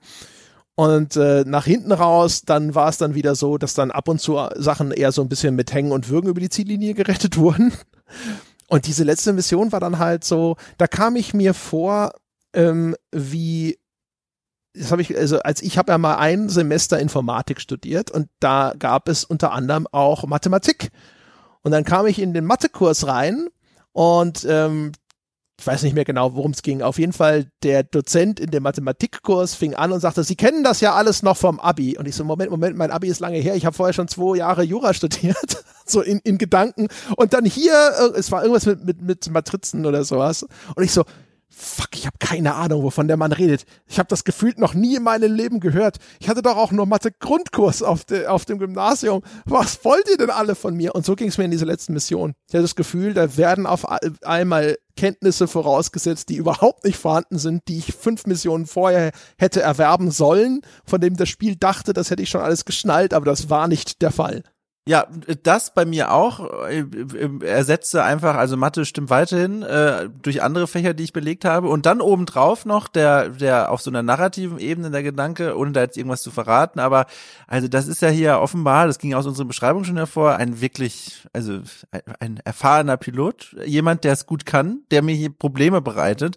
Und 0.76 1.16
äh, 1.16 1.46
nach 1.48 1.66
hinten 1.66 1.94
raus, 1.94 2.42
dann 2.46 2.76
war 2.76 2.90
es 2.90 2.98
dann 2.98 3.16
wieder 3.16 3.36
so, 3.36 3.58
dass 3.58 3.76
dann 3.76 3.92
ab 3.92 4.10
und 4.10 4.20
zu 4.20 4.38
Sachen 4.56 4.92
eher 4.92 5.14
so 5.14 5.22
ein 5.22 5.30
bisschen 5.30 5.56
mit 5.56 5.74
Hängen 5.74 5.94
und 5.94 6.10
Würgen 6.10 6.30
über 6.30 6.42
die 6.42 6.50
Ziellinie 6.50 6.94
gerettet 6.94 7.38
wurden. 7.38 7.72
Und 8.68 8.88
diese 8.88 9.04
letzte 9.04 9.34
Mission 9.34 9.72
war 9.72 9.80
dann 9.80 10.00
halt 10.00 10.24
so, 10.24 10.58
da 10.78 10.88
kam 10.88 11.16
ich 11.16 11.34
mir 11.34 11.54
vor, 11.54 12.14
ähm, 12.54 12.96
wie 13.12 13.78
das 14.78 14.92
habe 14.92 15.02
ich, 15.02 15.16
also 15.18 15.40
als 15.40 15.62
ich 15.62 15.78
habe 15.78 15.92
ja 15.92 15.98
mal 15.98 16.18
ein 16.18 16.50
Semester 16.50 17.00
Informatik 17.00 17.62
studiert 17.62 18.12
und 18.12 18.28
da 18.40 18.74
gab 18.78 19.08
es 19.08 19.24
unter 19.24 19.54
anderem 19.54 19.88
auch 19.92 20.26
Mathematik. 20.26 20.90
Und 21.62 21.72
dann 21.72 21.86
kam 21.86 22.06
ich 22.06 22.20
in 22.20 22.34
den 22.34 22.46
Mathekurs 22.46 23.08
rein 23.08 23.48
und 23.94 24.46
ähm, 24.48 24.92
ich 25.58 25.66
weiß 25.66 25.84
nicht 25.84 25.94
mehr 25.94 26.04
genau, 26.04 26.36
worum 26.36 26.52
es 26.52 26.64
ging. 26.64 26.82
Auf 26.82 27.00
jeden 27.00 27.14
Fall, 27.14 27.48
der 27.64 27.84
Dozent 27.84 28.40
in 28.40 28.52
dem 28.52 28.64
Mathematikkurs 28.64 29.56
fing 29.56 29.74
an 29.74 29.94
und 29.94 30.02
sagte, 30.02 30.24
Sie 30.24 30.36
kennen 30.36 30.64
das 30.64 30.82
ja 30.82 30.94
alles 30.94 31.24
noch 31.24 31.38
vom 31.38 31.60
Abi. 31.60 31.98
Und 31.98 32.08
ich 32.08 32.16
so, 32.16 32.26
Moment, 32.26 32.52
Moment, 32.52 32.78
mein 32.78 32.92
Abi 32.92 33.08
ist 33.08 33.22
lange 33.22 33.38
her. 33.38 33.56
Ich 33.56 33.66
habe 33.66 33.76
vorher 33.76 33.94
schon 33.94 34.10
zwei 34.10 34.38
Jahre 34.38 34.64
Jura 34.64 34.94
studiert, 34.94 35.64
so 35.86 36.02
in, 36.02 36.20
in 36.20 36.38
Gedanken. 36.38 36.88
Und 37.16 37.34
dann 37.34 37.46
hier, 37.46 37.74
äh, 37.74 38.20
es 38.20 38.32
war 38.32 38.42
irgendwas 38.42 38.66
mit, 38.66 38.84
mit, 38.84 39.02
mit 39.02 39.30
Matrizen 39.30 39.86
oder 39.86 40.04
sowas. 40.04 40.46
Und 40.76 40.84
ich 40.84 40.92
so, 40.92 41.06
fuck, 41.56 41.90
ich 41.94 42.06
habe 42.06 42.18
keine 42.20 42.56
Ahnung, 42.56 42.84
wovon 42.84 43.08
der 43.08 43.18
Mann 43.18 43.32
redet. 43.32 43.66
Ich 43.88 43.98
habe 43.98 44.10
das 44.10 44.26
gefühlt 44.26 44.60
noch 44.60 44.74
nie 44.74 44.98
in 44.98 45.04
meinem 45.04 45.34
Leben 45.34 45.60
gehört. 45.60 45.98
Ich 46.20 46.28
hatte 46.28 46.42
doch 46.42 46.58
auch 46.58 46.72
nur 46.72 46.86
Mathe-Grundkurs 46.86 47.82
auf, 47.82 48.04
de, 48.04 48.28
auf 48.28 48.46
dem 48.46 48.60
Gymnasium. 48.60 49.22
Was 49.46 49.84
wollt 49.86 50.10
ihr 50.10 50.18
denn 50.18 50.30
alle 50.30 50.56
von 50.56 50.76
mir? 50.76 50.96
Und 50.96 51.06
so 51.06 51.16
ging 51.16 51.30
es 51.30 51.38
mir 51.38 51.46
in 51.46 51.52
dieser 51.52 51.66
letzten 51.66 51.94
Mission. 51.94 52.34
Ich 52.48 52.54
hatte 52.54 52.64
das 52.64 52.76
Gefühl, 52.76 53.14
da 53.14 53.38
werden 53.38 53.66
auf 53.66 53.86
einmal 54.24 54.78
Kenntnisse 54.98 55.48
vorausgesetzt, 55.48 56.30
die 56.30 56.36
überhaupt 56.36 56.84
nicht 56.84 56.98
vorhanden 56.98 57.38
sind, 57.38 57.64
die 57.68 57.78
ich 57.78 57.94
fünf 57.94 58.26
Missionen 58.26 58.66
vorher 58.66 59.12
hätte 59.38 59.62
erwerben 59.62 60.12
sollen, 60.12 60.62
von 60.86 61.02
dem 61.02 61.16
das 61.16 61.30
Spiel 61.30 61.56
dachte, 61.56 61.94
das 61.94 62.12
hätte 62.12 62.24
ich 62.24 62.30
schon 62.30 62.42
alles 62.42 62.66
geschnallt, 62.66 63.14
aber 63.14 63.26
das 63.26 63.50
war 63.50 63.68
nicht 63.68 64.02
der 64.02 64.12
Fall. 64.12 64.44
Ja, 64.88 65.08
das 65.42 65.74
bei 65.74 65.84
mir 65.84 66.12
auch. 66.12 66.68
Äh, 66.68 66.86
ersetze 67.44 68.04
einfach, 68.04 68.36
also 68.36 68.56
Mathe 68.56 68.86
stimmt 68.86 69.10
weiterhin 69.10 69.64
äh, 69.64 70.10
durch 70.22 70.44
andere 70.44 70.68
Fächer, 70.68 70.94
die 70.94 71.06
ich 71.06 71.14
belegt 71.14 71.44
habe. 71.44 71.70
Und 71.70 71.88
dann 71.88 72.02
obendrauf 72.02 72.66
noch 72.66 72.88
der, 72.88 73.30
der 73.30 73.72
auf 73.72 73.82
so 73.82 73.90
einer 73.90 74.04
narrativen 74.04 74.60
Ebene 74.60 74.92
der 74.92 75.02
Gedanke, 75.02 75.58
ohne 75.58 75.72
da 75.72 75.82
jetzt 75.82 75.98
irgendwas 75.98 76.22
zu 76.22 76.30
verraten. 76.30 76.80
Aber 76.80 77.08
also 77.48 77.68
das 77.68 77.88
ist 77.88 78.04
ja 78.04 78.10
hier 78.10 78.40
offenbar, 78.40 78.86
das 78.86 79.00
ging 79.00 79.16
aus 79.16 79.26
unserer 79.26 79.48
Beschreibung 79.48 79.86
schon 79.86 79.98
hervor, 79.98 80.36
ein 80.36 80.62
wirklich, 80.62 81.26
also 81.34 81.62
ein, 81.90 82.02
ein 82.20 82.40
erfahrener 82.44 82.98
Pilot, 82.98 83.56
jemand, 83.66 84.04
der 84.04 84.14
es 84.14 84.28
gut 84.28 84.46
kann, 84.46 84.82
der 84.92 85.02
mir 85.02 85.16
hier 85.16 85.32
Probleme 85.32 85.82
bereitet. 85.82 86.36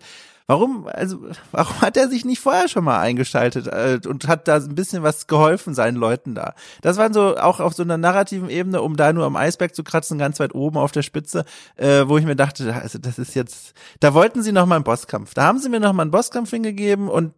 Warum, 0.51 0.89
also, 0.91 1.19
warum 1.53 1.79
hat 1.83 1.99
er 1.99 2.09
sich 2.09 2.25
nicht 2.25 2.41
vorher 2.41 2.69
schon 2.69 2.83
mal 2.83 2.99
eingeschaltet 2.99 3.67
äh, 3.67 4.01
und 4.09 4.29
hat 4.29 4.49
da 4.49 4.57
ein 4.57 4.75
bisschen 4.75 5.03
was 5.03 5.27
geholfen 5.27 5.75
seinen 5.75 5.97
Leuten 5.97 6.35
da? 6.35 6.55
Das 6.81 6.97
waren 6.97 7.13
so 7.13 7.37
auch 7.37 7.61
auf 7.61 7.75
so 7.75 7.83
einer 7.83 7.99
narrativen 7.99 8.49
Ebene, 8.49 8.81
um 8.81 8.97
da 8.97 9.13
nur 9.13 9.27
am 9.27 9.37
Eisberg 9.37 9.75
zu 9.75 9.85
kratzen, 9.85 10.17
ganz 10.17 10.41
weit 10.41 10.55
oben 10.55 10.79
auf 10.79 10.91
der 10.91 11.03
Spitze, 11.03 11.45
äh, 11.77 12.05
wo 12.07 12.17
ich 12.17 12.25
mir 12.25 12.35
dachte, 12.35 12.75
also 12.75 12.99
das 12.99 13.19
ist 13.19 13.35
jetzt, 13.35 13.75
da 14.01 14.15
wollten 14.15 14.43
sie 14.43 14.53
noch 14.53 14.65
mal 14.65 14.77
einen 14.77 14.85
Bosskampf. 14.85 15.35
Da 15.35 15.43
haben 15.43 15.59
sie 15.59 15.69
mir 15.69 15.81
noch 15.81 15.93
mal 15.93 16.01
einen 16.01 16.13
Bosskampf 16.13 16.49
hingegeben 16.49 17.11
und 17.11 17.35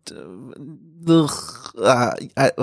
äh, 1.04 1.26
äh, 1.82 2.30
äh, 2.36 2.50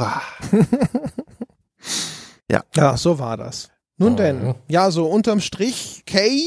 ja. 2.49 2.63
Ja, 2.73 2.95
so 2.95 3.19
war 3.19 3.35
das. 3.35 3.69
Nun 3.97 4.15
denn, 4.15 4.55
ja, 4.69 4.91
so 4.91 5.07
unterm 5.07 5.41
Strich, 5.41 6.03
Kay 6.05 6.41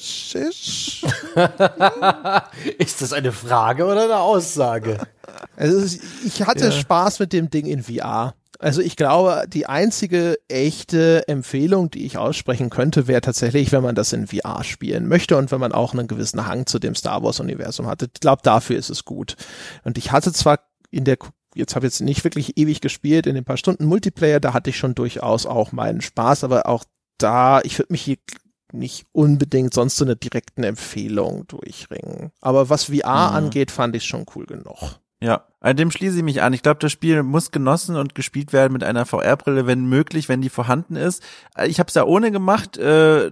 ist. 0.00 0.34
ist 2.78 3.02
das 3.02 3.12
eine 3.12 3.32
Frage 3.32 3.84
oder 3.84 4.04
eine 4.04 4.18
Aussage? 4.18 4.98
Also 5.56 5.98
ich 6.24 6.42
hatte 6.42 6.66
ja. 6.66 6.72
Spaß 6.72 7.20
mit 7.20 7.32
dem 7.32 7.50
Ding 7.50 7.66
in 7.66 7.82
VR. 7.82 8.34
Also 8.58 8.80
ich 8.80 8.96
glaube, 8.96 9.44
die 9.48 9.66
einzige 9.66 10.38
echte 10.48 11.26
Empfehlung, 11.28 11.90
die 11.90 12.06
ich 12.06 12.18
aussprechen 12.18 12.70
könnte, 12.70 13.08
wäre 13.08 13.20
tatsächlich, 13.20 13.72
wenn 13.72 13.82
man 13.82 13.94
das 13.94 14.12
in 14.12 14.28
VR 14.28 14.64
spielen 14.64 15.08
möchte 15.08 15.36
und 15.36 15.50
wenn 15.50 15.60
man 15.60 15.72
auch 15.72 15.92
einen 15.92 16.06
gewissen 16.06 16.46
Hang 16.46 16.66
zu 16.66 16.78
dem 16.78 16.94
Star 16.94 17.22
Wars 17.22 17.40
Universum 17.40 17.86
hatte. 17.86 18.08
Ich 18.12 18.20
glaube, 18.20 18.42
dafür 18.42 18.78
ist 18.78 18.90
es 18.90 19.04
gut. 19.04 19.36
Und 19.82 19.98
ich 19.98 20.12
hatte 20.12 20.32
zwar 20.32 20.60
in 20.90 21.04
der 21.04 21.18
jetzt 21.54 21.76
habe 21.76 21.86
ich 21.86 21.92
jetzt 21.92 22.00
nicht 22.00 22.24
wirklich 22.24 22.56
ewig 22.56 22.80
gespielt 22.80 23.26
in 23.26 23.34
den 23.34 23.44
paar 23.44 23.56
Stunden 23.56 23.84
Multiplayer, 23.84 24.40
da 24.40 24.54
hatte 24.54 24.70
ich 24.70 24.78
schon 24.78 24.94
durchaus 24.94 25.46
auch 25.46 25.72
meinen 25.72 26.00
Spaß, 26.00 26.44
aber 26.44 26.66
auch 26.66 26.84
da, 27.18 27.60
ich 27.62 27.78
würde 27.78 27.92
mich 27.92 28.02
hier 28.02 28.16
nicht 28.74 29.06
unbedingt 29.12 29.72
sonst 29.74 29.96
so 29.96 30.04
eine 30.04 30.16
direkten 30.16 30.64
Empfehlung 30.64 31.46
durchringen. 31.46 32.32
Aber 32.40 32.68
was 32.68 32.84
VR 32.84 33.30
mhm. 33.30 33.36
angeht, 33.36 33.70
fand 33.70 33.96
ich 33.96 34.04
schon 34.04 34.26
cool 34.34 34.46
genug. 34.46 34.98
Ja, 35.20 35.46
an 35.60 35.76
dem 35.76 35.90
schließe 35.90 36.18
ich 36.18 36.22
mich 36.22 36.42
an. 36.42 36.52
Ich 36.52 36.62
glaube, 36.62 36.80
das 36.80 36.92
Spiel 36.92 37.22
muss 37.22 37.50
genossen 37.50 37.96
und 37.96 38.14
gespielt 38.14 38.52
werden 38.52 38.74
mit 38.74 38.84
einer 38.84 39.06
VR-Brille, 39.06 39.66
wenn 39.66 39.86
möglich, 39.86 40.28
wenn 40.28 40.42
die 40.42 40.50
vorhanden 40.50 40.96
ist. 40.96 41.22
Ich 41.66 41.78
habe 41.78 41.88
es 41.88 41.94
ja 41.94 42.04
ohne 42.04 42.30
gemacht. 42.30 42.76
Äh, 42.76 43.30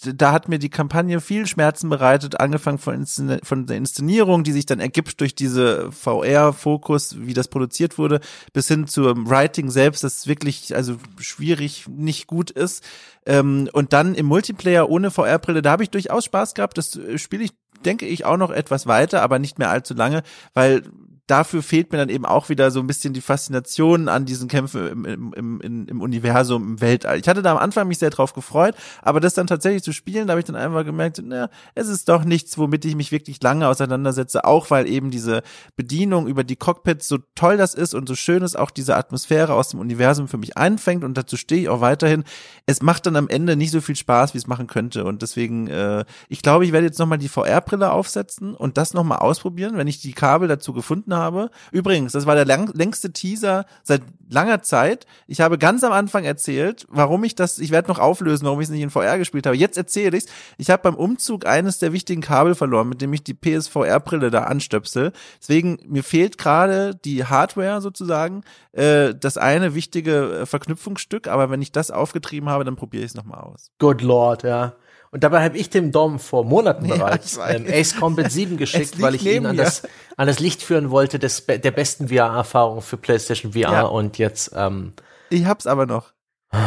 da 0.00 0.32
hat 0.32 0.48
mir 0.48 0.58
die 0.58 0.68
Kampagne 0.68 1.20
viel 1.20 1.46
Schmerzen 1.46 1.88
bereitet, 1.88 2.40
angefangen 2.40 2.78
von, 2.78 2.94
Inszen 2.94 3.38
von 3.42 3.66
der 3.66 3.76
Inszenierung, 3.76 4.44
die 4.44 4.52
sich 4.52 4.66
dann 4.66 4.80
ergibt 4.80 5.20
durch 5.20 5.34
diese 5.34 5.90
VR-Fokus, 5.92 7.16
wie 7.18 7.34
das 7.34 7.48
produziert 7.48 7.98
wurde, 7.98 8.20
bis 8.52 8.68
hin 8.68 8.86
zum 8.86 9.28
Writing 9.28 9.70
selbst, 9.70 10.04
das 10.04 10.26
wirklich 10.26 10.74
also 10.74 10.96
schwierig, 11.18 11.86
nicht 11.88 12.26
gut 12.26 12.50
ist. 12.50 12.84
Ähm, 13.26 13.68
und 13.72 13.92
dann 13.92 14.14
im 14.14 14.26
Multiplayer 14.26 14.88
ohne 14.88 15.10
VR-Brille, 15.10 15.62
da 15.62 15.72
habe 15.72 15.82
ich 15.82 15.90
durchaus 15.90 16.24
Spaß 16.24 16.54
gehabt. 16.54 16.78
Das 16.78 16.96
äh, 16.96 17.18
spiele 17.18 17.44
ich 17.44 17.52
denke 17.84 18.06
ich 18.06 18.24
auch 18.24 18.36
noch 18.36 18.50
etwas 18.50 18.86
weiter, 18.86 19.22
aber 19.22 19.38
nicht 19.38 19.58
mehr 19.58 19.70
allzu 19.70 19.94
lange, 19.94 20.22
weil 20.52 20.82
dafür 21.28 21.62
fehlt 21.62 21.92
mir 21.92 21.98
dann 21.98 22.08
eben 22.08 22.24
auch 22.24 22.48
wieder 22.48 22.70
so 22.70 22.80
ein 22.80 22.86
bisschen 22.86 23.12
die 23.12 23.20
Faszination 23.20 24.08
an 24.08 24.24
diesen 24.24 24.48
Kämpfen 24.48 24.88
im, 24.88 25.04
im, 25.04 25.60
im, 25.60 25.86
im 25.86 26.00
Universum, 26.00 26.62
im 26.62 26.80
Weltall. 26.80 27.18
Ich 27.18 27.28
hatte 27.28 27.42
da 27.42 27.52
am 27.52 27.58
Anfang 27.58 27.86
mich 27.86 27.98
sehr 27.98 28.10
drauf 28.10 28.32
gefreut, 28.32 28.74
aber 29.02 29.20
das 29.20 29.34
dann 29.34 29.46
tatsächlich 29.46 29.82
zu 29.82 29.92
spielen, 29.92 30.26
da 30.26 30.32
habe 30.32 30.40
ich 30.40 30.46
dann 30.46 30.56
einfach 30.56 30.84
gemerkt, 30.84 31.20
na, 31.22 31.50
es 31.74 31.88
ist 31.88 32.08
doch 32.08 32.24
nichts, 32.24 32.56
womit 32.56 32.84
ich 32.86 32.96
mich 32.96 33.12
wirklich 33.12 33.42
lange 33.42 33.68
auseinandersetze, 33.68 34.44
auch 34.44 34.70
weil 34.70 34.88
eben 34.88 35.10
diese 35.10 35.42
Bedienung 35.76 36.26
über 36.26 36.44
die 36.44 36.56
Cockpits 36.56 37.06
so 37.06 37.18
toll 37.34 37.58
das 37.58 37.74
ist 37.74 37.94
und 37.94 38.08
so 38.08 38.14
schön 38.14 38.42
ist, 38.42 38.58
auch 38.58 38.70
diese 38.70 38.96
Atmosphäre 38.96 39.52
aus 39.52 39.68
dem 39.68 39.80
Universum 39.80 40.28
für 40.28 40.38
mich 40.38 40.56
einfängt 40.56 41.04
und 41.04 41.18
dazu 41.18 41.36
stehe 41.36 41.60
ich 41.60 41.68
auch 41.68 41.82
weiterhin. 41.82 42.24
Es 42.64 42.80
macht 42.80 43.04
dann 43.04 43.16
am 43.16 43.28
Ende 43.28 43.54
nicht 43.54 43.70
so 43.70 43.82
viel 43.82 43.96
Spaß, 43.96 44.32
wie 44.32 44.38
es 44.38 44.46
machen 44.46 44.66
könnte 44.66 45.04
und 45.04 45.20
deswegen, 45.20 45.66
äh, 45.66 46.06
ich 46.30 46.40
glaube, 46.40 46.64
ich 46.64 46.72
werde 46.72 46.86
jetzt 46.86 46.98
nochmal 46.98 47.18
die 47.18 47.28
VR-Brille 47.28 47.92
aufsetzen 47.92 48.54
und 48.54 48.78
das 48.78 48.94
nochmal 48.94 49.18
ausprobieren, 49.18 49.76
wenn 49.76 49.86
ich 49.86 50.00
die 50.00 50.12
Kabel 50.12 50.48
dazu 50.48 50.72
gefunden 50.72 51.12
habe 51.12 51.17
habe. 51.18 51.50
Übrigens, 51.72 52.12
das 52.12 52.26
war 52.26 52.34
der 52.34 52.46
lang, 52.46 52.70
längste 52.74 53.12
Teaser 53.12 53.66
seit 53.82 54.02
langer 54.30 54.62
Zeit. 54.62 55.06
Ich 55.26 55.40
habe 55.40 55.58
ganz 55.58 55.84
am 55.84 55.92
Anfang 55.92 56.24
erzählt, 56.24 56.86
warum 56.88 57.24
ich 57.24 57.34
das, 57.34 57.58
ich 57.58 57.70
werde 57.70 57.88
noch 57.88 57.98
auflösen, 57.98 58.44
warum 58.46 58.60
ich 58.60 58.66
es 58.66 58.70
nicht 58.70 58.82
in 58.82 58.90
VR 58.90 59.18
gespielt 59.18 59.46
habe. 59.46 59.56
Jetzt 59.56 59.76
erzähle 59.76 60.16
ich's. 60.16 60.26
Ich 60.56 60.70
habe 60.70 60.82
beim 60.82 60.94
Umzug 60.94 61.46
eines 61.46 61.78
der 61.78 61.92
wichtigen 61.92 62.20
Kabel 62.20 62.54
verloren, 62.54 62.88
mit 62.88 63.00
dem 63.02 63.12
ich 63.12 63.22
die 63.22 63.34
PSVR-Brille 63.34 64.30
da 64.30 64.44
anstöpsel. 64.44 65.12
Deswegen, 65.40 65.78
mir 65.86 66.04
fehlt 66.04 66.38
gerade 66.38 66.94
die 66.94 67.24
Hardware 67.24 67.80
sozusagen, 67.80 68.42
äh, 68.72 69.14
das 69.14 69.36
eine 69.36 69.74
wichtige 69.74 70.40
äh, 70.40 70.46
Verknüpfungsstück, 70.46 71.28
aber 71.28 71.50
wenn 71.50 71.62
ich 71.62 71.72
das 71.72 71.90
aufgetrieben 71.90 72.48
habe, 72.48 72.64
dann 72.64 72.76
probiere 72.76 73.04
ich 73.04 73.10
es 73.10 73.14
nochmal 73.14 73.40
aus. 73.40 73.70
Good 73.78 74.02
Lord, 74.02 74.42
ja. 74.42 74.74
Und 75.10 75.24
dabei 75.24 75.42
habe 75.42 75.56
ich 75.56 75.70
dem 75.70 75.90
Dom 75.90 76.18
vor 76.18 76.44
Monaten 76.44 76.88
bereits 76.88 77.36
ja, 77.36 77.48
ähm, 77.50 77.66
Ace 77.68 77.96
Combat 77.96 78.30
7 78.30 78.56
geschickt, 78.56 79.00
weil 79.00 79.14
ich 79.14 79.24
ihn 79.26 79.46
an 79.46 79.56
das, 79.56 79.82
an 80.16 80.26
das 80.26 80.38
Licht 80.38 80.62
führen 80.62 80.90
wollte 80.90 81.18
des, 81.18 81.46
der 81.46 81.70
besten 81.70 82.08
VR-Erfahrung 82.08 82.82
für 82.82 82.96
PlayStation 82.96 83.52
VR 83.52 83.58
ja. 83.58 83.82
und 83.82 84.18
jetzt. 84.18 84.52
Ähm, 84.54 84.92
ich 85.30 85.46
hab's 85.46 85.66
aber 85.66 85.86
noch. 85.86 86.12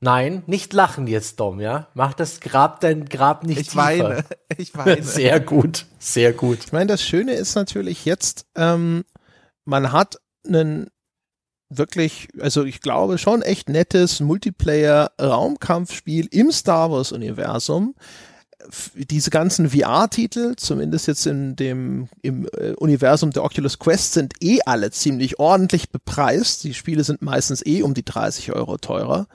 Nein, 0.00 0.42
nicht 0.46 0.74
lachen 0.74 1.06
jetzt, 1.06 1.40
Dom, 1.40 1.60
ja? 1.60 1.88
Mach 1.94 2.12
das 2.12 2.40
Grab 2.40 2.80
dein 2.80 3.06
Grab 3.06 3.42
nicht 3.42 3.60
ich 3.60 3.68
tiefer. 3.68 3.82
Weine. 3.82 4.24
Ich 4.58 4.76
weine. 4.76 5.02
Sehr 5.02 5.40
gut, 5.40 5.86
sehr 5.98 6.32
gut. 6.32 6.58
Ich 6.64 6.72
meine, 6.72 6.86
das 6.86 7.02
Schöne 7.02 7.32
ist 7.32 7.56
natürlich 7.56 8.04
jetzt, 8.04 8.46
ähm, 8.54 9.04
man 9.64 9.90
hat 9.90 10.20
einen 10.46 10.90
wirklich, 11.68 12.28
also 12.40 12.64
ich 12.64 12.80
glaube 12.80 13.18
schon 13.18 13.42
echt 13.42 13.68
nettes 13.68 14.20
Multiplayer-Raumkampfspiel 14.20 16.28
im 16.30 16.50
Star 16.52 16.90
Wars-Universum. 16.90 17.94
Diese 18.94 19.28
ganzen 19.30 19.68
VR-Titel, 19.70 20.54
zumindest 20.56 21.06
jetzt 21.06 21.26
in 21.26 21.54
dem 21.54 22.08
im 22.22 22.48
äh, 22.56 22.72
Universum 22.76 23.30
der 23.30 23.44
Oculus 23.44 23.78
Quest, 23.78 24.14
sind 24.14 24.32
eh 24.40 24.60
alle 24.64 24.90
ziemlich 24.90 25.38
ordentlich 25.38 25.90
bepreist. 25.90 26.64
Die 26.64 26.72
Spiele 26.72 27.04
sind 27.04 27.20
meistens 27.20 27.60
eh 27.66 27.82
um 27.82 27.92
die 27.92 28.06
30 28.06 28.52
Euro 28.52 28.78
teurer. 28.78 29.26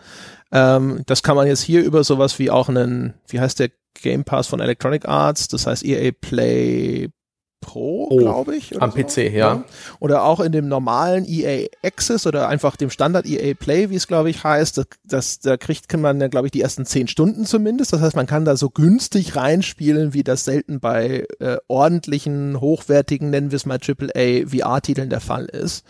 Ähm, 0.52 1.04
das 1.06 1.22
kann 1.22 1.36
man 1.36 1.46
jetzt 1.46 1.62
hier 1.62 1.84
über 1.84 2.04
sowas 2.04 2.40
wie 2.40 2.50
auch 2.50 2.70
einen, 2.70 3.14
wie 3.28 3.40
heißt 3.40 3.60
der 3.60 3.70
Game 4.02 4.24
Pass 4.24 4.48
von 4.48 4.62
Electronic 4.62 5.08
Arts, 5.08 5.48
das 5.48 5.68
heißt 5.68 5.86
EA 5.86 6.10
Play 6.20 7.10
Pro, 7.61 8.07
oh, 8.10 8.18
glaube 8.18 8.56
ich. 8.56 8.81
Am 8.81 8.91
so. 8.91 8.98
PC, 8.98 9.18
ja. 9.18 9.31
ja. 9.31 9.64
Oder 9.99 10.23
auch 10.23 10.40
in 10.40 10.52
dem 10.52 10.68
normalen 10.68 11.26
EA 11.27 11.68
Access 11.84 12.26
oder 12.26 12.48
einfach 12.48 12.77
dem 12.77 12.90
Standard 12.90 13.26
EA 13.26 13.53
Play, 13.53 13.90
wie 13.90 13.95
es 13.95 14.07
glaube 14.07 14.30
ich 14.30 14.44
heißt. 14.44 14.77
Das, 14.77 14.88
das, 15.03 15.40
da 15.40 15.57
kriegt 15.57 15.90
kann 15.90 16.02
man, 16.02 16.30
glaube 16.30 16.48
ich, 16.48 16.52
die 16.52 16.61
ersten 16.61 16.86
zehn 16.86 17.07
Stunden 17.07 17.45
zumindest. 17.45 17.91
Das 17.91 18.02
heißt, 18.02 18.15
man 18.15 18.27
kann 18.27 18.45
da 18.45 18.56
so 18.56 18.69
günstig 18.69 19.36
reinspielen, 19.36 20.14
wie 20.14 20.23
das 20.23 20.45
selten 20.45 20.80
bei 20.80 21.26
äh, 21.40 21.57
ordentlichen, 21.68 22.61
hochwertigen, 22.61 23.30
nennen 23.30 23.52
wir 23.52 23.57
es 23.57 23.65
mal 23.65 23.80
AAA 23.80 24.48
VR-Titeln 24.48 25.10
der 25.10 25.22
Fall 25.22 25.45
ist. 25.45 25.84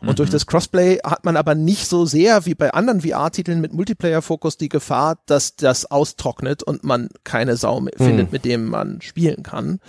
Und 0.00 0.10
mhm. 0.10 0.14
durch 0.14 0.30
das 0.30 0.46
Crossplay 0.46 0.98
hat 1.04 1.24
man 1.24 1.36
aber 1.36 1.54
nicht 1.54 1.88
so 1.88 2.06
sehr 2.06 2.46
wie 2.46 2.54
bei 2.54 2.72
anderen 2.72 3.00
VR-Titeln 3.00 3.60
mit 3.60 3.72
Multiplayer-Fokus 3.72 4.56
die 4.56 4.68
Gefahr, 4.68 5.18
dass 5.26 5.56
das 5.56 5.90
austrocknet 5.90 6.62
und 6.62 6.84
man 6.84 7.08
keine 7.24 7.56
Sau 7.56 7.80
mhm. 7.80 7.90
findet, 7.96 8.32
mit 8.32 8.44
dem 8.44 8.66
man 8.66 9.00
spielen 9.00 9.42
kann. 9.42 9.80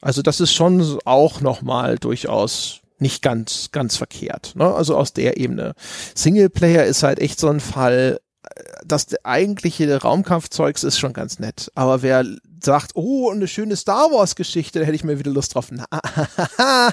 Also 0.00 0.22
das 0.22 0.40
ist 0.40 0.52
schon 0.52 0.98
auch 1.04 1.40
nochmal 1.40 1.98
durchaus 1.98 2.80
nicht 3.00 3.22
ganz, 3.22 3.70
ganz 3.72 3.96
verkehrt. 3.96 4.52
Ne? 4.54 4.64
Also 4.64 4.96
aus 4.96 5.12
der 5.12 5.38
Ebene. 5.38 5.74
Singleplayer 6.14 6.84
ist 6.84 7.02
halt 7.02 7.18
echt 7.18 7.40
so 7.40 7.48
ein 7.48 7.60
Fall, 7.60 8.20
äh, 8.42 8.62
das 8.84 9.06
eigentliche 9.24 10.00
Raumkampfzeugs 10.00 10.84
ist 10.84 10.98
schon 10.98 11.12
ganz 11.12 11.38
nett. 11.38 11.70
Aber 11.74 12.02
wer 12.02 12.24
sagt, 12.62 12.92
oh, 12.94 13.30
eine 13.30 13.48
schöne 13.48 13.76
Star 13.76 14.10
Wars 14.10 14.34
Geschichte, 14.34 14.80
da 14.80 14.84
hätte 14.84 14.96
ich 14.96 15.04
mir 15.04 15.18
wieder 15.18 15.30
Lust 15.30 15.54
drauf. 15.54 15.70
Na, 15.70 15.86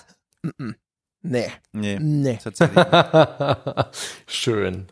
nee. 1.21 1.51
Nee. 1.73 1.99
Nee. 1.99 2.39
Schön. 4.27 4.87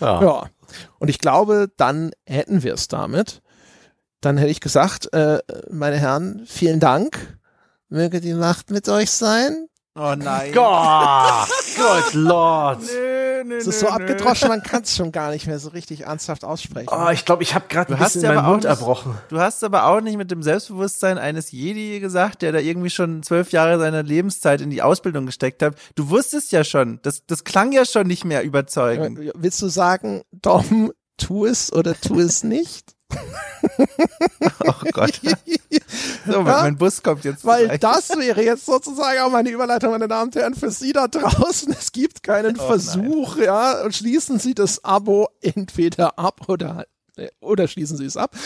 Ja. 0.00 0.22
ja. 0.22 0.50
Und 0.98 1.08
ich 1.08 1.18
glaube, 1.18 1.70
dann 1.78 2.10
hätten 2.26 2.62
wir 2.62 2.74
es 2.74 2.88
damit. 2.88 3.40
Dann 4.20 4.36
hätte 4.36 4.50
ich 4.50 4.60
gesagt, 4.60 5.12
äh, 5.14 5.38
meine 5.70 5.96
Herren, 5.96 6.42
vielen 6.44 6.80
Dank 6.80 7.38
Möge 7.88 8.20
die 8.20 8.34
Macht 8.34 8.70
mit 8.70 8.88
euch 8.88 9.10
sein. 9.10 9.66
Oh 9.94 10.14
nein. 10.14 10.52
Gott, 10.52 11.48
Gott 11.76 12.14
Lord. 12.14 12.82
Nö, 12.82 13.44
nö, 13.44 13.56
es 13.56 13.66
ist 13.66 13.80
so 13.80 13.86
nö, 13.86 13.92
abgedroschen, 13.92 14.48
man 14.48 14.62
kann 14.62 14.82
es 14.82 14.94
schon 14.94 15.10
gar 15.10 15.30
nicht 15.30 15.46
mehr 15.46 15.58
so 15.58 15.70
richtig 15.70 16.02
ernsthaft 16.02 16.44
aussprechen. 16.44 16.88
Oh, 16.92 17.08
ich 17.10 17.24
glaube, 17.24 17.42
ich 17.42 17.54
habe 17.54 17.64
gerade 17.68 17.94
ein 17.94 17.98
bisschen 17.98 18.22
meinen 18.22 18.44
Mund 18.44 18.62
nicht, 18.62 18.66
erbrochen. 18.66 19.18
Du 19.28 19.40
hast 19.40 19.64
aber 19.64 19.86
auch 19.86 20.00
nicht 20.00 20.16
mit 20.16 20.30
dem 20.30 20.42
Selbstbewusstsein 20.42 21.18
eines 21.18 21.50
Jedi 21.50 21.98
gesagt, 21.98 22.42
der 22.42 22.52
da 22.52 22.58
irgendwie 22.58 22.90
schon 22.90 23.24
zwölf 23.24 23.50
Jahre 23.50 23.78
seiner 23.80 24.04
Lebenszeit 24.04 24.60
in 24.60 24.70
die 24.70 24.82
Ausbildung 24.82 25.26
gesteckt 25.26 25.62
hat. 25.62 25.74
Du 25.96 26.10
wusstest 26.10 26.52
ja 26.52 26.62
schon, 26.62 27.00
das, 27.02 27.26
das 27.26 27.42
klang 27.42 27.72
ja 27.72 27.84
schon 27.84 28.06
nicht 28.06 28.24
mehr 28.24 28.44
überzeugend. 28.44 29.18
Willst 29.34 29.60
du 29.62 29.68
sagen, 29.68 30.22
Dom, 30.30 30.92
tu 31.16 31.44
es 31.44 31.72
oder 31.72 31.98
tu 31.98 32.20
es 32.20 32.44
nicht? 32.44 32.97
oh 34.66 34.74
Gott. 34.92 35.20
So, 36.26 36.32
ja? 36.32 36.42
mein 36.42 36.76
Bus 36.76 37.02
kommt 37.02 37.24
jetzt. 37.24 37.44
Weil 37.44 37.66
gleich. 37.66 37.80
das 37.80 38.10
wäre 38.10 38.42
jetzt 38.42 38.66
sozusagen 38.66 39.20
auch 39.20 39.30
meine 39.30 39.50
Überleitung, 39.50 39.90
meine 39.90 40.08
Damen 40.08 40.28
und 40.28 40.36
Herren, 40.36 40.54
für 40.54 40.70
Sie 40.70 40.92
da 40.92 41.08
draußen. 41.08 41.72
Es 41.72 41.92
gibt 41.92 42.22
keinen 42.22 42.58
oh, 42.58 42.66
Versuch, 42.66 43.36
nein. 43.36 43.44
ja. 43.46 43.84
Und 43.84 43.94
schließen 43.94 44.38
Sie 44.38 44.54
das 44.54 44.84
Abo 44.84 45.28
entweder 45.40 46.18
ab 46.18 46.48
oder 46.48 46.86
oder 47.40 47.68
schließen 47.68 47.96
Sie 47.96 48.04
es 48.04 48.16
ab. 48.16 48.36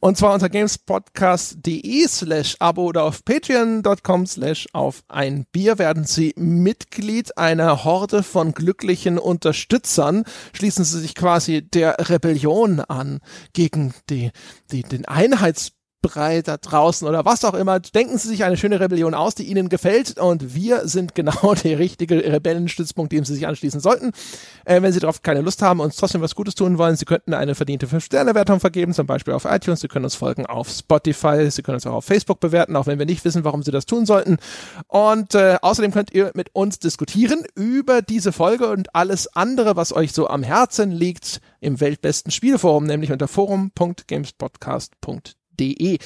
Und 0.00 0.16
zwar 0.16 0.34
unter 0.34 0.48
gamespodcast.de 0.48 2.06
slash 2.08 2.56
abo 2.58 2.84
oder 2.84 3.04
auf 3.04 3.24
patreon.com 3.24 4.26
slash 4.26 4.68
auf 4.72 5.02
ein 5.08 5.46
Bier 5.52 5.78
werden 5.78 6.04
Sie 6.04 6.34
Mitglied 6.36 7.36
einer 7.38 7.84
Horde 7.84 8.22
von 8.22 8.52
glücklichen 8.52 9.18
Unterstützern. 9.18 10.24
Schließen 10.52 10.84
Sie 10.84 11.00
sich 11.00 11.14
quasi 11.14 11.62
der 11.62 11.96
Rebellion 12.08 12.80
an 12.80 13.20
gegen 13.52 13.94
die, 14.08 14.30
die, 14.70 14.82
den 14.82 15.06
Einheits 15.06 15.72
Brei 16.02 16.42
da 16.42 16.56
draußen 16.56 17.06
oder 17.06 17.24
was 17.24 17.44
auch 17.44 17.54
immer. 17.54 17.78
Denken 17.78 18.16
Sie 18.16 18.28
sich 18.28 18.44
eine 18.44 18.56
schöne 18.56 18.80
Rebellion 18.80 19.14
aus, 19.14 19.34
die 19.34 19.44
Ihnen 19.44 19.68
gefällt 19.68 20.18
und 20.18 20.54
wir 20.54 20.88
sind 20.88 21.14
genau 21.14 21.54
der 21.64 21.78
richtige 21.78 22.16
Rebellenstützpunkt, 22.16 23.12
dem 23.12 23.24
Sie 23.24 23.34
sich 23.34 23.46
anschließen 23.46 23.80
sollten. 23.80 24.12
Äh, 24.64 24.82
wenn 24.82 24.92
Sie 24.92 25.00
darauf 25.00 25.22
keine 25.22 25.42
Lust 25.42 25.62
haben 25.62 25.80
und 25.80 25.96
trotzdem 25.96 26.22
was 26.22 26.34
Gutes 26.34 26.54
tun 26.54 26.78
wollen, 26.78 26.96
Sie 26.96 27.04
könnten 27.04 27.34
eine 27.34 27.54
verdiente 27.54 27.86
5-Sterne-Wertung 27.86 28.60
vergeben, 28.60 28.94
zum 28.94 29.06
Beispiel 29.06 29.34
auf 29.34 29.44
iTunes. 29.44 29.80
Sie 29.80 29.88
können 29.88 30.04
uns 30.04 30.14
folgen 30.14 30.46
auf 30.46 30.70
Spotify. 30.70 31.50
Sie 31.50 31.62
können 31.62 31.76
uns 31.76 31.86
auch 31.86 31.94
auf 31.94 32.04
Facebook 32.04 32.40
bewerten, 32.40 32.76
auch 32.76 32.86
wenn 32.86 32.98
wir 32.98 33.06
nicht 33.06 33.24
wissen, 33.24 33.44
warum 33.44 33.62
Sie 33.62 33.70
das 33.70 33.86
tun 33.86 34.06
sollten. 34.06 34.38
Und 34.88 35.34
äh, 35.34 35.58
außerdem 35.60 35.92
könnt 35.92 36.12
ihr 36.12 36.30
mit 36.34 36.54
uns 36.54 36.78
diskutieren 36.78 37.44
über 37.54 38.02
diese 38.02 38.32
Folge 38.32 38.68
und 38.68 38.94
alles 38.94 39.34
andere, 39.36 39.76
was 39.76 39.92
euch 39.92 40.12
so 40.12 40.28
am 40.28 40.42
Herzen 40.42 40.90
liegt 40.90 41.40
im 41.60 41.80
weltbesten 41.80 42.32
Spielforum, 42.32 42.84
nämlich 42.84 43.12
unter 43.12 43.28
forum.gamespodcast.de 43.28 45.39
www.ftf.de. 45.60 45.98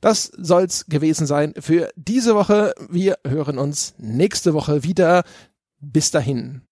Das 0.00 0.32
soll's 0.36 0.86
gewesen 0.86 1.26
sein 1.26 1.52
für 1.58 1.90
diese 1.94 2.34
Woche. 2.34 2.74
Wir 2.88 3.18
hören 3.26 3.58
uns 3.58 3.94
nächste 3.98 4.54
Woche 4.54 4.82
wieder. 4.82 5.24
Bis 5.78 6.10
dahin. 6.10 6.62